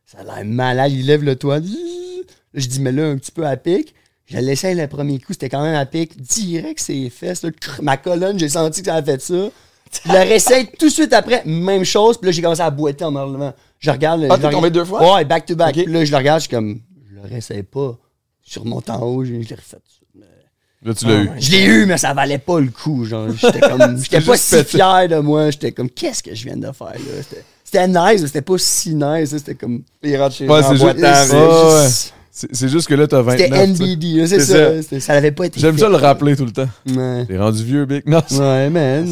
ça 0.07 0.19
a 0.19 0.23
l'air 0.25 0.45
malade. 0.45 0.93
Il 0.93 1.07
lève 1.07 1.25
le 1.25 1.35
toit. 1.35 1.59
Là, 1.59 1.65
je 2.55 2.67
dis, 2.69 2.81
mais 2.81 2.93
là, 2.93 3.07
un 3.09 3.17
petit 3.17 3.33
peu 3.33 3.47
à 3.47 3.57
pic. 3.57 3.95
Je 4.27 4.39
l'essaye 4.39 4.75
le 4.77 4.87
premier 4.87 5.19
coup, 5.19 5.33
c'était 5.33 5.49
quand 5.49 5.63
même 5.63 5.75
à 5.75 5.85
pic. 5.85 6.21
Direct, 6.21 6.79
ses 6.79 7.11
fesses, 7.11 7.43
là, 7.43 7.51
ma 7.83 7.97
colonne, 7.97 8.39
j'ai 8.39 8.49
senti 8.49 8.81
que 8.83 8.87
ça 8.87 8.95
a 8.97 9.03
fait 9.03 9.21
ça. 9.21 9.35
Je 10.05 10.11
le 10.13 10.19
réessaye 10.19 10.69
tout 10.79 10.87
de 10.87 10.91
suite 10.93 11.13
après, 11.13 11.43
même 11.45 11.85
chose. 11.85 12.17
Puis 12.17 12.27
là, 12.27 12.33
j'ai 12.33 12.41
commencé 12.41 12.63
à 12.63 12.71
boiter 12.71 13.05
en 13.05 13.11
me 13.11 13.21
relevant. 13.21 13.53
Je 13.79 13.91
regarde. 13.91 14.27
Ah, 14.31 14.37
je 14.37 14.43
t'es 14.43 14.51
tombé 14.51 14.71
deux 14.71 14.85
fois? 14.85 15.17
Ouais, 15.17 15.25
back 15.25 15.45
to 15.45 15.55
back. 15.57 15.75
Puis 15.75 15.85
là, 15.87 16.05
je 16.05 16.11
le 16.11 16.17
regarde, 16.17 16.41
je 16.41 16.47
suis 16.47 16.55
comme, 16.57 16.81
je 17.11 17.15
le 17.17 17.23
réessaye 17.29 17.63
pas. 17.63 17.99
Je 18.49 18.59
remonte 18.61 18.91
en 18.91 19.01
haut, 19.03 19.25
je 19.25 19.33
l'ai 19.33 19.55
refait. 19.55 19.79
Là, 20.85 20.95
tu 20.95 21.07
l'as 21.07 21.15
eu. 21.23 21.29
Ah, 21.31 21.35
ouais. 21.35 21.41
Je 21.41 21.51
l'ai 21.53 21.65
eu, 21.65 21.87
mais 21.87 21.97
ça 21.97 22.13
valait 22.13 22.39
pas 22.39 22.59
le 22.59 22.69
coup. 22.71 23.05
Genre, 23.05 23.29
j'étais 23.31 23.61
comme, 23.61 23.99
j'étais 24.03 24.21
pas 24.21 24.37
si 24.37 24.57
pété. 24.57 24.69
fier 24.71 25.09
de 25.09 25.19
moi. 25.21 25.51
J'étais 25.51 25.71
comme, 25.71 25.89
qu'est-ce 25.89 26.23
que 26.25 26.35
je 26.35 26.45
viens 26.45 26.57
de 26.57 26.73
faire 26.73 26.89
là? 26.89 27.23
C'était- 27.23 27.45
C'était 27.65 27.87
nice, 27.89 28.21
mais 28.21 28.27
c'était 28.27 28.43
pas 28.43 28.59
si 28.59 28.95
nice. 28.97 29.31
C'était 29.31 29.55
comme. 29.55 29.83
Il 30.03 30.17
rentre 30.21 30.35
chez 30.35 30.49
Ouais, 30.49 30.61
c'est 30.63 30.77
juste-. 30.77 32.15
C'est 32.35 32.69
juste 32.69 32.89
que 32.89 32.95
là, 32.95 33.07
t'as 33.07 33.21
29. 33.23 33.39
C'était. 33.49 33.67
NBD, 33.67 34.27
c'est 34.27 34.41
ça. 34.41 34.83
ça. 34.83 35.01
Ça 35.01 35.15
l'avait 35.15 35.31
pas 35.33 35.45
été 35.47 35.61
J'aime 35.61 35.79
ça 35.79 35.89
le 35.89 35.97
rappeler 35.97 36.35
tout 36.35 36.47
le 36.47 36.51
temps. 36.51 36.69
Ouais. 36.89 37.27
T'es 37.27 37.39
rendu 37.39 37.63
vieux, 37.63 37.85
Big. 37.85 38.03
Non, 38.07 38.23
c'est- 38.27 38.39
Ouais, 38.41 38.69
man. 38.71 39.07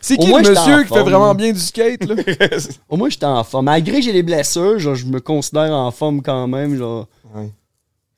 C'est 0.00 0.18
au 0.18 0.22
qui 0.22 0.28
moins, 0.28 0.42
le 0.42 0.48
monsieur 0.50 0.82
qui 0.82 0.88
fait 0.94 1.02
vraiment 1.02 1.34
bien 1.34 1.52
du 1.52 1.60
skate, 1.60 2.04
là? 2.04 2.14
Au 2.88 2.96
moins, 2.96 3.08
j'étais 3.10 3.26
en 3.26 3.44
forme. 3.44 3.66
Malgré 3.66 3.96
que 3.98 4.02
j'ai 4.02 4.12
des 4.14 4.22
blessures, 4.22 4.78
genre, 4.78 4.94
je 4.94 5.04
me 5.06 5.20
considère 5.20 5.72
en 5.72 5.90
forme 5.92 6.22
quand 6.22 6.48
même. 6.48 6.76
Genre, 6.76 7.06
Ouais. 7.34 7.50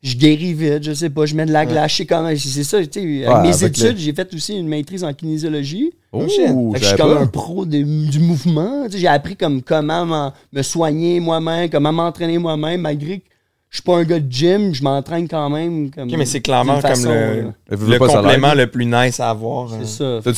Je 0.04 0.16
guéris 0.16 0.52
vite, 0.52 0.82
je 0.84 0.92
sais 0.92 1.08
pas, 1.10 1.24
je 1.26 1.34
mets 1.34 1.46
de 1.46 1.52
la 1.52 1.64
glace, 1.66 1.90
je 1.92 1.96
sais 1.96 2.06
comment. 2.06 2.30
C'est 2.36 2.62
ça, 2.62 2.84
tu 2.86 3.00
sais. 3.00 3.24
Avec 3.26 3.42
mes 3.42 3.54
avec 3.64 3.78
études, 3.78 3.96
j'ai 3.96 4.12
fait 4.12 4.32
aussi 4.34 4.54
une 4.56 4.68
maîtrise 4.68 5.02
en 5.02 5.12
kinésiologie. 5.14 5.92
Oh, 6.12 6.22
je 6.28 6.84
suis 6.84 6.96
comme 6.96 7.16
un 7.16 7.26
pro 7.26 7.64
de- 7.64 7.82
du 8.10 8.18
mouvement. 8.20 8.84
Tu 8.86 8.92
sais, 8.92 8.98
J'ai 8.98 9.08
appris 9.08 9.34
comme 9.34 9.62
comment 9.62 10.04
m'en- 10.06 10.32
me 10.52 10.62
soigner 10.62 11.18
moi-même, 11.20 11.68
comment 11.70 11.92
m'entraîner 11.92 12.38
moi-même, 12.38 12.82
malgré 12.82 13.18
que 13.20 13.24
je 13.70 13.76
suis 13.78 13.82
pas 13.82 13.96
un 13.96 14.04
gars 14.04 14.20
de 14.20 14.30
gym, 14.30 14.72
je 14.74 14.82
m'entraîne 14.84 15.26
quand 15.26 15.50
même. 15.50 15.90
Comme, 15.90 16.08
Ok, 16.08 16.14
mais 16.18 16.26
c'est 16.26 16.40
clairement 16.40 16.80
comme 16.80 17.04
le, 17.06 17.98
complément 17.98 18.54
le 18.54 18.66
plus 18.68 18.86
nice 18.86 19.18
à 19.18 19.30
avoir. 19.30 19.70
C'est 19.84 20.04
euh. 20.04 20.20
ça. 20.22 20.32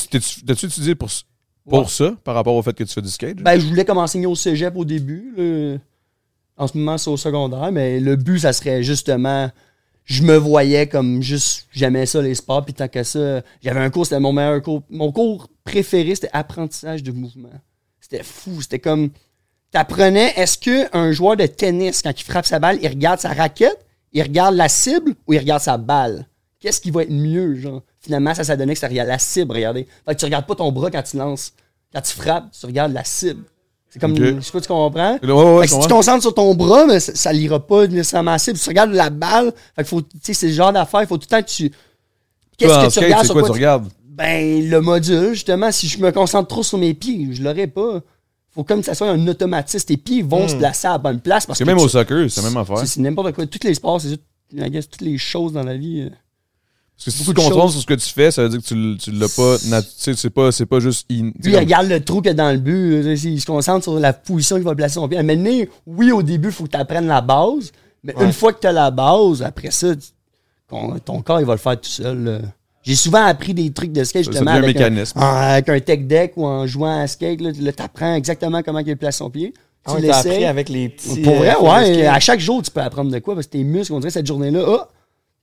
T'as-tu 0.46 0.66
étudié 0.66 0.94
pour, 0.94 1.08
s- 1.08 1.24
pour 1.68 1.80
Ouais. 1.80 1.84
ça, 1.88 2.14
par 2.24 2.34
rapport 2.36 2.54
au 2.54 2.62
fait 2.62 2.72
que 2.72 2.84
tu 2.84 2.92
fais 2.94 3.02
du 3.02 3.10
skate? 3.10 3.42
Ben, 3.42 3.58
je 3.60 3.66
voulais 3.66 3.84
comme 3.84 3.98
enseigner 3.98 4.26
au 4.26 4.34
cégep 4.36 4.74
au 4.76 4.84
début. 4.84 5.34
là. 5.36 5.76
En 6.56 6.66
ce 6.66 6.76
moment, 6.76 6.96
c'est 6.96 7.10
au 7.10 7.16
secondaire, 7.16 7.70
mais 7.70 8.00
le 8.00 8.16
but, 8.16 8.40
ça 8.40 8.52
serait 8.52 8.82
justement. 8.82 9.50
Je 10.04 10.22
me 10.22 10.36
voyais 10.36 10.86
comme 10.86 11.20
juste. 11.22 11.66
J'aimais 11.72 12.06
ça, 12.06 12.22
les 12.22 12.34
sports, 12.34 12.64
puis 12.64 12.74
tant 12.74 12.88
que 12.88 13.02
ça. 13.02 13.42
J'avais 13.62 13.80
un 13.80 13.90
cours, 13.90 14.06
c'était 14.06 14.20
mon 14.20 14.32
meilleur 14.32 14.62
cours. 14.62 14.82
Mon 14.88 15.12
cours 15.12 15.48
préféré, 15.64 16.14
c'était 16.14 16.30
apprentissage 16.32 17.02
de 17.02 17.12
mouvement. 17.12 17.50
C'était 18.00 18.22
fou. 18.22 18.62
C'était 18.62 18.78
comme. 18.78 19.10
T'apprenais, 19.72 20.32
est-ce 20.36 20.56
qu'un 20.56 21.12
joueur 21.12 21.36
de 21.36 21.44
tennis, 21.44 22.00
quand 22.00 22.12
il 22.18 22.24
frappe 22.24 22.46
sa 22.46 22.58
balle, 22.58 22.78
il 22.80 22.88
regarde 22.88 23.18
sa 23.18 23.32
raquette, 23.32 23.84
il 24.12 24.22
regarde 24.22 24.54
la 24.54 24.68
cible 24.68 25.14
ou 25.26 25.32
il 25.32 25.38
regarde 25.38 25.60
sa 25.60 25.76
balle? 25.76 26.26
Qu'est-ce 26.60 26.80
qui 26.80 26.90
va 26.90 27.02
être 27.02 27.10
mieux, 27.10 27.56
genre? 27.56 27.82
Finalement, 28.00 28.32
ça, 28.32 28.44
ça 28.44 28.56
donnait 28.56 28.74
que 28.74 28.80
ça 28.80 28.88
regarde 28.88 29.08
la 29.08 29.18
cible, 29.18 29.52
regardez. 29.52 29.86
Fait 30.06 30.14
que 30.14 30.20
tu 30.20 30.24
regardes 30.24 30.46
pas 30.46 30.54
ton 30.54 30.72
bras 30.72 30.90
quand 30.90 31.02
tu 31.02 31.16
lances. 31.16 31.52
Quand 31.92 32.00
tu 32.00 32.12
frappes, 32.12 32.50
tu 32.58 32.64
regardes 32.66 32.92
la 32.92 33.04
cible. 33.04 33.44
C'est 33.96 34.00
comme, 34.00 34.14
je 34.16 34.40
sais 34.44 34.52
pas, 34.52 34.60
tu 34.60 34.68
comprends? 34.68 35.12
Ouais, 35.14 35.18
ouais, 35.22 35.32
ouais, 35.56 35.60
Fait 35.62 35.68
que 35.68 35.72
si 35.74 35.80
tu 35.80 35.86
te 35.86 35.92
concentres 35.92 36.22
sur 36.22 36.34
ton 36.34 36.54
bras, 36.54 36.84
mais 36.86 37.00
ça, 37.00 37.14
ça 37.14 37.32
lira 37.32 37.66
pas 37.66 37.86
nécessairement 37.86 38.36
cible. 38.36 38.58
Si 38.58 38.64
tu 38.64 38.68
regardes 38.68 38.92
la 38.92 39.08
balle, 39.08 39.52
fait 39.74 39.82
que 39.84 39.88
faut, 39.88 40.02
tu 40.02 40.08
sais, 40.22 40.34
c'est 40.34 40.48
le 40.48 40.52
genre 40.52 40.72
d'affaire, 40.72 41.00
il 41.02 41.06
faut 41.06 41.16
tout 41.16 41.26
le 41.30 41.36
temps 41.36 41.42
que 41.42 41.48
tu. 41.50 41.72
Qu'est-ce 42.58 42.72
que 42.72 42.84
tu 42.86 42.90
skate, 42.90 43.04
regardes 43.04 43.24
sur 43.24 43.32
quoi 43.34 43.42
quoi 43.42 43.48
tu 43.50 43.52
tu- 43.54 43.58
regardes? 43.58 43.88
Ben, 44.10 44.68
le 44.70 44.80
module, 44.80 45.30
justement, 45.34 45.70
si 45.72 45.88
je 45.88 45.98
me 45.98 46.10
concentre 46.12 46.48
trop 46.48 46.62
sur 46.62 46.78
mes 46.78 46.94
pieds, 46.94 47.28
je 47.32 47.42
l'aurais 47.42 47.66
pas. 47.66 48.00
Faut 48.54 48.64
comme 48.64 48.80
que 48.80 48.86
ça 48.86 48.94
soit 48.94 49.08
un 49.10 49.26
automatisme. 49.28 49.86
Tes 49.86 49.96
pieds 49.98 50.22
vont 50.22 50.48
se 50.48 50.56
placer 50.56 50.86
à 50.86 50.92
la 50.92 50.98
bonne 50.98 51.20
place. 51.20 51.44
Parce 51.46 51.58
que 51.58 51.64
même 51.64 51.76
tu- 51.76 51.84
au 51.84 51.88
soccer, 51.88 52.30
c'est 52.30 52.42
la 52.42 52.48
même 52.48 52.56
affaire. 52.58 52.78
c'est- 52.78 52.86
C'est 52.86 53.00
n'importe 53.00 53.32
quoi. 53.32 53.46
Tous 53.46 53.60
les 53.64 53.74
sports, 53.74 54.00
c'est 54.00 54.08
juste, 54.08 54.22
I 54.54 54.70
guess, 54.70 54.88
toutes 54.88 55.02
les 55.02 55.18
choses 55.18 55.52
dans 55.52 55.62
la 55.62 55.76
vie. 55.76 56.10
Parce 56.96 57.04
que 57.04 57.10
si 57.24 57.34
tu 57.34 57.40
choses. 57.40 57.72
sur 57.72 57.80
ce 57.82 57.86
que 57.86 57.94
tu 57.94 58.08
fais, 58.08 58.30
ça 58.30 58.42
veut 58.42 58.48
dire 58.48 58.60
que 58.60 58.64
tu, 58.66 58.96
tu 58.98 59.10
l'as 59.12 59.28
pas. 59.28 59.58
Tu 59.58 59.66
sais, 59.96 60.14
c'est 60.14 60.30
pas, 60.30 60.50
c'est 60.50 60.66
pas 60.66 60.80
juste. 60.80 61.06
in- 61.10 61.30
tu 61.30 61.42
sais, 61.42 61.48
Lui, 61.50 61.52
il 61.52 61.58
regarde 61.58 61.88
le 61.88 62.00
trou 62.02 62.20
qu'il 62.22 62.28
y 62.28 62.30
a 62.30 62.34
dans 62.34 62.50
le 62.50 62.58
but. 62.58 62.94
euh, 63.06 63.14
Il 63.22 63.40
se 63.40 63.46
concentre 63.46 63.82
sur 63.84 63.98
la 64.00 64.12
position 64.12 64.56
qu'il 64.56 64.64
va 64.64 64.74
placer 64.74 64.94
son 64.94 65.06
pied. 65.08 65.22
Maintenant, 65.22 65.50
oui, 65.86 66.10
au 66.10 66.22
début, 66.22 66.48
il 66.48 66.52
faut 66.54 66.64
que 66.64 66.70
tu 66.70 66.76
apprennes 66.78 67.06
la 67.06 67.20
base. 67.20 67.70
Mais 68.02 68.14
Ouais. 68.16 68.24
une 68.24 68.32
fois 68.32 68.52
que 68.52 68.60
tu 68.60 68.66
as 68.66 68.72
la 68.72 68.90
base, 68.90 69.42
après 69.42 69.70
ça, 69.70 69.94
tu- 69.94 70.02
ton, 70.68 70.98
ton 70.98 71.20
corps, 71.22 71.40
il 71.40 71.46
va 71.46 71.52
le 71.54 71.58
faire 71.58 71.80
tout 71.80 71.88
seul. 71.88 72.24
là. 72.24 72.38
J'ai 72.82 72.94
souvent 72.96 73.24
appris 73.24 73.52
des 73.52 73.70
trucs 73.72 73.92
de 73.92 74.02
skate, 74.04 74.24
justement, 74.24 74.52
avec 74.52 74.76
un, 74.76 74.90
mécanisme. 74.90 75.18
en- 75.18 75.22
avec 75.36 75.68
un 75.68 75.80
tech 75.80 76.00
deck 76.06 76.32
ou 76.36 76.46
en 76.46 76.66
jouant 76.66 77.00
à 77.00 77.06
skate. 77.06 77.40
Là, 77.40 77.50
tu 77.52 77.82
apprends 77.82 78.14
exactement 78.14 78.62
comment 78.62 78.78
il 78.78 78.96
place 78.96 79.16
son 79.18 79.28
pied. 79.28 79.52
Ah, 79.84 79.94
Tu 79.96 80.02
ouais, 80.02 80.10
appris 80.10 80.28
l'essayes. 80.30 80.44
avec 80.46 80.68
les 80.68 80.88
petits. 80.88 81.20
Pour 81.20 81.34
vrai, 81.34 81.54
euh, 81.56 81.62
ouais. 81.62 81.94
skate. 81.94 82.06
À 82.06 82.20
chaque 82.20 82.40
jour, 82.40 82.62
tu 82.62 82.70
peux 82.70 82.80
apprendre 82.80 83.10
de 83.10 83.18
quoi 83.18 83.34
parce 83.34 83.46
que 83.46 83.52
tes 83.52 83.64
muscles, 83.64 83.92
on 83.92 83.98
dirait 84.00 84.10
cette 84.10 84.26
journée-là, 84.26 84.64
ah, 84.66 84.88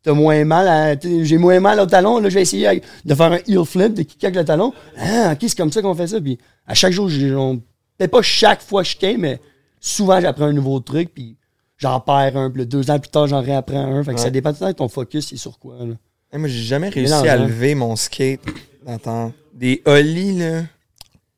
t'as 0.03 0.13
moins 0.13 0.43
mal 0.45 0.67
à- 0.67 0.95
t'sais, 0.95 1.23
j'ai 1.25 1.37
moins 1.37 1.59
mal 1.59 1.79
au 1.79 1.85
talon, 1.85 2.19
là, 2.19 2.29
je 2.29 2.35
vais 2.35 2.41
essayer 2.41 2.81
de 3.05 3.15
faire 3.15 3.31
un 3.31 3.39
heel 3.47 3.65
flip, 3.65 3.93
de 3.93 4.03
kicker 4.03 4.27
avec 4.27 4.35
le 4.37 4.45
talon. 4.45 4.73
Ah, 4.97 5.31
ok, 5.33 5.39
c'est 5.41 5.57
comme 5.57 5.71
ça 5.71 5.81
qu'on 5.81 5.95
fait 5.95 6.07
ça. 6.07 6.19
Puis 6.21 6.37
à 6.67 6.73
chaque 6.73 6.93
jour, 6.93 7.09
on- 7.37 7.57
peut-être 7.97 8.11
pas 8.11 8.21
chaque 8.21 8.61
fois 8.61 8.81
que 8.83 8.89
je 8.89 8.95
skate, 8.95 9.17
mais 9.17 9.39
souvent, 9.79 10.19
j'apprends 10.21 10.45
un 10.45 10.53
nouveau 10.53 10.79
truc, 10.79 11.13
puis 11.13 11.37
j'en 11.77 11.99
perds 11.99 12.37
un, 12.37 12.49
puis 12.51 12.59
là, 12.59 12.65
deux 12.65 12.89
ans 12.91 12.99
plus 12.99 13.09
tard, 13.09 13.27
j'en 13.27 13.41
réapprends 13.41 13.77
un. 13.97 14.03
Fait 14.03 14.13
que 14.13 14.19
ça 14.19 14.29
dépend 14.29 14.49
tout 14.51 14.57
le 14.59 14.59
temps 14.59 14.67
de 14.71 14.75
ton 14.75 14.87
focus, 14.89 15.27
c'est 15.29 15.37
sur 15.37 15.57
quoi, 15.59 15.77
là. 15.79 15.93
Hey, 16.31 16.39
moi, 16.39 16.49
j'ai 16.49 16.63
jamais 16.63 16.89
réussi 16.89 17.13
à 17.29 17.37
lever 17.47 17.75
mon 17.75 17.95
skate. 17.95 18.41
Attends. 18.87 19.31
Des 19.53 19.81
ollies, 19.85 20.39
là. 20.39 20.61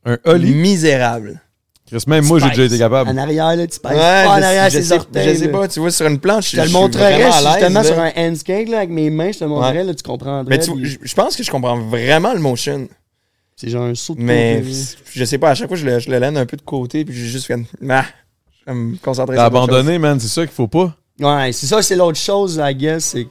Un 0.05 0.17
ollie? 0.23 0.53
Misérables. 0.53 1.41
Chris, 1.87 2.03
Même 2.07 2.25
moi, 2.25 2.39
j'ai 2.39 2.49
déjà 2.49 2.63
été 2.63 2.77
capable. 2.79 3.09
En 3.11 3.17
arrière, 3.17 3.55
là, 3.55 3.67
tu 3.67 3.79
pèses 3.79 3.91
Ouais, 3.91 3.97
pas 3.99 4.29
en 4.29 4.41
arrière 4.41 4.65
je 4.71 4.77
ses 4.77 4.83
sais, 4.83 4.95
orteils. 4.95 5.35
je 5.35 5.39
sais 5.43 5.47
pas, 5.49 5.67
tu 5.67 5.79
vois, 5.79 5.91
sur 5.91 6.07
une 6.07 6.19
planche, 6.19 6.51
Je 6.51 6.57
te 6.57 6.65
le 6.65 6.71
montrerais 6.71 7.31
justement 7.31 7.83
sur 7.83 7.99
un 7.99 8.11
handskate, 8.17 8.69
là, 8.69 8.77
avec 8.77 8.89
mes 8.89 9.09
mains, 9.11 9.31
je 9.31 9.37
te 9.39 9.43
le 9.43 9.51
montrerais, 9.51 9.77
Ouais. 9.79 9.83
là, 9.83 9.93
tu 9.93 10.01
comprendrais. 10.03 10.57
Mais 10.57 10.63
tu, 10.63 10.71
puis 10.73 10.85
je, 10.85 10.97
je 11.03 11.13
pense 11.15 11.35
que 11.35 11.43
je 11.43 11.51
comprends 11.51 11.77
vraiment 11.77 12.33
le 12.33 12.39
motion. 12.39 12.87
C'est 13.55 13.69
genre 13.69 13.83
un 13.83 13.93
saut 13.95 14.15
de 14.15 14.21
Mais 14.21 14.61
côté, 14.61 14.73
je 15.13 15.25
sais 15.25 15.37
pas, 15.37 15.51
à 15.51 15.55
chaque 15.55 15.67
fois, 15.67 15.77
je 15.77 15.85
le, 15.85 15.99
je 15.99 16.09
le 16.09 16.17
laine 16.17 16.35
un 16.37 16.45
peu 16.47 16.57
de 16.57 16.61
côté, 16.63 17.05
puis 17.05 17.15
j'ai 17.15 17.27
juste 17.27 17.45
fait. 17.45 17.59
Ah, 17.87 18.05
je 18.65 18.71
vais 18.71 18.77
me 18.77 18.97
concentrer 18.97 19.35
T'as 19.35 19.43
sur 19.43 19.47
abandonné, 19.47 19.97
man, 19.99 20.19
c'est 20.19 20.27
ça 20.27 20.41
qu'il 20.41 20.55
faut 20.55 20.67
pas? 20.67 20.93
Ouais, 21.19 21.51
c'est 21.53 21.67
ça, 21.67 21.81
c'est 21.83 21.95
l'autre 21.95 22.17
chose, 22.17 22.59
I 22.61 22.73
guess, 22.75 23.05
c'est 23.05 23.27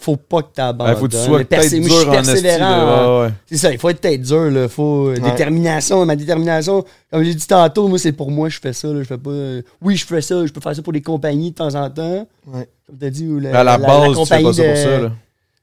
faut 0.00 0.16
pas 0.16 0.42
que 0.42 0.48
faut 0.96 1.06
que 1.06 1.10
tu 1.12 1.16
sois 1.18 1.38
Mais 1.38 1.44
peut-être 1.44 1.60
persé- 1.60 1.80
moi, 1.80 1.88
je 1.90 1.94
suis 1.94 2.10
persévérant. 2.10 3.20
ouais, 3.20 3.26
ouais. 3.26 3.32
C'est 3.46 3.56
ça, 3.58 3.70
il 3.72 3.78
faut 3.78 3.88
être 3.90 4.00
tête 4.00 4.22
dur, 4.22 4.50
là. 4.50 4.68
Faut 4.68 5.08
euh, 5.08 5.14
Ouais. 5.14 5.20
détermination. 5.20 6.04
Ma 6.06 6.16
détermination, 6.16 6.84
comme 7.12 7.22
j'ai 7.22 7.34
dit 7.34 7.46
tantôt, 7.46 7.86
moi, 7.88 7.98
c'est 7.98 8.12
pour 8.12 8.30
moi, 8.30 8.48
je 8.48 8.58
fais 8.58 8.72
ça, 8.72 8.88
là. 8.88 9.00
Je 9.02 9.04
fais 9.04 9.18
pas. 9.18 9.30
euh, 9.30 9.62
oui, 9.82 9.96
je 9.96 10.06
fais 10.06 10.20
ça, 10.22 10.46
je 10.46 10.52
peux 10.52 10.60
faire 10.60 10.74
ça 10.74 10.82
pour 10.82 10.92
des 10.92 11.02
compagnies 11.02 11.50
de 11.50 11.56
temps 11.56 11.74
en 11.74 11.88
temps. 11.90 12.26
Ouais. 12.46 12.68
Comme 12.86 12.96
t'as 12.98 13.10
dit, 13.10 13.26
ou 13.26 13.38
la, 13.40 13.60
À 13.60 13.62
la, 13.64 13.78
base, 13.78 14.02
tu 14.02 14.08
fais 14.08 14.14
compagnie 14.14 14.44
pas 14.44 14.52
ça 14.54 14.62
pour 14.62 14.70
de- 14.72 14.76
ça, 14.76 14.98
là. 15.00 15.12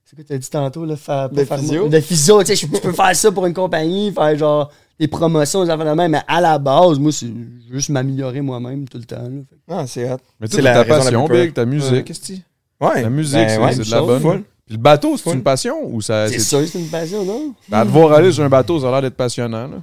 C'est 0.05 0.15
quoi 0.15 0.25
t'as 0.27 0.37
dit 0.37 0.49
tantôt, 0.49 0.85
là? 0.85 0.95
Faire, 0.95 1.29
De 1.29 1.43
faire- 1.43 1.59
physio? 1.59 1.89
De 1.89 1.99
physio, 1.99 2.39
tu 2.43 2.47
sais, 2.47 2.55
je- 2.55 2.73
tu 2.73 2.79
peux 2.81 2.93
faire 2.93 3.15
ça 3.15 3.31
pour 3.31 3.45
une 3.45 3.53
compagnie, 3.53 4.11
faire 4.13 4.37
genre 4.37 4.71
des 4.99 5.07
promotions, 5.07 5.63
des 5.65 5.69
affaires 5.69 5.85
de 5.85 5.91
même, 5.97 6.11
mais 6.11 6.21
à 6.27 6.39
la 6.41 6.57
base, 6.57 6.97
moi, 6.99 7.11
c'est 7.11 7.27
juste 7.71 7.89
m'améliorer 7.89 8.39
moi-même 8.41 8.87
tout 8.87 8.97
le 8.99 9.03
temps, 9.03 9.15
là. 9.23 9.29
Que- 9.49 9.55
Ah, 9.73 9.85
c'est 9.85 10.09
hot. 10.09 10.17
Mais 10.39 10.47
C'est 10.47 10.53
toi, 10.57 10.61
la 10.61 10.73
ta 10.73 10.77
la 10.79 10.85
passion. 10.85 11.27
Big, 11.27 11.53
ta 11.53 11.65
musique, 11.65 11.91
Ouais. 11.91 12.03
qu'est-ce 12.03 12.21
que 12.21 12.25
tu 12.27 12.41
Ouais. 12.79 13.01
La 13.01 13.09
musique, 13.09 13.33
Ben 13.35 13.49
c'est 13.49 13.57
ouais, 13.57 13.71
c'est 13.71 13.79
de 13.79 13.83
chose, 13.83 13.91
la 13.93 14.01
bonne. 14.01 14.21
full. 14.21 14.43
Puis 14.67 14.75
le 14.75 14.81
bateau, 14.81 15.17
c'est 15.17 15.31
une 15.33 15.43
passion 15.43 15.77
ou 15.83 16.01
ça. 16.01 16.27
C'est 16.27 16.39
sûr, 16.39 16.61
c'est 16.67 16.79
une 16.79 16.89
passion, 16.89 17.23
non? 17.23 17.53
À 17.71 17.85
devoir 17.85 18.13
aller 18.13 18.31
sur 18.31 18.43
un 18.43 18.49
bateau, 18.49 18.79
ça 18.79 18.87
a 18.89 18.91
l'air 18.91 19.01
d'être 19.01 19.15
passionnant, 19.15 19.67
là. 19.67 19.77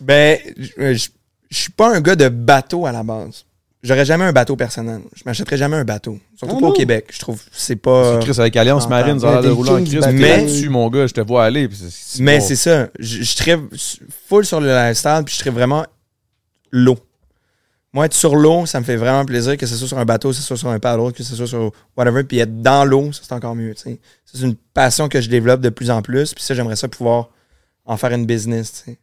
Ben, 0.00 0.38
je 0.56 0.94
je- 0.94 1.08
suis 1.50 1.70
pas 1.70 1.94
un 1.94 2.00
gars 2.00 2.16
de 2.16 2.28
bateau 2.28 2.86
à 2.86 2.92
la 2.92 3.02
base. 3.02 3.44
J'aurais 3.82 4.04
jamais 4.06 4.24
un 4.24 4.32
bateau 4.32 4.56
personnel. 4.56 5.00
Je 5.14 5.22
m'achèterais 5.26 5.56
jamais 5.58 5.76
un 5.76 5.84
bateau. 5.84 6.16
Surtout 6.36 6.54
Ah 6.56 6.60
pas 6.60 6.68
au? 6.68 6.72
Québec. 6.72 7.06
Je 7.12 7.18
trouve 7.18 7.42
c'est 7.52 7.76
pas. 7.76 8.18
Chris 8.20 8.34
avec 8.38 8.56
Alliance 8.56 8.84
Ah, 8.86 8.90
Marine, 8.90 9.18
ça 9.20 9.28
a 9.28 9.32
l'air 9.32 9.42
de 9.42 9.48
rouler 9.50 9.70
en 9.70 9.78
bateau. 9.80 10.12
Mais 10.12 10.28
là-dessus, 10.36 10.68
mon 10.70 10.88
gars, 10.88 11.06
je 11.06 11.12
te 11.14 11.20
vois 11.20 11.44
aller. 11.44 11.68
puis 11.68 11.76
c'est- 11.76 11.90
c'est 11.90 12.22
Mais 12.22 12.38
pas- 12.38 12.44
c'est 12.44 12.56
ça. 12.56 12.88
Je, 12.98 13.18
je 13.18 13.24
serais 13.24 13.58
full 14.28 14.44
sur 14.46 14.60
le 14.60 14.68
lifestyle, 14.68 15.22
puis 15.26 15.34
je 15.34 15.40
serais 15.40 15.50
vraiment 15.50 15.84
l'eau. 16.70 16.96
Moi, 17.94 18.06
être 18.06 18.14
sur 18.14 18.36
l'eau, 18.36 18.64
ça 18.64 18.80
me 18.80 18.84
fait 18.84 18.96
vraiment 18.96 19.24
plaisir, 19.26 19.56
que 19.58 19.66
ce 19.66 19.76
soit 19.76 19.86
sur 19.88 19.98
un 19.98 20.06
bateau, 20.06 20.30
que 20.30 20.36
ce 20.36 20.42
soit 20.42 20.56
sur 20.56 20.68
un 20.68 20.78
paddle, 20.78 21.12
que 21.12 21.22
ce 21.22 21.36
soit 21.36 21.46
sur 21.46 21.72
whatever, 21.96 22.24
puis 22.24 22.38
être 22.38 22.62
dans 22.62 22.86
l'eau, 22.86 23.12
ça 23.12 23.20
c'est 23.22 23.34
encore 23.34 23.54
mieux. 23.54 23.74
C'est 23.76 23.98
une 24.40 24.54
passion 24.54 25.08
que 25.10 25.20
je 25.20 25.28
développe 25.28 25.60
de 25.60 25.68
plus 25.68 25.90
en 25.90 26.00
plus, 26.00 26.32
puis 26.32 26.42
ça, 26.42 26.54
j'aimerais 26.54 26.76
ça 26.76 26.88
pouvoir 26.88 27.28
en 27.84 27.96
faire 27.98 28.12
une 28.12 28.24
business. 28.24 28.84
tu 28.84 28.92
sais. 28.92 28.98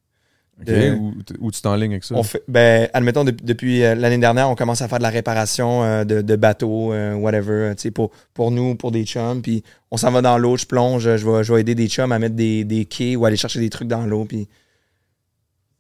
Ok, 0.60 0.66
de- 0.66 0.92
Où, 0.96 1.14
où 1.40 1.52
tu 1.52 1.62
t'enlignes 1.62 1.92
avec 1.92 2.04
ça? 2.04 2.16
On 2.16 2.24
fait, 2.24 2.42
ben, 2.48 2.90
admettons, 2.94 3.24
de- 3.24 3.32
depuis 3.32 3.84
euh, 3.84 3.94
l'année 3.96 4.18
dernière, 4.18 4.50
on 4.50 4.56
commence 4.56 4.82
à 4.82 4.88
faire 4.88 4.98
de 4.98 5.04
la 5.04 5.10
réparation 5.10 5.84
euh, 5.84 6.04
de, 6.04 6.22
de 6.22 6.36
bateaux, 6.36 6.92
euh, 6.92 7.14
whatever, 7.14 7.74
pour, 7.94 8.10
pour 8.34 8.50
nous, 8.52 8.74
pour 8.76 8.92
des 8.92 9.06
chums. 9.06 9.42
Puis 9.44 9.64
on 9.92 9.98
s'en 9.98 10.12
va 10.12 10.22
dans 10.22 10.38
l'eau, 10.40 10.58
je 10.58 10.66
plonge, 10.66 11.04
je 11.04 11.30
vais, 11.30 11.44
je 11.44 11.54
vais 11.54 11.62
aider 11.62 11.76
des 11.76 11.88
chums 11.88 12.12
à 12.12 12.18
mettre 12.20 12.36
des, 12.36 12.64
des 12.66 12.84
quais 12.86 13.16
ou 13.16 13.26
aller 13.26 13.38
chercher 13.38 13.60
des 13.60 13.70
trucs 13.70 13.88
dans 13.88 14.06
l'eau. 14.06 14.26
Puis 14.26 14.50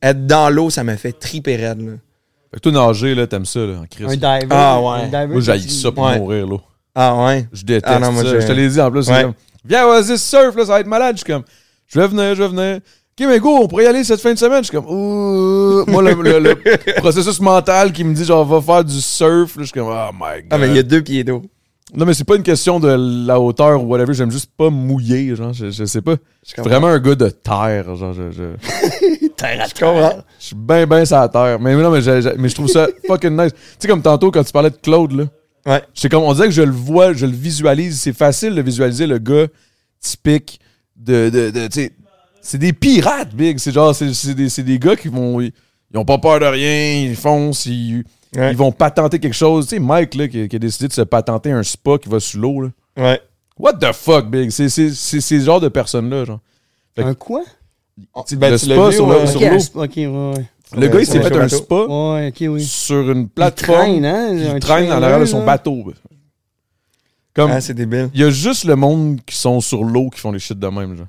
être 0.01 0.27
dans 0.27 0.49
l'eau, 0.49 0.69
ça 0.69 0.83
me 0.85 0.95
fait 0.95 1.11
triper 1.13 1.55
raide. 1.57 1.99
Fait 2.51 2.57
que 2.59 2.69
toi, 2.69 2.71
nager, 2.71 3.13
là, 3.15 3.27
t'aimes 3.27 3.45
ça, 3.45 3.59
là, 3.59 3.79
en 3.81 3.85
crise. 3.85 4.07
Un 4.07 4.15
diver. 4.15 4.47
Ah, 4.49 4.79
ouais. 4.81 4.87
un 5.03 5.05
diver 5.05 5.27
Moi, 5.27 5.41
j'haïs 5.41 5.69
ça 5.81 5.91
pour 5.91 6.03
Ouais. 6.05 6.17
mourir, 6.17 6.47
là. 6.47 6.57
Ah 6.95 7.25
ouais? 7.25 7.47
Je 7.53 7.63
déteste 7.63 7.85
Ah 7.87 7.99
non, 7.99 8.11
moi, 8.11 8.23
ça. 8.23 8.39
je- 8.39 8.47
te 8.47 8.51
l'ai 8.51 8.67
dit 8.67 8.81
en 8.81 8.89
plus. 8.91 9.03
c'est 9.03 9.11
Ouais. 9.13 9.21
comme, 9.23 9.33
Viens, 9.65 9.85
vas-y, 9.87 10.17
surf, 10.17 10.55
là, 10.55 10.65
ça 10.65 10.71
va 10.73 10.79
être 10.79 10.87
malade. 10.87 11.15
Je 11.17 11.23
suis 11.23 11.31
comme, 11.33 11.43
je 11.87 11.99
vais 11.99 12.07
venir, 12.07 12.33
je 12.33 12.41
vais 12.43 12.47
venir. 12.49 12.75
Ok, 12.77 13.27
mais 13.27 13.39
go, 13.39 13.59
on 13.61 13.67
pourrait 13.67 13.83
y 13.83 13.87
aller 13.87 14.03
cette 14.05 14.21
fin 14.21 14.33
de 14.33 14.39
semaine. 14.39 14.63
Je 14.63 14.69
suis 14.69 14.77
comme, 14.77 14.87
ouh. 14.89 15.83
Moi, 15.85 16.01
le, 16.01 16.13
le- 16.13 16.39
le 16.39 16.55
processus 16.97 17.39
mental 17.41 17.91
qui 17.91 18.03
me 18.05 18.13
dit, 18.15 18.23
genre, 18.25 18.45
va 18.45 18.61
faire 18.61 18.83
du 18.83 18.99
surf, 19.01 19.55
là, 19.57 19.61
je 19.61 19.63
suis 19.65 19.73
comme, 19.73 19.89
oh 19.89 20.11
my 20.13 20.41
god. 20.41 20.47
Ah, 20.51 20.57
mais 20.57 20.67
il 20.69 20.75
y 20.75 20.79
a 20.79 20.83
deux 20.83 21.01
pieds 21.01 21.23
d'eau. 21.23 21.43
Non, 21.95 22.05
mais 22.05 22.13
c'est 22.13 22.23
pas 22.23 22.35
une 22.35 22.43
question 22.43 22.79
de 22.79 23.25
la 23.25 23.39
hauteur 23.39 23.83
ou 23.83 23.87
whatever. 23.87 24.13
J'aime 24.13 24.31
juste 24.31 24.51
pas 24.55 24.69
mouiller, 24.69 25.35
genre, 25.35 25.53
je, 25.53 25.71
je 25.71 25.85
sais 25.85 26.01
pas. 26.01 26.15
Je 26.45 26.51
suis 26.51 26.61
vraiment 26.61 26.87
un 26.87 26.99
gars 26.99 27.15
de 27.15 27.29
terre, 27.29 27.95
genre, 27.95 28.13
je, 28.13 28.29
je, 28.31 29.27
Terre 29.35 29.61
à 29.63 29.67
Je 29.67 29.73
comprends. 29.73 30.21
je 30.39 30.45
suis 30.45 30.55
bien, 30.55 30.85
bien 30.85 31.03
sur 31.05 31.17
la 31.17 31.29
terre. 31.29 31.59
Mais 31.59 31.75
non, 31.75 31.89
mais, 31.89 32.01
je- 32.01 32.35
mais 32.37 32.47
je 32.49 32.53
trouve 32.55 32.67
ça 32.67 32.87
fucking 33.07 33.35
nice. 33.35 33.53
Tu 33.53 33.59
sais, 33.79 33.87
comme 33.87 34.01
tantôt, 34.03 34.29
quand 34.29 34.43
tu 34.43 34.51
parlais 34.51 34.69
de 34.69 34.75
Claude, 34.77 35.13
là. 35.13 35.23
Ouais. 35.65 35.81
C'est 35.95 36.09
comme, 36.09 36.23
on 36.23 36.33
dirait 36.33 36.47
que 36.47 36.53
je 36.53 36.61
le 36.61 36.71
vois, 36.71 37.13
je 37.13 37.25
le 37.25 37.31
visualise. 37.33 37.99
C'est 37.99 38.13
facile 38.13 38.53
de 38.55 38.61
visualiser 38.61 39.07
le 39.07 39.17
gars 39.17 39.47
typique 39.99 40.59
de. 40.95 41.29
de, 41.29 41.49
de 41.49 41.67
tu 41.67 41.73
sais, 41.81 41.91
c'est 42.41 42.57
des 42.57 42.73
pirates, 42.73 43.33
Big. 43.33 43.57
C'est 43.57 43.71
genre, 43.71 43.93
c'est 43.95 44.33
des, 44.35 44.63
des 44.63 44.79
gars 44.79 44.95
qui 44.95 45.07
vont. 45.07 45.41
Ils, 45.41 45.51
ils 45.91 45.97
ont 45.97 46.05
pas 46.05 46.17
peur 46.19 46.39
de 46.39 46.45
rien, 46.45 47.09
ils 47.09 47.15
foncent, 47.15 47.65
ils, 47.65 48.03
Ouais. 48.35 48.51
Ils 48.51 48.57
vont 48.57 48.71
patenter 48.71 49.19
quelque 49.19 49.33
chose. 49.33 49.65
Tu 49.67 49.75
sais, 49.75 49.79
Mike, 49.79 50.13
là, 50.15 50.27
qui, 50.27 50.47
qui 50.47 50.55
a 50.55 50.59
décidé 50.59 50.87
de 50.87 50.93
se 50.93 51.01
patenter 51.01 51.51
un 51.51 51.63
spa 51.63 51.97
qui 51.97 52.09
va 52.09 52.19
sous 52.19 52.37
l'eau, 52.37 52.61
là. 52.61 52.69
Ouais. 52.97 53.21
What 53.57 53.73
the 53.73 53.91
fuck, 53.93 54.29
Big? 54.29 54.51
C'est 54.51 54.69
ces 54.69 55.39
genres 55.41 55.59
de 55.59 55.67
personnes-là, 55.67 56.25
genre. 56.25 56.39
Que- 56.95 57.01
Un 57.01 57.13
quoi? 57.15 57.41
Tu 57.97 58.05
sais, 58.27 58.35
Ben, 58.35 58.51
le 58.51 58.57
spa 58.57 58.91
sur 58.91 59.07
l'eau. 59.07 59.13
ouais. 59.13 60.45
Le 60.77 60.87
gars, 60.87 60.99
il 60.99 61.05
s'est 61.07 61.19
fait 61.21 61.35
un 61.35 61.39
bateau. 61.39 61.55
spa 61.57 61.85
Ouais, 61.87 62.27
ok, 62.27 62.47
oui. 62.53 62.63
sur 62.63 63.09
une 63.11 63.21
Il 63.21 63.27
plateforme. 63.29 63.79
traîne, 63.79 64.05
hein? 64.05 64.29
Il 64.55 64.59
traîne 64.59 64.91
en 64.91 65.01
arrière 65.01 65.19
de 65.19 65.25
son 65.25 65.43
bateau. 65.43 65.91
Comme, 67.33 67.51
Ah, 67.51 67.61
c'est 67.61 67.73
débile. 67.73 68.09
il 68.13 68.21
y 68.21 68.23
a 68.23 68.29
juste 68.29 68.65
le 68.65 68.75
monde 68.75 69.19
qui 69.25 69.35
sont 69.35 69.61
sur 69.61 69.83
l'eau 69.83 70.09
qui 70.09 70.19
font 70.19 70.31
les 70.31 70.39
shit 70.39 70.57
de 70.59 70.67
même, 70.67 70.95
genre. 70.95 71.07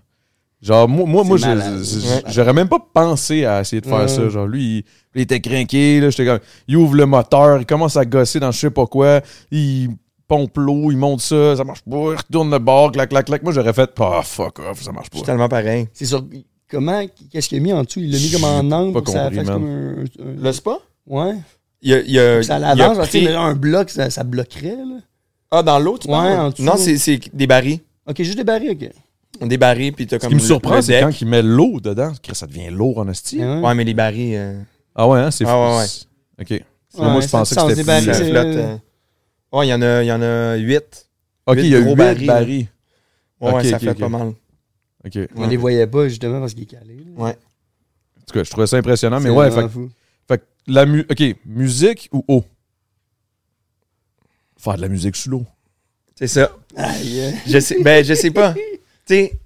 Genre, 0.63 0.87
moi, 0.89 1.07
moi, 1.07 1.25
moi 1.25 1.39
C'est 1.39 2.29
j'aurais 2.33 2.53
même 2.53 2.69
pas 2.69 2.79
pensé 2.93 3.47
à 3.47 3.63
essayer 3.63 3.81
de 3.81 3.87
faire 3.87 4.09
ça. 4.11 4.29
Genre, 4.29 4.47
lui, 4.47 4.63
il, 4.79 4.85
il 5.15 5.23
était 5.23 5.41
craqué, 5.41 6.01
là, 6.01 6.11
j'étais 6.11 6.27
comme, 6.27 6.41
il 6.69 6.77
ouvre 6.77 6.95
le 6.97 7.07
moteur, 7.07 7.61
il 7.61 7.67
commence 7.67 7.97
à 7.97 8.05
gosser 8.05 8.41
dans 8.41 8.51
je 8.53 8.59
sais 8.59 8.71
pas 8.71 8.87
quoi, 8.87 9.21
il 9.51 9.89
pompe 10.29 10.59
l'eau, 10.59 10.91
il 10.91 10.97
monte 10.99 11.23
ça, 11.23 11.57
ça 11.57 11.65
marche 11.65 11.81
pas, 11.83 11.97
il 12.13 12.17
retourne 12.17 12.51
le 12.51 12.59
bord, 12.59 12.93
clac, 12.93 13.09
clac, 13.09 13.25
clac. 13.25 13.43
Moi, 13.43 13.53
j'aurais 13.53 13.73
fait, 13.73 13.91
ah, 14.01 14.21
fuck 14.23 14.59
off, 14.59 14.83
ça 14.83 14.93
marche 14.93 15.09
pas. 15.11 15.21
tellement 15.23 15.49
pareil. 15.49 15.89
C'est 15.95 16.05
sur. 16.07 16.25
Comment? 16.71 17.03
Qu'est-ce 17.33 17.49
qu'il 17.49 17.59
a 17.59 17.61
mis 17.63 17.73
en 17.73 17.83
dessous? 17.83 17.99
Il 18.01 18.13
l'a 18.13 18.19
mis 18.19 18.31
comme 18.31 18.45
en 18.45 18.59
angle 18.77 18.93
pas 18.93 18.99
pour 19.01 19.05
que 19.07 19.11
ça 19.13 19.23
compris, 19.25 19.37
fasse 19.39 19.47
man. 19.47 19.55
comme 19.55 19.69
un. 19.69 20.03
un- 20.03 20.43
Le 20.45 20.53
spa? 20.53 20.79
Ouais. 21.07 21.35
Il 21.83 21.91
y 21.91 21.95
a, 21.95 22.01
il 22.03 22.19
a- 22.19 22.43
Ça 22.45 22.59
l'avance, 22.61 23.09
pris- 23.09 23.23
là, 23.25 23.41
un 23.41 23.55
bloc, 23.55 23.91
ça, 23.91 24.09
ça 24.11 24.23
bloquerait, 24.23 24.77
là. 24.77 24.99
Ah, 25.51 25.63
dans 25.65 25.79
l'eau, 25.81 25.99
tu 25.99 26.07
Ouais, 26.07 26.13
parles? 26.13 26.39
en 26.39 26.51
dessous. 26.51 26.63
Non, 26.63 26.77
c'est 26.77 26.97
c'est 26.99 27.19
des 27.35 27.47
barils. 27.49 27.81
Ok, 28.07 28.23
juste 28.23 28.37
des 28.37 28.45
barils, 28.45 28.71
ok. 28.71 28.89
Des 29.41 29.57
barils, 29.57 29.93
puis 29.93 30.07
t'as 30.07 30.17
Ce 30.17 30.21
comme 30.21 30.31
qui 30.31 30.35
me 30.35 30.41
surprend, 30.41 30.83
c'est 30.83 31.01
quand 31.01 31.21
il 31.21 31.27
met 31.27 31.41
l'eau 31.43 31.81
dedans, 31.81 32.13
que 32.23 32.35
ça 32.35 32.47
devient 32.47 32.69
lourd 32.71 32.99
en 32.99 33.09
esti. 33.09 33.39
Ouais. 33.39 33.61
Ouais, 33.61 33.75
mais 33.75 33.85
les 33.85 33.95
barils, 33.95 34.35
euh, 34.37 34.61
Ah 34.95 35.09
ouais, 35.09 35.21
hein, 35.21 35.31
c'est 35.31 35.45
Ah 35.47 35.59
ouais, 35.59 35.79
ouais. 35.79 35.87
Ok. 36.41 36.65
moi, 36.99 37.15
Ouais, 37.17 37.23
je 37.23 37.27
ça 37.29 37.39
pensais 37.39 37.55
que 37.55 37.61
c'était 37.75 37.85
plus... 37.85 38.05
ça 38.05 38.15
c'est- 38.15 38.31
flotte. 38.31 38.47
euh. 38.47 38.77
Ouais, 39.53 39.67
il 39.67 39.71
y 39.71 39.75
en 39.75 39.81
a, 39.83 40.03
il 40.03 40.07
y 40.07 40.13
en 40.13 40.21
a 40.21 40.57
huit. 40.57 41.09
Ok, 41.47 41.57
huit 41.57 41.63
il 41.63 41.71
y 41.71 41.75
a 41.77 41.81
gros 41.81 41.91
8 41.91 41.97
barils, 41.97 42.27
barils. 42.27 42.69
Ouais, 43.41 43.53
Ok, 43.55 43.65
ça 43.65 43.77
ok, 43.77 43.83
flotte 43.83 43.95
ok. 43.97 44.01
pas 44.01 44.09
mal. 44.09 44.33
Ok. 45.07 45.19
On 45.37 45.49
les 45.49 45.57
voyait 45.57 45.87
pas, 45.87 46.09
justement, 46.09 46.41
parce 46.41 46.53
qu'il 46.53 46.65
est 46.65 46.67
calé. 46.67 46.97
là. 46.97 47.23
Ouais. 47.25 47.31
En 47.31 48.25
tout 48.27 48.35
cas, 48.35 48.45
je 48.45 48.51
trouvais 48.51 48.67
ça 48.67 48.77
impressionnant, 48.77 49.19
mais 49.21 49.31
C'est 49.31 49.35
ouais, 49.35 49.49
vraiment 49.49 49.69
fait, 49.69 49.73
fou. 49.73 49.91
fait 50.29 50.39
que 50.39 50.45
la 50.67 50.85
mu 50.87 51.07
OK, 51.11 51.23
musique 51.47 52.09
ou 52.13 52.25
eau? 52.29 52.45
Faire 54.59 54.77
de 54.77 54.83
la 54.83 54.89
musique 54.89 55.17
sous 55.17 55.31
l'eau. 55.31 55.47
C'est 56.15 56.27
ça. 56.29 56.51
Aïe. 56.77 57.21
euh. 57.21 57.31
Je 57.47 57.59
sais, 57.59 57.83
ben, 57.83 58.05
je 58.05 58.13
sais 58.15 58.31
pas. 58.31 58.55
Tu 59.11 59.17
sais, 59.17 59.41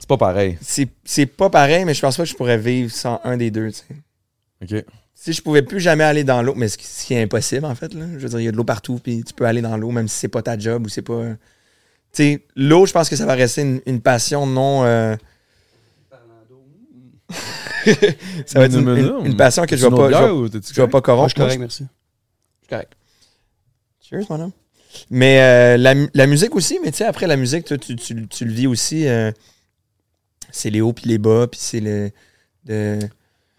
C'est 0.00 0.08
pas 0.08 0.16
pareil. 0.16 0.58
c'est 0.60 0.88
c'est 1.04 1.26
pas 1.26 1.50
pareil, 1.50 1.84
mais 1.84 1.94
je 1.94 2.00
pense 2.00 2.16
pas 2.16 2.24
que 2.24 2.28
je 2.28 2.34
pourrais 2.34 2.58
vivre 2.58 2.90
sans 2.90 3.20
un 3.22 3.36
des 3.36 3.52
deux, 3.52 3.70
tu 3.70 3.78
sais. 3.78 4.74
OK. 4.76 4.84
Si 5.14 5.32
je 5.32 5.40
pouvais 5.40 5.62
plus 5.62 5.78
jamais 5.78 6.02
aller 6.02 6.24
dans 6.24 6.42
l'eau, 6.42 6.54
mais 6.56 6.66
ce 6.66 6.76
qui, 7.06 7.14
est 7.14 7.22
impossible, 7.22 7.64
en 7.64 7.76
fait, 7.76 7.94
là. 7.94 8.06
Je 8.14 8.18
veux 8.18 8.28
dire, 8.28 8.40
il 8.40 8.44
y 8.44 8.48
a 8.48 8.50
de 8.52 8.56
l'eau 8.56 8.64
partout, 8.64 8.98
puis 9.00 9.22
tu 9.22 9.32
peux 9.34 9.44
aller 9.46 9.62
dans 9.62 9.76
l'eau, 9.76 9.92
même 9.92 10.08
si 10.08 10.16
c'est 10.16 10.26
pas 10.28 10.42
ta 10.42 10.58
job 10.58 10.86
ou 10.86 10.88
c'est 10.88 11.02
pas. 11.02 11.22
Tu 11.30 11.36
sais, 12.12 12.44
l'eau, 12.56 12.86
je 12.86 12.92
pense 12.92 13.08
que 13.08 13.14
ça 13.14 13.24
va 13.24 13.34
rester 13.34 13.62
une, 13.62 13.80
une 13.86 14.00
passion 14.00 14.46
non. 14.48 14.82
euh, 14.84 15.14
ça 18.46 18.58
va 18.58 18.64
être 18.64 18.78
une, 18.78 18.88
une- 18.88 19.26
une 19.26 19.36
passion 19.36 19.64
que 19.64 19.76
je 19.76 19.86
vais 19.86 19.94
pas, 19.96 20.10
je 20.10 20.48
vais- 20.58 20.60
je 20.74 20.82
vais 20.82 20.88
pas 20.88 21.00
corrompre. 21.00 21.28
je 21.28 21.34
suis 21.34 21.40
correct, 21.40 21.60
merci. 21.60 21.84
Je 21.84 22.66
suis 22.66 22.68
correct. 22.68 22.92
Cheers, 24.00 24.24
mon 24.30 24.40
homme. 24.40 24.52
Mais 25.10 25.40
euh, 25.40 25.76
la, 25.76 25.94
la 26.14 26.26
musique 26.26 26.54
aussi, 26.56 26.78
mais 26.82 26.90
tu 26.90 26.98
sais, 26.98 27.04
après 27.04 27.26
la 27.26 27.36
musique, 27.36 27.64
toi, 27.66 27.76
tu, 27.78 27.94
tu- 27.96 28.26
tu 28.28 28.44
le 28.44 28.52
vis 28.52 28.66
aussi. 28.66 29.06
euh, 29.06 29.30
c'est 30.50 30.70
les 30.70 30.80
hauts 30.80 30.92
puis 30.94 31.06
les 31.08 31.18
bas, 31.18 31.46
puis 31.46 31.60
c'est 31.60 31.80
le. 31.80 32.10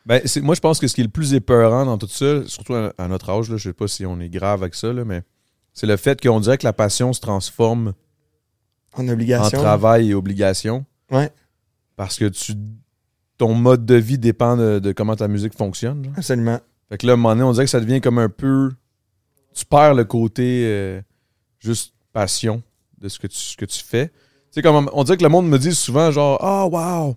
Ben, 0.06 0.22
c'est- 0.26 0.42
moi, 0.42 0.56
je 0.56 0.60
pense 0.60 0.80
que 0.80 0.88
ce 0.88 0.96
qui 0.96 1.02
est 1.02 1.04
le 1.04 1.10
plus 1.10 1.34
épeurant 1.34 1.86
dans 1.86 1.98
tout 1.98 2.08
ça, 2.08 2.46
surtout 2.48 2.74
à, 2.74 2.94
à 2.98 3.08
notre 3.08 3.30
âge, 3.30 3.50
là, 3.50 3.58
je 3.58 3.70
sais 3.70 3.74
pas 3.74 3.88
si 3.88 4.06
on 4.06 4.20
est 4.20 4.30
grave 4.30 4.62
avec 4.64 4.74
ça, 4.76 4.92
là, 4.92 5.06
mais 5.06 5.22
c'est 5.74 5.86
le 5.88 5.98
fait 5.98 6.20
qu'on 6.22 6.40
dirait 6.40 6.58
que 6.58 6.66
la 6.66 6.74
passion 6.74 7.14
se 7.14 7.20
transforme 7.22 7.94
en 8.96 9.04
en 9.04 9.10
obligation. 9.10 9.60
travail 9.60 10.10
et 10.10 10.14
obligation. 10.16 10.86
Ouais. 11.12 11.30
Parce 11.96 12.18
que 12.18 12.26
tu 12.26 12.54
ton 13.38 13.54
mode 13.54 13.86
de 13.86 13.96
vie 13.96 14.18
dépend 14.18 14.58
de, 14.58 14.80
de 14.80 14.92
comment 14.92 15.16
ta 15.16 15.28
musique 15.28 15.54
fonctionne. 15.56 16.04
genre. 16.04 16.14
Absolument. 16.18 16.60
Fait 16.90 16.98
que 16.98 17.06
là, 17.06 17.12
à 17.12 17.14
un 17.14 17.18
moment 17.18 17.36
donné, 17.36 17.44
on 17.44 17.52
dirait 17.54 17.66
que 17.66 17.72
ça 17.72 17.80
devient 17.80 18.02
comme 18.02 18.18
un 18.18 18.30
peu. 18.30 18.72
Tu 19.54 19.66
perds 19.66 19.94
le 19.94 20.04
côté 20.06 20.64
euh, 20.66 21.02
juste 21.60 21.94
passion 22.14 22.62
de 23.02 23.08
ce 23.10 23.20
que 23.20 23.28
tu, 23.28 23.38
ce 23.38 23.58
que 23.58 23.66
tu 23.66 23.84
fais. 23.84 24.08
Tu 24.08 24.14
sais, 24.56 24.62
comme 24.62 24.90
on 24.94 25.04
dirait 25.04 25.18
que 25.18 25.24
le 25.24 25.30
monde 25.30 25.48
me 25.48 25.58
dit 25.60 25.74
souvent, 25.76 26.12
genre, 26.12 26.38
ah, 26.42 26.66
wow, 26.66 27.16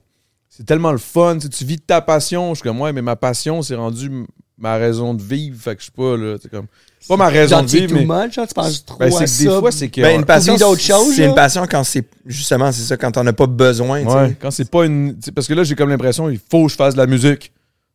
c'est 0.49 0.67
tellement 0.67 0.93
le 0.93 0.99
fun, 0.99 1.37
tu 1.37 1.43
sais, 1.43 1.49
tu 1.49 1.65
vis 1.65 1.79
ta 1.81 2.01
passion. 2.01 2.51
Je 2.51 2.57
suis 2.61 2.63
comme, 2.69 2.81
ouais, 2.81 2.93
mais 2.93 3.03
ma 3.03 3.17
passion, 3.17 3.63
c'est 3.63 3.75
rendu 3.75 4.27
ma 4.59 4.77
raison 4.77 5.15
de 5.15 5.23
vivre. 5.23 5.61
Fait 5.61 5.75
que 5.75 5.81
je 5.81 5.85
suis 5.85 5.93
pas, 5.93 6.17
là, 6.17 6.37
c'est 6.41 6.51
comme. 6.51 6.67
Pas 7.09 7.17
ma 7.17 7.27
raison 7.29 7.57
Genre, 7.57 7.63
de 7.65 7.69
tu 7.71 7.79
vivre, 7.81 7.95
mais. 7.95 8.05
much, 8.27 8.35
genre, 8.35 8.47
tu 8.47 8.55
penses 8.55 8.85
trop 8.85 8.99
Ben, 8.99 9.09
à 9.09 9.11
c'est 9.11 9.25
que 9.25 9.31
ça. 9.31 9.55
des 9.55 9.59
fois, 9.61 9.73
c'est 9.73 9.89
que. 9.89 10.01
Ben, 10.03 10.21
une 10.21 10.25
passion, 10.27 10.57
c'est 10.57 11.25
une 11.25 11.35
passion 11.35 11.67
quand 11.69 11.83
c'est. 11.83 12.07
Justement, 12.27 12.71
c'est 12.71 12.83
ça, 12.83 12.97
quand 12.97 13.11
t'en 13.11 13.27
as 13.27 13.33
pas 13.33 13.47
besoin. 13.47 14.05
tu 14.05 14.11
sais. 14.11 14.37
Quand 14.41 14.51
c'est 14.53 14.71
pas 14.71 14.85
une. 14.85 15.15
tu 15.17 15.23
sais, 15.25 15.33
Parce 15.33 15.49
que 15.49 15.55
là, 15.55 15.65
j'ai 15.65 15.75
comme 15.75 15.89
l'impression, 15.89 16.29
il 16.29 16.39
faut 16.51 16.67
que 16.67 16.71
je 16.73 16.77
fasse 16.77 16.95
de 16.95 16.99
la 17.01 17.07
musique. 17.07 17.51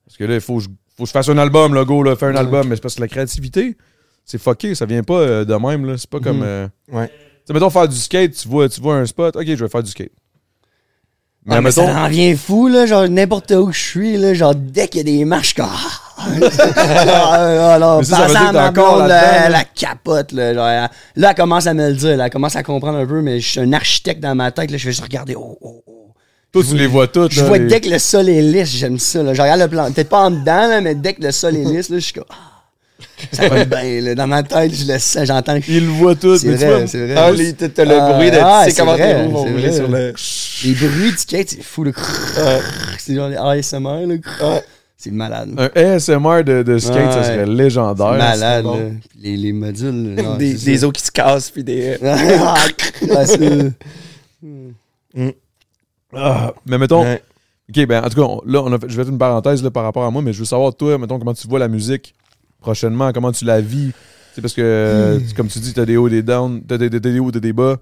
Parce 0.06 0.18
que 0.18 0.24
là, 0.26 0.34
il 0.34 0.42
faut, 0.42 0.58
que 0.58 0.64
je- 0.64 0.70
faut 0.98 1.04
que 1.04 1.08
je 1.08 1.12
fasse 1.14 1.30
un 1.30 1.38
album, 1.38 1.74
là, 1.74 1.86
go, 1.86 2.02
là, 2.04 2.16
faire 2.18 2.30
un 2.30 2.36
album. 2.36 2.68
Mais 2.68 2.76
c'est 2.76 2.82
parce 2.82 2.96
que 2.96 3.02
la 3.02 3.08
créativité, 3.08 3.78
c'est 4.28 4.38
fucké, 4.40 4.76
ça 4.76 4.86
vient 4.86 5.02
pas 5.02 5.16
euh, 5.16 5.46
de 5.46 5.56
même, 5.56 5.86
là. 5.86 5.96
C'est 5.98 6.10
pas 6.10 6.20
comme. 6.20 6.38
Mhm. 6.38 6.44
euh, 6.46 6.68
Ouais. 6.92 7.08
Tu 7.08 7.14
sais, 7.48 7.54
mettons, 7.54 7.70
faire 7.72 7.88
du 7.88 7.96
skate, 7.98 8.34
tu 8.36 8.48
vois, 8.48 8.68
tu 8.70 8.80
vois 8.82 8.96
un 8.98 9.06
spot, 9.08 9.36
ok, 9.36 9.46
je 9.48 9.56
vais 9.64 9.70
faire 9.70 9.82
du 9.82 9.90
skate. 9.90 10.12
Mais 11.46 11.56
Ah, 11.56 11.62
mais 11.62 11.70
mettons. 11.70 11.88
ça 11.88 12.02
en 12.04 12.08
vient 12.10 12.36
fou, 12.36 12.68
là, 12.68 12.86
genre 12.86 13.08
n'importe 13.08 13.52
où 13.52 13.72
je 13.72 13.80
suis, 13.80 14.18
là, 14.18 14.34
genre 14.34 14.54
dès 14.54 14.90
qu'il 14.90 14.98
y 15.08 15.14
a 15.14 15.18
des 15.18 15.24
marches, 15.24 15.54
comme... 15.54 15.66
Ah, 15.70 16.18
alors, 17.76 18.00
Mais 18.00 18.04
ça, 18.04 18.18
ça 18.18 18.28
veut 18.28 18.34
pensant 18.34 18.52
dire 18.52 18.60
à 18.62 18.70
que 18.70 18.76
t'es 18.76 18.82
ma 18.82 18.84
encore 18.84 18.96
blonde, 18.98 19.08
là-dedans, 19.08 19.32
là, 19.32 19.40
là. 19.44 19.50
la 19.50 19.64
capote, 19.64 20.32
là, 20.34 20.54
genre, 20.54 20.68
elle- 20.68 20.90
là, 21.16 21.30
elle 21.30 21.36
commence 21.36 21.68
à 21.68 21.74
me 21.74 21.88
le 21.88 21.96
dire, 21.96 22.18
là, 22.18 22.26
elle 22.26 22.32
commence 22.32 22.56
à 22.58 22.64
comprendre 22.64 22.98
un 22.98 23.06
peu, 23.06 23.22
mais 23.22 23.40
je 23.40 23.48
suis 23.48 23.60
un 23.62 23.72
architecte 23.72 24.20
dans 24.22 24.36
ma 24.36 24.52
tête, 24.52 24.72
là, 24.72 24.78
je 24.78 24.86
vais 24.86 24.92
juste 24.92 25.04
regarder, 25.04 25.36
oh, 25.38 25.58
oh, 25.62 25.84
oh. 25.88 26.12
Toi, 26.52 26.64
tu 26.68 26.76
les 26.76 26.88
vois 26.88 27.08
toutes, 27.08 27.32
Je 27.32 27.42
là, 27.42 27.48
vois 27.48 27.58
les- 27.60 27.68
dès 27.68 27.80
que 27.80 27.90
le 27.90 28.00
sol 28.00 28.28
est 28.28 28.42
lisse, 28.42 28.70
j'aime 28.76 29.00
ça, 29.00 29.24
là, 29.24 29.34
je 29.34 29.42
regarde 29.42 29.62
le 29.62 29.68
plan, 29.70 29.90
peut-être 29.92 30.10
pas 30.10 30.24
en 30.26 30.32
dedans, 30.32 30.68
là, 30.68 30.82
mais 30.82 30.96
dès 30.96 31.14
que 31.14 31.22
le 31.24 31.32
sol 31.32 31.56
est 31.56 31.64
lisse, 31.64 31.88
là, 31.90 31.98
je 32.00 32.04
suis 32.04 32.14
comme, 32.14 32.26
ah, 32.30 32.57
ça 33.32 33.48
va 33.50 33.66
bien, 33.66 34.02
là, 34.02 34.16
dans 34.16 34.28
ma 34.28 34.44
tête, 34.44 34.74
je 34.74 34.92
le 34.92 34.98
sens, 35.00 35.26
j'entends 35.26 35.54
le 35.56 35.62
Ils 35.68 35.86
le 35.86 35.92
voient 35.92 36.16
toutes. 36.16 36.40
C'est 36.40 36.48
mais 36.48 36.58
tu 36.58 36.66
vrai, 36.66 36.78
vois, 36.80 36.88
c'est 36.88 37.06
vrai. 37.06 37.16
Ah, 37.18 37.68
t'as 37.74 37.86
le 37.86 37.92
Ah, 38.00 38.14
bruit 38.14 38.32
de. 38.32 38.38
ah, 38.42 38.62
tu 38.64 38.70
sais 38.70 38.76
c'est 38.76 38.82
comment 38.82 38.94
vrai, 38.94 39.16
tes 39.16 39.22
roues 39.24 39.32
vont 39.32 39.44
c'est 39.46 39.52
rouler 39.52 39.68
vrai. 39.68 39.72
sur 39.76 39.88
le. 39.88 40.14
Les 40.66 40.74
bruits 40.74 41.12
de 41.12 41.18
skate, 41.18 41.50
c'est 41.50 41.62
fou, 41.64 41.84
là. 41.84 41.92
C'est 42.98 43.16
genre 43.16 43.30
les 43.30 43.36
ASMR, 43.38 44.06
là. 44.08 44.62
C'est 45.00 45.12
malade. 45.12 45.50
Un 45.58 45.70
ASMR 45.96 46.44
de, 46.44 46.64
de 46.64 46.78
skate, 46.80 47.12
ça 47.14 47.24
serait 47.24 47.46
légendaire. 47.46 48.14
malade, 48.14 48.64
bon. 48.64 48.76
là. 48.78 48.86
Les, 49.22 49.38
les 49.38 49.54
modules, 49.54 50.16
des, 50.40 50.84
os 50.84 50.92
qui 50.92 51.04
se 51.04 51.12
cassent, 51.12 51.52
puis 51.52 51.64
des. 51.64 51.98
Ah, 52.04 53.26
c'est- 53.26 53.74
Ah, 56.16 56.54
mais 56.66 56.78
mettons, 56.78 57.02
Ouais. 57.04 57.22
OK, 57.70 57.86
ben 57.86 58.04
en 58.04 58.10
tout 58.10 58.16
cas, 58.16 58.22
on- 58.28 58.42
là, 58.46 58.62
on 58.64 58.72
a 58.72 58.80
fait- 58.80 58.88
je 58.90 58.96
vais 58.96 59.04
faire 59.04 59.12
une 59.12 59.18
parenthèse 59.20 59.62
là, 59.62 59.70
par 59.70 59.84
rapport 59.84 60.06
à 60.06 60.10
moi, 60.12 60.22
mais 60.22 60.32
je 60.32 60.40
veux 60.40 60.46
savoir, 60.46 60.74
toi, 60.74 60.98
mettons, 60.98 61.20
comment 61.20 61.34
tu 61.34 61.48
vois 61.48 61.60
la 61.60 61.68
musique 61.68 62.16
prochainement, 62.60 63.12
comment 63.14 63.32
tu 63.32 63.46
la 63.46 63.62
vis? 63.62 63.92
C'est 64.34 64.42
parce 64.42 64.54
que, 64.54 64.62
euh, 64.62 65.20
comme 65.36 65.48
tu 65.48 65.60
dis, 65.60 65.74
t'as 65.74 65.86
des 65.86 65.98
hauts, 65.98 66.10
des 66.10 66.22
downs, 66.24 66.62
t'as 66.68 66.78
des, 66.78 66.90
t'as 66.90 67.00
des 67.00 67.20
hauts, 67.20 67.32
des 67.32 67.54
bas. 67.54 67.78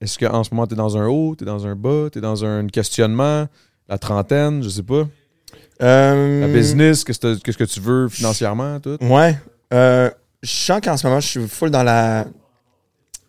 Est-ce 0.00 0.18
qu'en 0.18 0.42
ce 0.42 0.50
moment, 0.52 0.66
t'es 0.66 0.74
dans 0.74 0.96
un 0.96 1.06
haut, 1.06 1.34
t'es 1.38 1.44
dans 1.44 1.66
un 1.66 1.76
bas, 1.76 2.08
t'es 2.12 2.20
dans 2.20 2.44
un 2.44 2.66
questionnement, 2.66 3.46
la 3.88 3.98
trentaine, 3.98 4.62
je 4.62 4.68
sais 4.68 4.82
pas, 4.82 5.06
Euh, 5.82 6.40
la 6.40 6.48
business, 6.48 7.04
qu'est-ce 7.04 7.18
que, 7.40 7.52
que 7.52 7.64
tu 7.64 7.80
veux 7.80 8.08
financièrement, 8.08 8.78
tout? 8.80 8.96
Ouais. 9.00 9.38
Euh, 9.72 10.10
je 10.42 10.50
sens 10.50 10.80
qu'en 10.82 10.96
ce 10.96 11.06
moment, 11.06 11.20
je 11.20 11.26
suis 11.28 11.48
full 11.48 11.70
dans 11.70 11.82
la. 11.82 12.26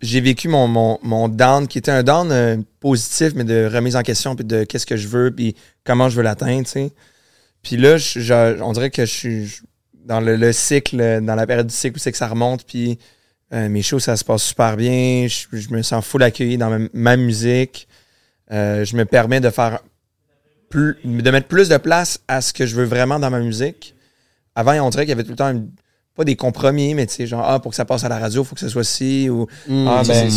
J'ai 0.02 0.22
vécu 0.22 0.48
mon, 0.50 0.68
mon, 0.68 1.00
mon 1.02 1.28
down, 1.30 1.68
qui 1.68 1.78
était 1.78 1.92
un 1.92 2.04
down 2.04 2.32
euh, 2.32 2.58
positif, 2.80 3.34
mais 3.36 3.44
de 3.46 3.70
remise 3.74 3.96
en 3.96 4.02
question, 4.04 4.36
puis 4.36 4.46
de 4.46 4.64
qu'est-ce 4.64 4.86
que 4.86 4.98
je 4.98 5.08
veux, 5.08 5.32
puis 5.32 5.56
comment 5.84 6.10
je 6.10 6.18
veux 6.18 6.22
l'atteindre, 6.24 6.66
tu 6.66 6.72
sais. 6.72 6.92
Puis 7.64 7.78
là, 7.78 7.98
je- 7.98 8.20
je- 8.20 8.62
on 8.62 8.74
dirait 8.74 8.90
que 8.92 9.06
je 9.06 9.12
suis 9.12 9.60
dans 10.06 10.20
le, 10.20 10.36
le 10.36 10.54
cycle, 10.54 11.22
dans 11.22 11.36
la 11.36 11.46
période 11.48 11.68
du 11.68 11.74
cycle 11.76 11.98
où 11.98 12.00
c'est 12.00 12.12
que 12.12 12.18
ça 12.18 12.28
remonte, 12.28 12.66
puis 12.66 12.98
euh, 13.54 13.70
mes 13.70 13.82
shows, 13.82 14.00
ça 14.00 14.16
se 14.18 14.24
passe 14.24 14.44
super 14.44 14.78
bien. 14.78 15.28
Je, 15.28 15.58
je 15.58 15.70
me 15.70 15.82
sens 15.82 16.06
full 16.06 16.24
accueilli 16.24 16.58
dans 16.58 16.70
ma, 16.70 16.88
ma 16.94 17.18
musique. 17.18 17.88
Euh, 18.52 18.86
je 18.86 18.96
me 18.96 19.06
permets 19.06 19.40
de 19.42 19.50
faire 19.50 19.80
plus, 20.70 20.98
de 21.04 21.32
mettre 21.32 21.48
plus 21.48 21.70
de 21.70 21.78
place 21.78 22.20
à 22.28 22.42
ce 22.42 22.54
que 22.54 22.66
je 22.66 22.76
veux 22.76 22.86
vraiment 22.86 23.20
dans 23.20 23.30
ma 23.30 23.40
musique. 23.40 23.96
Avant, 24.56 24.74
on 24.86 24.90
dirait 24.90 25.04
qu'il 25.04 25.10
y 25.10 25.14
avait 25.14 25.24
tout 25.24 25.32
le 25.32 25.36
temps 25.36 25.50
une- 25.52 25.70
pas 26.16 26.24
des 26.24 26.36
compromis, 26.36 26.94
mais 26.94 27.06
tu 27.06 27.14
sais, 27.14 27.28
genre, 27.28 27.44
ah, 27.46 27.60
pour 27.60 27.72
que 27.72 27.76
ça 27.76 27.84
passe 27.84 28.06
à 28.06 28.10
la 28.10 28.18
radio, 28.18 28.44
il 28.44 28.46
faut 28.46 28.56
que 28.56 28.62
ce 28.62 28.70
soit 28.70 28.86
ci, 28.86 29.30
ou 29.30 29.48
Hum, 29.70 29.88
ah, 29.88 30.02
ben, 30.08 30.30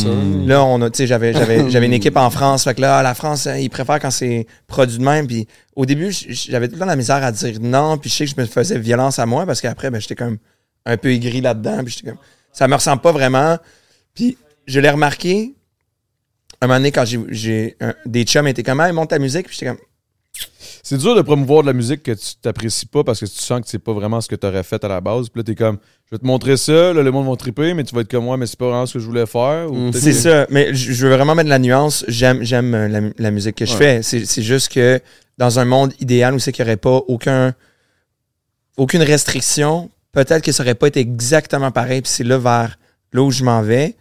là, 0.46 0.64
on 0.64 0.82
a, 0.82 0.90
tu 0.90 0.98
sais, 0.98 1.06
j'avais, 1.06 1.32
j'avais, 1.32 1.70
j'avais 1.70 1.86
une 1.86 1.92
équipe 1.92 2.16
en 2.16 2.30
France, 2.30 2.64
fait 2.64 2.74
que 2.74 2.80
là, 2.80 3.02
la 3.02 3.14
France, 3.14 3.46
hein, 3.46 3.56
ils 3.56 3.70
préfèrent 3.70 4.00
quand 4.00 4.10
c'est 4.10 4.46
produit 4.66 4.98
de 4.98 5.04
même, 5.04 5.26
puis 5.28 5.46
au 5.76 5.86
début, 5.86 6.10
j'avais 6.10 6.66
tout 6.66 6.74
le 6.74 6.80
temps 6.80 6.86
la 6.86 6.96
misère 6.96 7.22
à 7.22 7.30
dire 7.30 7.58
non, 7.60 7.96
puis 7.96 8.10
je 8.10 8.16
sais 8.16 8.24
que 8.24 8.32
je 8.32 8.40
me 8.40 8.46
faisais 8.46 8.78
violence 8.78 9.20
à 9.20 9.26
moi, 9.26 9.46
parce 9.46 9.60
qu'après, 9.60 9.90
ben, 9.90 10.00
j'étais 10.00 10.16
comme 10.16 10.38
un 10.84 10.96
peu 10.96 11.12
aigri 11.12 11.40
là-dedans, 11.40 11.84
puis 11.84 11.94
j'étais 11.94 12.10
comme, 12.10 12.18
ça 12.52 12.66
me 12.66 12.74
ressemble 12.74 13.00
pas 13.00 13.12
vraiment, 13.12 13.56
puis 14.14 14.36
je 14.66 14.80
l'ai 14.80 14.90
remarqué, 14.90 15.54
un 16.60 16.66
moment 16.66 16.80
donné, 16.80 16.90
quand 16.90 17.04
j'ai, 17.04 17.76
des 18.04 18.24
chums 18.24 18.48
étaient 18.48 18.64
comme, 18.64 18.80
hey, 18.80 18.92
monte 18.92 19.10
ta 19.10 19.20
musique, 19.20 19.46
puis 19.46 19.56
j'étais 19.56 19.66
comme, 19.66 19.84
C'est 20.82 20.96
dur 20.98 21.14
de 21.14 21.22
promouvoir 21.22 21.62
de 21.62 21.66
la 21.66 21.72
musique 21.72 22.02
que 22.02 22.12
tu 22.12 22.36
t'apprécies 22.40 22.86
pas 22.86 23.04
parce 23.04 23.20
que 23.20 23.26
tu 23.26 23.38
sens 23.38 23.60
que 23.60 23.68
c'est 23.68 23.78
pas 23.78 23.92
vraiment 23.92 24.20
ce 24.20 24.28
que 24.28 24.36
tu 24.36 24.46
aurais 24.46 24.62
fait 24.62 24.82
à 24.84 24.88
la 24.88 25.00
base. 25.00 25.28
Puis 25.28 25.40
là, 25.40 25.44
t'es 25.44 25.54
comme, 25.54 25.78
je 26.06 26.14
vais 26.14 26.18
te 26.18 26.24
montrer 26.26 26.56
ça, 26.56 26.92
là, 26.94 27.02
le 27.02 27.10
monde 27.10 27.28
va 27.28 27.36
triper, 27.36 27.74
mais 27.74 27.84
tu 27.84 27.94
vas 27.94 28.00
être 28.00 28.10
comme 28.10 28.24
moi, 28.24 28.36
mais 28.36 28.46
c'est 28.46 28.58
pas 28.58 28.66
vraiment 28.68 28.86
ce 28.86 28.94
que 28.94 28.98
je 28.98 29.04
voulais 29.06 29.26
faire. 29.26 29.70
ou 29.70 29.74
Mm, 29.88 29.92
C'est 29.92 30.12
ça. 30.14 30.46
Mais 30.50 30.72
je 30.74 31.06
veux 31.06 31.12
vraiment 31.14 31.34
mettre 31.34 31.50
la 31.50 31.58
nuance. 31.58 32.04
J'aime, 32.08 32.42
j'aime 32.42 32.74
euh, 32.74 32.88
la, 32.88 33.00
mu- 33.02 33.12
la 33.18 33.30
musique 33.30 33.56
que 33.56 33.66
je 33.66 33.72
Ouais. 33.72 33.78
fais. 33.78 34.02
C'est, 34.02 34.24
c'est 34.24 34.42
juste 34.42 34.72
que 34.72 35.00
dans 35.36 35.58
un 35.58 35.64
monde 35.64 35.92
idéal 36.00 36.34
où 36.34 36.38
c'est 36.38 36.52
qu'il 36.52 36.64
n'y 36.64 36.70
aurait 36.70 36.76
pas 36.78 37.02
aucun, 37.08 37.54
aucune 38.76 39.02
restriction, 39.02 39.90
peut-être 40.12 40.42
que 40.42 40.52
ça 40.52 40.62
aurait 40.62 40.74
pas 40.74 40.86
été 40.88 41.00
exactement 41.00 41.70
pareil. 41.70 42.00
Puis 42.02 42.10
c'est 42.12 42.24
là 42.24 42.38
vers 42.38 42.78
là 43.12 43.22
où 43.22 43.30
je 43.30 43.44
m'en 43.44 43.62
vais. 43.62 43.96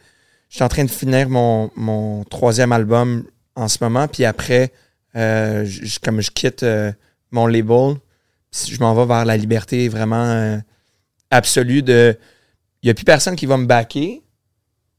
Je 0.50 0.56
suis 0.56 0.64
en 0.64 0.70
train 0.70 0.86
de 0.86 0.90
finir 0.92 1.28
mon, 1.30 1.70
mon 1.76 2.24
troisième 2.24 2.72
album 2.72 3.24
en 3.56 3.68
ce 3.68 3.78
moment. 3.82 4.08
Puis 4.08 4.24
après, 4.24 4.72
euh, 5.18 5.66
comme 6.04 6.22
je 6.22 6.32
quitte 6.32 6.64
euh, 6.64 6.92
mon 7.32 7.48
label, 7.48 7.96
je 8.54 8.80
m'en 8.80 8.94
vais 8.94 9.06
vers 9.06 9.26
la 9.26 9.36
liberté 9.36 9.90
vraiment 9.90 10.24
euh, 10.24 10.58
absolue 11.32 11.82
de. 11.82 12.18
Il 12.84 12.88
n'y 12.88 12.92
a 12.92 12.94
plus 12.94 13.06
personne 13.06 13.36
qui 13.36 13.48
va 13.48 13.58
me 13.58 13.66
backer 13.66 14.22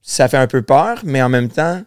ça 0.09 0.27
fait 0.27 0.39
un 0.39 0.47
peu 0.47 0.63
peur, 0.63 1.01
mais 1.05 1.21
en 1.21 1.29
même 1.29 1.51
temps, 1.51 1.83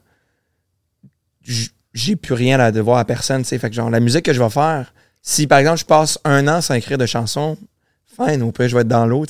j'ai 1.93 2.15
plus 2.15 2.35
rien 2.35 2.59
à 2.59 2.71
devoir 2.71 2.99
à 2.99 3.05
personne. 3.05 3.43
Fait 3.43 3.57
que 3.59 3.73
genre, 3.73 3.89
la 3.89 3.99
musique 3.99 4.23
que 4.23 4.33
je 4.33 4.41
vais 4.41 4.49
faire, 4.51 4.93
si 5.23 5.47
par 5.47 5.57
exemple 5.57 5.79
je 5.79 5.85
passe 5.85 6.19
un 6.23 6.47
an 6.47 6.61
sans 6.61 6.75
écrire 6.75 6.99
de 6.99 7.07
chansons, 7.07 7.57
fine, 8.05 8.43
au 8.43 8.51
pire, 8.51 8.67
je 8.67 8.75
vais 8.75 8.81
être 8.81 8.87
dans 8.87 9.07
l'eau. 9.07 9.25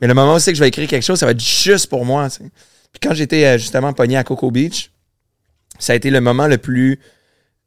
Mais 0.00 0.08
le 0.08 0.14
moment 0.14 0.36
où 0.36 0.38
que 0.38 0.54
je 0.54 0.60
vais 0.60 0.68
écrire 0.68 0.88
quelque 0.88 1.04
chose, 1.04 1.18
ça 1.18 1.26
va 1.26 1.32
être 1.32 1.44
juste 1.44 1.90
pour 1.90 2.06
moi. 2.06 2.28
Puis 2.30 3.00
quand 3.02 3.12
j'étais 3.12 3.58
justement 3.58 3.92
pogné 3.92 4.16
à 4.16 4.24
Coco 4.24 4.50
Beach, 4.50 4.90
ça 5.78 5.92
a 5.92 5.96
été 5.96 6.08
le 6.10 6.22
moment 6.22 6.46
le 6.46 6.56
plus 6.56 7.00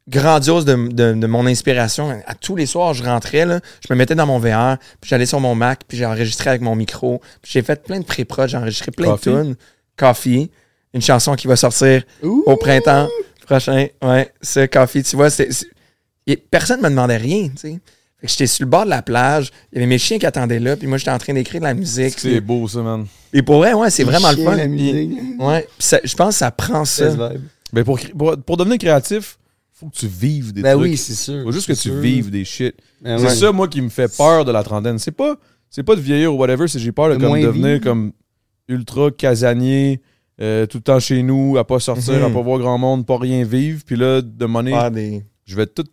grandiose 0.07 0.65
de, 0.65 0.75
de- 0.75 1.13
de 1.13 1.27
mon 1.27 1.45
inspiration. 1.47 2.21
À 2.27 2.35
tous 2.35 2.55
les 2.55 2.65
soirs, 2.65 2.93
je 2.93 3.03
rentrais, 3.03 3.45
là, 3.45 3.59
je 3.87 3.91
me 3.93 3.97
mettais 3.97 4.15
dans 4.15 4.27
mon 4.27 4.39
VR, 4.39 4.77
puis 5.01 5.09
j'allais 5.09 5.25
sur 5.25 5.39
mon 5.39 5.55
Mac, 5.55 5.81
puis 5.87 5.97
j'ai 5.97 6.05
enregistré 6.05 6.49
avec 6.51 6.61
mon 6.61 6.75
micro. 6.75 7.19
Puis 7.41 7.51
j'ai 7.53 7.61
fait 7.63 7.81
plein 7.83 7.99
de 7.99 8.05
pré-prod, 8.05 8.47
j'ai 8.47 8.57
enregistré 8.57 8.91
plein 8.91 9.07
Coffee? 9.11 9.29
de 9.31 9.41
tunes. 9.41 9.55
Coffee, 9.97 10.51
une 10.93 11.01
chanson 11.01 11.35
qui 11.35 11.47
va 11.47 11.55
sortir 11.55 12.03
Ouh! 12.23 12.43
au 12.45 12.55
printemps 12.57 13.07
prochain. 13.45 13.87
Ouais, 14.03 14.31
ce 14.41 14.65
Coffee, 14.65 15.03
tu 15.03 15.15
vois, 15.15 15.29
c'est, 15.29 15.49
personne 16.51 16.81
me 16.81 16.89
demandait 16.89 17.17
rien, 17.17 17.49
tu 17.49 17.57
sais. 17.57 17.79
Fait 18.21 18.27
que 18.27 18.31
j'étais 18.31 18.47
sur 18.47 18.63
le 18.65 18.69
bord 18.69 18.85
de 18.85 18.89
la 18.89 19.01
plage, 19.01 19.51
il 19.71 19.75
y 19.75 19.77
avait 19.79 19.87
mes 19.87 19.97
chiens 19.97 20.17
qui 20.17 20.25
attendaient 20.25 20.59
là, 20.59 20.77
puis 20.77 20.87
moi 20.87 20.97
j'étais 20.97 21.11
en 21.11 21.17
train 21.17 21.33
d'écrire 21.33 21.59
de 21.61 21.65
la 21.65 21.73
musique. 21.73 22.17
C'est 22.17 22.39
beau, 22.39 22.67
ça, 22.67 22.79
man. 22.81 23.05
Et 23.33 23.41
pour 23.41 23.57
vrai, 23.57 23.73
ouais, 23.73 23.89
c'est 23.89 24.03
vraiment 24.05 24.31
le 24.31 24.37
fun. 24.37 24.55
la 24.55 24.63
Puis- 24.63 24.71
musique. 24.71 25.19
ouais, 25.39 25.67
je 25.79 26.15
pense 26.15 26.29
que 26.35 26.39
ça 26.39 26.49
prend 26.51 26.85
ça. 26.85 27.09
Mais 27.73 27.83
pour, 27.83 27.99
pour, 28.17 28.37
pour 28.37 28.57
devenir 28.57 28.77
créatif, 28.77 29.37
faut 29.77 29.87
que 29.89 29.95
tu 29.95 30.07
vives 30.07 30.53
des 30.53 30.61
Ben 30.61 30.73
trucs. 30.77 30.83
oui, 30.91 30.97
c'est 30.97 31.13
sûr. 31.13 31.43
faut 31.43 31.51
juste 31.51 31.67
que 31.67 31.73
tu 31.73 31.91
vives 31.99 32.31
des 32.31 32.45
shit. 32.45 32.75
Ben 33.01 33.17
C'est 33.19 33.25
ouais. 33.25 33.35
ça, 33.35 33.51
moi, 33.51 33.67
qui 33.67 33.81
me 33.81 33.89
fait 33.89 34.09
peur 34.15 34.45
de 34.45 34.51
la 34.51 34.63
trentaine. 34.63 34.97
C'est 34.99 35.11
pas, 35.11 35.35
c'est 35.69 35.83
pas 35.83 35.95
de 35.95 36.01
vieillir 36.01 36.33
ou 36.33 36.37
whatever, 36.37 36.67
c'est 36.69 36.79
j'ai 36.79 36.91
peur 36.93 37.09
de 37.09 37.15
De 37.15 37.19
comme, 37.25 37.39
devenir 37.41 37.67
vivre. 37.73 37.83
comme 37.83 38.13
ultra 38.69 39.11
casanier, 39.11 40.01
euh, 40.41 40.65
tout 40.65 40.77
le 40.77 40.83
temps 40.83 40.99
chez 40.99 41.21
nous, 41.23 41.57
à 41.57 41.65
pas 41.67 41.79
sortir, 41.79 42.13
Mhm. 42.13 42.23
à 42.23 42.29
pas 42.29 42.41
voir 42.41 42.59
grand 42.59 42.77
monde, 42.77 43.05
pas 43.05 43.17
rien 43.17 43.43
vivre. 43.43 43.81
Puis 43.85 43.95
là, 43.97 44.21
de 44.21 44.45
monnaie, 44.45 44.89
des... 44.91 45.23
je 45.45 45.55
vais 45.55 45.65
tout. 45.67 45.83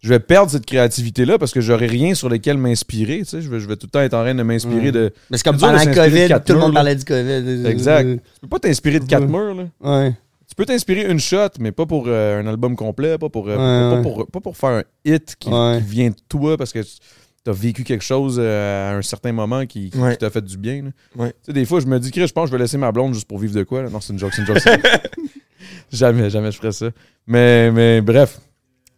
Je 0.00 0.10
vais 0.10 0.20
perdre 0.20 0.50
cette 0.50 0.66
créativité-là 0.66 1.38
parce 1.38 1.50
que 1.52 1.62
j'aurai 1.62 1.86
rien 1.86 2.14
sur 2.14 2.28
lequel 2.28 2.58
m'inspirer. 2.58 3.20
Tu 3.20 3.24
sais, 3.24 3.40
je, 3.40 3.48
vais, 3.48 3.58
je 3.58 3.66
vais 3.66 3.76
tout 3.76 3.86
le 3.86 3.90
temps 3.90 4.00
être 4.02 4.12
en 4.12 4.20
train 4.22 4.34
de 4.34 4.42
m'inspirer 4.42 4.88
Mm. 4.90 4.92
de. 4.92 5.12
Mais 5.30 5.38
c'est 5.38 5.44
comme 5.44 5.56
pendant 5.56 5.72
le 5.82 5.94
COVID, 5.94 6.28
tout 6.44 6.52
le 6.52 6.58
monde 6.58 6.72
là. 6.72 6.80
parlait 6.80 6.94
du 6.96 7.04
COVID. 7.06 7.66
Exact. 7.66 8.06
Tu 8.34 8.40
peux 8.42 8.48
pas 8.48 8.58
t'inspirer 8.58 9.00
de 9.00 9.06
quatre 9.06 9.26
murs, 9.26 9.54
là. 9.54 9.64
Ouais. 9.80 10.14
Tu 10.54 10.62
peux 10.62 10.66
t'inspirer 10.66 11.10
une 11.10 11.18
shot, 11.18 11.48
mais 11.58 11.72
pas 11.72 11.84
pour 11.84 12.04
euh, 12.06 12.40
un 12.40 12.46
album 12.46 12.76
complet, 12.76 13.18
pas 13.18 13.28
pour, 13.28 13.48
euh, 13.48 13.56
Ouais, 13.56 13.96
pas, 13.96 14.02
pour, 14.02 14.26
pas 14.28 14.38
pour 14.40 14.56
faire 14.56 14.70
un 14.70 14.82
hit 15.04 15.34
qui, 15.36 15.48
Ouais. 15.48 15.78
qui 15.82 15.90
vient 15.90 16.10
de 16.10 16.14
toi 16.28 16.56
parce 16.56 16.72
que 16.72 16.78
tu 16.78 17.50
as 17.50 17.52
vécu 17.52 17.82
quelque 17.82 18.04
chose 18.04 18.36
euh, 18.38 18.92
à 18.92 18.96
un 18.96 19.02
certain 19.02 19.32
moment 19.32 19.66
qui, 19.66 19.90
qui 19.90 19.98
Ouais. 19.98 20.14
t'a 20.14 20.30
fait 20.30 20.44
du 20.44 20.56
bien. 20.56 20.92
Tu 21.18 21.22
sais, 21.42 21.52
des 21.52 21.64
fois, 21.64 21.80
je 21.80 21.86
me 21.86 21.98
dis, 21.98 22.12
Chris, 22.12 22.28
je 22.28 22.32
pense 22.32 22.44
que 22.44 22.52
je 22.52 22.56
vais 22.56 22.62
laisser 22.62 22.78
ma 22.78 22.92
blonde 22.92 23.14
juste 23.14 23.26
pour 23.26 23.38
vivre 23.38 23.52
de 23.52 23.64
quoi. 23.64 23.82
là. 23.82 23.90
Non, 23.90 24.00
c'est 24.00 24.12
une 24.12 24.18
joke, 24.20 24.32
c'est 24.32 24.42
une 24.42 24.46
joke. 24.46 24.60
c'est- 24.60 24.80
jamais, 25.92 26.30
jamais 26.30 26.52
je 26.52 26.58
ferais 26.58 26.70
ça. 26.72 26.86
Mais, 27.26 27.72
mais 27.72 28.00
bref. 28.00 28.38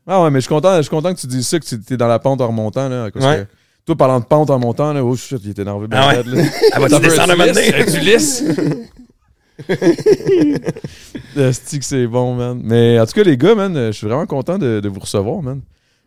Ah 0.06 0.22
ouais, 0.22 0.30
mais 0.30 0.40
je 0.40 0.42
suis 0.42 0.48
content, 0.54 0.76
je 0.76 0.82
suis 0.82 0.90
content 0.90 1.14
que 1.14 1.18
tu 1.20 1.26
dises 1.26 1.48
ça, 1.48 1.58
que 1.58 1.64
tu 1.64 1.94
es 1.94 1.96
dans 1.96 2.06
la 2.06 2.18
pente 2.18 2.42
en 2.42 2.48
remontant. 2.48 2.88
Là, 2.90 3.10
parce 3.10 3.24
Ouais. 3.24 3.44
que 3.46 3.50
toi, 3.86 3.96
parlant 3.96 4.20
de 4.20 4.26
pente 4.26 4.50
en 4.50 4.58
montant, 4.58 4.92
là, 4.92 5.02
oh 5.02 5.16
shit, 5.16 5.40
il 5.42 5.50
était 5.52 5.62
énervé. 5.62 5.86
ben 5.88 5.98
Ah 6.00 6.08
ouais. 6.08 6.22
là. 6.22 6.42
Elle 6.74 6.82
va 6.82 6.98
descendre 7.00 7.32
un 7.32 7.36
moment 7.36 7.50
donné. 7.52 7.72
Tu 7.86 8.00
lisses? 8.00 8.44
Esti 11.36 11.78
que 11.78 11.84
c'est 11.84 12.06
bon, 12.06 12.34
man. 12.34 12.60
Mais 12.62 12.98
en 13.00 13.06
tout 13.06 13.12
cas, 13.12 13.22
les 13.22 13.36
gars, 13.36 13.54
man, 13.54 13.74
je 13.74 13.92
suis 13.92 14.06
vraiment 14.06 14.26
content 14.26 14.58
de, 14.58 14.80
de 14.80 14.88
vous 14.88 15.00
recevoir, 15.00 15.42
man. 15.42 15.60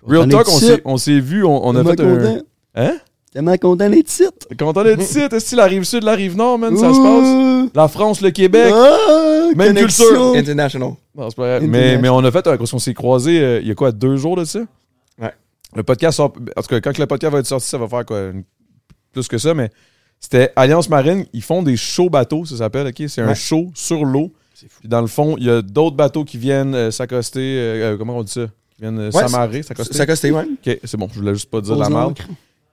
Real 0.06 0.28
Talk, 0.30 0.48
on 0.86 0.98
s'est, 0.98 1.20
vu, 1.20 1.44
on, 1.44 1.66
on 1.68 1.76
a 1.76 1.84
fait 1.84 2.00
un... 2.02 2.16
content. 2.18 2.38
Hein? 2.76 2.98
Tellement 3.34 3.58
content 3.58 3.90
d'être 3.90 4.10
ici. 4.10 4.24
Content 4.58 4.84
d'être 4.84 5.02
ici. 5.02 5.20
Est-ce 5.32 5.52
que 5.52 5.56
la 5.56 5.66
rive 5.66 5.84
sud, 5.84 6.04
la 6.04 6.14
rive 6.14 6.36
nord, 6.36 6.58
man, 6.58 6.76
ça 6.78 6.94
se 6.94 7.00
passe? 7.00 7.72
La 7.76 7.88
France, 7.88 8.22
le 8.22 8.32
Québec. 8.32 8.72
Ah, 8.74 9.50
Même 9.56 9.76
connexion. 9.76 10.06
culture. 10.06 10.36
International. 10.36 10.92
Non, 11.16 11.30
c'est 11.30 11.36
pas 11.36 11.42
vrai. 11.44 11.60
Mais, 11.62 11.68
International. 11.96 12.02
mais 12.02 12.10
on 12.10 12.24
a 12.24 12.32
fait, 12.32 12.48
un- 12.48 12.58
quand 12.58 12.74
on 12.74 12.80
s'est 12.80 12.94
croisés, 12.94 13.40
euh, 13.40 13.60
il 13.62 13.68
y 13.68 13.72
a 13.72 13.76
quoi, 13.76 13.92
deux 13.92 14.16
jours 14.18 14.36
de 14.36 14.46
ça? 14.46 14.60
Ouais. 15.22 15.34
Le 15.76 15.84
podcast 15.84 16.18
sort, 16.18 16.34
en 16.56 16.62
tout 16.62 16.68
cas, 16.70 16.80
quand 16.82 16.98
le 16.98 17.06
podcast 17.06 17.34
va 17.34 17.40
être 17.40 17.46
sorti, 17.46 17.68
ça 17.68 17.78
va 17.78 17.88
faire 17.88 18.06
quoi, 18.06 18.20
une- 18.30 18.44
plus 19.14 19.28
que 19.28 19.38
ça, 19.38 19.54
mais 19.54 19.70
c'était 20.20 20.52
Alliance 20.56 20.90
Marine, 20.90 21.26
ils 21.34 21.42
font 21.42 21.64
des 21.64 21.78
shows 21.78 22.10
bateaux, 22.10 22.46
ça 22.46 22.58
s'appelle, 22.58 22.88
ok? 22.88 23.04
C'est 23.08 23.22
un 23.22 23.30
Ouais. 23.30 23.36
show 23.36 23.72
sur 23.74 24.04
l'eau. 24.06 24.32
Puis 24.80 24.90
dans 24.90 25.00
le 25.02 25.08
fond, 25.08 25.36
il 25.38 25.46
y 25.46 25.50
a 25.50 25.62
d'autres 25.62 25.96
bateaux 25.96 26.26
qui 26.26 26.38
viennent 26.38 26.76
euh, 26.76 26.92
s'accoster, 26.92 27.40
euh, 27.40 27.94
euh, 27.94 27.98
comment 27.98 28.18
on 28.18 28.24
dit 28.24 28.32
ça? 28.34 28.48
Qui 28.76 28.82
viennent 28.82 29.00
euh, 29.00 29.12
Ouais, 29.12 29.22
s'amarrer, 29.28 29.64
s'accoster. 29.64 29.96
Ça 29.96 30.06
costé, 30.06 30.32
ouais. 30.32 30.44
Ok, 30.44 30.80
c'est 30.84 30.98
bon, 30.98 31.08
je 31.14 31.20
voulais 31.20 31.34
juste 31.34 31.50
pas 31.50 31.62
dire 31.62 31.76
Pose 31.76 31.82
la 31.84 31.90
l'encre. 31.90 32.24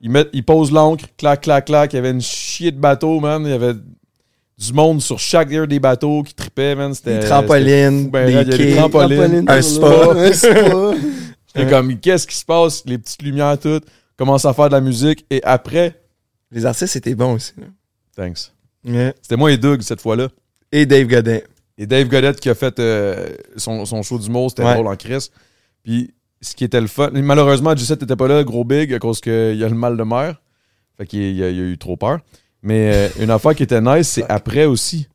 Ils, 0.00 0.10
mettent, 0.10 0.30
ils 0.32 0.44
posent 0.44 0.72
l'ancre, 0.72 1.04
clac, 1.16 1.42
clac, 1.42 1.64
clac. 1.66 1.92
Il 1.92 1.96
y 1.96 1.98
avait 2.00 2.10
une 2.10 2.20
chier 2.20 2.72
de 2.72 2.78
bateaux, 2.78 3.20
man. 3.20 3.42
Il 3.44 3.50
y 3.50 3.52
avait 3.52 3.74
du 3.74 4.72
monde 4.72 5.00
sur 5.00 5.18
chaque 5.18 5.48
des 5.48 5.66
des 5.66 5.78
bateaux 5.78 6.22
qui 6.24 6.34
trippait, 6.34 6.74
man. 6.74 6.92
C'était. 6.92 7.20
Des 7.20 7.26
trampolines, 7.26 8.04
fou, 8.04 8.10
ben, 8.10 8.26
des 8.26 8.34
raide, 8.36 8.46
il 8.48 8.50
y 8.50 8.54
a 8.54 8.58
des 8.58 8.64
quais. 8.72 8.76
trampolines. 8.76 9.44
Trampoline 9.46 9.50
un 9.50 9.62
spa. 9.62 9.86
Un 10.16 10.32
spa. 10.32 10.94
J'étais 11.54 11.70
comme, 11.70 11.96
qu'est-ce 11.98 12.26
qui 12.26 12.36
se 12.36 12.44
passe? 12.44 12.82
Les 12.84 12.98
petites 12.98 13.22
lumières, 13.22 13.58
toutes. 13.58 13.84
Commence 14.16 14.44
à 14.44 14.52
faire 14.52 14.66
de 14.68 14.74
la 14.74 14.80
musique. 14.80 15.24
Et 15.30 15.40
après, 15.44 15.94
Les 16.50 16.64
artistes 16.66 16.96
étaient 16.96 17.14
bons 17.14 17.34
aussi. 17.34 17.52
là. 17.58 17.66
thanks. 18.16 18.52
C'était 19.20 19.36
moi 19.36 19.50
et 19.52 19.56
Doug 19.58 19.82
cette 19.82 20.00
fois-là. 20.00 20.28
Et 20.72 20.86
Dave 20.86 21.06
Godin. 21.06 21.38
Et 21.78 21.86
Dave 21.86 22.08
Godette 22.08 22.40
qui 22.40 22.48
a 22.48 22.54
fait 22.54 22.78
euh, 22.78 23.28
son, 23.56 23.84
son 23.84 24.02
show 24.02 24.18
d'humour, 24.18 24.50
c'était 24.50 24.64
Ouais. 24.64 24.74
drôle 24.74 24.86
en 24.86 24.96
crise. 24.96 25.30
Puis 25.82 26.14
ce 26.40 26.54
qui 26.54 26.64
était 26.64 26.80
le 26.80 26.86
fun, 26.86 27.10
malheureusement, 27.12 27.74
Gisette 27.76 28.00
n'était 28.00 28.16
pas 28.16 28.28
là, 28.28 28.44
gros 28.44 28.64
big, 28.64 28.92
à 28.94 28.98
cause 28.98 29.20
qu'il 29.20 29.56
y 29.56 29.64
a 29.64 29.68
le 29.68 29.74
mal 29.74 29.96
de 29.96 30.02
mer. 30.04 30.40
Fait 30.96 31.06
qu'il 31.06 31.20
il 31.20 31.42
a, 31.42 31.50
il 31.50 31.60
a 31.60 31.64
eu 31.64 31.76
trop 31.78 31.96
peur. 31.96 32.20
Mais 32.62 32.90
euh, 32.94 33.08
une 33.22 33.30
affaire 33.30 33.54
qui 33.54 33.62
était 33.64 33.80
nice, 33.80 34.08
c'est 34.08 34.24
après 34.30 34.64
aussi. 34.64 35.08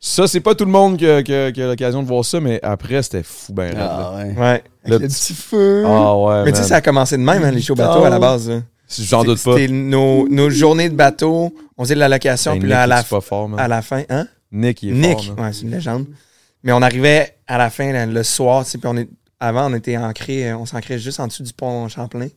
Ça, 0.00 0.26
c'est 0.28 0.40
pas 0.40 0.54
tout 0.54 0.64
le 0.64 0.70
monde 0.70 0.96
qui 0.96 1.06
a, 1.08 1.22
qui 1.24 1.34
a- 1.34 1.50
qui 1.52 1.60
a 1.60 1.66
l'occasion 1.66 2.02
de 2.02 2.08
voir 2.08 2.24
ça, 2.24 2.38
mais 2.40 2.60
après, 2.62 3.02
c'était 3.02 3.24
fou 3.24 3.52
ben 3.52 3.64
raide, 3.70 3.76
là. 3.78 3.88
Ah 3.90 4.16
ouais. 4.16 4.24
Ouais. 4.34 4.44
Avec 4.44 4.62
Le 4.84 4.98
le 4.98 4.98
petit- 5.08 5.32
petit 5.32 5.34
feu. 5.34 5.82
Ah 5.86 6.16
ouais, 6.16 6.44
Mais 6.44 6.50
tu 6.52 6.56
sais, 6.56 6.60
man. 6.62 6.68
ça 6.68 6.76
a 6.76 6.80
commencé 6.80 7.16
de 7.18 7.22
même, 7.22 7.42
hein, 7.42 7.50
les 7.50 7.60
shows 7.60 7.74
bateaux 7.74 8.04
à 8.04 8.10
la 8.10 8.18
base. 8.20 8.48
là. 8.48 8.62
J'en 8.88 9.22
doute 9.24 9.42
pas. 9.42 9.56
C'était 9.56 9.68
nos, 9.72 10.28
nos 10.28 10.50
journées 10.50 10.88
de 10.88 10.94
bateau. 10.94 11.54
On 11.76 11.84
faisait 11.84 11.94
de 11.94 12.00
la 12.00 12.08
location, 12.08 12.52
Ben, 12.54 12.60
puis 12.60 12.68
là, 12.68 12.82
à 12.82 12.86
la, 12.86 13.02
pas 13.02 13.20
fort, 13.20 13.50
à 13.58 13.68
la 13.68 13.82
fin, 13.82 14.02
hein? 14.08 14.26
Nick, 14.50 14.82
il 14.82 14.90
est 14.90 14.92
Nick, 15.08 15.26
fort, 15.26 15.38
ouais, 15.38 15.52
c'est 15.52 15.62
une 15.62 15.70
légende. 15.70 16.06
Mais 16.62 16.72
on 16.72 16.80
arrivait 16.82 17.36
à 17.46 17.58
la 17.58 17.70
fin, 17.70 17.92
là, 17.92 18.06
le 18.06 18.22
soir, 18.22 18.64
tu 18.64 18.70
sais, 18.72 18.78
puis 18.78 18.88
on 18.90 18.96
est, 18.96 19.08
avant, 19.40 19.70
on 19.70 19.74
était 19.74 19.96
ancré, 19.96 20.50
euh, 20.50 20.56
on 20.56 20.66
s'ancrait 20.66 20.98
juste 20.98 21.20
en 21.20 21.26
dessous 21.26 21.42
du 21.42 21.52
pont 21.52 21.86
Champlain. 21.88 22.28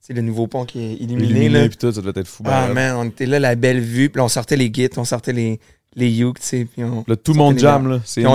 C'est 0.00 0.12
le 0.14 0.22
nouveau 0.22 0.46
pont 0.46 0.64
qui 0.64 0.80
est 0.80 0.94
illuminé, 0.94 1.44
Illuminé, 1.46 1.68
pis 1.68 1.76
tout, 1.76 1.92
ça 1.92 2.00
devait 2.00 2.18
être 2.20 2.28
fou. 2.28 2.42
ben 2.44 2.50
Ah, 2.54 2.64
raide. 2.66 2.74
man, 2.74 2.94
on 2.96 3.04
était 3.04 3.26
là, 3.26 3.38
la 3.40 3.56
belle 3.56 3.80
vue, 3.80 4.08
puis 4.08 4.20
on 4.22 4.28
sortait 4.28 4.56
les 4.56 4.70
guides, 4.70 4.92
on 4.96 5.04
sortait 5.04 5.32
les, 5.32 5.60
les 5.98 6.08
yukes, 6.08 6.40
tu 6.40 6.46
sais, 6.46 6.64
puis 6.72 6.82
on... 6.84 7.04
Là, 7.06 7.16
tout 7.16 7.32
le 7.32 7.38
monde 7.38 7.58
jam, 7.58 7.90
là. 7.90 7.98
C'est 8.04 8.24
on 8.24 8.30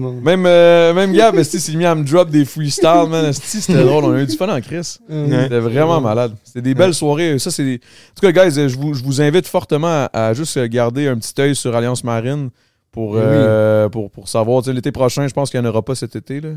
monde. 0.00 0.20
Même, 0.22 0.44
euh, 0.46 0.92
même 0.92 1.12
Gab, 1.12 1.40
s'est 1.42 1.72
mis 1.76 1.84
à 1.84 1.94
me 1.94 2.04
drop 2.04 2.28
des 2.28 2.44
freestyles, 2.44 3.08
man. 3.08 3.32
C'était 3.32 3.84
drôle. 3.84 4.04
On 4.04 4.12
a 4.14 4.20
eu 4.20 4.26
du 4.26 4.36
fun 4.36 4.48
en 4.48 4.60
Chris. 4.60 4.98
Ouais. 5.08 5.42
C'était 5.44 5.60
vraiment 5.60 6.00
malade. 6.00 6.32
C'était 6.44 6.62
des 6.62 6.74
belles 6.74 6.94
soirées. 6.94 7.38
Ça, 7.38 7.50
c'est 7.50 7.64
des- 7.64 7.80
En 7.80 8.20
tout 8.20 8.32
cas, 8.32 8.44
guys, 8.44 8.68
je 8.68 8.76
vous, 8.76 8.94
je 8.94 9.02
vous 9.02 9.22
invite 9.22 9.46
fortement 9.46 10.08
à, 10.12 10.28
à 10.28 10.34
juste 10.34 10.58
garder 10.66 11.08
un 11.08 11.16
petit 11.16 11.40
œil 11.40 11.54
sur 11.54 11.74
Alliance 11.74 12.02
Marine 12.04 12.50
pour, 12.92 13.12
Oui. 13.12 13.20
euh, 13.22 13.88
pour, 13.88 14.10
pour 14.10 14.28
savoir. 14.28 14.62
Tu 14.62 14.70
sais, 14.70 14.74
L'été 14.74 14.92
prochain, 14.92 15.26
je 15.28 15.32
pense 15.34 15.50
qu'il 15.50 15.60
n'y 15.60 15.66
en 15.66 15.70
aura 15.70 15.82
pas 15.82 15.94
cet 15.94 16.16
été. 16.16 16.40
Là. 16.40 16.48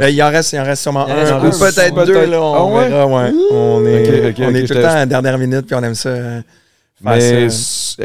Euh, 0.00 0.10
il 0.10 0.20
en 0.22 0.28
reste, 0.30 0.52
il 0.54 0.58
en 0.58 0.64
reste 0.64 0.82
sûrement 0.82 1.06
Il 1.06 1.12
en 1.12 1.16
reste 1.16 1.32
un, 1.32 1.38
ou 1.38 1.50
peut-être 1.72 2.04
deux, 2.06 2.26
là, 2.26 2.42
on 2.42 2.54
Ah 2.54 2.64
ouais? 2.64 2.88
verra, 2.88 3.06
ouais. 3.06 3.32
On 3.52 3.86
est, 3.86 4.34
on 4.40 4.54
est 4.54 4.66
tout 4.66 4.74
le 4.74 4.82
temps 4.82 4.88
à 4.88 4.94
la 4.96 5.06
dernière 5.06 5.38
minute, 5.38 5.66
puis 5.66 5.76
on 5.76 5.82
aime 5.84 5.94
ça. 5.94 6.08
euh, 6.08 6.40
faire 7.02 7.16
Mais 7.16 7.48
ça. 7.50 8.02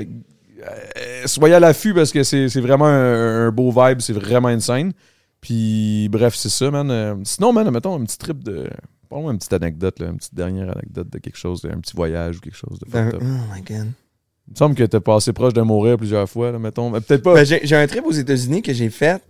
Euh, 0.61 1.27
soyez 1.27 1.55
à 1.55 1.59
l'affût 1.59 1.93
parce 1.93 2.11
que 2.11 2.23
c'est 2.23 2.47
vraiment 2.59 2.87
un, 2.87 3.47
un 3.47 3.51
beau 3.51 3.71
vibe. 3.71 4.01
C'est 4.01 4.13
vraiment 4.13 4.49
une 4.49 4.59
scène. 4.61 4.93
Puis, 5.41 6.09
bref, 6.09 6.35
c'est 6.35 6.49
ça, 6.49 6.69
man. 6.69 6.89
Euh, 6.91 7.15
sinon, 7.23 7.53
man, 7.53 7.69
mettons 7.71 7.95
un 7.99 8.03
petit 8.03 8.17
trip 8.17 8.43
de. 8.43 8.69
Parle-moi 9.09 9.31
une 9.31 9.37
petite 9.39 9.53
anecdote, 9.53 9.99
là, 9.99 10.07
une 10.07 10.17
petite 10.17 10.35
dernière 10.35 10.69
anecdote 10.69 11.09
de 11.09 11.17
quelque 11.17 11.37
chose, 11.37 11.65
un 11.65 11.79
petit 11.79 11.95
voyage 11.95 12.37
ou 12.37 12.39
quelque 12.41 12.57
chose 12.57 12.77
de 12.79 12.91
Ben, 12.91 13.11
oh 13.15 13.53
my 13.53 13.61
God. 13.61 13.87
Il 14.47 14.51
me 14.51 14.55
semble 14.55 14.75
que 14.75 14.83
t'es 14.83 14.99
passé 14.99 15.33
proche 15.33 15.53
de 15.53 15.61
mourir 15.61 15.97
plusieurs 15.97 16.29
fois, 16.29 16.51
là, 16.51 16.59
mettons. 16.59 16.89
Mais 16.89 17.01
Peut-être 17.01 17.23
pas. 17.23 17.33
Ben, 17.33 17.45
j'ai 17.45 17.75
un 17.75 17.87
trip 17.87 18.05
aux 18.05 18.11
États-Unis 18.11 18.61
que 18.61 18.73
j'ai 18.73 18.89
fait 18.89 19.21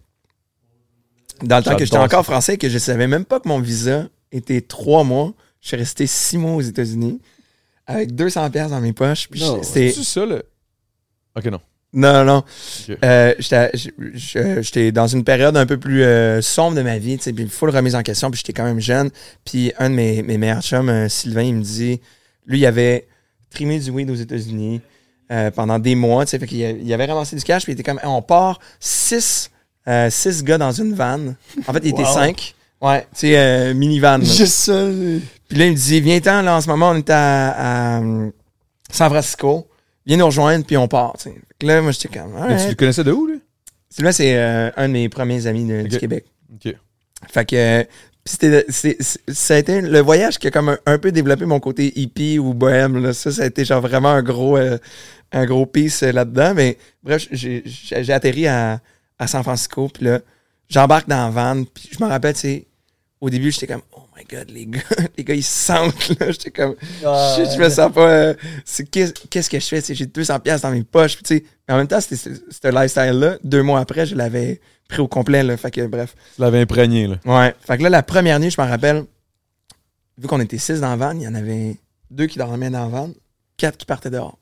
dans 1.44 1.58
le 1.58 1.64
temps 1.64 1.76
que 1.76 1.86
j'étais 1.86 1.98
encore 1.98 2.26
ça. 2.26 2.32
français 2.32 2.54
et 2.56 2.58
que 2.58 2.68
je 2.70 2.78
savais 2.78 3.08
même 3.08 3.26
pas 3.26 3.40
que 3.40 3.48
mon 3.48 3.60
visa 3.60 4.08
été 4.32 4.62
trois 4.62 5.04
mois. 5.04 5.34
Je 5.62 5.70
suis 5.70 5.78
resté 5.78 6.08
six 6.08 6.38
mois 6.38 6.54
aux 6.56 6.62
États-Unis 6.62 7.22
avec 7.86 8.16
200 8.16 8.50
pièces 8.50 8.70
dans 8.72 8.82
mes 8.82 8.94
poches. 8.94 9.30
C'est 9.64 9.92
ça, 9.92 10.26
le. 10.26 10.44
Ok, 11.36 11.46
non. 11.46 11.60
Non, 11.92 12.24
non. 12.24 12.38
Ok. 12.90 12.98
Euh, 13.04 13.34
J'étais 13.40 13.72
j- 13.74 13.92
j'étais 14.62 14.92
dans 14.92 15.08
une 15.08 15.24
période 15.24 15.58
un 15.58 15.66
peu 15.66 15.78
plus 15.78 16.04
euh, 16.04 16.40
sombre 16.42 16.78
de 16.78 16.84
ma 16.84 17.00
vie, 17.00 17.18
tu 17.18 17.24
sais, 17.24 17.34
puis 17.34 17.48
full 17.48 17.70
remise 17.72 17.96
en 17.96 18.04
question, 18.04 18.30
puis 18.30 18.38
j'étais 18.38 18.54
quand 18.54 18.64
même 18.66 18.80
jeune. 18.80 19.10
Puis 19.44 19.74
un 19.80 19.90
de 19.90 19.96
mes, 19.96 20.22
mes 20.22 20.38
meilleurs 20.38 20.62
chums, 20.62 20.90
euh, 20.90 21.10
Sylvain, 21.10 21.42
il 21.44 21.56
me 21.56 21.64
dit, 21.64 22.00
lui, 22.46 22.60
il 22.60 22.66
avait 22.68 23.08
trimé 23.50 23.80
du 23.80 23.90
weed 23.90 24.10
aux 24.12 24.16
États-Unis 24.16 24.82
euh, 25.32 25.50
pendant 25.50 25.80
des 25.80 25.96
mois, 25.96 26.26
tu 26.26 26.32
sais, 26.32 26.40
fait 26.40 26.46
qu'il 26.48 26.64
a- 26.64 26.70
il 26.72 26.94
avait 26.94 27.06
ramassé 27.06 27.36
du 27.36 27.44
cash, 27.44 27.64
puis 27.64 27.72
il 27.72 27.74
était 27.74 27.84
comme, 27.84 28.00
Hey, 28.00 28.08
on 28.08 28.22
part 28.22 28.60
six, 28.80 29.50
euh, 29.88 30.10
six 30.12 30.44
gars 30.44 30.60
dans 30.60 30.72
une 30.72 30.94
van. 30.94 31.20
En 31.68 31.74
fait, 31.74 31.80
il 31.84 31.90
était 31.90 32.04
Wow. 32.04 32.14
cinq. 32.14 32.54
Ouais, 32.82 33.02
tu 33.14 33.20
sais, 33.22 33.38
euh, 33.38 33.74
minivan. 33.74 34.20
là. 34.20 34.24
Juste 34.26 34.54
ça. 34.54 34.86
Puis 35.50 35.58
là, 35.58 35.66
il 35.66 35.72
me 35.72 35.76
dit, 35.78 36.02
viens-t'en, 36.02 36.44
là, 36.44 36.56
en 36.56 36.62
ce 36.62 36.68
moment, 36.68 36.92
on 36.92 36.96
est 36.98 37.10
à, 37.10 37.50
à, 37.98 38.02
euh, 38.02 38.30
San 38.92 39.10
Francisco. 39.10 39.68
Viens 40.10 40.18
nous 40.18 40.26
rejoindre, 40.26 40.66
puis 40.66 40.76
on 40.76 40.88
part. 40.90 41.14
Fait 41.20 41.34
que 41.60 41.66
là, 41.66 41.82
moi, 41.82 41.92
j'étais 41.92 42.10
comme, 42.20 42.34
Mais 42.48 42.62
tu 42.62 42.70
le 42.70 42.76
connaissais 42.76 43.04
de 43.06 43.12
où, 43.12 43.28
lui? 43.28 43.40
Sylvain, 43.90 44.12
c'est 44.12 44.36
euh, 44.38 44.70
un 44.76 44.88
de 44.88 44.94
mes 44.94 45.08
premiers 45.08 45.46
amis 45.48 45.66
de- 45.66 45.84
du. 45.84 45.98
Québec. 45.98 46.26
Ok. 46.54 46.74
Fait 47.32 47.46
que 47.46 47.84
pis 48.24 48.32
c'était 48.32 48.66
c'est- 48.70 48.98
c'est- 49.02 49.32
ça 49.32 49.54
a 49.56 49.58
été 49.60 49.82
le 49.82 50.00
voyage 50.00 50.40
qui 50.40 50.48
a 50.48 50.52
comme 50.52 50.70
un, 50.70 50.78
un 50.88 50.98
peu 50.98 51.12
développé 51.12 51.46
mon 51.46 51.60
côté 51.60 51.94
hippie 52.00 52.38
ou 52.40 52.54
bohème 52.54 53.02
là. 53.02 53.14
ça 53.14 53.32
ça 53.32 53.44
a 53.44 53.46
été 53.46 53.64
genre 53.66 53.82
vraiment 53.82 54.10
un 54.10 54.22
gros 54.24 54.58
euh, 54.58 54.78
un 55.32 55.46
gros 55.46 55.66
piece 55.66 56.04
euh, 56.04 56.12
là-dedans 56.12 56.54
mais 56.56 56.78
bref 57.04 57.28
j'ai 57.32 57.62
j'ai 57.66 58.04
j'ai 58.04 58.14
atterri 58.14 58.48
à, 58.48 58.82
à 59.20 59.28
San 59.28 59.42
Francisco 59.44 59.90
puis 59.94 60.06
là 60.06 60.20
j'embarque 60.70 61.08
dans 61.08 61.26
la 61.26 61.30
van 61.30 61.64
puis 61.66 61.90
je 61.92 62.04
me 62.04 62.10
rappelle 62.10 62.34
tu 62.34 62.40
sais 62.42 62.68
au 63.22 63.30
début 63.30 63.52
j'étais 63.52 63.68
comme 63.68 63.82
oh 63.94 64.04
my 64.20 64.26
god 64.30 64.50
les 64.52 64.66
gars 64.66 64.80
les 65.18 65.24
gars 65.24 65.34
ils 65.36 65.44
sentent 65.44 66.10
là 66.20 66.32
j'étais 66.32 66.52
comme 66.52 66.76
Ah, 67.06 67.36
Shit, 67.36 67.52
je 67.56 67.60
me 67.64 67.70
sens 67.70 67.92
pas. 67.94 68.10
euh, 68.10 68.34
c'est- 68.66 68.84
Qu'est-ce 68.90 69.50
que 69.50 69.60
je 69.60 69.66
fais? 69.66 69.82
J'ai 69.94 70.06
200$ 70.06 70.40
piastres 70.42 70.68
dans 70.68 70.74
mes 70.74 70.84
poches. 70.84 71.16
puis 71.16 71.24
tu 71.24 71.38
sais, 71.38 71.44
mais 71.68 71.74
en 71.74 71.78
même 71.78 71.88
temps, 71.88 72.02
c'était 72.02 72.16
ce 72.18 72.68
lifestyle-là. 72.72 73.38
Deux 73.44 73.64
mois 73.64 73.80
après, 73.80 74.06
je 74.06 74.16
l'avais 74.16 74.60
pris 74.88 75.00
au 75.02 75.08
complet. 75.08 75.44
Là, 75.44 75.56
fait 75.58 75.72
que 75.72 75.86
bref. 75.88 76.16
Tu 76.36 76.42
l'avais 76.42 76.60
imprégné, 76.62 77.08
là. 77.08 77.18
Ouais. 77.26 77.56
Fait 77.62 77.78
que 77.78 77.84
là, 77.84 77.90
la 77.90 78.04
première 78.04 78.40
nuit, 78.40 78.50
je 78.52 78.60
me 78.62 78.68
rappelle, 78.68 79.06
vu 80.18 80.28
qu'on 80.28 80.40
était 80.42 80.58
six 80.58 80.80
dans 80.82 80.90
la 80.90 80.96
van, 80.96 81.12
il 81.12 81.22
y 81.22 81.28
en 81.28 81.36
avait 81.36 81.78
deux 82.12 82.26
qui 82.28 82.38
dormaient 82.40 82.70
dans 82.72 82.82
la 82.84 82.88
van, 82.90 83.10
quatre 83.58 83.78
qui 83.78 83.86
partaient 83.86 84.10
dehors. 84.10 84.38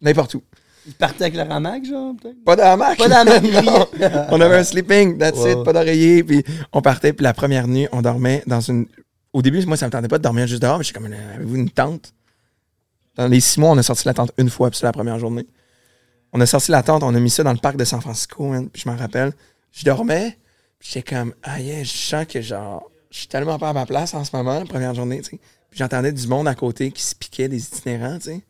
N'importe 0.00 0.34
où. 0.34 0.42
Il 0.90 0.94
partait 0.96 1.24
avec 1.24 1.36
le 1.36 1.42
ramac, 1.42 1.84
genre, 1.84 2.14
peut-être? 2.20 2.42
Pas 2.44 2.76
marque. 2.76 2.98
Pas 2.98 3.24
Non. 3.62 3.86
on 4.30 4.40
avait 4.40 4.56
un 4.56 4.64
sleeping, 4.64 5.18
that's 5.18 5.38
Wow. 5.38 5.60
it, 5.60 5.64
pas 5.64 5.72
d'oreiller. 5.72 6.24
Puis 6.24 6.44
on 6.72 6.82
partait, 6.82 7.12
puis 7.12 7.22
la 7.22 7.32
première 7.32 7.68
nuit, 7.68 7.86
on 7.92 8.02
dormait 8.02 8.42
dans 8.46 8.60
une. 8.60 8.86
Au 9.32 9.40
début, 9.40 9.64
moi, 9.66 9.76
ça 9.76 9.86
me 9.86 9.92
tentait 9.92 10.08
pas 10.08 10.18
de 10.18 10.24
dormir 10.24 10.48
juste 10.48 10.60
dehors, 10.62 10.78
mais 10.78 10.84
j'étais 10.84 10.98
comme, 10.98 11.12
avez-vous 11.12 11.54
une 11.56 11.70
tente? 11.70 12.12
Dans 13.14 13.28
les 13.28 13.38
six 13.40 13.60
mois, 13.60 13.70
on 13.70 13.78
a 13.78 13.82
sorti 13.84 14.02
la 14.06 14.14
tente 14.14 14.32
une 14.36 14.50
fois, 14.50 14.68
puis 14.70 14.78
c'est 14.80 14.86
la 14.86 14.92
première 14.92 15.18
journée. 15.18 15.46
On 16.32 16.40
a 16.40 16.46
sorti 16.46 16.72
la 16.72 16.82
tente, 16.82 17.02
on 17.04 17.14
a 17.14 17.20
mis 17.20 17.30
ça 17.30 17.42
dans 17.44 17.52
le 17.52 17.58
parc 17.58 17.76
de 17.76 17.84
San 17.84 18.00
Francisco, 18.00 18.44
man, 18.48 18.68
puis 18.68 18.82
je 18.84 18.88
m'en 18.90 18.96
rappelle. 18.96 19.32
Je 19.72 19.84
dormais, 19.84 20.36
puis 20.80 20.90
j'étais 20.92 21.14
comme, 21.14 21.34
ah 21.44 21.60
yeah, 21.60 21.84
je 21.84 21.90
sens 21.90 22.26
que 22.26 22.40
genre, 22.40 22.90
je 23.10 23.18
suis 23.18 23.28
tellement 23.28 23.58
pas 23.58 23.68
à 23.68 23.72
ma 23.72 23.86
place 23.86 24.14
en 24.14 24.24
ce 24.24 24.34
moment, 24.36 24.58
la 24.58 24.64
première 24.66 24.94
journée, 24.94 25.18
tu 25.22 25.30
sais. 25.30 25.38
Puis 25.70 25.78
j'entendais 25.78 26.10
du 26.12 26.26
monde 26.26 26.48
à 26.48 26.54
côté 26.56 26.90
qui 26.90 27.02
se 27.02 27.14
piquait, 27.14 27.48
des 27.48 27.62
itinérants, 27.62 28.16
tu 28.18 28.24
sais. 28.24 28.32
Puis 28.40 28.42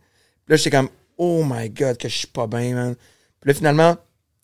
là, 0.49 0.57
j'étais 0.57 0.71
comme, 0.71 0.89
oh 1.21 1.45
my 1.45 1.69
god, 1.69 1.99
que 1.99 2.09
je 2.09 2.17
suis 2.17 2.27
pas 2.27 2.47
bien, 2.47 2.75
man. 2.75 2.95
Puis 3.41 3.49
là, 3.49 3.55
finalement, 3.55 3.97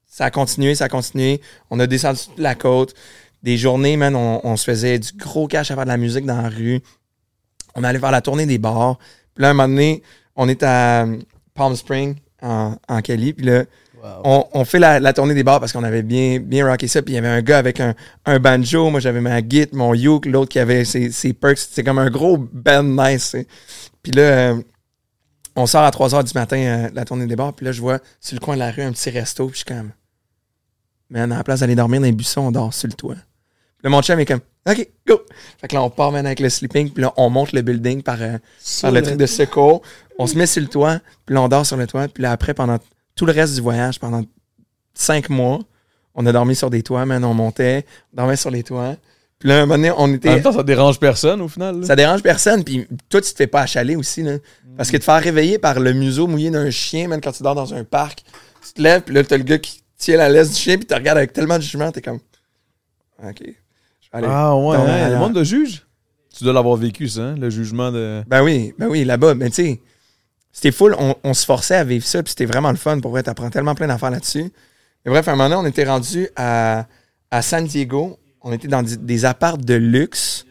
ça 0.07 0.27
a 0.27 0.31
continué, 0.31 0.75
ça 0.75 0.85
a 0.85 0.89
continué. 0.89 1.41
On 1.71 1.81
a 1.81 1.87
descendu 1.87 2.21
toute 2.29 2.39
la 2.39 2.55
côte. 2.55 2.95
Des 3.43 3.57
journées, 3.57 3.97
man, 3.97 4.15
on, 4.15 4.41
on 4.45 4.57
se 4.57 4.65
faisait 4.65 4.99
du 4.99 5.13
gros 5.17 5.47
cash 5.47 5.71
à 5.71 5.75
faire 5.75 5.85
de 5.85 5.91
la 5.91 5.97
musique 5.97 6.27
dans 6.27 6.41
la 6.41 6.49
rue. 6.49 6.81
On 7.75 7.83
allait 7.85 7.99
faire 7.99 8.11
la 8.11 8.21
tournée 8.21 8.47
des 8.47 8.59
bars. 8.59 8.99
Puis 9.35 9.43
là, 9.43 9.51
un 9.51 9.55
moment 9.55 9.69
donné, 9.69 10.03
on 10.37 10.49
est 10.49 10.63
à 10.63 11.05
euh, 11.05 11.19
Palm 11.55 11.75
Spring, 11.77 12.17
en, 12.43 12.75
en 12.89 13.01
Cali. 13.01 13.33
Puis 13.33 13.47
là, 13.47 13.65
Wow. 13.97 14.21
on, 14.25 14.45
on 14.53 14.65
fait 14.67 14.79
la, 14.79 15.01
la 15.01 15.13
tournée 15.15 15.33
des 15.35 15.43
bars 15.43 15.59
parce 15.59 15.73
qu'on 15.73 15.83
avait 15.83 16.03
bien, 16.03 16.39
bien 16.39 16.69
rocké 16.69 16.87
ça. 16.87 17.01
Puis 17.03 17.15
il 17.15 17.17
y 17.17 17.19
avait 17.19 17.29
un 17.29 17.41
gars 17.41 17.57
avec 17.59 17.81
un, 17.81 17.95
un 18.27 18.39
banjo. 18.39 18.91
Moi, 18.91 19.01
j'avais 19.01 19.23
ma 19.23 19.41
guitare, 19.41 19.75
mon 19.75 19.95
uke. 19.95 20.27
L'autre 20.27 20.51
qui 20.51 20.59
avait 20.59 20.85
ses, 20.85 21.11
ses 21.11 21.33
perks. 21.33 21.59
C'est 21.59 21.83
comme 21.83 21.99
un 21.99 22.11
gros 22.11 22.37
band 22.37 22.83
nice. 22.85 23.35
Puis 24.03 24.13
là, 24.13 24.23
euh, 24.23 24.63
on 25.57 25.67
sort 25.67 25.83
à 25.85 25.91
3 25.91 26.09
h 26.11 26.25
du 26.25 26.33
matin 26.35 26.57
euh, 26.59 26.91
la 26.93 27.05
tournée 27.05 27.27
des 27.27 27.37
bars. 27.37 27.53
Puis 27.53 27.67
là, 27.67 27.73
je 27.73 27.81
vois 27.81 27.99
sur 28.21 28.35
le 28.35 28.41
coin 28.41 28.55
de 28.55 28.61
la 28.61 28.71
rue 28.71 28.83
un 28.83 28.93
petit 28.93 29.11
resto. 29.11 29.47
Puis 29.49 29.61
je 29.61 29.65
suis 29.65 29.65
comme, 29.75 29.91
man, 31.11 31.33
à 31.33 31.39
la 31.39 31.45
place 31.45 31.61
d'aller 31.61 31.75
dormir 31.75 32.01
dans 32.01 32.07
les 32.07 32.13
buissons, 32.13 32.43
on 32.43 32.51
dort 32.53 32.73
sur 32.75 32.89
le 32.89 32.95
toit. 32.95 33.15
Puis 33.15 33.85
là, 33.85 33.91
mon 33.91 34.03
chum 34.03 34.19
est 34.21 34.27
comme, 34.27 34.41
OK, 34.69 34.89
go. 35.07 35.21
Fait 35.61 35.69
que 35.69 35.75
là, 35.75 35.83
on 35.83 35.91
part 35.91 36.13
maintenant 36.13 36.27
avec 36.29 36.41
le 36.41 36.49
sleeping. 36.49 36.91
Puis 36.91 37.03
là, 37.03 37.13
on 37.17 37.31
monte 37.31 37.53
le 37.53 37.63
building 37.63 38.03
par, 38.03 38.21
euh, 38.21 38.39
par 38.83 38.91
le 38.91 39.03
truc 39.03 39.17
de 39.17 39.27
secours. 39.27 39.83
On 40.19 40.27
se 40.27 40.37
met 40.37 40.47
sur 40.47 40.63
le 40.63 40.69
toit, 40.69 41.01
puis 41.27 41.35
là, 41.35 41.43
on 41.43 41.49
dort 41.49 41.65
sur 41.67 41.77
le 41.77 41.87
toit. 41.87 42.09
Puis 42.09 42.23
là, 42.23 42.33
après, 42.33 42.55
pendant 42.55 42.79
tout 43.15 43.27
le 43.27 43.33
reste 43.33 43.55
du 43.55 43.61
voyage, 43.61 44.01
pendant 44.01 44.23
cinq 44.95 45.29
mois, 45.31 45.61
on 46.15 46.25
a 46.27 46.33
dormi 46.33 46.57
sur 46.57 46.71
des 46.71 46.83
toits, 46.83 47.05
man. 47.07 47.23
On 47.25 47.35
montait, 47.35 47.85
on 48.13 48.17
dormait 48.17 48.37
sur 48.37 48.51
les 48.51 48.63
toits. 48.63 48.97
Puis 49.39 49.51
là, 49.51 49.59
un 49.59 49.61
moment 49.67 49.75
donné, 49.75 49.91
on 49.91 49.97
En 50.05 50.13
était. 50.15 50.31
même 50.31 50.43
temps, 50.43 50.53
ça 50.53 50.63
dérange 50.63 50.99
personne, 50.99 51.43
au 51.43 51.49
final. 51.49 51.81
là. 51.81 51.87
Ça 51.87 51.95
dérange 51.95 52.23
personne, 52.23 52.65
puis 52.65 52.89
toi, 53.11 53.21
tu 53.21 53.31
te 53.31 53.37
fais 53.37 53.47
pas 53.47 53.61
achaler 53.61 53.95
aussi, 53.95 54.23
là. 54.23 54.39
Parce 54.77 54.91
que 54.91 54.97
te 54.97 55.05
faire 55.05 55.21
réveiller 55.23 55.59
par 55.59 55.81
le 55.81 55.93
museau 55.93 56.27
mouillé 56.27 56.51
d'un 56.51 56.71
chien, 56.71 57.09
même 57.09 57.21
quand 57.21 57.33
tu 57.33 57.43
dors 57.43 57.55
dans 57.55 57.73
un 57.75 57.85
parc, 57.85 58.23
tu 58.67 58.73
te 58.75 58.83
lèves, 58.83 59.03
puis 59.03 59.15
là, 59.15 59.25
t'as 59.25 59.37
le 59.39 59.43
gars 59.45 59.59
qui 59.59 59.83
tient 59.97 60.17
la 60.17 60.29
laisse 60.29 60.51
du 60.51 60.57
chien, 60.57 60.77
puis 60.77 60.87
tu 60.87 60.95
regardes 60.95 61.19
avec 61.19 61.33
tellement 61.33 61.57
de 61.57 61.63
jugement, 61.63 61.91
t'es 61.93 62.03
comme. 62.03 62.19
OK. 63.23 63.39
Je 63.41 63.45
vais 63.45 63.55
aller. 64.13 64.27
Ah 64.31 64.55
ouais, 64.57 64.77
hein, 64.77 65.09
le 65.11 65.17
monde 65.17 65.33
de 65.35 65.45
juge. 65.45 65.83
Tu 66.37 66.45
dois 66.45 66.53
l'avoir 66.53 66.77
vécu, 66.77 67.09
ça, 67.09 67.21
hein, 67.23 67.35
le 67.37 67.49
jugement 67.49 67.91
de. 67.91 68.23
Ben 68.27 68.43
oui, 68.43 68.75
ben 68.79 68.89
oui, 68.89 69.05
là-bas. 69.05 69.33
Ben 69.35 69.49
tu 69.49 69.55
sais, 69.55 69.81
c'était 70.53 70.73
full. 70.73 70.95
On, 70.99 71.15
on 71.25 71.33
se 71.33 71.47
forçait 71.47 71.77
à 71.77 71.85
vivre 71.85 72.05
ça, 72.05 72.23
puis 72.23 72.31
c'était 72.31 72.45
vraiment 72.45 72.71
le 72.71 72.77
fun. 72.77 73.01
Pour 73.01 73.13
vrai, 73.13 73.23
t'apprends 73.23 73.49
tellement 73.51 73.75
plein 73.75 73.87
d'affaires 73.87 74.11
là-dessus. 74.11 74.53
Et 75.07 75.09
bref, 75.11 75.27
à 75.29 75.33
un 75.33 75.37
moment 75.37 75.49
donné, 75.49 75.61
on 75.63 75.71
était 75.71 75.85
rendu 75.85 76.29
à, 76.37 76.87
à 77.31 77.41
San 77.41 77.65
Diego. 77.65 78.19
On 78.43 78.53
était 78.53 78.69
dans 78.69 78.83
des, 78.83 78.97
des 78.99 79.25
apparts 79.25 79.57
de 79.59 79.75
luxe 79.75 80.45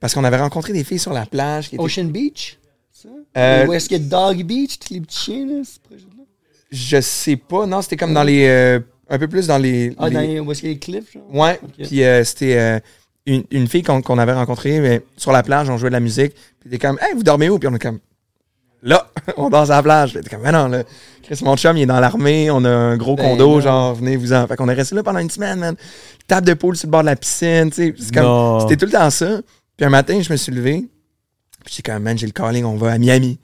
parce 0.00 0.14
qu'on 0.14 0.24
avait 0.24 0.38
rencontré 0.38 0.72
des 0.72 0.84
filles 0.84 0.98
sur 0.98 1.12
la 1.12 1.26
plage. 1.26 1.68
Qui 1.68 1.74
étaient- 1.74 1.84
Ocean 1.84 2.04
Beach? 2.04 2.58
Ça? 3.02 3.08
Euh, 3.36 3.66
Où 3.66 3.72
est-ce 3.74 3.88
qu'il 3.90 4.00
y 4.02 4.04
a 4.06 4.08
Dog 4.08 4.42
Beach, 4.44 4.78
tous 4.78 4.94
les 4.94 5.00
petits 5.02 5.18
chiens, 5.18 5.46
là, 5.46 5.62
ce 5.64 5.78
projet-là? 5.80 6.24
je 6.70 7.00
sais 7.00 7.36
pas. 7.36 7.66
Non, 7.66 7.82
c'était 7.82 7.96
comme 7.96 8.14
dans 8.14 8.22
les. 8.22 8.46
euh, 8.48 8.80
un 9.10 9.18
peu 9.18 9.28
plus 9.28 9.46
dans 9.46 9.58
les. 9.58 9.94
Ah, 9.98 10.08
les- 10.08 10.14
dans 10.14 10.20
les- 10.20 10.40
où 10.40 10.50
est-ce 10.50 10.60
qu'il 10.60 10.68
y 10.70 10.72
a 10.72 10.74
les 10.74 10.80
cliffs, 10.80 11.12
genre? 11.12 11.22
Ouais. 11.34 11.60
Puis 11.82 12.02
euh, 12.02 12.24
c'était 12.24 12.56
euh, 12.58 12.80
une, 13.26 13.44
une 13.50 13.68
fille 13.68 13.82
qu'on 13.82 14.00
qu'on 14.02 14.18
avait 14.18 14.32
rencontrée 14.32 14.80
mais 14.80 15.02
sur 15.16 15.30
la 15.32 15.42
plage, 15.42 15.68
on 15.68 15.76
jouait 15.76 15.90
de 15.90 15.94
la 15.94 16.00
musique. 16.00 16.32
Puis 16.60 16.70
t'es 16.70 16.78
comme, 16.78 16.98
hey, 17.02 17.14
vous 17.14 17.22
dormez 17.22 17.48
où? 17.50 17.58
Puis 17.58 17.68
on 17.68 17.74
est 17.74 17.78
comme, 17.78 18.00
là, 18.82 19.06
on 19.36 19.50
dort 19.50 19.70
à 19.70 19.76
la 19.76 19.82
plage. 19.82 20.14
Puis 20.14 20.22
t'es 20.22 20.30
comme, 20.30 20.42
mais 20.42 20.52
non, 20.52 20.66
là, 20.68 20.82
Chris, 21.22 21.38
mon 21.42 21.56
chum, 21.56 21.76
il 21.76 21.82
est 21.82 21.86
dans 21.86 22.00
l'armée, 22.00 22.50
on 22.50 22.64
a 22.64 22.70
un 22.70 22.96
gros 22.96 23.14
Ben 23.14 23.24
condo, 23.30 23.56
non. 23.56 23.60
genre, 23.60 23.94
venez-vous-en. 23.94 24.46
Fait 24.46 24.56
qu'on 24.56 24.68
est 24.70 24.74
resté 24.74 24.94
là 24.96 25.02
pendant 25.02 25.18
une 25.20 25.30
semaine, 25.30 25.58
man. 25.58 25.76
Table 26.26 26.46
de 26.46 26.54
poule 26.54 26.76
sur 26.76 26.86
le 26.88 26.92
bord 26.92 27.02
de 27.02 27.06
la 27.06 27.16
piscine, 27.16 27.68
tu 27.70 27.76
sais. 27.76 27.94
C'est 27.98 28.14
comme- 28.14 28.24
Non. 28.24 28.60
C'était 28.60 28.76
tout 28.76 28.86
le 28.86 28.92
temps 28.92 29.10
ça. 29.10 29.40
Puis 29.76 29.84
un 29.86 29.90
matin, 29.90 30.18
je 30.20 30.32
me 30.32 30.36
suis 30.36 30.50
levé. 30.52 30.88
Puis 31.66 31.82
comme, 31.82 32.02
man, 32.02 32.16
j'ai 32.16 32.26
le 32.26 32.32
calling, 32.32 32.64
on 32.64 32.76
va 32.76 32.92
à 32.92 32.98
Miami. 32.98 33.38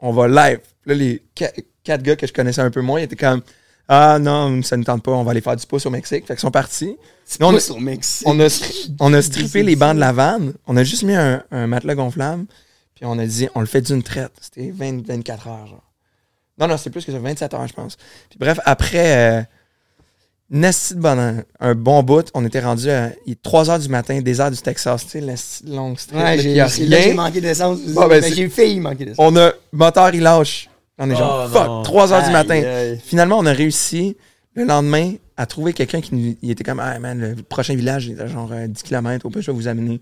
On 0.00 0.12
va 0.12 0.26
live. 0.26 0.60
Là, 0.86 0.94
les 0.94 1.22
qua- 1.36 1.52
quatre 1.84 2.02
gars 2.02 2.16
que 2.16 2.26
je 2.26 2.32
connaissais 2.32 2.60
un 2.62 2.70
peu 2.70 2.80
moins, 2.80 3.00
ils 3.00 3.04
étaient 3.04 3.16
comme, 3.16 3.42
ah 3.86 4.18
non, 4.18 4.62
ça 4.62 4.76
ne 4.76 4.82
tente 4.84 5.02
pas, 5.02 5.12
on 5.12 5.22
va 5.24 5.32
aller 5.32 5.40
faire 5.40 5.56
du 5.56 5.66
pouce 5.66 5.84
au 5.86 5.90
Mexique. 5.90 6.26
Fait 6.26 6.34
qu'ils 6.34 6.40
sont 6.40 6.50
partis. 6.50 6.96
C'est 7.24 7.40
Non, 7.40 7.48
on 7.48 7.56
a- 7.56 7.60
sur 7.60 7.80
Mexique. 7.80 8.26
On 8.26 8.40
a, 8.40 8.46
stri- 8.48 8.94
on 8.98 9.12
a 9.12 9.20
strippé 9.22 9.62
les 9.62 9.76
bancs 9.76 9.94
de 9.94 10.00
la 10.00 10.12
vanne. 10.12 10.54
On 10.66 10.76
a 10.76 10.84
juste 10.84 11.02
mis 11.02 11.14
un, 11.14 11.42
un 11.50 11.66
matelas 11.66 11.94
gonflable. 11.94 12.46
Puis 12.94 13.04
on 13.04 13.18
a 13.18 13.26
dit, 13.26 13.48
on 13.54 13.60
le 13.60 13.66
fait 13.66 13.82
d'une 13.82 14.02
traite. 14.02 14.32
C'était 14.40 14.70
20, 14.70 15.06
24 15.06 15.48
heures, 15.48 15.66
genre. 15.66 15.84
Non, 16.58 16.66
non, 16.68 16.76
c'était 16.76 16.90
plus 16.90 17.04
que 17.04 17.12
ça, 17.12 17.18
27 17.18 17.54
heures, 17.54 17.66
je 17.66 17.72
pense. 17.72 17.96
Puis 18.28 18.38
bref, 18.38 18.60
après 18.64 19.16
euh, 19.40 19.42
esti 20.52 20.94
de 20.94 21.00
bonne- 21.00 21.44
un 21.60 21.74
bon 21.74 22.02
bout, 22.02 22.28
on 22.34 22.44
était 22.44 22.60
rendu 22.60 22.90
à 22.90 23.10
il 23.26 23.32
est 23.32 23.42
3 23.42 23.70
heures 23.70 23.78
du 23.78 23.88
matin, 23.88 24.20
désert 24.20 24.50
du 24.50 24.58
Texas, 24.58 25.04
tu 25.04 25.10
sais, 25.10 25.20
la 25.20 25.34
longue 25.74 25.98
strip, 25.98 26.18
Ouais, 26.18 26.36
là, 26.56 26.66
j'ai 26.68 27.14
manqué 27.14 27.40
d'essence. 27.40 27.78
Bon, 27.88 28.08
ben, 28.08 28.20
Ben, 28.20 28.32
j'ai 28.34 28.48
failli 28.48 28.80
manquer 28.80 29.04
d'essence. 29.04 29.18
On 29.24 29.36
a, 29.36 29.52
moteur, 29.72 30.14
il 30.14 30.22
lâche. 30.22 30.68
On 30.98 31.10
est 31.10 31.16
genre, 31.16 31.46
Oh, 31.46 31.52
fuck, 31.52 31.66
non. 31.66 31.82
3 31.82 32.12
heures 32.12 32.24
du 32.24 32.30
matin. 32.30 32.62
aïe. 32.62 33.00
Finalement, 33.04 33.38
on 33.38 33.46
a 33.46 33.52
réussi 33.52 34.16
le 34.54 34.64
lendemain 34.64 35.12
à 35.36 35.46
trouver 35.46 35.72
quelqu'un 35.72 36.00
qui 36.00 36.14
nous, 36.14 36.34
il 36.42 36.50
était 36.50 36.64
comme 36.64 36.80
Ah 36.80 36.98
man, 36.98 37.18
le 37.18 37.42
prochain 37.42 37.74
village 37.74 38.06
il 38.06 38.12
était 38.12 38.28
genre 38.28 38.50
euh, 38.52 38.66
10 38.66 38.82
km, 38.82 39.24
au 39.26 39.30
pire, 39.30 39.40
je 39.42 39.50
vais 39.50 39.56
vous 39.56 39.68
amener. 39.68 40.00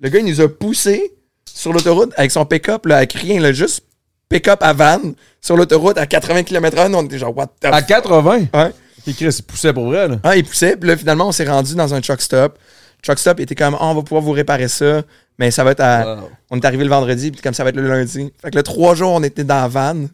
Le 0.00 0.08
gars, 0.10 0.18
il 0.20 0.26
nous 0.26 0.40
a 0.40 0.48
poussé 0.48 1.10
sur 1.52 1.72
l'autoroute 1.72 2.12
avec 2.16 2.30
son 2.30 2.44
pick-up, 2.44 2.84
là, 2.86 2.98
avec 2.98 3.14
rien, 3.14 3.40
là, 3.40 3.50
juste 3.52 3.82
pick-up 4.28 4.58
à 4.62 4.72
van 4.74 5.00
sur 5.40 5.56
l'autoroute 5.56 5.96
à 5.98 6.06
80 6.06 6.42
km/h. 6.42 6.88
Nous, 6.90 6.98
on 6.98 7.04
était 7.04 7.18
genre 7.18 7.36
What 7.36 7.46
the 7.60 7.64
À 7.66 7.80
80? 7.82 8.46
Ouais. 8.52 8.70
Et 9.06 9.12
Chris, 9.12 9.36
il 9.38 9.42
poussait 9.44 9.72
pour 9.72 9.86
vrai, 9.86 10.08
là. 10.08 10.16
Ah, 10.22 10.36
il 10.36 10.44
poussait, 10.44 10.76
puis 10.76 10.88
là, 10.88 10.96
finalement, 10.96 11.28
on 11.28 11.32
s'est 11.32 11.48
rendu 11.48 11.74
dans 11.74 11.94
un 11.94 12.00
truck 12.00 12.20
stop. 12.20 12.58
Truck 13.02 13.18
stop 13.18 13.40
était 13.40 13.54
comme 13.54 13.74
Ah, 13.74 13.86
on 13.86 13.94
va 13.94 14.02
pouvoir 14.02 14.22
vous 14.22 14.32
réparer 14.32 14.68
ça, 14.68 15.02
mais 15.38 15.50
ça 15.50 15.62
va 15.64 15.72
être 15.72 15.80
à. 15.80 16.16
Wow. 16.16 16.30
On 16.50 16.56
est 16.58 16.64
arrivé 16.64 16.84
le 16.84 16.90
vendredi, 16.90 17.30
puis 17.30 17.40
comme 17.40 17.54
ça 17.54 17.62
va 17.62 17.70
être 17.70 17.76
le 17.76 17.88
lundi. 17.88 18.32
Fait 18.42 18.50
que 18.50 18.56
là, 18.56 18.62
trois 18.62 18.94
jours, 18.94 19.12
on 19.12 19.22
était 19.22 19.44
dans 19.44 19.60
la 19.60 19.68
van. 19.68 20.06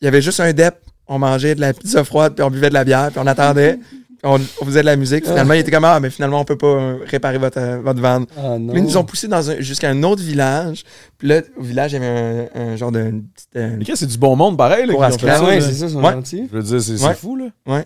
Il 0.00 0.04
y 0.04 0.08
avait 0.08 0.22
juste 0.22 0.40
un 0.40 0.52
dep. 0.52 0.76
On 1.08 1.18
mangeait 1.18 1.54
de 1.54 1.60
la 1.60 1.72
pizza 1.74 2.04
froide, 2.04 2.34
puis 2.34 2.44
on 2.44 2.50
buvait 2.50 2.68
de 2.68 2.74
la 2.74 2.84
bière, 2.84 3.10
puis 3.10 3.18
on 3.22 3.26
attendait. 3.26 3.78
On, 4.24 4.40
on 4.60 4.64
faisait 4.64 4.80
de 4.80 4.86
la 4.86 4.96
musique. 4.96 5.24
Finalement, 5.26 5.54
il 5.54 5.60
était 5.60 5.70
comme, 5.70 5.84
ah, 5.84 5.98
mais 6.00 6.10
finalement, 6.10 6.40
on 6.40 6.44
peut 6.44 6.56
pas 6.58 6.66
euh, 6.66 6.98
réparer 7.06 7.38
votre, 7.38 7.58
euh, 7.58 7.80
votre 7.82 8.00
van. 8.00 8.24
Ah 8.36 8.58
non. 8.58 8.68
Puis 8.68 8.74
là, 8.74 8.78
ils 8.78 8.84
nous 8.84 8.96
ont 8.96 9.04
poussé 9.04 9.28
jusqu'à 9.58 9.90
un 9.90 10.02
autre 10.04 10.22
village. 10.22 10.84
Puis 11.18 11.28
là, 11.28 11.40
au 11.56 11.62
village, 11.62 11.92
il 11.92 12.02
y 12.02 12.04
avait 12.04 12.50
un, 12.54 12.60
un 12.60 12.76
genre 12.76 12.92
de. 12.92 13.00
une 13.00 13.24
petite, 13.24 13.48
euh, 13.56 13.76
Mais 13.78 13.96
c'est 13.96 14.06
du 14.06 14.18
bon 14.18 14.36
monde 14.36 14.56
pareil, 14.56 14.86
là, 14.86 14.94
ouais, 14.94 15.10
c'est 15.10 15.72
ça, 15.74 15.88
sont 15.88 16.02
Ouais. 16.02 16.12
gentils. 16.12 16.48
Je 16.52 16.56
veux 16.56 16.62
dire, 16.62 16.80
c'est, 16.82 16.96
c'est 16.98 17.04
Ouais. 17.06 17.14
fou, 17.14 17.36
là. 17.36 17.46
Ouais. 17.66 17.82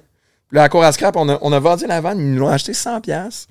Puis 0.48 0.56
là, 0.56 0.64
à 0.64 0.68
cour 0.68 0.84
à 0.84 0.92
scrap, 0.92 1.16
on 1.16 1.28
a, 1.28 1.38
on 1.40 1.52
a 1.52 1.58
vendu 1.58 1.86
la 1.86 2.00
vanne, 2.00 2.18
ils 2.20 2.32
nous 2.34 2.40
l'ont 2.40 2.48
acheté 2.48 2.72
100$. 2.72 3.00
piastres. 3.00 3.48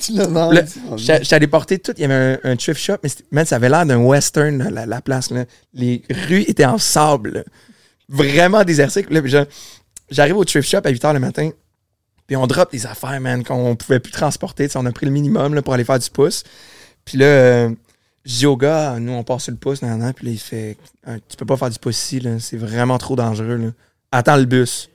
Tu 0.00 0.12
l'as 0.12 0.26
vendu. 0.26 0.58
J'étais 0.96 1.34
allé 1.34 1.46
porter 1.46 1.78
tout. 1.78 1.92
Il 1.96 2.02
y 2.02 2.04
avait 2.06 2.38
un, 2.44 2.50
un 2.52 2.56
thrift 2.56 2.80
shop, 2.80 2.94
mais 3.02 3.10
man, 3.30 3.44
ça 3.44 3.56
avait 3.56 3.68
l'air 3.68 3.84
d'un 3.86 3.98
western, 3.98 4.56
là, 4.58 4.70
la, 4.70 4.86
la 4.86 5.00
place. 5.02 5.30
Là. 5.30 5.44
Les 5.74 6.02
rues 6.28 6.44
étaient 6.48 6.64
en 6.64 6.78
sable. 6.78 7.30
là. 7.34 7.40
Vraiment 8.08 8.64
désertiques. 8.64 9.06
J'arrive 10.10 10.36
au 10.36 10.44
thrift 10.44 10.68
shop 10.68 10.80
à 10.84 10.88
8 10.90 11.02
h 11.04 11.12
le 11.12 11.18
matin. 11.20 11.50
Puis 12.26 12.36
on 12.36 12.46
drop 12.46 12.72
des 12.72 12.86
affaires, 12.86 13.20
man, 13.20 13.44
qu'on 13.44 13.76
pouvait 13.76 14.00
plus 14.00 14.12
transporter. 14.12 14.68
On 14.74 14.86
a 14.86 14.92
pris 14.92 15.06
le 15.06 15.12
minimum 15.12 15.54
là, 15.54 15.62
pour 15.62 15.74
aller 15.74 15.84
faire 15.84 15.98
du 15.98 16.10
pouce. 16.10 16.42
Puis 17.04 17.18
là, 17.18 17.26
euh, 17.26 17.70
je 18.24 18.38
dis 18.38 18.46
au 18.46 18.56
gars, 18.56 18.96
nous, 18.98 19.12
on 19.12 19.22
passe 19.22 19.44
sur 19.44 19.52
le 19.52 19.58
pouce. 19.58 19.82
Nan, 19.82 19.98
nan, 20.00 20.12
puis 20.12 20.26
là, 20.26 20.32
il 20.32 20.38
fait 20.38 20.76
Ah, 21.06 21.16
Tu 21.28 21.36
peux 21.36 21.46
pas 21.46 21.56
faire 21.56 21.70
du 21.70 21.78
pouce 21.78 21.96
ici, 22.02 22.20
là. 22.20 22.38
c'est 22.40 22.56
vraiment 22.56 22.98
trop 22.98 23.14
dangereux. 23.14 23.56
Là. 23.56 23.68
Attends 24.10 24.36
le 24.36 24.44
bus. 24.44 24.90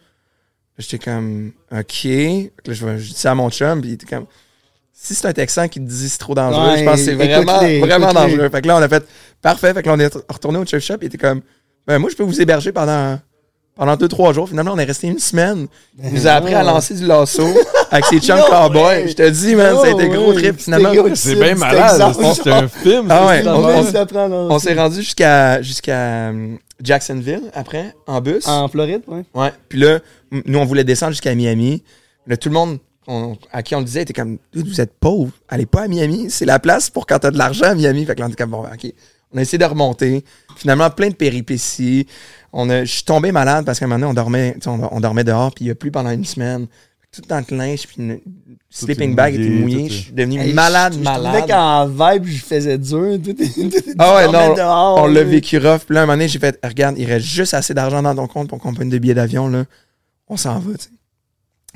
J'étais 0.78 1.00
comme 1.00 1.52
OK. 1.72 2.04
Là, 2.04 2.74
je, 2.74 2.98
je 2.98 3.08
dis 3.10 3.14
ça 3.14 3.32
à 3.32 3.36
mon 3.36 3.50
chum, 3.50 3.82
puis 3.82 3.92
il 3.92 3.94
était 3.94 4.08
comme 4.08 4.26
si 4.94 5.16
c'est 5.16 5.28
un 5.28 5.34
Texan 5.34 5.68
qui 5.68 5.80
te 5.80 5.86
dit 5.86 6.10
c'est 6.10 6.18
trop 6.18 6.36
dangereux, 6.36 6.70
Ouais, 6.74 6.80
je 6.80 6.84
pense 6.84 6.96
que 7.00 7.06
c'est 7.06 7.16
vraiment, 7.16 7.58
vraiment 7.80 8.14
dangereux. 8.14 8.50
Fait 8.50 8.62
que 8.62 8.68
là, 8.68 8.78
on 8.78 8.82
a 8.82 8.90
fait 8.90 9.04
parfait. 9.42 9.74
Fait 9.74 9.82
que 9.84 9.88
là, 9.88 9.96
on 9.96 10.00
est 10.00 10.14
retourné 10.30 10.60
au 10.60 10.66
chef 10.66 10.84
shop. 10.84 10.96
Il 11.02 11.08
était 11.08 11.18
comme 11.18 11.42
ben, 11.88 11.98
moi, 11.98 12.10
je 12.10 12.16
peux 12.16 12.24
vous 12.24 12.40
héberger 12.42 12.72
pendant, 12.72 13.20
pendant 13.82 13.96
deux, 13.96 14.08
trois 14.08 14.32
jours. 14.32 14.48
Finalement, 14.48 14.74
on 14.76 14.78
est 14.78 14.84
resté 14.84 15.08
une 15.08 15.18
semaine. 15.18 15.66
Il 16.04 16.14
nous 16.14 16.28
a 16.28 16.34
appris 16.34 16.54
à 16.54 16.62
lancer 16.62 16.94
du 16.94 17.04
lasso 17.04 17.42
avec 17.90 18.06
ses 18.06 18.20
chums 18.28 18.38
cowboys. 18.48 19.08
Je 19.08 19.14
te 19.16 19.28
dis, 19.28 19.56
man, 19.56 19.76
ça 19.76 19.88
a 19.88 19.90
été 19.90 20.08
gros 20.08 20.34
trip. 20.34 20.60
C'était 20.60 20.78
Finalement. 20.78 21.16
C'est 21.16 21.36
bien 21.36 21.56
malade. 21.56 22.14
C'était 22.36 22.52
un 22.52 22.68
film. 22.68 23.08
Ah 23.10 23.26
ouais, 23.26 23.44
on- 23.48 24.60
s'est 24.60 24.76
rendu 24.76 24.98
jusqu'à 24.98 25.64
jusqu'à 25.64 25.98
euh, 26.30 26.56
Jacksonville 26.84 27.42
après, 27.56 27.96
en 28.06 28.22
bus. 28.22 28.48
En 28.48 28.68
Floride, 28.68 29.02
ouais. 29.08 29.24
Ouais. 29.34 29.52
Puis 29.68 29.80
là, 29.80 29.98
nous, 30.32 30.60
on 30.60 30.66
voulait 30.66 30.84
descendre 30.84 31.14
jusqu'à 31.14 31.34
Miami. 31.34 31.82
Là, 32.28 32.38
tout 32.38 32.50
le 32.50 32.54
monde 32.54 32.78
on- 33.08 33.36
à 33.52 33.64
qui 33.64 33.74
on 33.74 33.80
le 33.80 33.86
disait 33.86 34.04
était 34.04 34.14
comme, 34.14 34.38
vous 34.54 34.80
êtes 34.80 34.94
pauvre, 35.00 35.32
allez 35.50 35.66
pas 35.66 35.82
à 35.82 35.88
Miami. 35.88 36.28
C'est 36.30 36.46
la 36.46 36.60
place 36.60 36.92
pour 36.92 37.08
quand 37.08 37.18
t'as 37.18 37.32
de 37.32 37.38
l'argent 37.40 37.66
à 37.66 37.74
Miami. 37.74 38.06
Fait 38.06 38.14
que 38.14 38.20
là, 38.20 38.28
on 38.28 38.30
était 38.30 38.44
comme, 38.44 38.52
bon, 38.52 38.62
OK. 38.62 38.94
On 39.34 39.38
a 39.38 39.42
essayé 39.42 39.58
de 39.58 39.66
remonter. 39.66 40.24
Finalement, 40.58 40.90
plein 40.90 41.10
de 41.10 41.16
péripéties. 41.16 42.06
On 42.54 42.70
a, 42.70 42.84
je 42.84 42.92
suis 42.92 43.04
tombé 43.04 43.32
malade 43.32 43.66
parce 43.66 43.80
qu'à 43.80 43.86
un 43.86 43.88
moment 43.88 44.00
donné, 44.00 44.12
on 44.12 44.14
dormait, 44.14 44.54
tu 44.56 44.62
sais, 44.62 44.70
on, 44.70 44.96
on 44.96 45.00
dormait 45.00 45.24
dehors, 45.24 45.54
puis 45.54 45.66
il 45.66 45.68
y 45.70 45.72
a 45.72 45.76
plu 45.76 45.90
pendant 45.92 46.12
une 46.12 46.26
semaine. 46.26 46.68
Tout 47.14 47.22
dans 47.28 47.44
le 47.50 47.58
linge, 47.58 47.88
puis 47.88 47.96
une 48.00 48.20
sleeping 48.70 49.16
bag 49.16 49.36
était 49.36 49.50
mouillé. 49.50 49.90
Je 49.90 49.94
est- 49.94 49.98
suis 50.04 50.12
devenu 50.14 50.40
Hey, 50.40 50.54
malade, 50.54 50.94
je- 50.94 51.00
Je 51.00 51.04
malade. 51.04 51.34
trouvais 51.44 51.52
qu'en 51.54 51.86
vibe, 51.88 52.26
je 52.26 52.42
faisais 52.42 52.78
dur. 52.78 53.18
Tout 53.22 53.32
est- 53.32 53.54
tout 53.54 53.76
est- 53.76 53.96
Ah 54.00 54.16
ouais, 54.16 54.26
non, 54.32 54.54
dehors, 54.56 55.04
on 55.04 55.08
l'a 55.08 55.24
vécu 55.24 55.58
rough. 55.58 55.80
Puis 55.86 55.94
là, 55.96 56.02
à 56.02 56.04
un 56.04 56.06
moment 56.06 56.14
donné, 56.18 56.30
j'ai 56.30 56.40
fait, 56.40 56.58
regarde, 56.64 56.98
il 56.98 57.06
reste 57.06 57.26
juste 57.26 57.54
assez 57.54 57.74
d'argent 57.74 58.02
dans 58.02 58.16
ton 58.16 58.28
compte 58.28 58.48
pour 58.48 58.60
qu'on 58.60 58.74
prenne 58.74 58.90
des 58.90 59.02
billets 59.02 59.14
d'avion, 59.14 59.50
là. 59.50 59.66
On 60.30 60.38
s'en 60.38 60.58
va, 60.60 60.72
tu 60.78 60.86
sais. 60.86 60.90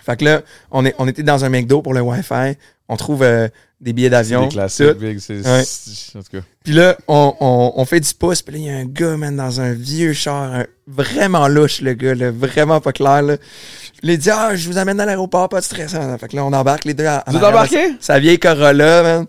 Fait 0.01 0.17
que 0.17 0.25
là, 0.25 0.41
on, 0.71 0.85
est, 0.85 0.93
on 0.99 1.07
était 1.07 1.23
dans 1.23 1.45
un 1.45 1.49
McDo 1.49 1.81
pour 1.81 1.93
le 1.93 2.01
Wi-Fi. 2.01 2.57
On 2.87 2.97
trouve 2.97 3.23
euh, 3.23 3.47
des 3.81 3.93
billets 3.93 4.07
C'est 4.07 4.11
d'avion. 4.11 4.47
tout. 4.49 4.93
Big. 4.99 5.17
C'est, 5.19 5.35
Ouais. 5.39 5.63
c'est- 5.65 6.17
en 6.17 6.21
tout 6.21 6.37
cas. 6.37 6.43
Puis 6.63 6.73
là, 6.73 6.95
on, 7.07 7.33
on, 7.39 7.73
on 7.75 7.85
fait 7.85 7.99
du 7.99 8.13
pouce. 8.13 8.41
Puis 8.43 8.53
là, 8.55 8.59
il 8.59 8.65
y 8.65 8.69
a 8.69 8.75
un 8.77 8.85
gars, 8.85 9.17
man, 9.17 9.35
dans 9.35 9.59
un 9.61 9.73
vieux 9.73 10.13
char. 10.13 10.53
un- 10.53 10.65
vraiment 10.87 11.47
louche, 11.47 11.81
le 11.81 11.93
gars, 11.95 12.13
là, 12.13 12.29
vraiment 12.29 12.79
pas 12.79 12.91
clair, 12.91 13.23
là. 13.23 13.37
Puis 13.37 14.07
là, 14.07 14.13
il 14.13 14.19
dit, 14.19 14.29
ah, 14.29 14.55
je 14.55 14.67
vous 14.69 14.77
amène 14.77 14.99
à 14.99 15.05
l'aéroport, 15.07 15.49
pas 15.49 15.59
de 15.59 15.65
stress. 15.65 15.95
hein. 15.95 16.15
Fait 16.19 16.27
que 16.27 16.35
là, 16.35 16.45
on 16.45 16.53
embarque 16.53 16.85
les 16.85 16.93
deux. 16.93 17.07
à- 17.07 17.23
Vous 17.25 17.37
embarqués? 17.43 17.87
Sa, 17.99 18.13
sa 18.13 18.19
vieille 18.19 18.37
Corolla, 18.37 19.01
man. 19.01 19.25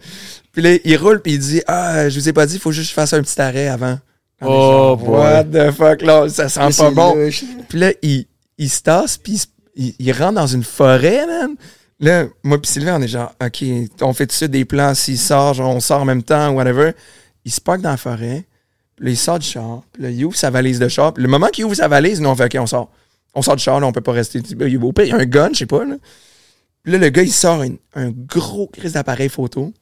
Puis 0.53 0.61
là, 0.61 0.77
il 0.85 0.97
roule, 0.99 1.23
puis 1.23 1.33
il 1.35 1.39
dit, 1.39 1.63
ah, 1.67 2.11
je 2.11 2.21
vous 2.21 2.29
ai 2.29 2.35
pas 2.35 2.45
dit, 2.45 2.57
il 2.57 2.61
faut 2.61 2.73
juste 2.73 2.89
que 2.89 2.91
je 2.91 2.95
fasse 2.95 3.15
un 3.15 3.23
petit 3.23 3.41
arrêt 3.41 3.69
avant. 3.69 3.99
Oh, 4.43 4.99
genre. 5.01 5.09
What 5.09 5.45
the 5.45 5.71
fuck, 5.71 6.03
là, 6.03 6.29
ça 6.29 6.51
sent 6.51 6.61
Mais 6.61 6.67
pas 6.67 6.73
c'est 6.73 6.91
bon. 6.91 7.15
louche. 7.15 7.45
Puis 7.71 7.79
là, 7.79 7.93
il, 8.03 8.27
il 8.59 8.69
se 8.69 8.83
tasse, 8.83 9.17
puis 9.17 9.33
il, 9.33 9.39
se- 9.39 9.47
il, 9.77 10.13
rentre 10.13 10.35
dans 10.35 10.47
une 10.47 10.65
forêt, 10.65 11.27
man. 11.27 11.55
Là, 11.99 12.27
moi 12.43 12.61
puis 12.61 12.71
Sylvain, 12.71 12.99
on 12.99 13.03
est 13.03 13.09
genre, 13.09 13.33
OK, 13.43 13.65
on 14.03 14.13
fait 14.13 14.31
ça 14.33 14.49
des 14.49 14.65
plans, 14.65 14.95
s'il 14.95 15.19
sort, 15.19 15.55
genre, 15.55 15.75
on 15.75 15.81
sort 15.81 16.03
en 16.03 16.05
même 16.05 16.23
temps, 16.23 16.51
whatever. 16.51 16.93
Il 17.45 17.53
se 17.53 17.61
parque 17.61 17.81
dans 17.81 17.91
la 17.91 17.97
forêt, 17.97 18.45
puis 18.97 19.07
là, 19.07 19.11
il 19.13 19.17
sort 19.17 19.39
du 19.39 19.47
char, 19.47 19.83
puis 19.93 20.03
là, 20.03 20.11
il 20.11 20.25
ouvre 20.25 20.37
sa 20.37 20.51
valise 20.51 20.79
de 20.79 20.89
char. 20.89 21.15
Le 21.17 21.29
moment 21.29 21.49
qu'il 21.49 21.65
ouvre 21.65 21.75
sa 21.75 21.89
valise, 21.89 22.21
nous, 22.21 22.29
on 22.29 22.35
fait, 22.35 22.45
OK, 22.45 22.57
on 22.61 22.67
sort. 22.67 22.91
On 23.35 23.43
sort 23.43 23.57
du 23.57 23.63
char, 23.63 23.81
là, 23.81 23.87
on 23.87 23.93
peut 23.93 24.01
pas 24.01 24.13
rester. 24.13 24.39
Il 24.39 24.73
y 24.73 24.77
a 24.77 24.79
au 24.81 24.93
pire, 24.93 25.05
il 25.05 25.11
y 25.11 25.13
a 25.13 25.17
un 25.17 25.25
gun, 25.27 25.51
je 25.53 25.59
sais 25.59 25.67
pas, 25.67 25.85
là. 25.85 25.97
Puis 26.83 26.93
là, 26.93 26.99
le 26.99 27.09
gars, 27.09 27.23
il 27.23 27.33
sort 27.33 27.63
un, 27.63 27.75
un 27.95 28.11
gros 28.11 28.69
crise 28.69 28.93
d'appareil 28.93 29.29
photo. 29.29 29.73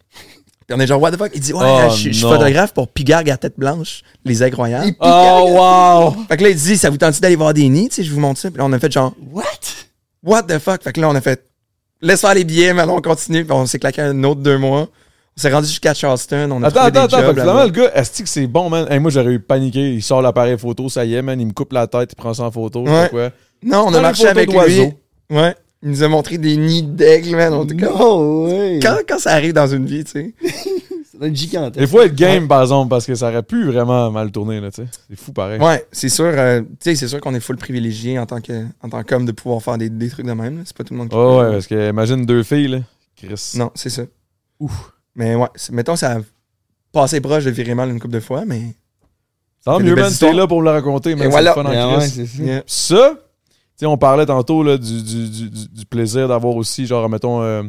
Puis 0.67 0.77
on 0.77 0.81
est 0.81 0.87
genre, 0.87 1.01
what 1.01 1.11
the 1.13 1.19
fuck? 1.19 1.31
Il 1.35 1.41
dit, 1.41 1.53
ouais, 1.53 1.61
Oh, 1.63 1.91
je 1.91 1.95
je 2.11 2.13
suis 2.13 2.21
photographe 2.21 2.73
pour 2.73 2.89
Pigargue 2.89 3.31
à 3.31 3.37
tête 3.37 3.55
blanche, 3.59 4.03
les 4.25 4.43
incroyables. 4.43 4.87
Il 4.89 4.95
Oh, 5.01 5.49
wow! 5.53 6.17
Fait 6.29 6.37
que 6.39 6.43
là, 6.45 6.49
il 6.51 6.57
dit, 6.57 6.77
ça 6.79 6.89
vous 6.91 6.97
tente 6.97 7.21
d'aller 7.21 7.37
voir 7.37 7.53
des 7.53 7.69
nids, 7.69 7.89
tu 7.91 7.97
sais, 7.97 8.03
je 8.05 8.13
vous 8.13 8.21
montre 8.21 8.41
ça. 8.41 8.51
Puis 8.51 8.59
là, 8.59 8.65
on 8.65 8.73
a 8.73 8.79
fait 8.79 8.91
genre, 8.93 9.13
What? 9.31 9.43
what 10.23 10.43
the 10.45 10.59
fuck? 10.59 10.83
Fait 10.83 10.93
que 10.93 11.01
là, 11.01 11.09
on 11.11 11.15
a 11.15 11.21
fait, 11.21 11.45
laisse 12.01 12.21
faire 12.23 12.35
les 12.35 12.45
billets, 12.45 12.73
maintenant 12.73 12.97
on 12.97 13.03
continue. 13.03 13.45
Puis 13.45 13.53
on 13.53 13.67
s'est 13.67 13.79
claqué 13.79 14.01
un 14.03 14.25
autre 14.25 14.41
deux 14.41 14.57
mois. 14.59 14.89
On 15.37 15.41
s'est 15.41 15.53
rendu 15.53 15.67
jusqu'à 15.67 15.93
Charleston. 15.95 16.49
On 16.53 16.63
a 16.63 16.69
Attends, 16.69 16.81
trouvé 16.91 16.99
attends, 17.01 17.07
des 17.09 17.15
attends. 17.25 17.31
finalement, 17.41 17.65
le 17.65 17.71
gars, 17.71 17.91
est-ce 17.95 18.23
que 18.23 18.29
c'est 18.29 18.47
bon, 18.47 18.71
man? 18.71 18.87
Hey, 18.89 19.01
moi, 19.01 19.11
j'aurais 19.11 19.33
eu 19.33 19.41
paniqué. 19.41 19.93
Il 19.95 20.03
sort 20.03 20.23
l'appareil 20.23 20.57
photo, 20.57 20.89
ça 20.89 21.05
y 21.05 21.15
est, 21.15 21.23
man. 21.23 21.41
Il 21.41 21.47
me 21.49 21.53
coupe 21.53 21.73
la 21.73 21.87
tête, 21.89 22.11
il 22.13 22.15
prend 22.15 22.33
ça 22.33 22.45
en 22.45 22.51
photo. 22.53 22.85
Ouais. 22.85 23.09
quoi. 23.11 23.31
Non, 23.63 23.87
on 23.89 23.95
a 23.95 24.01
marché 24.01 24.29
avec 24.29 24.51
lui. 24.53 24.93
Ouais. 25.31 25.57
Il 25.85 25.91
nous 25.91 26.03
a 26.03 26.09
montré 26.09 26.39
des 26.39 26.57
nids 26.57 26.83
d'aigle, 26.83 27.37
man. 27.37 27.53
Comme- 27.67 27.77
Non, 27.79 28.45
ouais. 28.47 28.81
Quand, 28.83 28.97
quand 29.07 29.19
ça 29.19 29.33
arrive 29.33 29.53
dans 29.53 29.67
une 29.67 29.85
vie, 29.87 30.03
tu 30.05 30.11
sais. 30.13 30.35
Ça 31.13 31.19
doit 31.19 31.29
être 31.29 31.37
gigantesque. 31.37 31.81
Il 31.81 31.87
faut 31.87 32.01
être 32.01 32.15
game, 32.15 32.49
par 32.49 32.63
exemple, 32.63 32.89
parce 32.89 33.07
que 33.07 33.15
ça 33.15 33.29
aurait 33.29 33.43
pu 33.43 33.65
vraiment 33.67 34.11
mal 34.11 34.33
tourner, 34.33 34.61
là, 34.61 34.71
tu 34.73 34.83
sais. 34.83 34.89
C'est 35.09 35.17
fou, 35.17 35.33
pareil. 35.33 35.61
Ouais, 35.61 35.87
c'est 35.93 36.09
sûr, 36.09 36.25
euh, 36.25 36.63
tu 36.63 36.67
sais, 36.81 36.95
c'est 36.97 37.07
sûr 37.07 37.21
qu'on 37.21 37.35
est 37.35 37.41
full 37.41 37.57
privilégié 37.57 38.19
en 38.19 38.27
tant 38.27 38.41
que, 38.41 38.65
en 38.83 38.89
tant 38.89 39.03
qu'homme 39.05 39.25
de 39.27 39.31
pouvoir 39.33 39.63
faire 39.63 39.79
des, 39.79 39.91
des 39.91 40.09
trucs 40.09 40.27
de 40.27 40.33
même. 40.33 40.57
là. 40.59 40.63
C'est 40.65 40.77
pas 40.77 40.83
tout 40.85 40.95
le 40.95 40.99
monde 40.99 41.11
qui 41.11 41.15
Oh, 41.17 41.39
peut. 41.39 41.45
ouais, 41.47 41.53
parce 41.53 41.67
que 41.69 41.91
imagine 41.91 42.25
deux 42.27 42.43
filles, 42.43 42.69
là. 42.69 42.79
Chris. 43.17 43.53
Non, 43.57 43.71
c'est 43.75 43.91
ça. 43.91 44.03
Ouf. 44.59 44.93
Mais 45.15 45.35
ouais, 45.37 45.47
c'est- 45.55 45.73
mettons, 45.73 45.95
ça 45.97 46.13
a 46.17 46.19
passé 46.93 47.21
proche 47.21 47.45
de 47.45 47.51
virer 47.51 47.75
mal 47.75 47.91
une 47.91 48.01
couple 48.01 48.15
de 48.15 48.21
fois, 48.21 48.45
mais. 48.47 48.75
Tant 49.65 49.79
C'est 49.79 49.85
mieux, 49.85 49.95
man. 49.95 50.13
T'es 50.19 50.33
là 50.33 50.47
pour 50.47 50.61
me 50.61 50.65
le 50.65 50.71
raconter, 50.73 51.15
c'est 51.17 51.29
voilà. 51.29 51.53
fun 51.55 51.65
en 51.65 51.71
Ben 51.71 51.89
ouais, 51.93 51.99
Chris. 51.99 52.11
c'est 52.11 52.27
ça. 52.27 52.43
Yeah. 52.43 52.63
Ça, 52.67 53.15
sais, 53.77 53.87
on 53.87 53.97
parlait 53.97 54.27
tantôt 54.27 54.63
là, 54.63 54.77
du, 54.79 55.03
du, 55.03 55.51
du, 55.51 55.87
plaisir 55.87 56.29
d'avoir 56.29 56.57
aussi, 56.57 56.87
genre, 56.87 57.09
mettons, 57.09 57.43
euh, 57.43 57.63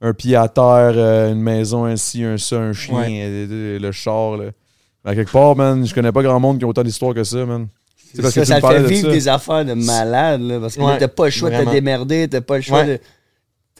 un 0.00 0.12
pied 0.14 0.34
à 0.36 0.48
terre, 0.48 0.92
euh, 0.96 1.32
une 1.32 1.40
maison 1.40 1.84
ainsi, 1.84 2.24
un 2.24 2.36
ça, 2.38 2.56
un 2.56 2.72
chien, 2.72 2.96
Ouais. 2.96 3.46
euh, 3.50 3.78
le 3.78 3.92
char. 3.92 4.36
Là. 4.36 4.46
À 5.04 5.14
quelque 5.14 5.30
part, 5.30 5.54
man, 5.56 5.86
je 5.86 5.94
connais 5.94 6.12
pas 6.12 6.22
grand 6.22 6.40
monde 6.40 6.58
qui 6.58 6.64
a 6.64 6.68
autant 6.68 6.82
d'histoires 6.82 7.14
que 7.14 7.24
ça, 7.24 7.44
man. 7.44 7.68
C'est 8.14 8.20
parce 8.20 8.34
que 8.34 8.44
ça 8.44 8.60
te 8.60 8.66
fait 8.66 8.82
vivre 8.82 9.10
des 9.10 9.28
affaires 9.28 9.64
de 9.64 9.74
malade, 9.74 10.42
là, 10.42 10.60
parce 10.60 10.76
que 10.76 10.82
Ouais, 10.82 10.98
t'as 10.98 11.08
pas 11.08 11.24
le 11.26 11.30
choix 11.30 11.50
de 11.50 11.64
te 11.64 11.70
démerder, 11.70 12.28
t'as 12.28 12.40
pas 12.40 12.56
le 12.56 12.62
choix 12.62 12.80
Ouais. 12.80 12.86
de. 12.86 13.00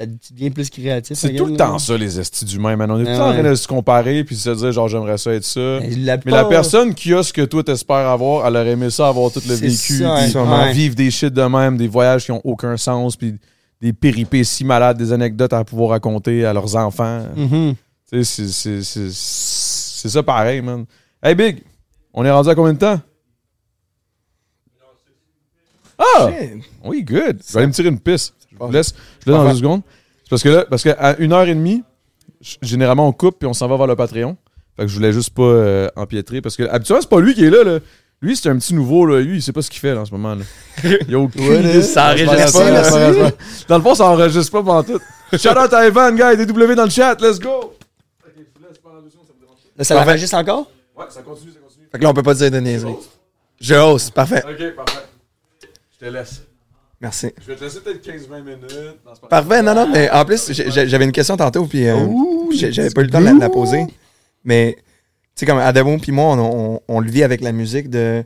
Tu 0.07 0.32
deviens 0.32 0.50
plus 0.50 0.70
créatif. 0.70 1.16
C'est 1.16 1.34
tout 1.34 1.46
le 1.46 1.57
temps 1.57 1.78
ça, 1.78 1.96
les 1.96 2.18
estis 2.18 2.44
d'humains, 2.44 2.76
man. 2.76 2.90
On 2.90 3.00
est 3.00 3.05
tout 3.05 3.11
le 3.11 3.14
Ah 3.14 3.18
temps 3.18 3.30
en 3.30 3.32
train 3.32 3.50
de 3.50 3.55
se 3.55 3.68
comparer 3.68 4.24
puis 4.24 4.36
de 4.36 4.40
se 4.40 4.50
dire, 4.50 4.72
genre, 4.72 4.88
j'aimerais 4.88 5.18
ça 5.18 5.32
être 5.32 5.44
ça. 5.44 5.80
Mais 5.80 6.16
la, 6.24 6.44
personne 6.44 6.94
qui 6.94 7.14
a 7.14 7.22
ce 7.22 7.32
que 7.32 7.42
toi 7.42 7.62
t'espères 7.62 8.09
avoir, 8.09 8.46
elle 8.46 8.57
aurait 8.57 8.70
aimé 8.70 8.90
ça 8.90 9.09
avoir 9.09 9.30
tout 9.30 9.42
le 9.46 9.55
vécu, 9.55 9.98
ça, 9.98 10.14
ouais. 10.14 10.72
vivre 10.72 10.94
des 10.94 11.11
shit 11.11 11.32
de 11.32 11.42
même, 11.42 11.76
des 11.76 11.88
voyages 11.88 12.24
qui 12.24 12.32
ont 12.32 12.40
aucun 12.44 12.76
sens, 12.76 13.16
puis 13.16 13.34
des 13.80 13.92
péripéties 13.92 14.64
malades, 14.64 14.96
des 14.96 15.12
anecdotes 15.12 15.53
à 15.53 15.64
pouvoir 15.64 15.90
raconter 15.90 16.44
à 16.44 16.53
leurs 16.53 16.76
enfants. 16.76 17.22
Mhm. 17.36 17.74
Sais, 18.24 18.24
c'est- 18.24 19.11
ça 20.09 20.22
pareil, 20.22 20.61
man. 20.61 20.84
Hey 21.22 21.34
Big, 21.34 21.62
on 22.12 22.24
est 22.24 22.30
rendu 22.30 22.48
à 22.48 22.55
combien 22.55 22.74
de 22.74 22.78
temps? 22.78 23.00
Ah! 25.98 26.28
Shit. 26.28 26.64
Oui, 26.85 27.02
good. 27.02 27.40
Je 27.47 27.52
vais 27.52 27.59
aller 27.59 27.66
me 27.68 27.72
tirer 27.72 27.89
une 27.89 28.01
piste. 28.01 28.35
Je 28.51 28.56
vous 28.59 28.70
laisse, 28.72 28.94
je 29.20 29.31
vous 29.31 29.36
laisse 29.36 29.44
dans 29.44 29.51
deux 29.51 29.56
secondes. 29.56 29.82
Parce 30.32 30.42
que 30.42 30.48
là, 30.48 30.64
parce 30.64 30.82
qu'à 30.82 31.14
une 31.18 31.34
heure 31.34 31.46
et 31.46 31.54
demie, 31.54 31.84
généralement, 32.62 33.06
on 33.06 33.12
coupe 33.12 33.40
puis 33.40 33.46
on 33.46 33.52
s'en 33.52 33.68
va 33.68 33.76
vers 33.76 33.86
le 33.86 33.96
Patreon. 33.96 34.38
Fait 34.78 34.84
que 34.84 34.88
je 34.88 34.94
voulais 34.94 35.12
juste 35.12 35.28
pas 35.28 35.42
euh, 35.42 35.88
empiétrer 35.94 36.40
parce 36.40 36.56
que 36.56 36.62
habituellement, 36.62 37.02
c'est 37.02 37.10
pas 37.10 37.20
lui 37.20 37.34
qui 37.34 37.44
est 37.44 37.50
là. 37.50 37.62
là. 37.62 37.80
Lui, 38.22 38.34
c'est 38.34 38.48
un 38.48 38.56
petit 38.56 38.72
nouveau. 38.72 39.04
Là. 39.04 39.20
Lui, 39.20 39.36
il 39.36 39.42
sait 39.42 39.52
pas 39.52 39.60
ce 39.60 39.68
qu'il 39.68 39.80
fait 39.80 39.94
là, 39.94 40.00
en 40.00 40.04
ce 40.06 40.10
moment. 40.10 40.34
Là. 40.34 40.44
Il 41.06 41.14
a 41.14 41.18
aucune 41.18 41.42
idée. 41.42 41.82
ça 41.82 42.12
enregistre 42.12 42.50
pas. 42.50 43.30
Dans 43.68 43.76
le 43.76 43.82
fond, 43.82 43.94
ça 43.94 44.06
enregistre 44.06 44.52
pas 44.52 44.62
pendant 44.62 44.82
tout. 44.82 45.00
Shout 45.36 45.48
out 45.50 45.70
à 45.70 45.86
Evan, 45.86 46.16
gars, 46.16 46.34
DW 46.34 46.76
dans 46.76 46.84
le 46.84 46.90
chat. 46.90 47.20
Let's 47.20 47.38
go! 47.38 47.74
Là, 49.76 49.84
ça 49.84 49.94
l'enregistre 49.96 50.38
encore? 50.38 50.70
Ouais, 50.96 51.04
ça 51.10 51.20
continue, 51.20 51.52
ça 51.52 51.59
continue. 51.59 51.88
Fait 51.92 51.98
que 51.98 52.02
là, 52.04 52.09
on 52.09 52.14
peut 52.14 52.22
pas 52.22 52.32
dire 52.32 52.50
de 52.50 52.59
niaiseries. 52.59 52.96
Je 53.60 53.74
hausse. 53.74 54.09
Parfait. 54.09 54.42
Ok, 54.48 54.76
parfait. 54.76 55.06
Je 55.92 56.06
te 56.06 56.10
laisse. 56.10 56.42
Merci. 57.02 57.30
Je 57.40 57.46
vais 57.48 57.56
te 57.56 57.64
laisser 57.64 57.80
peut-être 57.80 58.00
15-20 58.06 58.42
minutes. 58.44 58.70
Non, 59.04 59.12
pas. 59.20 59.26
Parfait. 59.42 59.60
Non, 59.62 59.74
non, 59.74 59.88
mais 59.92 60.08
en 60.10 60.24
plus, 60.24 60.52
j'ai- 60.52 60.70
j'avais 60.88 61.04
une 61.04 61.10
question 61.12 61.36
tantôt, 61.36 61.66
puis 61.66 61.88
euh, 61.88 61.96
j'avais 62.52 62.90
pas 62.90 63.00
eu 63.00 63.04
le 63.04 63.10
temps 63.10 63.20
de 63.20 63.24
la, 63.24 63.32
de 63.34 63.40
la 63.40 63.50
poser. 63.50 63.84
Mais, 64.44 64.76
tu 64.78 64.82
sais, 65.34 65.46
comme 65.46 65.58
Adamo 65.58 65.98
puis 65.98 66.12
moi, 66.12 66.26
on, 66.36 66.74
on- 66.76 66.80
on 66.86 67.00
le 67.00 67.10
vit 67.10 67.24
avec 67.24 67.40
la 67.40 67.50
musique 67.50 67.90
de. 67.90 68.24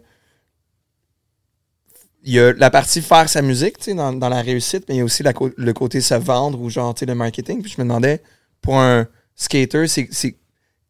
il 2.22 2.32
y 2.34 2.38
a 2.40 2.52
la 2.52 2.70
partie 2.70 3.00
faire 3.02 3.28
sa 3.28 3.40
musique, 3.40 3.78
tu 3.78 3.84
sais, 3.84 3.94
dans, 3.94 4.12
dans 4.12 4.28
la 4.28 4.42
réussite, 4.42 4.84
mais 4.88 4.96
il 4.96 4.98
y 4.98 5.00
a 5.00 5.04
aussi 5.04 5.22
la 5.22 5.32
le 5.56 5.72
côté 5.72 6.00
se 6.02 6.14
vendre 6.14 6.60
ou 6.60 6.68
genre, 6.68 6.92
tu 6.94 7.00
sais, 7.00 7.06
le 7.06 7.14
marketing. 7.14 7.62
Puis 7.62 7.72
je 7.76 7.80
me 7.80 7.86
demandais, 7.86 8.20
pour 8.60 8.78
un 8.78 9.06
skater, 9.36 9.86
c'est, 9.86 10.08
c'est 10.10 10.36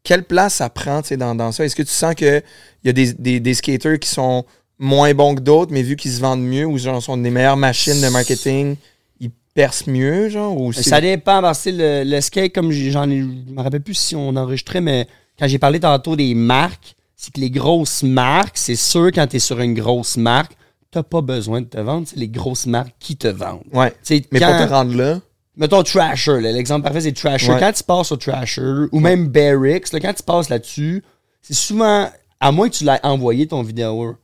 quelle 0.03 0.25
place 0.25 0.55
ça 0.55 0.71
prend, 0.71 1.03
tu 1.03 1.09
sais, 1.09 1.17
dans, 1.17 1.35
dans 1.35 1.53
ça? 1.53 1.65
Est-ce 1.65 1.77
que 1.77 1.83
tu 1.83 1.93
sens 1.93 2.15
qu'il 2.17 2.43
y 2.85 2.89
a 2.89 2.93
des, 2.93 3.13
des, 3.13 3.39
des 3.39 3.55
skaters 3.55 3.99
qui 4.01 4.09
sont 4.09 4.45
moins 4.79 5.13
bons 5.15 5.35
que 5.35 5.41
d'autres, 5.41 5.73
mais 5.73 5.83
vu 5.83 5.97
qu'ils 5.97 6.13
se 6.13 6.21
vendent 6.21 6.43
mieux 6.43 6.67
ou 6.67 6.79
genre 6.79 7.03
sont 7.03 7.17
des 7.17 7.31
meilleures 7.31 7.57
machines 7.57 8.01
de 8.01 8.09
marketing, 8.09 8.77
ils 9.21 9.31
percent 9.55 9.87
mieux, 9.89 10.29
genre? 10.29 10.59
Ou. 10.61 10.73
Ça 10.73 11.01
dépend 11.01 11.41
parce 11.41 11.65
que 11.65 11.71
le, 11.71 12.05
le 12.05 12.21
skate, 12.21 12.55
comme 12.55 12.71
j'en 12.73 13.09
ai. 13.11 13.21
Je 13.21 13.53
me 13.53 13.63
rappelle 13.63 13.83
plus 13.83 13.95
si 13.95 14.15
on 14.17 14.29
enregistrait, 14.37 14.81
mais 14.81 15.07
quand 15.39 15.49
j'ai 15.49 15.59
parlé 15.59 15.81
tantôt 15.81 16.17
des 16.17 16.35
marques, 16.35 16.95
c'est 17.17 17.33
que 17.33 17.41
les 17.41 17.51
grosses 17.51 18.03
marques, 18.03 18.59
c'est 18.59 18.77
sûr, 18.77 19.07
quand 19.07 19.27
tu 19.27 19.37
es 19.37 19.39
sur 19.39 19.59
une 19.61 19.75
grosse 19.75 20.17
marque, 20.19 20.53
t'as 20.91 21.03
pas 21.03 21.23
besoin 21.23 21.63
de 21.63 21.67
te 21.67 21.79
vendre. 21.79 22.07
C'est 22.07 22.17
les 22.19 22.29
grosses 22.29 22.67
marques 22.67 22.95
qui 23.01 23.17
te 23.17 23.29
vendent. 23.29 23.63
Ouais. 23.73 23.93
Mais 24.31 24.39
quand- 24.41 24.57
pour 24.59 24.67
te 24.67 24.71
rendre 24.73 24.95
là, 24.97 25.21
Mettons 25.59 25.83
Trasher, 25.83 26.39
l'exemple 26.43 26.83
parfait 26.83 27.01
c'est 27.01 27.13
Trasher. 27.13 27.53
Ouais. 27.53 27.59
Quand 27.59 27.73
tu 27.73 27.83
passes 27.83 28.13
au 28.13 28.17
Trasher, 28.19 28.85
ou 28.93 29.01
même 29.01 29.29
Barracks, 29.29 29.91
là, 29.91 30.01
quand 30.01 30.13
tu 30.13 30.23
passes 30.23 30.51
là-dessus, 30.51 31.03
c'est 31.41 31.55
souvent, 31.55 32.11
à 32.41 32.53
moins 32.53 32.69
que 32.69 32.75
tu 32.75 32.85
l'aies 32.85 33.01
envoyé 33.03 33.47
ton 33.47 33.63
vidéo. 33.63 34.17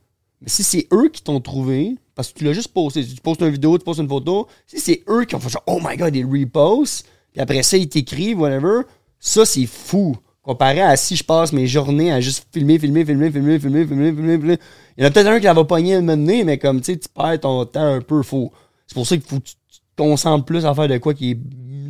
Mais 0.43 0.49
si 0.49 0.61
c'est 0.63 0.87
eux 0.93 1.09
qui 1.11 1.23
t'ont 1.23 1.39
trouvé, 1.39 1.95
parce 2.15 2.31
que 2.31 2.37
tu 2.39 2.43
l'as 2.45 2.53
juste 2.53 2.67
posté, 2.73 3.03
tu 3.05 3.15
postes 3.21 3.41
une 3.41 3.49
vidéo, 3.49 3.77
tu 3.77 3.83
postes 3.83 3.99
une 4.01 4.09
photo, 4.09 4.47
si 4.67 4.79
c'est 4.79 5.03
eux 5.09 5.23
qui 5.25 5.35
ont 5.35 5.39
fait 5.39 5.49
genre, 5.49 5.63
oh 5.67 5.79
my 5.83 5.95
god, 5.97 6.15
ils 6.15 6.25
repostent, 6.25 7.05
puis 7.31 7.41
après 7.41 7.63
ça, 7.63 7.77
ils 7.77 7.87
t'écrivent, 7.89 8.39
whatever, 8.39 8.81
ça 9.19 9.45
c'est 9.45 9.65
fou. 9.65 10.15
Comparé 10.41 10.81
à 10.81 10.97
si 10.97 11.15
je 11.15 11.23
passe 11.23 11.53
mes 11.53 11.65
journées 11.67 12.11
à 12.11 12.19
juste 12.19 12.45
filmer, 12.51 12.77
filmer, 12.77 13.05
filmer, 13.05 13.31
filmer, 13.31 13.57
filmer, 13.59 13.85
filmer, 13.87 14.11
filmer, 14.11 14.37
filmer. 14.37 14.57
Il 14.97 15.03
y 15.03 15.05
en 15.05 15.07
a 15.07 15.11
peut-être 15.11 15.27
un 15.27 15.39
qui 15.39 15.45
la 15.45 15.53
va 15.53 15.63
pogner 15.63 15.95
moment 16.01 16.17
donné, 16.17 16.43
mais 16.43 16.57
comme 16.57 16.81
tu 16.81 16.91
sais, 16.91 16.99
tu 16.99 17.07
perds 17.07 17.39
ton 17.39 17.63
temps 17.65 17.85
un 17.93 18.01
peu 18.01 18.21
faux. 18.23 18.51
C'est 18.85 18.93
pour 18.93 19.07
ça 19.07 19.15
qu'il 19.15 19.25
faut 19.25 19.39
que 19.39 19.45
tu 19.47 19.53
te 19.55 20.03
concentres 20.03 20.43
plus 20.43 20.65
à 20.65 20.75
faire 20.75 20.89
de 20.89 20.97
quoi 20.97 21.13
qui 21.13 21.31
est 21.31 21.37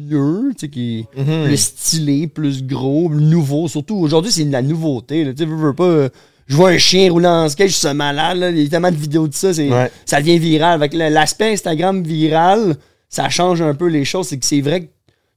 mieux, 0.07 0.51
tu 0.51 0.59
sais, 0.59 0.69
qui 0.69 0.99
est 0.99 1.19
Mhm. 1.19 1.45
plus 1.47 1.57
stylé, 1.57 2.27
plus 2.27 2.63
gros, 2.63 3.09
nouveau. 3.09 3.67
Surtout 3.67 3.95
aujourd'hui, 3.95 4.31
c'est 4.31 4.45
de 4.45 4.51
la 4.51 4.61
nouveauté. 4.61 5.23
là. 5.23 5.31
Tu 5.33 5.39
sais, 5.39 5.45
veux, 5.45 5.55
veux 5.55 5.73
pas. 5.73 6.09
Je 6.47 6.55
vois 6.55 6.69
un 6.69 6.77
chien 6.77 7.11
roulant 7.11 7.45
en 7.45 7.49
skate, 7.49 7.69
je 7.69 7.73
suis 7.75 7.93
malade. 7.93 8.37
Là. 8.37 8.49
Il 8.49 8.61
y 8.61 8.65
a 8.65 8.69
tellement 8.69 8.91
de 8.91 8.95
vidéos 8.97 9.27
de 9.27 9.33
ça. 9.33 9.49
Ouais. 9.51 9.91
Ça 10.05 10.19
devient 10.19 10.37
viral. 10.39 10.73
Avec 10.73 10.93
l'aspect 10.93 11.53
Instagram 11.53 12.03
viral, 12.03 12.75
ça 13.09 13.29
change 13.29 13.61
un 13.61 13.73
peu 13.73 13.87
les 13.87 14.05
choses. 14.05 14.27
C'est 14.27 14.37
que 14.37 14.45
c'est 14.45 14.61
vrai 14.61 14.81
que 14.81 14.85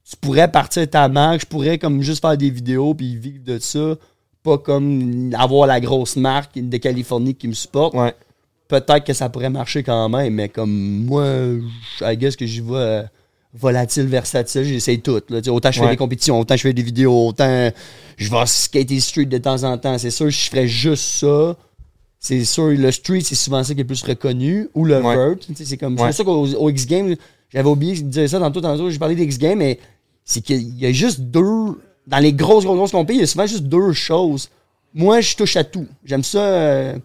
tu 0.09 0.15
pourrais 0.21 0.49
partir 0.49 0.83
de 0.83 0.87
ta 0.87 1.07
marque, 1.09 1.41
je 1.41 1.45
pourrais 1.45 1.77
comme 1.77 2.01
juste 2.01 2.21
faire 2.21 2.37
des 2.37 2.49
vidéos 2.49 2.93
puis 2.93 3.15
vivre 3.15 3.43
de 3.43 3.59
ça. 3.59 3.95
Pas 4.43 4.57
comme 4.57 5.33
avoir 5.37 5.67
la 5.67 5.79
grosse 5.79 6.15
marque 6.15 6.57
de 6.57 6.77
Californie 6.77 7.35
qui 7.35 7.47
me 7.47 7.53
supporte. 7.53 7.93
ouais. 7.93 8.13
Peut-être 8.67 9.05
que 9.05 9.13
ça 9.13 9.29
pourrait 9.29 9.49
marcher 9.49 9.81
quand 9.81 10.09
même, 10.09 10.33
mais 10.33 10.49
comme 10.49 11.05
moi, 11.05 11.25
I 12.01 12.17
guess 12.17 12.35
que 12.35 12.45
j'y 12.45 12.59
vais 12.59 12.73
euh, 12.75 13.03
volatile, 13.59 14.05
versatile, 14.05 14.63
j'essaye 14.63 14.99
tout. 15.01 15.19
Là. 15.29 15.39
Autant 15.49 15.71
je 15.71 15.79
fais 15.79 15.85
Ouais. 15.85 15.91
des 15.91 15.97
compétitions, 15.97 16.39
autant 16.39 16.55
je 16.55 16.61
fais 16.61 16.73
des 16.73 16.81
vidéos, 16.81 17.27
autant 17.27 17.71
je 18.17 18.29
vais 18.29 18.45
skater 18.45 18.99
street 18.99 19.25
de 19.25 19.37
temps 19.37 19.63
en 19.63 19.77
temps. 19.77 19.97
C'est 19.97 20.11
sûr, 20.11 20.29
je 20.29 20.49
ferais 20.49 20.67
juste 20.67 21.03
ça. 21.19 21.55
C'est 22.19 22.43
sûr, 22.45 22.67
le 22.67 22.91
street, 22.91 23.21
c'est 23.21 23.35
souvent 23.35 23.63
ça 23.63 23.73
qui 23.73 23.81
est 23.81 23.83
plus 23.85 24.01
reconnu. 24.03 24.69
Ou 24.73 24.85
le 24.85 25.01
Ouais. 25.01 25.15
vert. 25.15 25.35
C'est 25.55 25.77
comme 25.77 25.97
c'est 25.97 26.03
Ouais. 26.03 26.11
ça 26.11 26.23
qu'au 26.23 26.45
au 26.55 26.69
X 26.69 26.85
Games, 26.87 27.15
j'avais 27.53 27.69
oublié 27.69 27.95
de 28.01 28.07
dire 28.09 28.29
ça 28.29 28.39
tantôt, 28.39 28.59
tantôt, 28.61 28.89
j'ai 28.89 28.97
parlé 28.99 29.15
des 29.15 29.23
X 29.23 29.37
Games, 29.37 29.57
mais 29.57 29.79
c'est 30.25 30.41
qu'il 30.41 30.77
y 30.77 30.85
a 30.85 30.91
juste 30.91 31.19
deux. 31.21 31.79
Dans 32.07 32.19
les 32.19 32.33
grosses, 32.33 32.63
grosses, 32.63 32.77
grosses 32.77 32.91
compétitions, 32.91 33.19
il 33.19 33.21
y 33.21 33.23
a 33.23 33.27
souvent 33.27 33.45
juste 33.47 33.63
deux 33.65 33.91
choses. 33.93 34.49
Moi, 34.93 35.21
je 35.21 35.35
touche 35.35 35.55
à 35.57 35.63
tout. 35.63 35.85
J'aime 36.05 36.23
ça. 36.23 36.39
euh, 36.39 36.95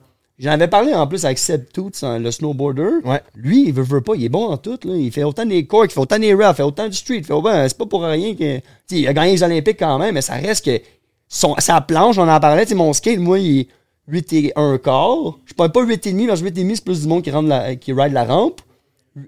J'en 0.43 0.51
avais 0.51 0.66
parlé 0.69 0.93
en 0.93 1.06
plus 1.06 1.24
avec 1.24 1.39
Seb 1.39 1.66
Toots, 1.73 2.02
hein, 2.02 2.19
le 2.19 2.31
snowboarder. 2.32 2.89
Ouais. 3.05 3.23
Lui, 3.36 3.66
il 3.69 3.73
veut, 3.73 3.82
veut 3.82 4.01
pas, 4.01 4.14
il 4.16 4.24
est 4.24 4.28
bon 4.28 4.48
en 4.48 4.56
tout. 4.56 4.78
Là. 4.85 4.94
Il 4.97 5.12
fait 5.12 5.23
autant 5.23 5.47
des 5.47 5.66
corks, 5.66 5.86
il 5.90 5.94
fait 5.94 6.01
autant 6.01 6.19
des 6.19 6.35
rails, 6.35 6.51
il 6.52 6.56
fait 6.56 6.62
autant 6.64 6.89
du 6.89 6.97
street. 6.97 7.23
fait 7.23 7.32
autant- 7.32 7.69
C'est 7.69 7.78
pas 7.78 7.86
pour 7.86 8.02
rien 8.02 8.35
que. 8.35 8.60
il 8.90 9.06
a 9.06 9.12
gagné 9.12 9.32
les 9.32 9.43
Olympiques 9.44 9.78
quand 9.78 9.98
même, 9.98 10.14
mais 10.14 10.20
ça 10.23 10.35
reste 10.35 10.64
que. 10.64 10.81
Son, 11.28 11.55
sa 11.59 11.81
planche, 11.81 12.19
on 12.19 12.28
en 12.28 12.40
parlait, 12.40 12.66
mon 12.74 12.93
skate, 12.93 13.19
moi, 13.19 13.39
il 13.39 13.60
est 13.60 13.69
8 14.09 14.32
et 14.35 14.52
1 14.56 14.78
quart. 14.78 15.39
Je 15.47 15.55
parle 15.55 15.73
pas 15.73 15.82
8 15.82 16.06
et 16.09 16.12
demi, 16.12 16.27
parce 16.27 16.40
que 16.40 16.47
8 16.47 16.59
et 16.59 16.62
demi, 16.62 16.77
c'est 16.77 16.85
plus 16.85 17.02
du 17.02 17.09
monde 17.09 17.23
qui, 17.23 17.31
rentre 17.31 17.48
la, 17.48 17.74
qui 17.77 17.93
ride 17.93 18.12
la 18.12 18.24
rampe. 18.24 18.60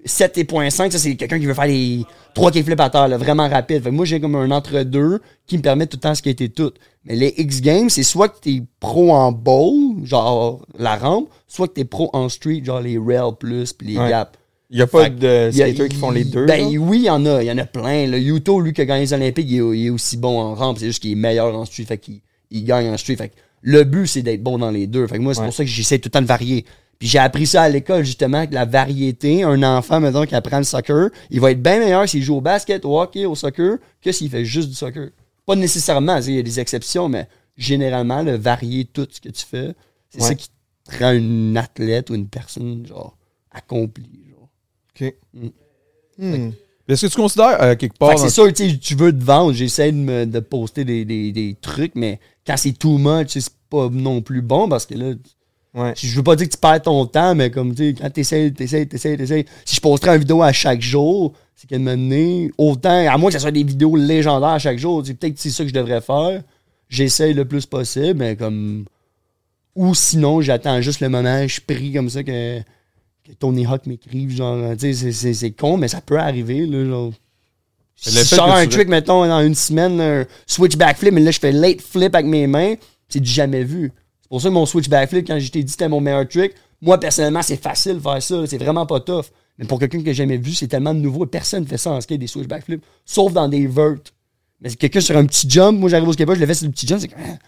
7.5, 0.06 0.90
ça 0.90 0.98
c'est 0.98 1.14
quelqu'un 1.16 1.38
qui 1.38 1.46
veut 1.46 1.54
faire 1.54 1.66
les 1.66 2.04
trois 2.34 2.50
kickflips 2.50 2.80
à 2.80 2.90
terre, 2.90 3.08
là, 3.08 3.16
vraiment 3.18 3.48
rapide. 3.48 3.82
Fait 3.82 3.90
que 3.90 3.94
moi 3.94 4.04
j'ai 4.04 4.20
comme 4.20 4.34
un 4.36 4.50
entre-deux 4.50 5.20
qui 5.46 5.58
me 5.58 5.62
permet 5.62 5.86
tout 5.86 5.96
le 5.96 6.00
temps 6.00 6.12
de 6.12 6.16
skater 6.16 6.48
tout. 6.48 6.72
Mais 7.04 7.16
les 7.16 7.34
X 7.36 7.60
Games, 7.60 7.90
c'est 7.90 8.02
soit 8.02 8.28
que 8.28 8.38
t'es 8.40 8.62
pro 8.80 9.12
en 9.12 9.30
bowl, 9.32 10.04
genre 10.04 10.64
la 10.78 10.96
rampe, 10.96 11.28
soit 11.46 11.68
que 11.68 11.74
t'es 11.74 11.84
pro 11.84 12.08
en 12.12 12.28
street, 12.28 12.62
genre 12.64 12.80
les 12.80 12.98
rails 12.98 13.34
plus 13.38 13.72
puis 13.72 13.88
les 13.88 13.98
Ouais. 13.98 14.10
gaps. 14.10 14.32
Il 14.70 14.76
n'y 14.76 14.82
a 14.82 14.86
pas 14.86 15.04
Fait 15.04 15.10
de 15.10 15.50
Il 15.52 15.58
y 15.58 15.62
a- 15.62 15.66
skaters 15.68 15.88
qui 15.88 15.96
font 15.96 16.10
les 16.10 16.24
deux. 16.24 16.46
Ben 16.46 16.66
oui, 16.78 17.00
il 17.00 17.04
y 17.04 17.10
en 17.10 17.24
a, 17.26 17.42
il 17.42 17.46
y 17.46 17.52
en 17.52 17.58
a 17.58 17.66
plein. 17.66 18.06
Le 18.06 18.18
Yuto, 18.18 18.60
lui 18.60 18.72
qui 18.72 18.80
a 18.80 18.86
gagné 18.86 19.02
les 19.02 19.12
Olympiques, 19.12 19.46
il 19.48 19.56
est, 19.60 19.78
il 19.78 19.86
est 19.86 19.90
aussi 19.90 20.16
bon 20.16 20.40
en 20.40 20.54
rampe, 20.54 20.78
c'est 20.78 20.86
juste 20.86 21.02
qu'il 21.02 21.12
est 21.12 21.16
meilleur 21.16 21.54
en 21.54 21.64
street, 21.66 21.84
fait 21.84 21.98
qu'il 21.98 22.20
il 22.50 22.64
gagne 22.64 22.88
en 22.88 22.96
street. 22.96 23.16
Fait 23.16 23.28
que 23.28 23.34
le 23.60 23.84
but 23.84 24.06
c'est 24.06 24.22
d'être 24.22 24.42
bon 24.42 24.58
dans 24.58 24.70
les 24.70 24.86
deux. 24.86 25.06
Fait 25.06 25.16
que 25.18 25.22
moi 25.22 25.34
c'est 25.34 25.40
Ouais. 25.40 25.46
pour 25.46 25.54
ça 25.54 25.62
que 25.64 25.70
j'essaie 25.70 25.98
tout 25.98 26.06
le 26.08 26.12
temps 26.12 26.22
de 26.22 26.26
varier. 26.26 26.64
Puis 26.98 27.08
j'ai 27.08 27.18
appris 27.18 27.46
ça 27.46 27.62
à 27.62 27.68
l'école, 27.68 28.04
justement, 28.04 28.46
que 28.46 28.54
la 28.54 28.64
variété, 28.64 29.42
un 29.42 29.62
enfant, 29.62 30.00
mettons, 30.00 30.24
qui 30.26 30.34
apprend 30.34 30.58
le 30.58 30.64
soccer, 30.64 31.10
il 31.30 31.40
va 31.40 31.50
être 31.50 31.62
bien 31.62 31.78
meilleur 31.78 32.08
s'il 32.08 32.22
joue 32.22 32.36
au 32.36 32.40
basket, 32.40 32.84
au 32.84 33.00
hockey, 33.00 33.26
au 33.26 33.34
soccer, 33.34 33.78
que 34.00 34.12
s'il 34.12 34.30
fait 34.30 34.44
juste 34.44 34.68
du 34.68 34.74
soccer. 34.74 35.10
Pas 35.46 35.56
nécessairement, 35.56 36.18
il 36.18 36.34
y 36.34 36.38
a 36.38 36.42
des 36.42 36.60
exceptions, 36.60 37.08
mais 37.08 37.28
généralement, 37.56 38.22
le 38.22 38.36
varier 38.36 38.84
tout 38.84 39.06
ce 39.10 39.20
que 39.20 39.28
tu 39.28 39.44
fais, 39.44 39.74
c'est 40.10 40.22
Ouais. 40.22 40.28
ça 40.28 40.34
qui 40.34 40.48
te 40.48 40.98
rend 40.98 41.12
une 41.12 41.56
athlète 41.56 42.10
ou 42.10 42.14
une 42.14 42.28
personne, 42.28 42.86
genre, 42.86 43.16
accomplie. 43.50 44.24
Genre. 44.30 44.48
OK. 45.00 45.14
Mm. 45.34 45.48
Hmm. 46.16 46.50
Est-ce 46.86 47.06
que 47.06 47.10
tu 47.12 47.16
considères, 47.16 47.62
euh, 47.62 47.74
quelque 47.76 47.96
part, 47.98 48.10
Fait 48.10 48.16
que 48.16 48.20
c'est 48.20 48.30
sûr, 48.30 48.52
tu 48.52 48.70
sais, 48.70 48.76
tu 48.78 48.94
veux 48.94 49.12
te 49.12 49.24
vendre, 49.24 49.52
j'essaie 49.54 49.90
de, 49.90 49.96
me, 49.96 50.26
de 50.26 50.40
poster 50.40 50.84
des, 50.84 51.04
des, 51.04 51.32
des 51.32 51.56
trucs, 51.60 51.94
mais 51.94 52.20
quand 52.46 52.56
c'est 52.58 52.72
too 52.78 52.98
much, 52.98 53.28
c'est 53.30 53.48
pas 53.70 53.88
non 53.90 54.20
plus 54.20 54.42
bon 54.42 54.68
parce 54.68 54.84
que 54.84 54.94
là, 54.94 55.14
Ouais. 55.74 55.92
je 55.96 56.14
veux 56.14 56.22
pas 56.22 56.36
dire 56.36 56.46
que 56.46 56.52
tu 56.52 56.58
perds 56.58 56.82
ton 56.82 57.04
temps, 57.06 57.34
mais 57.34 57.50
comme 57.50 57.74
tu 57.74 57.88
sais, 57.90 57.94
quand 58.00 58.08
t'essayes, 58.10 58.52
t'essayes, 58.52 58.86
t'essayes, 58.86 59.16
t'essayes. 59.16 59.44
Si 59.64 59.74
je 59.76 59.80
posterais 59.80 60.12
une 60.14 60.20
vidéo 60.20 60.40
à 60.42 60.52
chaque 60.52 60.80
jour, 60.80 61.32
c'est 61.56 61.72
un 61.74 61.78
moment 61.78 61.96
donné, 61.96 62.50
autant, 62.58 63.06
à 63.08 63.16
moins 63.18 63.30
que 63.30 63.34
ce 63.34 63.40
soit 63.40 63.50
des 63.50 63.64
vidéos 63.64 63.96
légendaires 63.96 64.50
à 64.50 64.58
chaque 64.60 64.78
jour, 64.78 65.02
tu 65.02 65.08
sais, 65.08 65.14
peut-être 65.14 65.34
que 65.34 65.40
c'est 65.40 65.50
ça 65.50 65.64
que 65.64 65.68
je 65.70 65.74
devrais 65.74 66.00
faire. 66.00 66.42
J'essaye 66.88 67.34
le 67.34 67.44
plus 67.44 67.66
possible, 67.66 68.14
mais 68.18 68.36
comme. 68.36 68.84
Ou 69.74 69.94
sinon, 69.96 70.40
j'attends 70.40 70.80
juste 70.80 71.00
le 71.00 71.08
moment, 71.08 71.46
je 71.48 71.60
prie 71.60 71.92
comme 71.92 72.08
ça 72.08 72.22
que, 72.22 72.60
que 72.60 73.32
Tony 73.40 73.66
Hawk 73.66 73.86
m'écrive. 73.86 74.30
Genre, 74.30 74.72
tu 74.76 74.78
sais, 74.78 74.92
c'est- 74.92 75.12
c'est 75.12 75.34
c'est 75.34 75.50
con, 75.50 75.76
mais 75.76 75.88
ça 75.88 76.00
peut 76.00 76.18
arriver, 76.20 76.66
là. 76.66 76.84
Genre. 76.84 77.12
Si 77.96 78.10
je 78.10 78.24
sors 78.36 78.46
un 78.52 78.62
trick, 78.68 78.88
mettons, 78.88 79.26
dans 79.26 79.40
une 79.40 79.54
semaine, 79.56 80.00
un 80.00 80.24
switch 80.46 80.76
backflip, 80.76 81.12
mais 81.12 81.20
là, 81.20 81.30
je 81.32 81.40
fais 81.40 81.50
late 81.52 81.80
flip 81.80 82.14
avec 82.14 82.26
mes 82.26 82.46
mains, 82.46 82.74
c'est 83.08 83.18
du 83.20 83.28
jamais 83.30 83.64
vu. 83.64 83.90
C'est 84.34 84.38
pour 84.38 84.42
ça 84.42 84.48
que 84.48 84.54
mon 84.54 84.66
switch 84.66 84.88
backflip, 84.88 85.26
quand 85.28 85.38
je 85.38 85.48
t'ai 85.48 85.60
dit 85.60 85.66
que 85.66 85.70
c'était 85.70 85.88
mon 85.88 86.00
meilleur 86.00 86.26
trick, 86.28 86.54
moi, 86.82 86.98
personnellement, 86.98 87.42
c'est 87.42 87.56
facile 87.56 87.94
de 87.94 88.00
faire 88.00 88.20
ça. 88.20 88.46
C'est 88.48 88.58
vraiment 88.58 88.84
pas 88.84 88.98
tough. 88.98 89.26
Mais 89.58 89.64
pour 89.64 89.78
quelqu'un 89.78 89.98
que 90.00 90.06
j'ai 90.06 90.14
jamais 90.14 90.38
vu, 90.38 90.52
c'est 90.54 90.66
tellement 90.66 90.92
nouveau. 90.92 91.24
Personne 91.26 91.62
ne 91.62 91.68
fait 91.68 91.78
ça 91.78 91.92
en 91.92 92.00
skate, 92.00 92.18
des 92.18 92.26
switch 92.26 92.48
backflips, 92.48 92.82
sauf 93.04 93.32
dans 93.32 93.46
des 93.48 93.68
verts. 93.68 93.94
Mais 94.60 94.70
c'est 94.70 94.76
quelqu'un 94.76 95.00
sur 95.00 95.16
un 95.16 95.24
petit 95.24 95.48
jump, 95.48 95.78
moi, 95.78 95.88
j'arrive 95.88 96.08
au 96.08 96.12
skateboard, 96.12 96.36
je 96.38 96.40
le 96.40 96.46
fais 96.48 96.54
sur 96.54 96.66
le 96.66 96.72
petit 96.72 96.84
jump, 96.86 97.00
c'est 97.00 97.06
comme, 97.08 97.22
ah, 97.24 97.38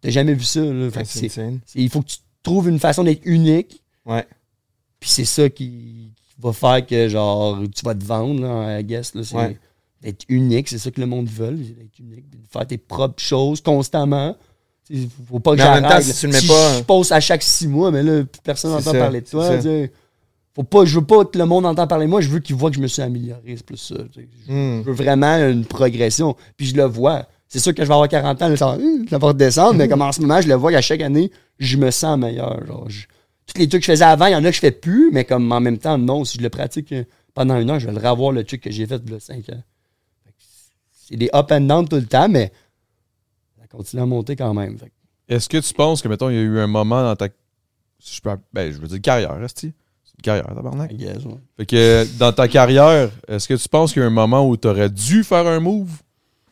t'as 0.00 0.08
jamais 0.10 0.32
vu 0.32 0.44
ça. 0.44 0.60
là? 0.64 0.90
Fait 0.90 1.60
il 1.74 1.90
faut 1.90 2.00
que 2.00 2.06
tu 2.08 2.16
trouves 2.42 2.68
une 2.70 2.78
façon 2.78 3.04
d'être 3.04 3.20
unique. 3.26 3.82
Ouais. 4.06 4.24
Puis 5.00 5.10
c'est 5.10 5.26
ça 5.26 5.50
qui, 5.50 6.12
qui 6.16 6.34
va 6.40 6.54
faire 6.54 6.86
que, 6.86 7.06
genre, 7.10 7.58
tu 7.74 7.84
vas 7.84 7.94
te 7.94 8.04
vendre, 8.04 8.40
là, 8.40 8.80
I 8.80 8.84
guess. 8.84 9.14
Là, 9.14 9.24
c'est 9.24 9.36
Ouais. 9.36 9.58
d'être 10.00 10.24
unique. 10.30 10.68
C'est 10.68 10.78
ça 10.78 10.90
que 10.90 11.00
le 11.02 11.06
monde 11.06 11.28
veut, 11.28 11.52
d'être 11.52 11.98
unique. 11.98 12.30
de 12.30 12.38
faire 12.50 12.66
tes 12.66 12.78
propres 12.78 13.22
choses 13.22 13.60
constamment. 13.60 14.34
Il 14.90 15.08
faut 15.28 15.38
pas 15.40 15.52
que 15.52 15.56
Mais 15.56 15.62
en 15.64 15.74
même 15.80 15.82
temps, 15.90 16.00
si 16.00 16.12
tu 16.14 16.26
le 16.26 16.32
mets 16.32 16.40
pas- 16.46 16.78
Je 16.78 16.82
poste 16.82 17.12
à 17.12 17.20
chaque 17.20 17.42
six 17.42 17.66
mois, 17.66 17.90
mais 17.90 18.02
là, 18.02 18.22
personne 18.42 18.70
n'entend 18.72 18.92
parler 18.92 19.20
de 19.22 19.26
toi. 19.26 19.48
Faut 20.54 20.62
pas, 20.62 20.84
je 20.84 20.98
veux 21.00 21.04
pas 21.04 21.24
que 21.24 21.36
le 21.36 21.46
monde 21.46 21.66
entende 21.66 21.88
parler 21.88 22.04
de 22.06 22.10
moi, 22.10 22.20
je 22.20 22.28
veux 22.28 22.38
qu'il 22.38 22.54
voit 22.54 22.70
que 22.70 22.76
je 22.76 22.80
me 22.80 22.86
suis 22.86 23.02
amélioré. 23.02 23.42
C'est 23.56 23.66
plus 23.66 23.76
ça. 23.76 23.96
Je 24.14 24.52
Hmm. 24.52 24.82
je 24.84 24.90
veux 24.90 24.92
vraiment 24.92 25.36
une 25.48 25.64
progression. 25.64 26.36
Puis 26.56 26.66
je 26.66 26.76
le 26.76 26.84
vois. 26.84 27.26
C'est 27.48 27.58
sûr 27.58 27.74
que 27.74 27.82
je 27.82 27.88
vais 27.88 27.94
avoir 27.94 28.08
40 28.08 28.40
ans, 28.42 28.48
là, 28.48 28.56
ça, 28.56 28.68
hum, 28.70 29.04
ça 29.08 29.18
va 29.18 29.28
redescendre, 29.28 29.74
mais 29.74 29.88
comme 29.88 30.02
en 30.02 30.12
ce 30.12 30.20
moment, 30.20 30.40
je 30.40 30.46
le 30.48 30.54
vois 30.54 30.70
qu'à 30.70 30.80
chaque 30.80 31.00
année, 31.00 31.32
je 31.58 31.76
me 31.76 31.90
sens 31.90 32.16
meilleur. 32.18 32.64
Genre, 32.66 32.84
je- 32.88 33.06
tous 33.46 33.58
les 33.60 33.68
trucs 33.68 33.80
que 33.82 33.86
je 33.86 33.92
faisais 33.92 34.04
avant, 34.04 34.26
il 34.26 34.32
y 34.32 34.36
en 34.36 34.44
a 34.44 34.48
que 34.50 34.54
je 34.54 34.60
fais 34.60 34.70
plus, 34.70 35.10
mais 35.12 35.24
comme 35.24 35.50
en 35.50 35.60
même 35.60 35.78
temps, 35.78 35.98
non, 35.98 36.24
si 36.24 36.38
je 36.38 36.42
le 36.42 36.50
pratique 36.50 36.92
euh, 36.92 37.04
pendant 37.34 37.58
une 37.58 37.68
heure, 37.70 37.80
je 37.80 37.86
vais 37.88 37.92
le 37.98 38.08
revoir 38.08 38.30
le 38.32 38.44
truc 38.44 38.60
que 38.60 38.70
j'ai 38.70 38.86
fait 38.86 39.00
il 39.04 39.12
y 39.12 39.16
a 39.16 39.20
5 39.20 39.48
ans. 39.50 39.62
C'est 41.08 41.16
des 41.16 41.30
up 41.34 41.50
and 41.50 41.62
down 41.62 41.88
tout 41.88 41.96
le 41.96 42.06
temps, 42.06 42.28
mais 42.28 42.52
continue 43.76 44.02
à 44.02 44.06
monter 44.06 44.36
quand 44.36 44.54
même. 44.54 44.78
Fait 44.78 44.90
est-ce 45.28 45.48
que 45.48 45.56
tu 45.58 45.72
penses 45.74 46.02
que, 46.02 46.08
mettons, 46.08 46.28
il 46.30 46.34
y 46.36 46.38
a 46.38 46.42
eu 46.42 46.58
un 46.58 46.66
moment 46.66 47.02
dans 47.02 47.16
ta. 47.16 47.28
si 47.98 48.16
je 48.16 48.20
peux, 48.22 48.30
ben, 48.52 48.70
je 48.72 48.78
veux 48.78 48.88
dire 48.88 49.00
carrière, 49.00 49.34
resti. 49.38 49.72
C'est 50.04 50.12
une 50.18 50.22
carrière, 50.22 50.46
tabarnak. 50.54 50.92
Guess, 50.94 51.24
ouais. 51.24 51.34
Fait 51.56 51.66
que 51.66 52.06
dans 52.18 52.32
ta 52.32 52.46
carrière, 52.48 53.10
est-ce 53.28 53.48
que 53.48 53.54
tu 53.54 53.68
penses 53.68 53.92
qu'il 53.92 54.00
y 54.02 54.04
a 54.04 54.08
un 54.08 54.10
moment 54.10 54.46
où 54.46 54.56
tu 54.56 54.68
aurais 54.68 54.90
dû 54.90 55.24
faire 55.24 55.46
un 55.46 55.60
move? 55.60 55.90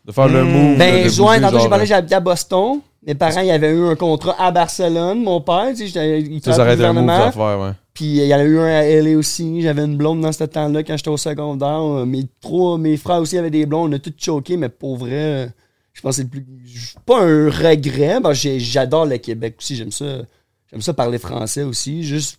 De 0.05 0.11
faire 0.13 0.27
le 0.29 0.43
Hmm. 0.43 0.49
move? 0.53 0.79
Ben, 0.79 0.99
de, 1.01 1.05
de 1.05 1.09
juin, 1.11 1.39
tantôt, 1.41 1.61
j'ai 1.61 1.69
parlé, 1.69 1.87
j'habitais 1.87 2.15
à 2.15 2.21
Boston. 2.21 2.81
Mes 3.07 3.15
parents, 3.15 3.41
ils 3.41 3.51
avaient 3.51 3.73
eu 3.73 3.85
un 3.87 3.95
contrat 3.97 4.35
à 4.41 4.51
Barcelone. 4.51 5.23
Mon 5.23 5.41
père, 5.41 5.73
tu 5.77 5.89
sais, 5.89 6.21
il 6.23 6.41
travaillait 6.41 6.85
un 6.85 6.93
move 6.93 7.09
à 7.11 7.31
faire, 7.33 7.61
ouais. 7.61 7.71
Puis 7.93 8.05
il 8.07 8.25
y 8.27 8.35
en 8.35 8.39
a 8.39 8.45
eu 8.45 8.59
un 8.59 8.65
à 8.65 8.85
LA 8.85 9.19
aussi. 9.19 9.61
J'avais 9.61 9.85
une 9.85 9.97
blonde 9.99 10.23
dans 10.23 10.33
ce 10.33 10.45
temps-là 10.45 10.83
quand 10.83 10.97
j'étais 10.97 11.11
au 11.11 11.19
secondaire. 11.19 12.07
Mes 12.07 12.25
trois, 12.41 12.79
mes 12.79 12.97
frères 12.97 13.19
aussi 13.19 13.37
avaient 13.37 13.51
des 13.51 13.67
blondes. 13.67 13.91
On 13.93 13.97
a 13.97 13.99
tous 13.99 14.15
choqué, 14.17 14.57
mais 14.57 14.71
pour 14.71 14.97
vrai, 14.97 15.51
je 15.93 16.01
pense 16.01 16.17
que 16.17 16.23
c'est 16.23 16.23
le 16.23 16.29
plus. 16.29 16.95
Pas 17.07 17.21
un 17.23 17.51
regret. 17.51 18.21
Ben, 18.21 18.33
j'adore 18.33 19.07
le 19.07 19.19
Québec 19.19 19.57
aussi. 19.59 19.77
J'aime 19.77 19.93
ça. 19.93 20.23
J'aime 20.71 20.81
ça 20.83 20.95
parler 20.95 21.19
français 21.19 21.63
aussi. 21.63 22.03
Juste. 22.03 22.39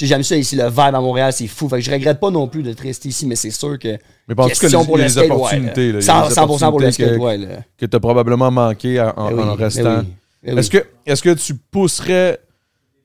J'aime 0.00 0.22
ça 0.22 0.36
ici. 0.36 0.54
Le 0.54 0.68
vibe 0.68 0.78
à 0.94 1.00
Montréal, 1.00 1.32
c'est 1.32 1.48
fou. 1.48 1.68
Fait 1.68 1.76
que 1.78 1.82
je 1.82 1.90
regrette 1.90 2.20
pas 2.20 2.30
non 2.30 2.46
plus 2.46 2.62
d'être 2.62 2.80
resté 2.80 3.08
ici, 3.08 3.26
mais 3.26 3.34
c'est 3.34 3.50
sûr 3.50 3.78
que. 3.78 3.88
Mais 4.28 4.34
en 4.38 4.44
tout 4.44 4.48
cas, 4.50 4.54
question 4.54 4.80
les, 4.80 4.86
pour 4.86 4.96
les 4.98 5.18
opportunités. 5.18 5.92
là. 5.92 5.98
là. 5.98 6.04
Il 6.04 6.06
y 6.06 6.10
a 6.10 6.30
100, 6.30 6.46
les 6.46 6.54
100% 6.56 6.70
pour 6.70 6.80
le 6.80 6.90
skate, 6.92 7.08
que, 7.14 7.16
ouais. 7.18 7.58
que 7.76 7.86
tu 7.86 7.96
as 7.96 8.00
probablement 8.00 8.50
manqué 8.52 9.00
en, 9.00 9.08
en- 9.16 9.28
Ben 9.30 9.36
oui, 9.36 9.42
en 9.42 9.46
ben 9.46 9.64
restant? 9.64 9.98
oui, 10.00 10.06
ben 10.44 10.52
oui. 10.54 10.58
Est-ce 10.60 10.70
que, 10.70 10.86
est 11.06 11.20
que 11.20 11.34
tu 11.34 11.54
pousserais, 11.54 12.38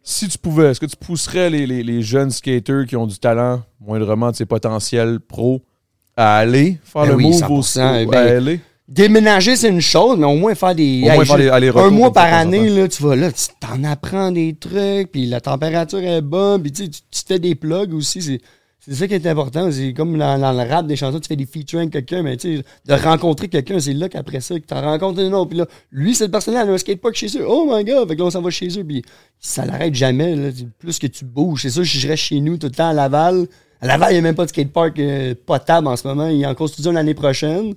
si 0.03 0.27
tu 0.27 0.37
pouvais, 0.37 0.69
est-ce 0.71 0.79
que 0.79 0.85
tu 0.85 0.97
pousserais 0.97 1.49
les, 1.49 1.65
les- 1.65 1.81
les 1.83 2.01
jeunes 2.03 2.29
skaters 2.29 2.85
qui 2.85 2.95
ont 2.95 3.07
du 3.07 3.17
talent, 3.17 3.63
moindrement 3.79 4.29
de 4.29 4.35
ses 4.35 4.45
potentiels 4.45 5.19
pro, 5.19 5.63
à 6.15 6.37
aller 6.37 6.77
faire 6.83 7.03
Ben 7.03 7.09
le 7.09 7.15
oui, 7.15 7.23
move 7.23 7.41
100%, 7.41 8.05
au, 8.05 8.09
ben, 8.11 8.17
à 8.19 8.39
LA? 8.39 8.51
Déménager, 8.87 9.55
c'est 9.55 9.69
une 9.69 9.81
chose, 9.81 10.17
mais 10.19 10.25
au 10.25 10.35
moins 10.35 10.55
faire 10.55 10.75
des. 10.75 11.03
Au 11.09 11.13
moins 11.13 11.25
faire 11.25 11.77
un 11.77 11.89
mois 11.89 12.07
ça, 12.07 12.13
par 12.13 12.33
année, 12.33 12.69
là, 12.69 12.87
tu 12.87 13.01
vas 13.01 13.15
là, 13.15 13.31
tu 13.31 13.45
t'en 13.59 13.81
apprends 13.85 14.31
des 14.31 14.55
trucs, 14.55 15.09
puis 15.09 15.25
la 15.25 15.39
température 15.39 15.99
est 15.99 16.21
bonne, 16.21 16.61
puis 16.61 16.73
tu 16.73 16.85
sais, 16.85 16.89
tu 16.89 17.21
fais 17.25 17.39
des 17.39 17.55
plugs 17.55 17.93
aussi. 17.93 18.21
C'est, 18.21 18.41
c'est 18.85 18.95
ça 18.95 19.07
qui 19.07 19.13
est 19.13 19.25
important. 19.25 19.71
C'est 19.71 19.93
comme 19.93 20.17
dans, 20.17 20.37
dans 20.37 20.51
le 20.51 20.69
rap 20.69 20.85
des 20.85 20.97
chansons, 20.97 21.21
tu 21.21 21.29
fais 21.29 21.37
des 21.37 21.45
featuring 21.45 21.83
avec 21.83 21.93
quelqu'un, 21.93 22.23
mais 22.23 22.35
tu 22.35 22.57
sais, 22.57 22.63
de 22.85 22.93
rencontrer 22.93 23.47
quelqu'un, 23.47 23.79
c'est 23.79 23.93
là 23.93 24.09
qu'après 24.09 24.41
ça, 24.41 24.59
que 24.59 24.65
tu 24.65 24.73
rencontres 24.73 25.21
un 25.21 25.31
autre. 25.31 25.49
Puis 25.51 25.59
là, 25.59 25.65
lui, 25.89 26.13
cette 26.13 26.31
personne-là, 26.31 26.63
elle 26.63 26.69
a 26.71 26.73
un 26.73 26.77
skatepark 26.77 27.15
chez 27.15 27.37
eux. 27.37 27.45
Oh 27.47 27.65
my 27.71 27.85
god! 27.85 28.09
Fait 28.09 28.15
que 28.15 28.19
là, 28.19 28.25
on 28.25 28.31
s'en 28.31 28.41
va 28.41 28.49
chez 28.49 28.67
eux, 28.77 28.83
puis 28.83 29.01
ça 29.39 29.65
l'arrête 29.65 29.95
jamais. 29.95 30.35
Là. 30.35 30.49
Plus 30.77 30.99
que 30.99 31.07
tu 31.07 31.23
bouges, 31.23 31.61
c'est 31.61 31.69
sûr, 31.69 31.85
je 31.85 32.05
reste 32.05 32.23
chez 32.23 32.41
nous 32.41 32.57
tout 32.57 32.67
le 32.67 32.73
temps 32.73 32.89
à 32.89 32.93
Laval. 32.93 33.47
À 33.79 33.87
Laval, 33.87 34.09
il 34.11 34.15
n'y 34.15 34.19
a 34.19 34.21
même 34.23 34.35
pas 34.35 34.43
de 34.43 34.49
skatepark 34.49 34.99
euh, 34.99 35.33
potable 35.45 35.87
en 35.87 35.95
ce 35.95 36.05
moment. 36.05 36.27
Il 36.27 36.45
en 36.45 36.53
construit 36.53 36.85
un 36.85 36.91
l'année 36.91 37.13
prochaine. 37.13 37.75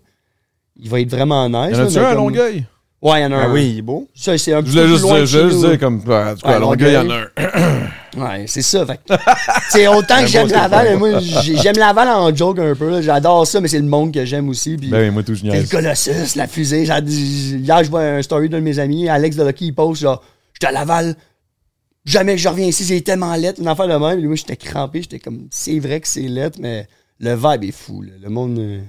Il 0.78 0.88
va 0.90 1.00
être 1.00 1.10
vraiment 1.10 1.48
nice. 1.48 1.76
Y 1.76 1.80
en 1.80 1.84
a-tu 1.86 1.98
un 1.98 2.02
à 2.04 2.08
comme- 2.10 2.16
Longueuil? 2.16 2.64
Ouais, 3.02 3.20
il 3.20 3.22
y 3.24 3.26
en 3.26 3.32
a 3.32 3.36
un. 3.36 3.42
Ah 3.42 3.48
oui, 3.52 3.70
il 3.74 3.78
est 3.78 3.82
beau. 3.82 4.08
Ça, 4.14 4.36
c'est 4.38 4.52
un 4.54 4.60
Je 4.60 4.62
petit 4.62 4.70
voulais 4.70 4.82
peu 4.84 4.88
juste 4.88 5.00
plus 5.00 5.08
loin 5.08 5.14
dire, 5.14 5.20
de 5.20 5.26
je 5.26 5.32
chez 5.32 5.38
voulais 5.44 5.50
juste 5.52 5.66
dire 5.70 5.78
comme, 5.78 5.96
en 5.96 6.00
tout 6.00 6.40
cas, 6.40 6.48
à 6.48 6.58
Longueuil, 6.58 6.90
il 6.90 6.94
y 6.94 6.96
en 6.96 7.10
a 7.10 7.14
un. 7.36 7.80
Ouais, 8.16 8.44
c'est 8.46 8.62
ça. 8.62 8.86
C'est 9.68 9.86
autant 9.88 10.20
que 10.22 10.26
j'aime 10.26 10.48
Laval, 10.48 10.96
moi, 10.96 11.18
j'ai- 11.20 11.58
j'aime 11.58 11.76
Laval 11.76 12.08
en 12.08 12.34
joke 12.34 12.58
un 12.58 12.74
peu. 12.74 13.02
J'adore 13.02 13.46
ça, 13.46 13.60
mais 13.60 13.68
c'est 13.68 13.78
le 13.78 13.84
monde 13.84 14.14
que 14.14 14.24
j'aime 14.24 14.48
aussi. 14.48 14.78
Puis, 14.78 14.88
Ben 14.88 15.02
oui, 15.02 15.10
moi 15.10 15.22
tout, 15.22 15.34
je 15.34 15.42
c'est 15.42 15.60
le. 15.60 15.68
Colossus, 15.68 16.34
la 16.36 16.46
fusée. 16.46 16.84
Hier, 16.84 17.84
je 17.84 17.90
vois 17.90 18.00
un 18.02 18.22
story 18.22 18.48
d'un 18.48 18.56
de 18.60 18.62
mes 18.62 18.78
amis, 18.78 19.06
Alex 19.10 19.36
de 19.36 19.44
Lucky, 19.44 19.66
il 19.66 19.74
poste 19.74 20.00
genre, 20.00 20.22
j'étais 20.54 20.68
à 20.68 20.72
Laval, 20.72 21.14
jamais 22.06 22.36
que 22.36 22.40
je 22.40 22.48
reviens 22.48 22.66
ici, 22.66 22.84
c'est 22.84 23.00
tellement 23.02 23.34
lettre, 23.36 23.60
une 23.60 23.68
affaire 23.68 23.86
de 23.86 23.94
même. 24.02 24.18
Et 24.18 24.26
moi, 24.26 24.34
j'étais 24.36 24.56
crampé, 24.56 25.02
j'étais 25.02 25.18
comme, 25.18 25.46
c'est 25.50 25.78
vrai 25.78 26.00
que 26.00 26.08
c'est 26.08 26.22
lettre, 26.22 26.58
mais 26.58 26.86
le 27.20 27.34
vibe 27.34 27.64
est 27.64 27.72
fou. 27.72 28.00
là. 28.00 28.12
Le 28.22 28.30
monde. 28.30 28.58
euh, 28.58 28.80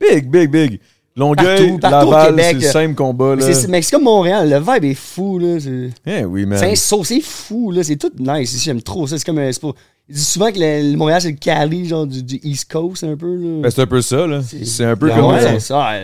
Big, 0.00 0.28
big, 0.28 0.50
big. 0.50 0.80
Longueuil, 1.14 1.78
Partout, 1.78 2.10
Laval, 2.10 2.30
Québec. 2.30 2.46
c'est 2.60 2.66
le 2.66 2.72
simple 2.72 2.94
combat, 2.94 3.36
là. 3.36 3.42
c'est 3.52 3.68
mais 3.68 3.82
c'est 3.82 3.90
comme 3.94 4.04
Montréal, 4.04 4.48
le 4.48 4.58
vibe 4.58 4.84
est 4.84 4.94
fou. 4.94 5.38
là. 5.38 5.58
C'est- 5.60 5.90
Eh 6.06 6.24
oui, 6.24 6.46
man. 6.46 6.58
C'est 6.58 7.20
fou, 7.20 7.70
là. 7.70 7.84
C'est 7.84 7.96
tout 7.96 8.10
nice 8.18 8.52
ici. 8.54 8.64
J'aime 8.64 8.80
trop 8.82 9.06
ça. 9.06 9.18
C'est 9.18 9.24
comme 9.26 9.38
un. 9.38 9.50
pas- 9.50 9.72
Ils 10.08 10.14
disent 10.14 10.28
souvent 10.28 10.50
que 10.50 10.58
le, 10.58 10.90
le 10.92 10.96
Montréal, 10.96 11.20
c'est 11.20 11.30
le 11.32 11.36
Cali, 11.36 11.86
genre 11.86 12.06
du, 12.06 12.22
du 12.22 12.40
East 12.42 12.70
Coast, 12.72 13.04
un 13.04 13.16
peu. 13.16 13.60
Ben, 13.62 13.70
c'est 13.70 13.82
un 13.82 13.86
peu 13.86 14.00
ça, 14.00 14.26
là. 14.26 14.40
C'est 14.64 14.84
un 14.84 14.96
peu 14.96 15.10
Ah 15.12 15.16
comme 15.16 15.32
ouais, 15.34 15.60
ça. 15.60 16.00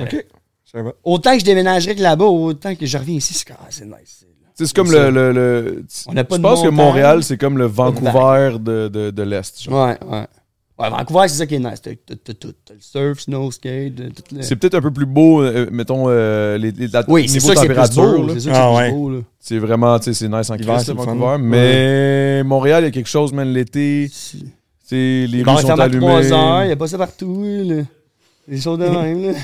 Autant 1.04 1.32
que 1.32 1.40
je 1.40 1.44
déménagerais 1.44 1.94
que 1.94 2.02
là-bas, 2.02 2.26
autant 2.26 2.74
que 2.74 2.84
je 2.84 2.98
reviens 2.98 3.16
ici, 3.16 3.32
c'est 3.34 3.50
ah, 3.52 3.66
c'est 3.70 3.86
nice. 3.86 4.24
C'est 4.54 4.72
comme 4.72 4.90
le, 4.90 5.10
le, 5.10 5.32
le- 5.32 5.84
On 6.08 6.12
n'a 6.12 6.24
pas 6.24 6.36
Je 6.36 6.40
pense 6.42 6.62
que. 6.62 6.68
Montréal, 6.68 7.22
c'est 7.22 7.38
comme 7.38 7.56
le 7.58 7.66
Vancouver 7.66 8.56
de, 8.60 8.88
de, 8.88 9.10
de 9.10 9.22
l'Est. 9.22 9.66
Ouais, 9.68 9.96
ouais. 10.10 10.26
Ouais, 10.78 10.90
Vancouver, 10.90 11.26
c'est 11.26 11.38
ça 11.38 11.46
qui 11.46 11.56
est 11.56 11.58
nice. 11.58 11.82
T'as 11.82 11.92
tout. 12.34 12.52
T'as 12.64 12.74
le 12.74 12.80
surf, 12.80 13.18
snow, 13.20 13.50
skate, 13.50 13.98
euh, 14.00 14.10
tout 14.14 14.34
le... 14.36 14.42
C'est 14.42 14.54
peut-être 14.54 14.76
un 14.76 14.80
peu 14.80 14.92
plus 14.92 15.06
beau, 15.06 15.42
euh, 15.42 15.66
mettons, 15.72 16.04
euh, 16.06 16.56
les, 16.56 16.70
les, 16.70 16.86
la, 16.86 17.02
Oui, 17.08 17.26
niveau 17.28 17.52
température. 17.52 18.26
C'est 18.38 18.50
Ah 18.52 18.72
ouais. 18.72 18.92
beau, 18.92 19.10
là. 19.10 19.18
C'est 19.40 19.58
vraiment, 19.58 19.98
tu 19.98 20.04
sais, 20.04 20.14
c'est 20.14 20.28
nice 20.28 20.48
en 20.50 20.56
Christ, 20.56 20.94
fun. 20.94 20.94
Vancouver. 20.94 21.36
Mais 21.40 22.44
Montréal, 22.44 22.84
il 22.84 22.86
y 22.86 22.88
a 22.88 22.92
quelque 22.92 23.08
chose, 23.08 23.32
man, 23.32 23.48
l'été, 23.48 24.08
les 24.92 25.26
Les 25.26 25.42
rues 25.42 25.60
sont 25.60 25.66
ferment 25.66 25.82
à 25.82 25.88
3 25.88 25.92
heures, 25.92 26.22
il 26.22 26.32
allumées. 26.34 26.66
n'y 26.66 26.72
a 26.72 26.76
pas 26.76 26.86
ça 26.86 26.96
partout, 26.98 27.42
là. 27.44 27.82
Des 28.46 28.60
choses 28.60 28.78
de 28.78 28.84
même, 28.88 29.32
là. 29.32 29.38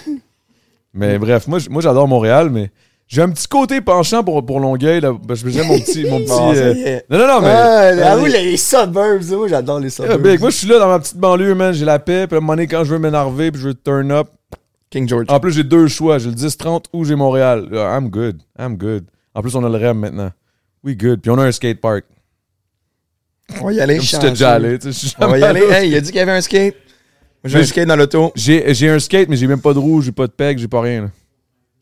Mais 0.94 1.18
bref, 1.18 1.48
moi 1.48 1.58
j'adore 1.82 2.06
Montréal, 2.06 2.48
mais 2.50 2.70
j'ai 3.06 3.22
un 3.22 3.28
petit 3.30 3.46
côté 3.46 3.80
penchant 3.80 4.24
pour, 4.24 4.44
pour 4.44 4.60
Longueuil. 4.60 5.00
Là, 5.00 5.12
parce 5.28 5.42
que 5.42 5.50
j'aime 5.50 5.66
mon 5.68 5.78
petit... 5.78 6.04
Mon 6.04 6.18
petit 6.20 6.28
Bon, 6.28 6.52
euh. 6.56 7.00
Non, 7.10 7.18
non, 7.18 7.26
non, 7.26 7.40
mais... 7.42 7.48
Ouais, 7.48 8.02
avoue, 8.02 8.26
les 8.26 8.56
suburbs, 8.56 9.30
moi, 9.30 9.48
j'adore 9.48 9.78
les 9.78 9.84
Yeah, 9.98 10.06
suburbs. 10.06 10.22
big. 10.22 10.40
Moi, 10.40 10.50
je 10.50 10.56
suis 10.56 10.66
là 10.68 10.78
dans 10.78 10.88
ma 10.88 10.98
petite 10.98 11.16
banlieue, 11.16 11.54
man. 11.54 11.72
J'ai 11.74 11.84
la 11.84 11.98
paix. 11.98 12.26
Puis 12.26 12.34
à 12.34 12.38
un 12.38 12.40
moment 12.40 12.54
donné, 12.54 12.66
quand 12.66 12.82
je 12.84 12.92
veux 12.94 12.98
m'énerver, 12.98 13.50
puis 13.52 13.60
je 13.60 13.68
veux 13.68 13.74
turn 13.74 14.10
up. 14.10 14.28
King 14.90 15.08
George. 15.08 15.26
En 15.28 15.40
plus, 15.40 15.52
j'ai 15.52 15.64
deux 15.64 15.86
choix. 15.88 16.18
J'ai 16.18 16.30
le 16.30 16.34
10-30 16.36 16.84
ou 16.92 17.04
j'ai 17.04 17.14
Montréal. 17.16 17.68
I'm 17.72 18.08
good. 18.10 18.40
I'm 18.58 18.76
good. 18.76 19.04
En 19.34 19.42
plus, 19.42 19.54
on 19.56 19.64
a 19.64 19.68
le 19.68 19.76
REM 19.76 19.98
maintenant. 19.98 20.30
We 20.84 20.96
good. 20.96 21.20
Puis 21.20 21.30
on 21.30 21.38
a 21.38 21.44
un 21.44 21.52
skate 21.52 21.80
park. 21.80 22.04
On 23.60 23.66
va 23.66 23.72
y 23.72 23.80
aller. 23.80 23.96
Comme 23.96 24.04
j'étais 24.06 24.30
déjà 24.30 24.52
allé. 24.52 24.78
tu 24.78 24.92
sais, 24.92 25.00
je 25.00 25.06
suis 25.08 25.16
On 25.20 25.26
va 25.28 25.38
y 25.38 25.42
aller. 25.42 25.62
Hey, 25.70 25.90
il 25.90 25.96
a 25.96 26.00
dit 26.00 26.06
qu'il 26.10 26.16
y 26.16 26.20
avait 26.20 26.32
un 26.32 26.40
skate. 26.40 26.74
Moi, 27.42 27.50
j'ai 27.50 27.56
un 27.56 27.60
Mais- 27.60 27.66
skate 27.66 27.88
dans 27.88 27.96
l'auto. 27.96 28.32
J'ai 28.34 28.72
j'ai 28.72 28.88
un 28.88 28.98
skate, 28.98 29.28
mais 29.28 29.36
j'ai 29.36 29.46
même 29.46 29.60
pas 29.60 29.74
de 29.74 29.78
roue, 29.78 30.00
j'ai 30.00 30.12
pas 30.12 30.26
de 30.26 30.32
peg, 30.32 30.58
j'ai 30.58 30.68
pas 30.68 30.80
rien. 30.80 31.02
là. 31.02 31.08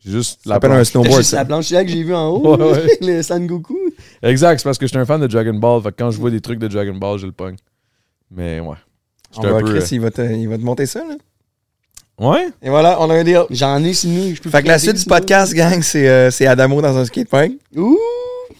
J'ai 0.05 0.11
juste 0.11 0.39
Ça 0.43 0.49
la 0.49 0.55
un 0.55 0.59
planche. 0.59 0.77
C'est 0.79 0.91
snowboard, 0.91 1.17
juste 1.17 1.33
la 1.33 1.45
planche 1.45 1.69
là 1.71 1.83
que 1.85 1.89
j'ai 1.91 2.03
vu 2.03 2.13
en 2.13 2.27
haut, 2.29 2.57
Ouais, 2.57 2.71
ouais. 2.71 2.97
le 3.01 3.21
Sangoku. 3.23 3.77
Exact, 4.21 4.57
c'est 4.59 4.63
parce 4.63 4.77
que 4.77 4.85
j'étais 4.87 4.99
un 4.99 5.05
fan 5.05 5.21
de 5.21 5.27
Dragon 5.27 5.53
Ball. 5.53 5.81
Fait 5.81 5.89
que 5.91 5.95
quand 5.97 6.11
je 6.11 6.19
vois 6.19 6.29
des 6.31 6.41
trucs 6.41 6.59
de 6.59 6.67
Dragon 6.67 6.95
Ball, 6.95 7.17
je 7.19 7.25
le 7.25 7.31
pogne. 7.31 7.55
Mais 8.31 8.59
ouais. 8.59 8.75
On 9.37 9.41
va, 9.41 9.57
un. 9.57 9.61
Chris, 9.63 9.87
il 9.91 10.01
va, 10.01 10.11
te, 10.11 10.21
il 10.21 10.47
va 10.47 10.57
te 10.57 10.63
monter 10.63 10.85
ça, 10.85 10.99
là. 10.99 11.15
euh, 12.21 12.29
Ouais? 12.29 12.47
Et 12.61 12.69
voilà, 12.69 13.01
on 13.01 13.09
a 13.09 13.15
un 13.15 13.23
deal. 13.23 13.41
J'en 13.49 13.83
ai 13.83 13.93
sinon, 13.93 14.33
je 14.35 14.41
peux 14.41 14.49
Fait 14.49 14.61
que 14.61 14.67
la 14.67 14.77
suite 14.77 14.97
du 14.97 15.05
podcast, 15.05 15.53
gang, 15.53 15.81
c'est 15.81 16.07
euh, 16.07 16.29
c'est 16.31 16.45
Adamo 16.45 16.81
dans 16.81 16.95
un 16.97 17.05
skatepark. 17.05 17.51
Ouh! 17.75 17.97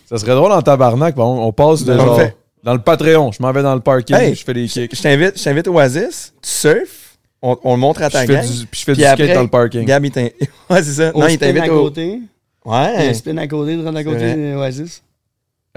Ça 0.10 0.18
serait 0.18 0.34
drôle 0.36 0.52
en 0.52 0.62
tabarnak. 0.62 1.16
On, 1.18 1.46
on 1.46 1.52
passe 1.52 1.84
de 1.84 1.94
On 1.94 1.98
genre. 1.98 2.20
fait. 2.20 2.36
Dans 2.64 2.74
le 2.74 2.80
Patreon, 2.80 3.32
je 3.34 3.42
m'en 3.44 3.52
vais 3.52 3.62
dans 3.62 3.76
le 3.76 3.82
parking, 3.82 4.16
Hey, 4.16 4.34
je 4.36 4.44
fais 4.46 4.54
des 4.54 4.68
kicks. 4.68 4.96
Je 4.96 5.02
t'invite, 5.02 5.38
je 5.38 5.44
t'invite 5.44 5.68
au 5.68 5.74
Oasis, 5.74 6.34
tu 6.42 6.50
surfes, 6.50 7.03
on, 7.44 7.58
on 7.64 7.74
le 7.74 7.80
montre 7.80 8.02
à 8.02 8.10
Puis 8.10 8.14
ta 8.14 8.22
je 8.22 8.28
fais 8.28 8.34
gang. 8.34 8.46
du, 8.50 8.66
puis 8.66 8.80
je 8.80 8.86
fais 8.86 8.94
Puis 8.94 9.02
du 9.04 9.08
skate 9.08 9.20
après, 9.20 9.34
dans 9.36 9.42
le 9.44 9.48
parking. 9.50 9.86
Gab, 9.86 10.04
il 10.06 10.12
t'invite. 10.12 10.36
Ouais, 10.70 10.82
c'est 10.82 10.94
ça. 10.94 11.12
On 11.14 11.20
non, 11.20 11.28
il 11.28 11.34
à 11.36 11.38
t'invite 11.38 11.70
au. 11.70 11.84
côté. 11.84 12.20
Ouais. 12.66 13.10
Un 13.10 13.14
spin 13.14 13.38
à 13.38 13.48
côté, 13.48 13.76
de 13.76 13.86
à 13.86 14.04
côté 14.04 14.34
de 14.36 14.56
Oasis. 14.56 15.04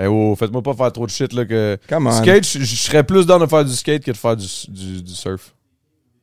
Eh 0.01 0.06
oh, 0.06 0.34
faites-moi 0.38 0.62
pas 0.62 0.74
faire 0.74 0.93
trop 0.93 1.06
de 1.06 1.10
shit 1.10 1.32
là 1.32 1.44
que. 1.44 1.78
Come 1.88 2.06
on. 2.06 2.12
Skate, 2.12 2.47
je 2.47 2.60
je 2.60 2.76
serais 2.76 3.02
plus 3.02 3.26
dans 3.26 3.38
de 3.38 3.47
faire 3.47 3.64
du 3.64 3.72
skate 3.74 4.05
que 4.05 4.10
de 4.12 4.16
faire 4.16 4.36
du, 4.36 4.47
du, 4.68 5.02
du 5.02 5.12
surf. 5.14 5.52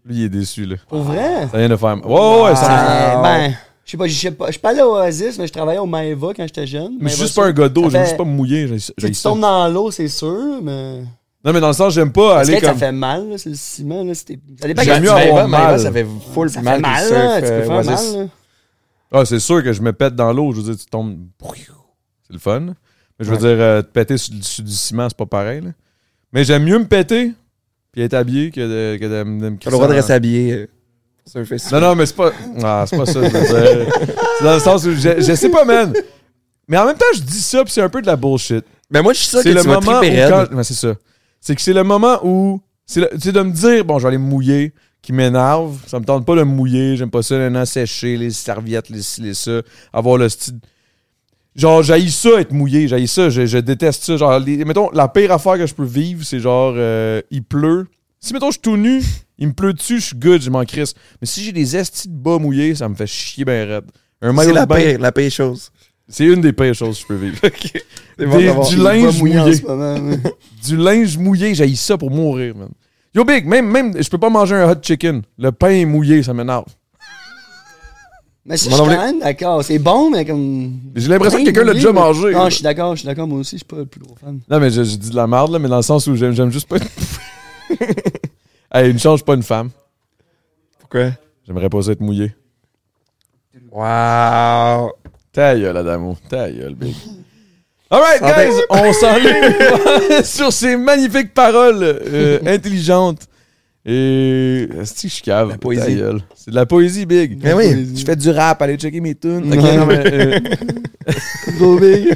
Lui, 0.05 0.17
il 0.17 0.23
est 0.25 0.29
déçu 0.29 0.65
là. 0.65 0.75
Pour 0.87 1.01
vrai? 1.01 1.47
Ça 1.51 1.57
vient 1.57 1.69
de 1.69 1.75
faire. 1.75 1.97
Ouais, 2.07 2.43
ouais, 2.43 2.55
ça 2.55 3.17
Euh, 3.19 3.21
ben, 3.23 3.53
je 3.85 3.91
sais 3.91 3.97
pas, 3.97 4.07
je 4.07 4.13
sais 4.13 4.31
pas. 4.31 4.45
Je 4.47 4.51
suis 4.51 4.59
pas 4.61 4.69
allé 4.69 4.81
au 4.81 4.95
Oasis, 4.95 5.37
mais 5.39 5.47
je 5.47 5.53
travaillais 5.53 5.79
au 5.79 5.85
Maeva 5.85 6.27
quand 6.35 6.43
j'étais 6.43 6.67
jeune. 6.67 6.97
Mais 6.99 7.09
je 7.09 7.15
suis 7.15 7.23
juste 7.23 7.35
pas 7.35 7.45
un 7.47 7.51
gars 7.51 7.67
d'eau, 7.69 7.89
j'aime 7.89 8.01
fait- 8.01 8.05
juste 8.07 8.17
pas 8.17 8.23
me 8.25 8.45
j'ai- 8.47 8.77
Si 8.79 8.93
tu 8.97 9.21
tombes 9.23 9.39
dans 9.41 9.67
l'eau, 9.67 9.91
c'est 9.91 10.07
sûr, 10.07 10.59
mais. 10.61 11.03
Non, 11.45 11.51
mais 11.51 11.59
dans 11.59 11.67
le 11.67 11.73
sens, 11.73 11.93
j'aime 11.93 12.11
pas 12.11 12.39
aller 12.39 12.55
que 12.55 12.61
ça 12.61 12.69
comme. 12.69 12.79
fait 12.79 12.91
mal, 12.93 13.29
là, 13.29 13.37
c'est 13.37 13.49
le 13.49 13.55
ciment, 13.55 14.03
là. 14.03 14.13
c'était- 14.13 14.39
Ça 14.61 14.67
dépend 14.67 14.81
J'aime 14.83 15.03
mieux 15.03 15.09
tu- 15.09 15.13
avoir 15.13 15.47
mal. 15.47 15.79
ça 15.79 15.91
fait 15.91 16.05
full 16.33 16.49
Ça 16.49 16.59
plus 16.61 16.65
fait 16.69 16.79
mal, 16.79 16.81
mal, 16.81 17.09
que 17.09 17.13
là. 17.13 17.19
surf, 17.19 17.35
Tu 17.35 17.41
peux 17.41 17.53
euh, 17.53 17.63
faire 17.63 17.71
Oasis. 17.75 18.13
mal, 18.15 18.21
là. 18.23 18.29
Ah, 19.15 19.25
c'est 19.25 19.39
sûr 19.39 19.63
que 19.63 19.73
je 19.73 19.81
me 19.81 19.91
pète 19.93 20.15
dans 20.15 20.31
l'eau, 20.33 20.53
je 20.53 20.61
veux 20.61 20.71
dire, 20.73 20.77
tu 20.81 20.89
tombes. 20.89 21.17
C'est 21.55 22.33
le 22.33 22.39
fun. 22.39 22.59
Mais 22.61 22.73
je 23.19 23.25
veux 23.25 23.31
Ouais. 23.33 23.37
dire, 23.37 23.49
euh, 23.63 23.81
te 23.81 23.87
péter 23.87 24.17
sur, 24.17 24.33
sur 24.41 24.63
du 24.63 24.71
ciment, 24.71 25.07
c'est 25.09 25.17
pas 25.17 25.25
pareil. 25.25 25.61
là. 25.61 25.69
Mais 26.31 26.43
j'aime 26.45 26.63
mieux 26.63 26.79
me 26.79 26.85
péter 26.87 27.33
puis 27.91 28.01
être 28.01 28.13
habillé 28.15 28.49
que 28.49 28.61
de, 28.61 28.97
que 28.97 29.03
de, 29.05 29.09
de 29.19 29.49
me 29.49 29.57
T'as 29.57 29.69
le 29.69 29.75
droit 29.75 29.87
de 29.87 29.93
rester 29.93 30.13
habillé. 30.13 30.53
euh, 31.35 31.45
Non, 31.71 31.79
non, 31.81 31.95
mais 31.95 32.05
c'est 32.07 32.15
pas. 32.15 32.31
Ah, 32.63 32.85
c'est 32.87 32.97
pas 32.97 33.05
ça, 33.05 33.21
je 33.21 33.27
veux 33.29 33.29
dire. 33.29 33.93
C'est 34.39 34.43
dans 34.45 34.53
le 34.55 34.59
sens 34.59 34.83
où 34.85 34.91
je, 34.93 35.21
je 35.21 35.35
sais 35.35 35.49
pas, 35.49 35.63
man. 35.63 35.93
Mais 36.67 36.77
en 36.77 36.85
même 36.87 36.97
temps, 36.97 37.05
je 37.13 37.19
dis 37.21 37.39
ça, 37.41 37.63
puis 37.63 37.71
c'est 37.71 37.81
un 37.81 37.89
peu 37.89 38.01
de 38.01 38.07
la 38.07 38.15
bullshit. 38.15 38.65
Mais 38.89 39.01
moi, 39.01 39.13
je 39.13 39.19
suis 39.19 39.27
sûr 39.27 39.39
que 39.39 39.43
C'est 39.43 39.53
le 39.53 39.61
tu 39.61 39.67
vas 39.67 39.79
moment 39.79 39.99
où. 39.99 40.01
Quand... 40.01 40.55
ouais, 40.55 40.63
c'est 40.63 40.73
ça. 40.73 40.95
C'est 41.45 41.55
que 41.55 41.61
c'est 41.61 41.73
le 41.73 41.83
moment 41.83 42.19
où. 42.23 42.61
C'est 42.85 43.01
le- 43.01 43.09
tu 43.13 43.19
sais, 43.19 43.31
de 43.33 43.41
me 43.41 43.51
dire, 43.51 43.83
bon, 43.85 43.97
je 43.99 44.03
vais 44.03 44.07
aller 44.09 44.17
me 44.17 44.23
mouiller, 44.23 44.73
qui 45.01 45.11
m'énerve. 45.13 45.77
Ça 45.87 45.99
me 45.99 46.05
tente 46.05 46.25
pas 46.25 46.35
de 46.35 46.39
me 46.43 46.45
mouiller. 46.55 46.95
J'aime 46.95 47.09
pas 47.11 47.21
ça, 47.21 47.35
un 47.35 47.65
sécher, 47.65 48.15
les 48.17 48.31
serviettes, 48.31 48.89
les 48.89 49.01
les 49.19 49.33
ça. 49.33 49.61
Avoir 49.91 50.17
le 50.17 50.29
style. 50.29 50.59
Genre, 51.55 51.83
j'haïs 51.83 52.11
ça, 52.11 52.39
être 52.39 52.51
mouillé. 52.53 52.87
J'haïs 52.87 53.07
ça. 53.07 53.29
Je, 53.29 53.45
je 53.45 53.57
déteste 53.57 54.03
ça. 54.03 54.17
Genre, 54.17 54.39
les- 54.39 54.63
mettons, 54.63 54.89
la 54.91 55.07
pire 55.09 55.31
affaire 55.33 55.57
que 55.57 55.67
je 55.67 55.73
peux 55.73 55.83
vivre, 55.85 56.23
c'est 56.23 56.39
genre, 56.39 56.73
euh, 56.77 57.21
il 57.29 57.43
pleut. 57.43 57.87
Si, 58.19 58.33
mettons, 58.33 58.47
je 58.47 58.53
suis 58.53 58.61
tout 58.61 58.77
nu, 58.77 59.01
il 59.37 59.49
me 59.49 59.53
pleut 59.53 59.73
dessus, 59.73 59.99
je 59.99 60.05
suis 60.07 60.15
good, 60.17 60.41
je 60.41 60.49
m'en 60.49 60.63
crisse. 60.63 60.93
Mais 61.19 61.27
si 61.27 61.43
j'ai 61.43 61.51
des 61.51 61.75
estis 61.75 62.07
de 62.07 62.15
bas 62.15 62.37
mouillés, 62.39 62.73
ça 62.73 62.87
me 62.87 62.95
fait 62.95 63.05
chier 63.07 63.43
ben 63.43 63.67
raide. 63.69 63.83
Un 64.21 64.31
maillot 64.31 64.49
C'est 64.51 64.55
la 64.55 64.65
de 64.65 64.69
bain, 64.69 64.75
pire, 64.77 64.99
la 64.99 65.11
pire 65.11 65.29
chose. 65.31 65.69
C'est 66.13 66.25
une 66.25 66.41
des 66.41 66.53
pires 66.53 66.75
choses 66.75 66.97
que 66.97 67.01
je 67.01 67.07
peux 67.07 67.15
vivre. 67.15 67.39
Des- 68.17 68.69
du 68.69 68.77
linge 68.77 69.19
mouillé. 69.19 69.61
moment, 69.67 69.99
mais- 69.99 70.17
du 70.63 70.77
linge 70.77 71.17
mouillé, 71.17 71.55
j'ai 71.55 71.75
ça 71.75 71.97
pour 71.97 72.11
mourir, 72.11 72.55
man. 72.55 72.69
Yo, 73.15 73.25
Big, 73.25 73.45
même, 73.45 73.67
même, 73.67 74.01
je 74.01 74.07
peux 74.09 74.17
pas 74.19 74.29
manger 74.29 74.55
un 74.55 74.69
hot 74.71 74.75
chicken. 74.81 75.23
Le 75.37 75.51
pain 75.51 75.69
est 75.69 75.85
mouillé, 75.85 76.21
ça 76.23 76.33
m'énerve. 76.33 76.65
Mais 78.45 78.57
si 78.57 78.69
je 78.69 78.75
suis 78.75 78.83
quand 78.83 78.89
même 78.89 79.19
d'accord. 79.19 79.63
C'est 79.63 79.79
bon, 79.79 80.11
mais 80.11 80.25
comme. 80.25 80.73
J'ai 80.95 81.07
l'impression 81.07 81.39
que 81.39 81.45
quelqu'un 81.45 81.63
l'a 81.63 81.73
déjà 81.73 81.91
mangé. 81.91 82.31
Non, 82.31 82.49
je 82.49 82.55
suis 82.55 82.63
d'accord, 82.63 82.95
je 82.95 82.99
suis 82.99 83.07
d'accord. 83.07 83.27
Moi 83.27 83.39
aussi, 83.39 83.55
je 83.55 83.57
suis 83.59 83.65
pas 83.65 83.77
le 83.77 83.85
plus 83.85 84.01
gros 84.01 84.15
fan. 84.15 84.39
Non, 84.49 84.59
mais 84.59 84.69
je, 84.69 84.83
je 84.83 84.95
dis 84.97 85.09
de 85.09 85.15
la 85.15 85.25
merde, 85.27 85.51
là, 85.51 85.59
mais 85.59 85.69
dans 85.69 85.77
le 85.77 85.81
sens 85.81 86.05
où 86.07 86.15
j'aime, 86.15 86.33
j'aime 86.33 86.51
juste 86.51 86.67
pas. 86.67 86.77
hey, 88.73 88.91
une 88.91 88.99
chance, 88.99 89.13
je 89.13 89.17
suis 89.17 89.25
pas 89.25 89.35
une 89.35 89.43
femme. 89.43 89.69
Pourquoi? 90.79 91.11
J'aimerais 91.47 91.69
pas 91.69 91.81
ça 91.81 91.91
être 91.93 92.01
mouillé. 92.01 92.33
Wow! 93.71 94.91
Ta 95.33 95.57
gueule, 95.57 95.75
Adamo. 95.77 96.15
Ta 96.29 96.49
gueule, 96.51 96.75
big. 96.75 96.95
Alright, 97.89 98.19
Santé. 98.19 98.33
guys, 98.33 98.61
on 98.69 98.93
s'enligne 98.93 100.23
sur 100.23 100.51
ces 100.53 100.77
magnifiques 100.77 101.33
paroles 101.33 101.83
euh, 101.83 102.39
intelligentes. 102.45 103.27
Et. 103.85 104.67
Est-ce 104.79 105.01
que 105.03 105.07
je 105.09 105.21
cave? 105.21 105.49
La 105.49 105.57
poésie. 105.57 106.01
C'est 106.35 106.51
de 106.51 106.55
la 106.55 106.65
poésie, 106.65 107.05
big. 107.05 107.39
Mais 107.43 107.53
oui. 107.53 107.87
Je 107.95 108.05
fais 108.05 108.15
du 108.15 108.29
rap, 108.29 108.61
allez 108.61 108.77
checker 108.77 109.01
mes 109.01 109.13
tunes. 109.15 109.51
Ok, 109.53 109.61
Ouais. 109.61 109.77
non, 109.77 109.85
mais, 109.85 110.03
euh, 110.05 110.39
Gros 111.57 111.77
big. 111.77 112.15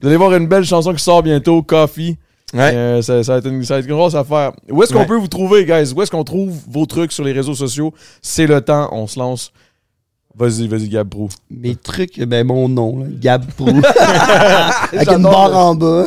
vous 0.00 0.06
allez 0.08 0.16
voir 0.16 0.32
une 0.34 0.46
belle 0.46 0.64
chanson 0.64 0.92
qui 0.94 1.02
sort 1.02 1.22
bientôt, 1.22 1.62
Coffee. 1.62 2.16
Ouais. 2.54 2.70
Euh, 2.74 3.02
ça, 3.02 3.24
ça 3.24 3.32
va 3.32 3.38
être 3.38 3.48
une, 3.48 3.64
ça 3.64 3.74
va 3.74 3.80
être 3.80 3.86
une 3.88 3.94
grosse 3.96 4.14
affaire. 4.14 4.52
Où 4.70 4.80
est-ce 4.82 4.92
qu'on 4.92 5.00
Ouais. 5.00 5.06
peut 5.06 5.16
vous 5.16 5.26
trouver, 5.26 5.64
guys? 5.64 5.92
Où 5.94 6.02
est-ce 6.02 6.10
qu'on 6.12 6.22
trouve 6.24 6.54
vos 6.70 6.86
trucs 6.86 7.10
sur 7.12 7.24
les 7.24 7.32
réseaux 7.32 7.54
sociaux? 7.56 7.92
C'est 8.22 8.46
le 8.46 8.60
temps, 8.60 8.88
on 8.92 9.06
se 9.08 9.18
lance. 9.18 9.52
Vas-y, 10.38 10.68
vas-y, 10.68 10.88
Gab 10.90 11.08
Pro. 11.08 11.30
Mes 11.50 11.74
trucs, 11.76 12.20
ben 12.24 12.46
mon 12.46 12.68
nom, 12.68 12.98
là. 12.98 13.06
Avec 14.92 15.10
une 15.10 15.22
barre 15.22 15.56
en 15.56 15.74
bas. 15.74 16.06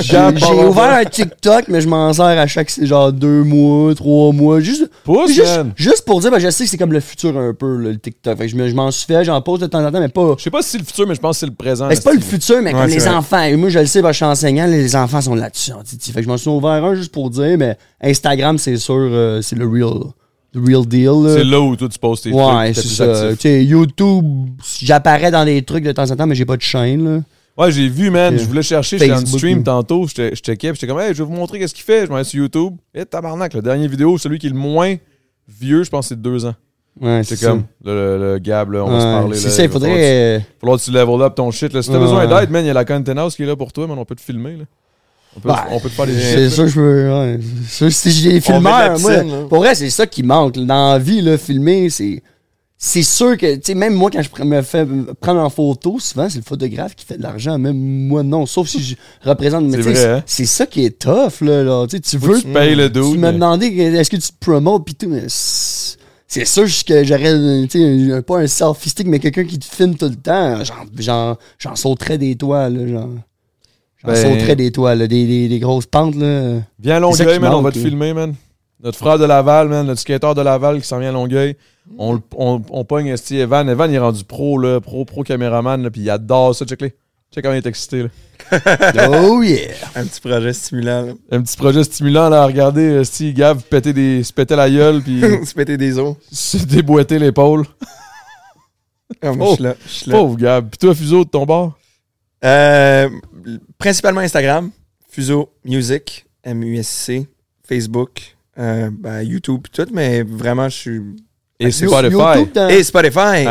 J'ai 0.00 0.18
ouvert 0.66 0.92
un 0.94 1.04
TikTok, 1.04 1.66
mais 1.68 1.80
je 1.80 1.88
m'en 1.88 2.12
sers 2.12 2.24
à 2.24 2.46
chaque 2.48 2.72
genre 2.82 3.12
deux 3.12 3.44
mois, 3.44 3.94
trois 3.94 4.32
mois. 4.32 4.58
Juste, 4.60 4.90
Pousse, 5.04 5.30
juste, 5.32 5.60
juste 5.76 6.04
pour 6.04 6.20
dire, 6.20 6.30
ben, 6.32 6.38
je 6.40 6.50
sais 6.50 6.64
que 6.64 6.70
c'est 6.70 6.76
comme 6.76 6.92
le 6.92 6.98
futur 7.00 7.36
un 7.38 7.54
peu, 7.54 7.76
là, 7.76 7.90
le 7.90 7.98
TikTok. 7.98 8.36
Fait 8.36 8.46
que 8.46 8.50
je 8.50 8.56
me- 8.56 8.68
je 8.68 8.74
m'en 8.74 8.90
suis 8.90 9.06
fait, 9.06 9.24
j'en 9.24 9.40
pose 9.40 9.60
de 9.60 9.66
temps 9.66 9.84
en 9.84 9.92
temps, 9.92 10.00
mais 10.00 10.08
pas. 10.08 10.34
Je 10.38 10.42
sais 10.42 10.50
pas 10.50 10.62
si 10.62 10.70
c'est 10.70 10.78
le 10.78 10.84
futur, 10.84 11.06
mais 11.06 11.14
je 11.14 11.20
pense 11.20 11.36
que 11.36 11.40
c'est 11.40 11.46
le 11.46 11.54
présent. 11.54 11.88
Ben, 11.88 11.94
c'est 11.94 12.04
pas 12.04 12.14
le 12.14 12.20
futur, 12.20 12.56
mais 12.62 12.74
Ouais, 12.74 12.80
comme 12.80 12.90
les 12.90 12.98
vrai. 12.98 13.14
enfants. 13.14 13.42
Et 13.42 13.54
moi, 13.56 13.68
je 13.68 13.78
le 13.78 13.86
sais, 13.86 14.02
ben, 14.02 14.10
je 14.10 14.16
suis 14.16 14.24
enseignant, 14.24 14.66
les 14.66 14.96
enfants 14.96 15.20
sont 15.20 15.34
là-dessus. 15.36 15.72
en 15.72 15.82
Titi. 15.84 16.10
Fait 16.10 16.18
que 16.20 16.24
je 16.24 16.28
m'en 16.30 16.36
suis 16.36 16.50
ouvert 16.50 16.84
un 16.84 16.94
juste 16.96 17.12
pour 17.12 17.30
dire, 17.30 17.56
mais 17.58 17.76
Instagram, 18.02 18.58
c'est 18.58 18.76
sûr, 18.76 18.94
euh, 18.98 19.40
c'est 19.40 19.56
le 19.56 19.66
real, 19.68 20.00
real 20.56 20.86
deal. 20.86 21.10
C'est 21.28 21.44
là 21.44 21.60
où 21.60 21.76
toi 21.76 21.88
tu 21.88 21.98
postes 21.98 22.24
tes 22.24 22.32
Ouais, 22.32 22.72
trucs. 22.72 22.84
c'est 22.84 23.36
t'es 23.36 23.36
plus 23.36 23.36
ça. 23.40 23.48
YouTube, 23.60 24.24
j'apparais 24.82 25.30
dans 25.30 25.44
des 25.44 25.62
trucs 25.62 25.84
de 25.84 25.92
temps 25.92 26.10
en 26.10 26.16
temps, 26.16 26.26
mais 26.26 26.34
j'ai 26.34 26.44
pas 26.46 26.56
de 26.56 26.62
chaîne, 26.62 27.04
là. 27.04 27.20
Ouais, 27.58 27.72
j'ai 27.72 27.88
vu, 27.88 28.10
man. 28.10 28.36
Je 28.38 28.44
voulais 28.44 28.62
chercher, 28.62 28.98
j'étais 28.98 29.12
en 29.12 29.24
stream 29.24 29.62
tantôt. 29.62 30.06
Je 30.06 30.34
checkais, 30.34 30.72
j'étais 30.74 30.86
comme, 30.86 31.00
hey, 31.00 31.14
je 31.14 31.22
vais 31.22 31.28
vous 31.28 31.34
montrer 31.34 31.58
qu'est-ce 31.58 31.74
qu'il 31.74 31.84
fait. 31.84 32.04
Je 32.04 32.10
m'en 32.10 32.16
vais 32.16 32.24
sur 32.24 32.38
YouTube. 32.40 32.74
Et 32.94 33.04
tabarnak, 33.06 33.54
la 33.54 33.62
dernière 33.62 33.88
vidéo, 33.88 34.18
celui 34.18 34.38
qui 34.38 34.46
est 34.48 34.50
le 34.50 34.56
moins 34.56 34.96
vieux, 35.48 35.82
je 35.82 35.88
pense 35.88 36.08
c'est 36.08 36.16
de 36.16 36.20
deux 36.22 36.44
ans. 36.44 36.54
Ouais, 37.00 37.22
C'est 37.24 37.36
c'est 37.36 37.46
comme, 37.46 37.64
le, 37.84 37.92
le- 38.18 38.32
le 38.34 38.38
Gab, 38.38 38.72
là, 38.72 38.84
on 38.84 38.90
va 38.90 39.00
se 39.00 39.06
Ouais, 39.06 39.12
parler. 39.12 39.36
C'est 39.36 39.50
ça, 39.50 39.62
il 39.64 39.70
faudrait. 39.70 39.88
falloir 39.90 40.00
que 40.02 40.04
euh, 40.04 40.38
tu- 40.38 40.44
falloir 40.60 40.78
que 40.78 40.84
tu 40.84 40.90
level 40.90 41.22
up 41.26 41.34
ton 41.34 41.50
shit. 41.50 41.72
Là. 41.72 41.82
Si 41.82 41.88
t'as 41.88 41.94
Ouais. 41.94 42.00
besoin 42.00 42.26
d'aide, 42.26 42.50
man, 42.50 42.64
il 42.64 42.68
y 42.68 42.70
a 42.70 42.74
la 42.74 42.84
Content 42.86 43.16
House 43.18 43.36
qui 43.36 43.42
est 43.42 43.46
là 43.46 43.56
pour 43.56 43.72
toi, 43.72 43.86
man. 43.86 43.98
On 43.98 44.04
peut 44.04 44.14
te 44.14 44.20
filmer. 44.22 44.56
Là. 44.56 44.64
On, 45.36 45.40
peut, 45.40 45.48
Ouais. 45.50 45.54
on 45.70 45.80
peut 45.80 45.88
te 45.90 45.94
faire 45.94 46.06
des 46.06 46.18
C'est 46.18 46.50
ça, 46.50 46.66
je 46.66 46.80
veux. 46.80 47.12
Ouais. 47.12 47.38
Ça, 47.68 47.90
si 47.90 48.10
j'ai 48.10 48.32
des 48.32 48.40
filmeurs, 48.40 48.62
moi, 48.98 49.12
piscine, 49.18 49.46
pour 49.48 49.58
vrai, 49.58 49.74
c'est 49.74 49.90
ça 49.90 50.06
qui 50.06 50.22
manque. 50.22 50.54
Dans 50.54 50.92
la 50.92 50.98
vie, 50.98 51.20
là, 51.20 51.36
filmer, 51.38 51.90
c'est. 51.90 52.22
C'est 52.78 53.02
sûr 53.02 53.38
que, 53.38 53.54
tu 53.54 53.60
sais, 53.64 53.74
même 53.74 53.94
moi, 53.94 54.10
quand 54.10 54.20
je 54.20 54.44
me 54.44 54.60
fais 54.60 54.86
prendre 55.18 55.40
en 55.40 55.48
photo, 55.48 55.98
souvent, 55.98 56.28
c'est 56.28 56.36
le 56.38 56.44
photographe 56.44 56.94
qui 56.94 57.06
fait 57.06 57.16
de 57.16 57.22
l'argent. 57.22 57.58
Même 57.58 57.76
moi, 57.78 58.22
non. 58.22 58.44
Sauf 58.44 58.68
si 58.68 58.82
je 58.82 58.94
représente. 59.26 59.64
Mais 59.64 59.82
C'est 59.82 60.06
hein? 60.06 60.22
c'est 60.26 60.44
ça 60.44 60.66
qui 60.66 60.84
est 60.84 60.98
tough, 60.98 61.40
là. 61.40 61.62
là. 61.62 61.86
Tu 61.88 62.18
Faut 62.18 62.26
veux. 62.26 62.40
tu 62.42 62.48
payes 62.48 62.74
le 62.74 62.90
dos. 62.90 63.12
Tu 63.12 63.18
m'as 63.18 63.32
demandé 63.32 63.66
est-ce 63.66 64.10
que 64.10 64.16
tu 64.16 64.28
te 64.28 64.38
promotes 64.38 64.84
pis 64.84 64.94
tout, 64.94 65.08
mais 65.08 65.24
c'est 65.28 66.44
sûr 66.44 66.64
que 66.86 67.02
j'aurais, 67.04 67.66
tu 67.66 67.78
sais, 67.78 68.12
un- 68.12 68.20
pas 68.22 68.40
un 68.40 68.46
selfie 68.46 68.90
stick, 68.90 69.06
mais 69.06 69.20
quelqu'un 69.20 69.44
qui 69.44 69.58
te 69.58 69.64
filme 69.64 69.94
tout 69.96 70.08
le 70.10 70.16
temps. 70.16 70.62
J'en, 70.62 70.74
j'en, 70.98 71.36
j'en 71.58 71.76
sauterais 71.76 72.18
des 72.18 72.36
toits, 72.36 72.68
là. 72.68 72.86
J'en, 72.86 73.08
j'en 74.02 74.08
Ben- 74.08 74.16
sauterais 74.16 74.56
des 74.56 74.70
toits, 74.72 74.94
là. 74.94 75.06
Des, 75.06 75.26
des, 75.26 75.48
des 75.48 75.58
grosses 75.58 75.86
pentes, 75.86 76.14
là. 76.16 76.60
Viens 76.78 76.96
à 76.96 77.00
Longueuil, 77.00 77.38
man. 77.38 77.54
On 77.54 77.62
va 77.62 77.70
te 77.72 77.78
filmer, 77.78 78.12
man. 78.12 78.34
Notre 78.82 78.98
frère 78.98 79.18
de 79.18 79.24
Laval, 79.24 79.68
man. 79.68 79.86
Notre 79.86 80.00
skateur 80.00 80.34
de 80.34 80.42
Laval 80.42 80.80
qui 80.80 80.86
s'en 80.86 80.98
vient 80.98 81.08
à 81.10 81.12
Longueuil. 81.12 81.56
On, 81.98 82.20
on, 82.36 82.60
on 82.70 82.84
pogne 82.84 83.06
Esti 83.08 83.38
Evan. 83.38 83.68
Evan, 83.68 83.90
il 83.90 83.94
est 83.94 83.98
rendu 83.98 84.24
pro, 84.24 84.58
là. 84.58 84.80
Pro, 84.80 85.04
pro 85.04 85.22
caméraman, 85.22 85.82
là. 85.82 85.90
Puis 85.90 86.02
il 86.02 86.10
adore 86.10 86.54
ça. 86.54 86.64
Check-les. 86.66 86.94
Check 87.34 87.42
comment 87.42 87.54
il 87.54 87.58
est 87.58 87.66
excité, 87.66 88.02
là. 88.04 88.08
oh 89.08 89.42
yeah! 89.42 89.72
Un 89.96 90.04
petit 90.04 90.20
projet 90.20 90.52
stimulant. 90.52 91.06
là. 91.06 91.12
Un 91.32 91.42
petit 91.42 91.56
projet 91.56 91.82
stimulant, 91.82 92.28
là, 92.28 92.42
à 92.42 92.46
regarder 92.46 92.82
Esti 93.00 93.32
Gav 93.32 93.62
péter 93.62 93.92
des, 93.92 94.22
se 94.22 94.32
péter 94.32 94.54
la 94.54 94.70
gueule, 94.70 95.02
puis 95.02 95.20
Se 95.44 95.54
péter 95.54 95.76
des 95.76 95.98
os. 95.98 96.14
se 96.30 96.58
déboîter 96.58 97.18
l'épaule. 97.18 97.64
Oh. 99.24 99.32
je 99.50 99.54
suis 99.54 99.62
là. 99.64 99.74
je 99.86 99.90
suis 99.92 100.10
là. 100.10 100.16
Pauvre 100.18 100.36
Gab. 100.36 100.68
Puis 100.68 100.78
toi, 100.78 100.94
Fuseau, 100.94 101.24
de 101.24 101.30
ton 101.30 101.44
bord? 101.46 101.76
Euh, 102.46 103.08
principalement 103.78 104.20
Instagram, 104.20 104.70
Fuso 105.10 105.50
Music, 105.64 106.24
M-U-S-C, 106.44 107.26
Facebook, 107.68 108.36
euh, 108.58 108.90
ben, 108.92 109.22
YouTube 109.22 109.66
tout, 109.72 109.86
mais 109.92 110.22
vraiment, 110.22 110.68
je 110.68 110.76
suis. 110.76 111.00
Et 111.58 111.70
Spotify. 111.70 112.12
YouTube, 112.12 112.48
t'as- 112.52 112.70
Et 112.70 112.82
Spotify. 112.84 113.18
Et 113.18 113.44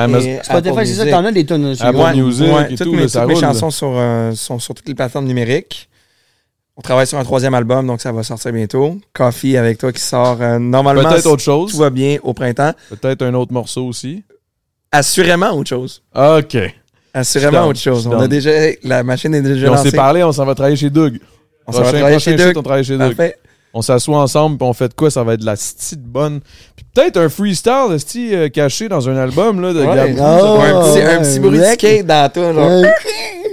Spotify, 0.44 0.50
Apple 0.50 0.86
c'est 0.86 0.94
ça, 0.94 1.04
Music. 1.04 1.10
t'en 1.12 1.26
as 1.26 1.32
des 1.32 1.46
tonnes 1.46 1.76
sur 1.76 1.86
Apple 1.86 1.98
YouTube. 1.98 2.24
Music 2.26 2.54
Ouais, 2.54 2.64
et 2.74 2.76
toutes 2.76 2.88
tout, 2.88 2.94
mes, 2.94 3.02
là, 3.02 3.08
ça 3.08 3.20
toutes 3.22 3.28
mes 3.30 3.34
roule, 3.34 3.44
chansons 3.44 3.72
sur, 3.72 3.92
euh, 3.96 4.32
sont 4.36 4.60
sur 4.60 4.76
toutes 4.76 4.88
les 4.88 4.94
plateformes 4.96 5.26
numériques. 5.26 5.90
On 6.78 6.82
travaille 6.82 7.08
sur 7.08 7.18
un 7.18 7.24
troisième 7.24 7.54
album, 7.56 7.88
donc 7.88 8.02
ça 8.02 8.12
va 8.12 8.22
sortir 8.22 8.52
bientôt. 8.52 9.00
Coffee 9.14 9.58
avec 9.58 9.78
toi 9.80 9.92
qui 9.92 10.02
sort 10.02 10.38
euh, 10.42 10.60
normalement. 10.60 11.04
Peut-être 11.10 11.22
si 11.22 11.28
autre 11.28 11.42
chose. 11.42 11.72
Tout 11.72 11.78
va 11.78 11.90
bien 11.90 12.18
au 12.22 12.34
printemps. 12.34 12.74
Peut-être 12.90 13.24
un 13.24 13.34
autre 13.34 13.54
morceau 13.54 13.86
aussi. 13.88 14.24
Assurément 14.92 15.52
autre 15.52 15.70
chose. 15.70 16.04
OK. 16.16 16.58
Assurément 17.20 17.52
down, 17.52 17.70
autre 17.70 17.80
chose. 17.80 18.06
On 18.08 18.20
a 18.20 18.28
déjà. 18.28 18.52
La 18.84 19.04
machine 19.04 19.34
est 19.34 19.42
déjà 19.42 19.72
on 19.72 19.78
s'est 19.78 19.86
lancée. 19.86 19.96
parlé, 19.96 20.24
on 20.24 20.32
s'en 20.32 20.46
va 20.46 20.54
travailler 20.54 20.76
chez 20.76 20.90
Doug. 20.90 21.20
On 21.66 21.72
s'en 21.72 21.82
va 21.82 21.92
travailler 21.94 22.20
chez 22.20 22.36
Doug. 22.36 22.54
on 22.58 22.62
travaille 22.64 22.84
chez 22.84 22.98
Doug. 22.98 23.16
On 23.74 23.82
s'assoit 23.82 24.20
ensemble, 24.20 24.58
puis 24.58 24.66
on 24.68 24.72
fait 24.74 24.88
de 24.88 24.94
quoi? 24.94 25.12
Ça 25.12 25.22
va 25.24 25.34
être 25.34 25.42
de 25.42 25.46
la 25.46 25.56
petite 25.56 26.02
bonne. 26.02 26.40
Puis 26.78 26.86
peut-être 26.94 27.18
un 27.18 27.28
freestyle, 27.28 27.92
esti, 27.94 28.34
euh, 28.34 28.48
caché 28.48 28.88
dans 28.88 29.10
un 29.10 29.18
album, 29.18 29.60
là, 29.60 29.74
de 29.74 29.82
Ah, 29.82 31.18
un 31.18 31.22
petit, 31.24 31.40
bruit 31.40 31.58
de 31.60 31.64
skate 31.64 32.06
dans 32.06 32.30
toi, 32.32 32.54
genre. 32.54 32.84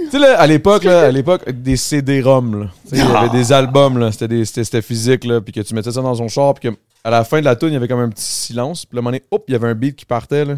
Tu 0.05 0.09
sais, 0.11 0.19
là, 0.19 0.39
à 0.39 0.47
l'époque, 0.47 0.83
là, 0.85 1.01
à 1.07 1.11
l'époque, 1.11 1.49
des 1.51 1.75
CD-ROM, 1.75 2.69
Il 2.91 2.99
y 2.99 3.01
avait 3.01 3.29
des 3.29 3.51
albums, 3.51 3.97
là. 3.97 4.11
C'était, 4.13 4.27
des- 4.29 4.45
c'était, 4.45 4.63
c'était 4.63 4.81
physique, 4.81 5.25
là. 5.25 5.41
Puis 5.41 5.51
que 5.51 5.59
tu 5.61 5.73
mettais 5.75 5.91
ça 5.91 6.01
dans 6.01 6.15
ton 6.15 6.27
char, 6.29 6.53
puis 6.53 6.69
que 6.69 6.75
à 7.03 7.09
la 7.09 7.25
fin 7.25 7.39
de 7.39 7.45
la 7.45 7.55
tune, 7.57 7.69
il 7.69 7.73
y 7.73 7.77
avait 7.77 7.87
comme 7.89 7.99
un 7.99 8.09
petit 8.09 8.23
silence. 8.23 8.85
Puis 8.85 8.97
un 8.97 9.01
moment 9.01 9.09
donné, 9.11 9.23
hop, 9.31 9.43
il 9.49 9.51
y 9.51 9.55
avait 9.55 9.67
un 9.67 9.75
beat 9.75 9.95
qui 9.97 10.05
partait, 10.05 10.45
là. 10.45 10.55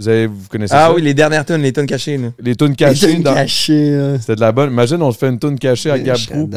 Vous, 0.00 0.08
avez, 0.08 0.26
vous 0.26 0.48
connaissez 0.48 0.74
Ah 0.74 0.86
ça? 0.86 0.94
oui, 0.94 1.02
les 1.02 1.12
dernières 1.12 1.44
tunes, 1.44 1.58
les 1.60 1.72
tunes 1.72 1.84
cachées. 1.86 2.16
Là. 2.16 2.28
Les 2.40 2.56
tunes 2.56 2.70
Les 2.70 2.74
cachées. 2.76 3.18
dans- 3.18 3.34
cachées, 3.34 3.90
là. 3.90 4.18
C'était 4.18 4.34
de 4.36 4.40
la 4.40 4.50
bonne. 4.50 4.70
Imagine, 4.72 5.02
on 5.02 5.12
se 5.12 5.18
fait 5.18 5.28
une 5.28 5.38
tune 5.38 5.58
cachée 5.58 5.90
à 5.90 5.98
Gab 5.98 6.16
Prou. 6.26 6.48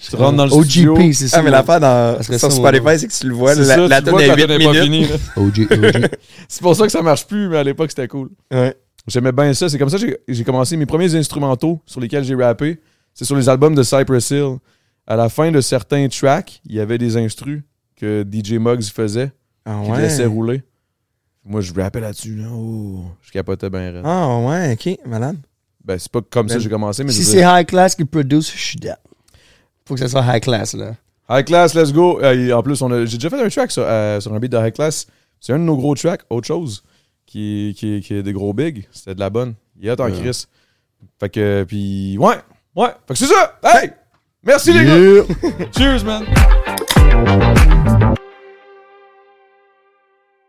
Tu 0.00 0.16
rentres 0.16 0.36
dans 0.36 0.44
le 0.46 0.52
OGP, 0.52 0.64
studio. 0.70 0.96
c'est 1.12 1.28
ça. 1.28 1.38
Ah, 1.38 1.42
mais 1.42 1.50
l'affaire 1.50 1.80
dans, 1.80 2.16
Ça 2.18 2.22
serait 2.24 2.38
sur 2.38 2.52
ça, 2.52 2.56
Spotify, 2.58 2.98
c'est 2.98 3.06
que 3.08 3.12
tu 3.12 3.26
le 3.28 3.34
vois, 3.34 3.54
C'est 3.54 3.60
la, 3.60 3.74
ça, 3.74 3.88
la 3.88 4.02
tu 4.02 4.10
vois 4.10 4.22
est 4.22 4.28
que 4.28 4.30
la 4.32 4.36
8 4.36 4.42
tune 4.42 4.50
est 4.50 4.64
pas 4.64 4.70
minutes. 4.72 4.82
finie, 4.84 5.04
là. 5.08 5.16
OG, 5.36 5.66
OG. 5.70 6.08
C'est 6.48 6.62
pour 6.62 6.76
ça 6.76 6.84
que 6.84 6.92
ça 6.92 7.00
marche 7.02 7.26
plus, 7.26 7.48
mais 7.48 7.56
à 7.56 7.64
l'époque, 7.64 7.90
c'était 7.90 8.06
cool. 8.08 8.28
Ouais. 8.52 8.74
J'aimais 9.08 9.32
bien 9.32 9.52
ça. 9.54 9.68
C'est 9.70 9.78
comme 9.78 9.88
ça 9.88 9.96
que 9.98 10.06
j'ai- 10.06 10.18
j'ai 10.28 10.44
commencé 10.44 10.76
mes 10.76 10.84
premiers 10.86 11.14
instrumentaux 11.14 11.80
sur 11.86 12.00
lesquels 12.00 12.22
j'ai 12.24 12.34
rappé. 12.34 12.78
C'est 13.14 13.24
sur 13.24 13.34
les 13.34 13.48
albums 13.48 13.74
de 13.74 13.82
Cypress 13.82 14.30
Hill. 14.30 14.56
À 15.06 15.16
la 15.16 15.28
fin 15.30 15.50
de 15.50 15.60
certains 15.62 16.06
tracks, 16.08 16.60
il 16.68 16.76
y 16.76 16.80
avait 16.80 16.98
des 16.98 17.16
instrus 17.16 17.62
que 17.96 18.24
DJ 18.30 18.52
Muggs 18.58 18.84
faisait, 18.84 19.32
Ah 19.64 19.80
qu'il 19.82 19.92
ouais? 19.92 20.02
laissait 20.02 20.26
rouler. 20.26 20.62
Moi, 21.44 21.60
je 21.62 21.72
rappais 21.72 22.00
là-dessus. 22.00 22.36
Là. 22.36 22.48
Oh, 22.52 23.04
je 23.22 23.30
capotais 23.32 23.70
bien. 23.70 24.02
Ah 24.04 24.38
ouais, 24.38 24.72
ok, 24.74 24.98
malade. 25.06 25.36
Ben, 25.84 25.98
c'est 25.98 26.12
pas 26.12 26.20
comme 26.20 26.48
ça 26.48 26.54
que 26.54 26.58
Ben, 26.60 26.64
j'ai 26.64 26.70
commencé, 26.70 27.04
mais 27.04 27.12
Si 27.12 27.24
c'est 27.24 27.42
high 27.44 27.66
class 27.66 27.94
qui 27.94 28.04
produce, 28.04 28.52
je 28.54 28.58
suis 28.60 28.76
down. 28.78 28.96
Faut 29.86 29.94
que 29.94 30.00
ça 30.00 30.08
soit 30.08 30.24
high 30.36 30.42
class, 30.42 30.74
là. 30.74 30.94
High 31.32 31.44
Class, 31.44 31.74
let's 31.74 31.92
go. 31.92 32.20
Euh, 32.20 32.52
en 32.52 32.62
plus, 32.62 32.82
on 32.82 32.90
a- 32.90 33.04
j'ai 33.06 33.16
déjà 33.16 33.30
fait 33.30 33.40
un 33.40 33.48
track 33.48 33.70
sur, 33.70 33.84
euh, 33.86 34.18
sur 34.20 34.34
un 34.34 34.40
beat 34.40 34.50
de 34.50 34.58
High 34.58 34.72
Class. 34.74 35.06
C'est 35.40 35.52
un 35.52 35.58
de 35.60 35.64
nos 35.64 35.76
gros 35.76 35.94
tracks, 35.94 36.22
autre 36.28 36.46
chose, 36.48 36.82
qui, 37.24 37.72
qui, 37.78 38.00
qui 38.00 38.14
est 38.14 38.22
des 38.24 38.32
gros 38.32 38.52
bigs. 38.52 38.88
C'était 38.90 39.14
de 39.14 39.20
la 39.20 39.30
bonne. 39.30 39.54
Il 39.80 39.86
est 39.86 39.92
hot 39.92 40.00
en 40.02 40.06
Ouais. 40.10 40.20
Chris. 40.20 40.46
Fait 41.20 41.28
que, 41.30 41.64
puis, 41.68 42.18
ouais, 42.18 42.34
ouais. 42.74 42.88
Fait 43.06 43.14
que 43.14 43.18
c'est 43.18 43.26
ça. 43.26 43.58
Hey! 43.62 43.92
Merci 44.42 44.72
les 44.72 44.84
gars! 44.84 45.24
Cheers, 45.76 46.04
man! 46.04 46.24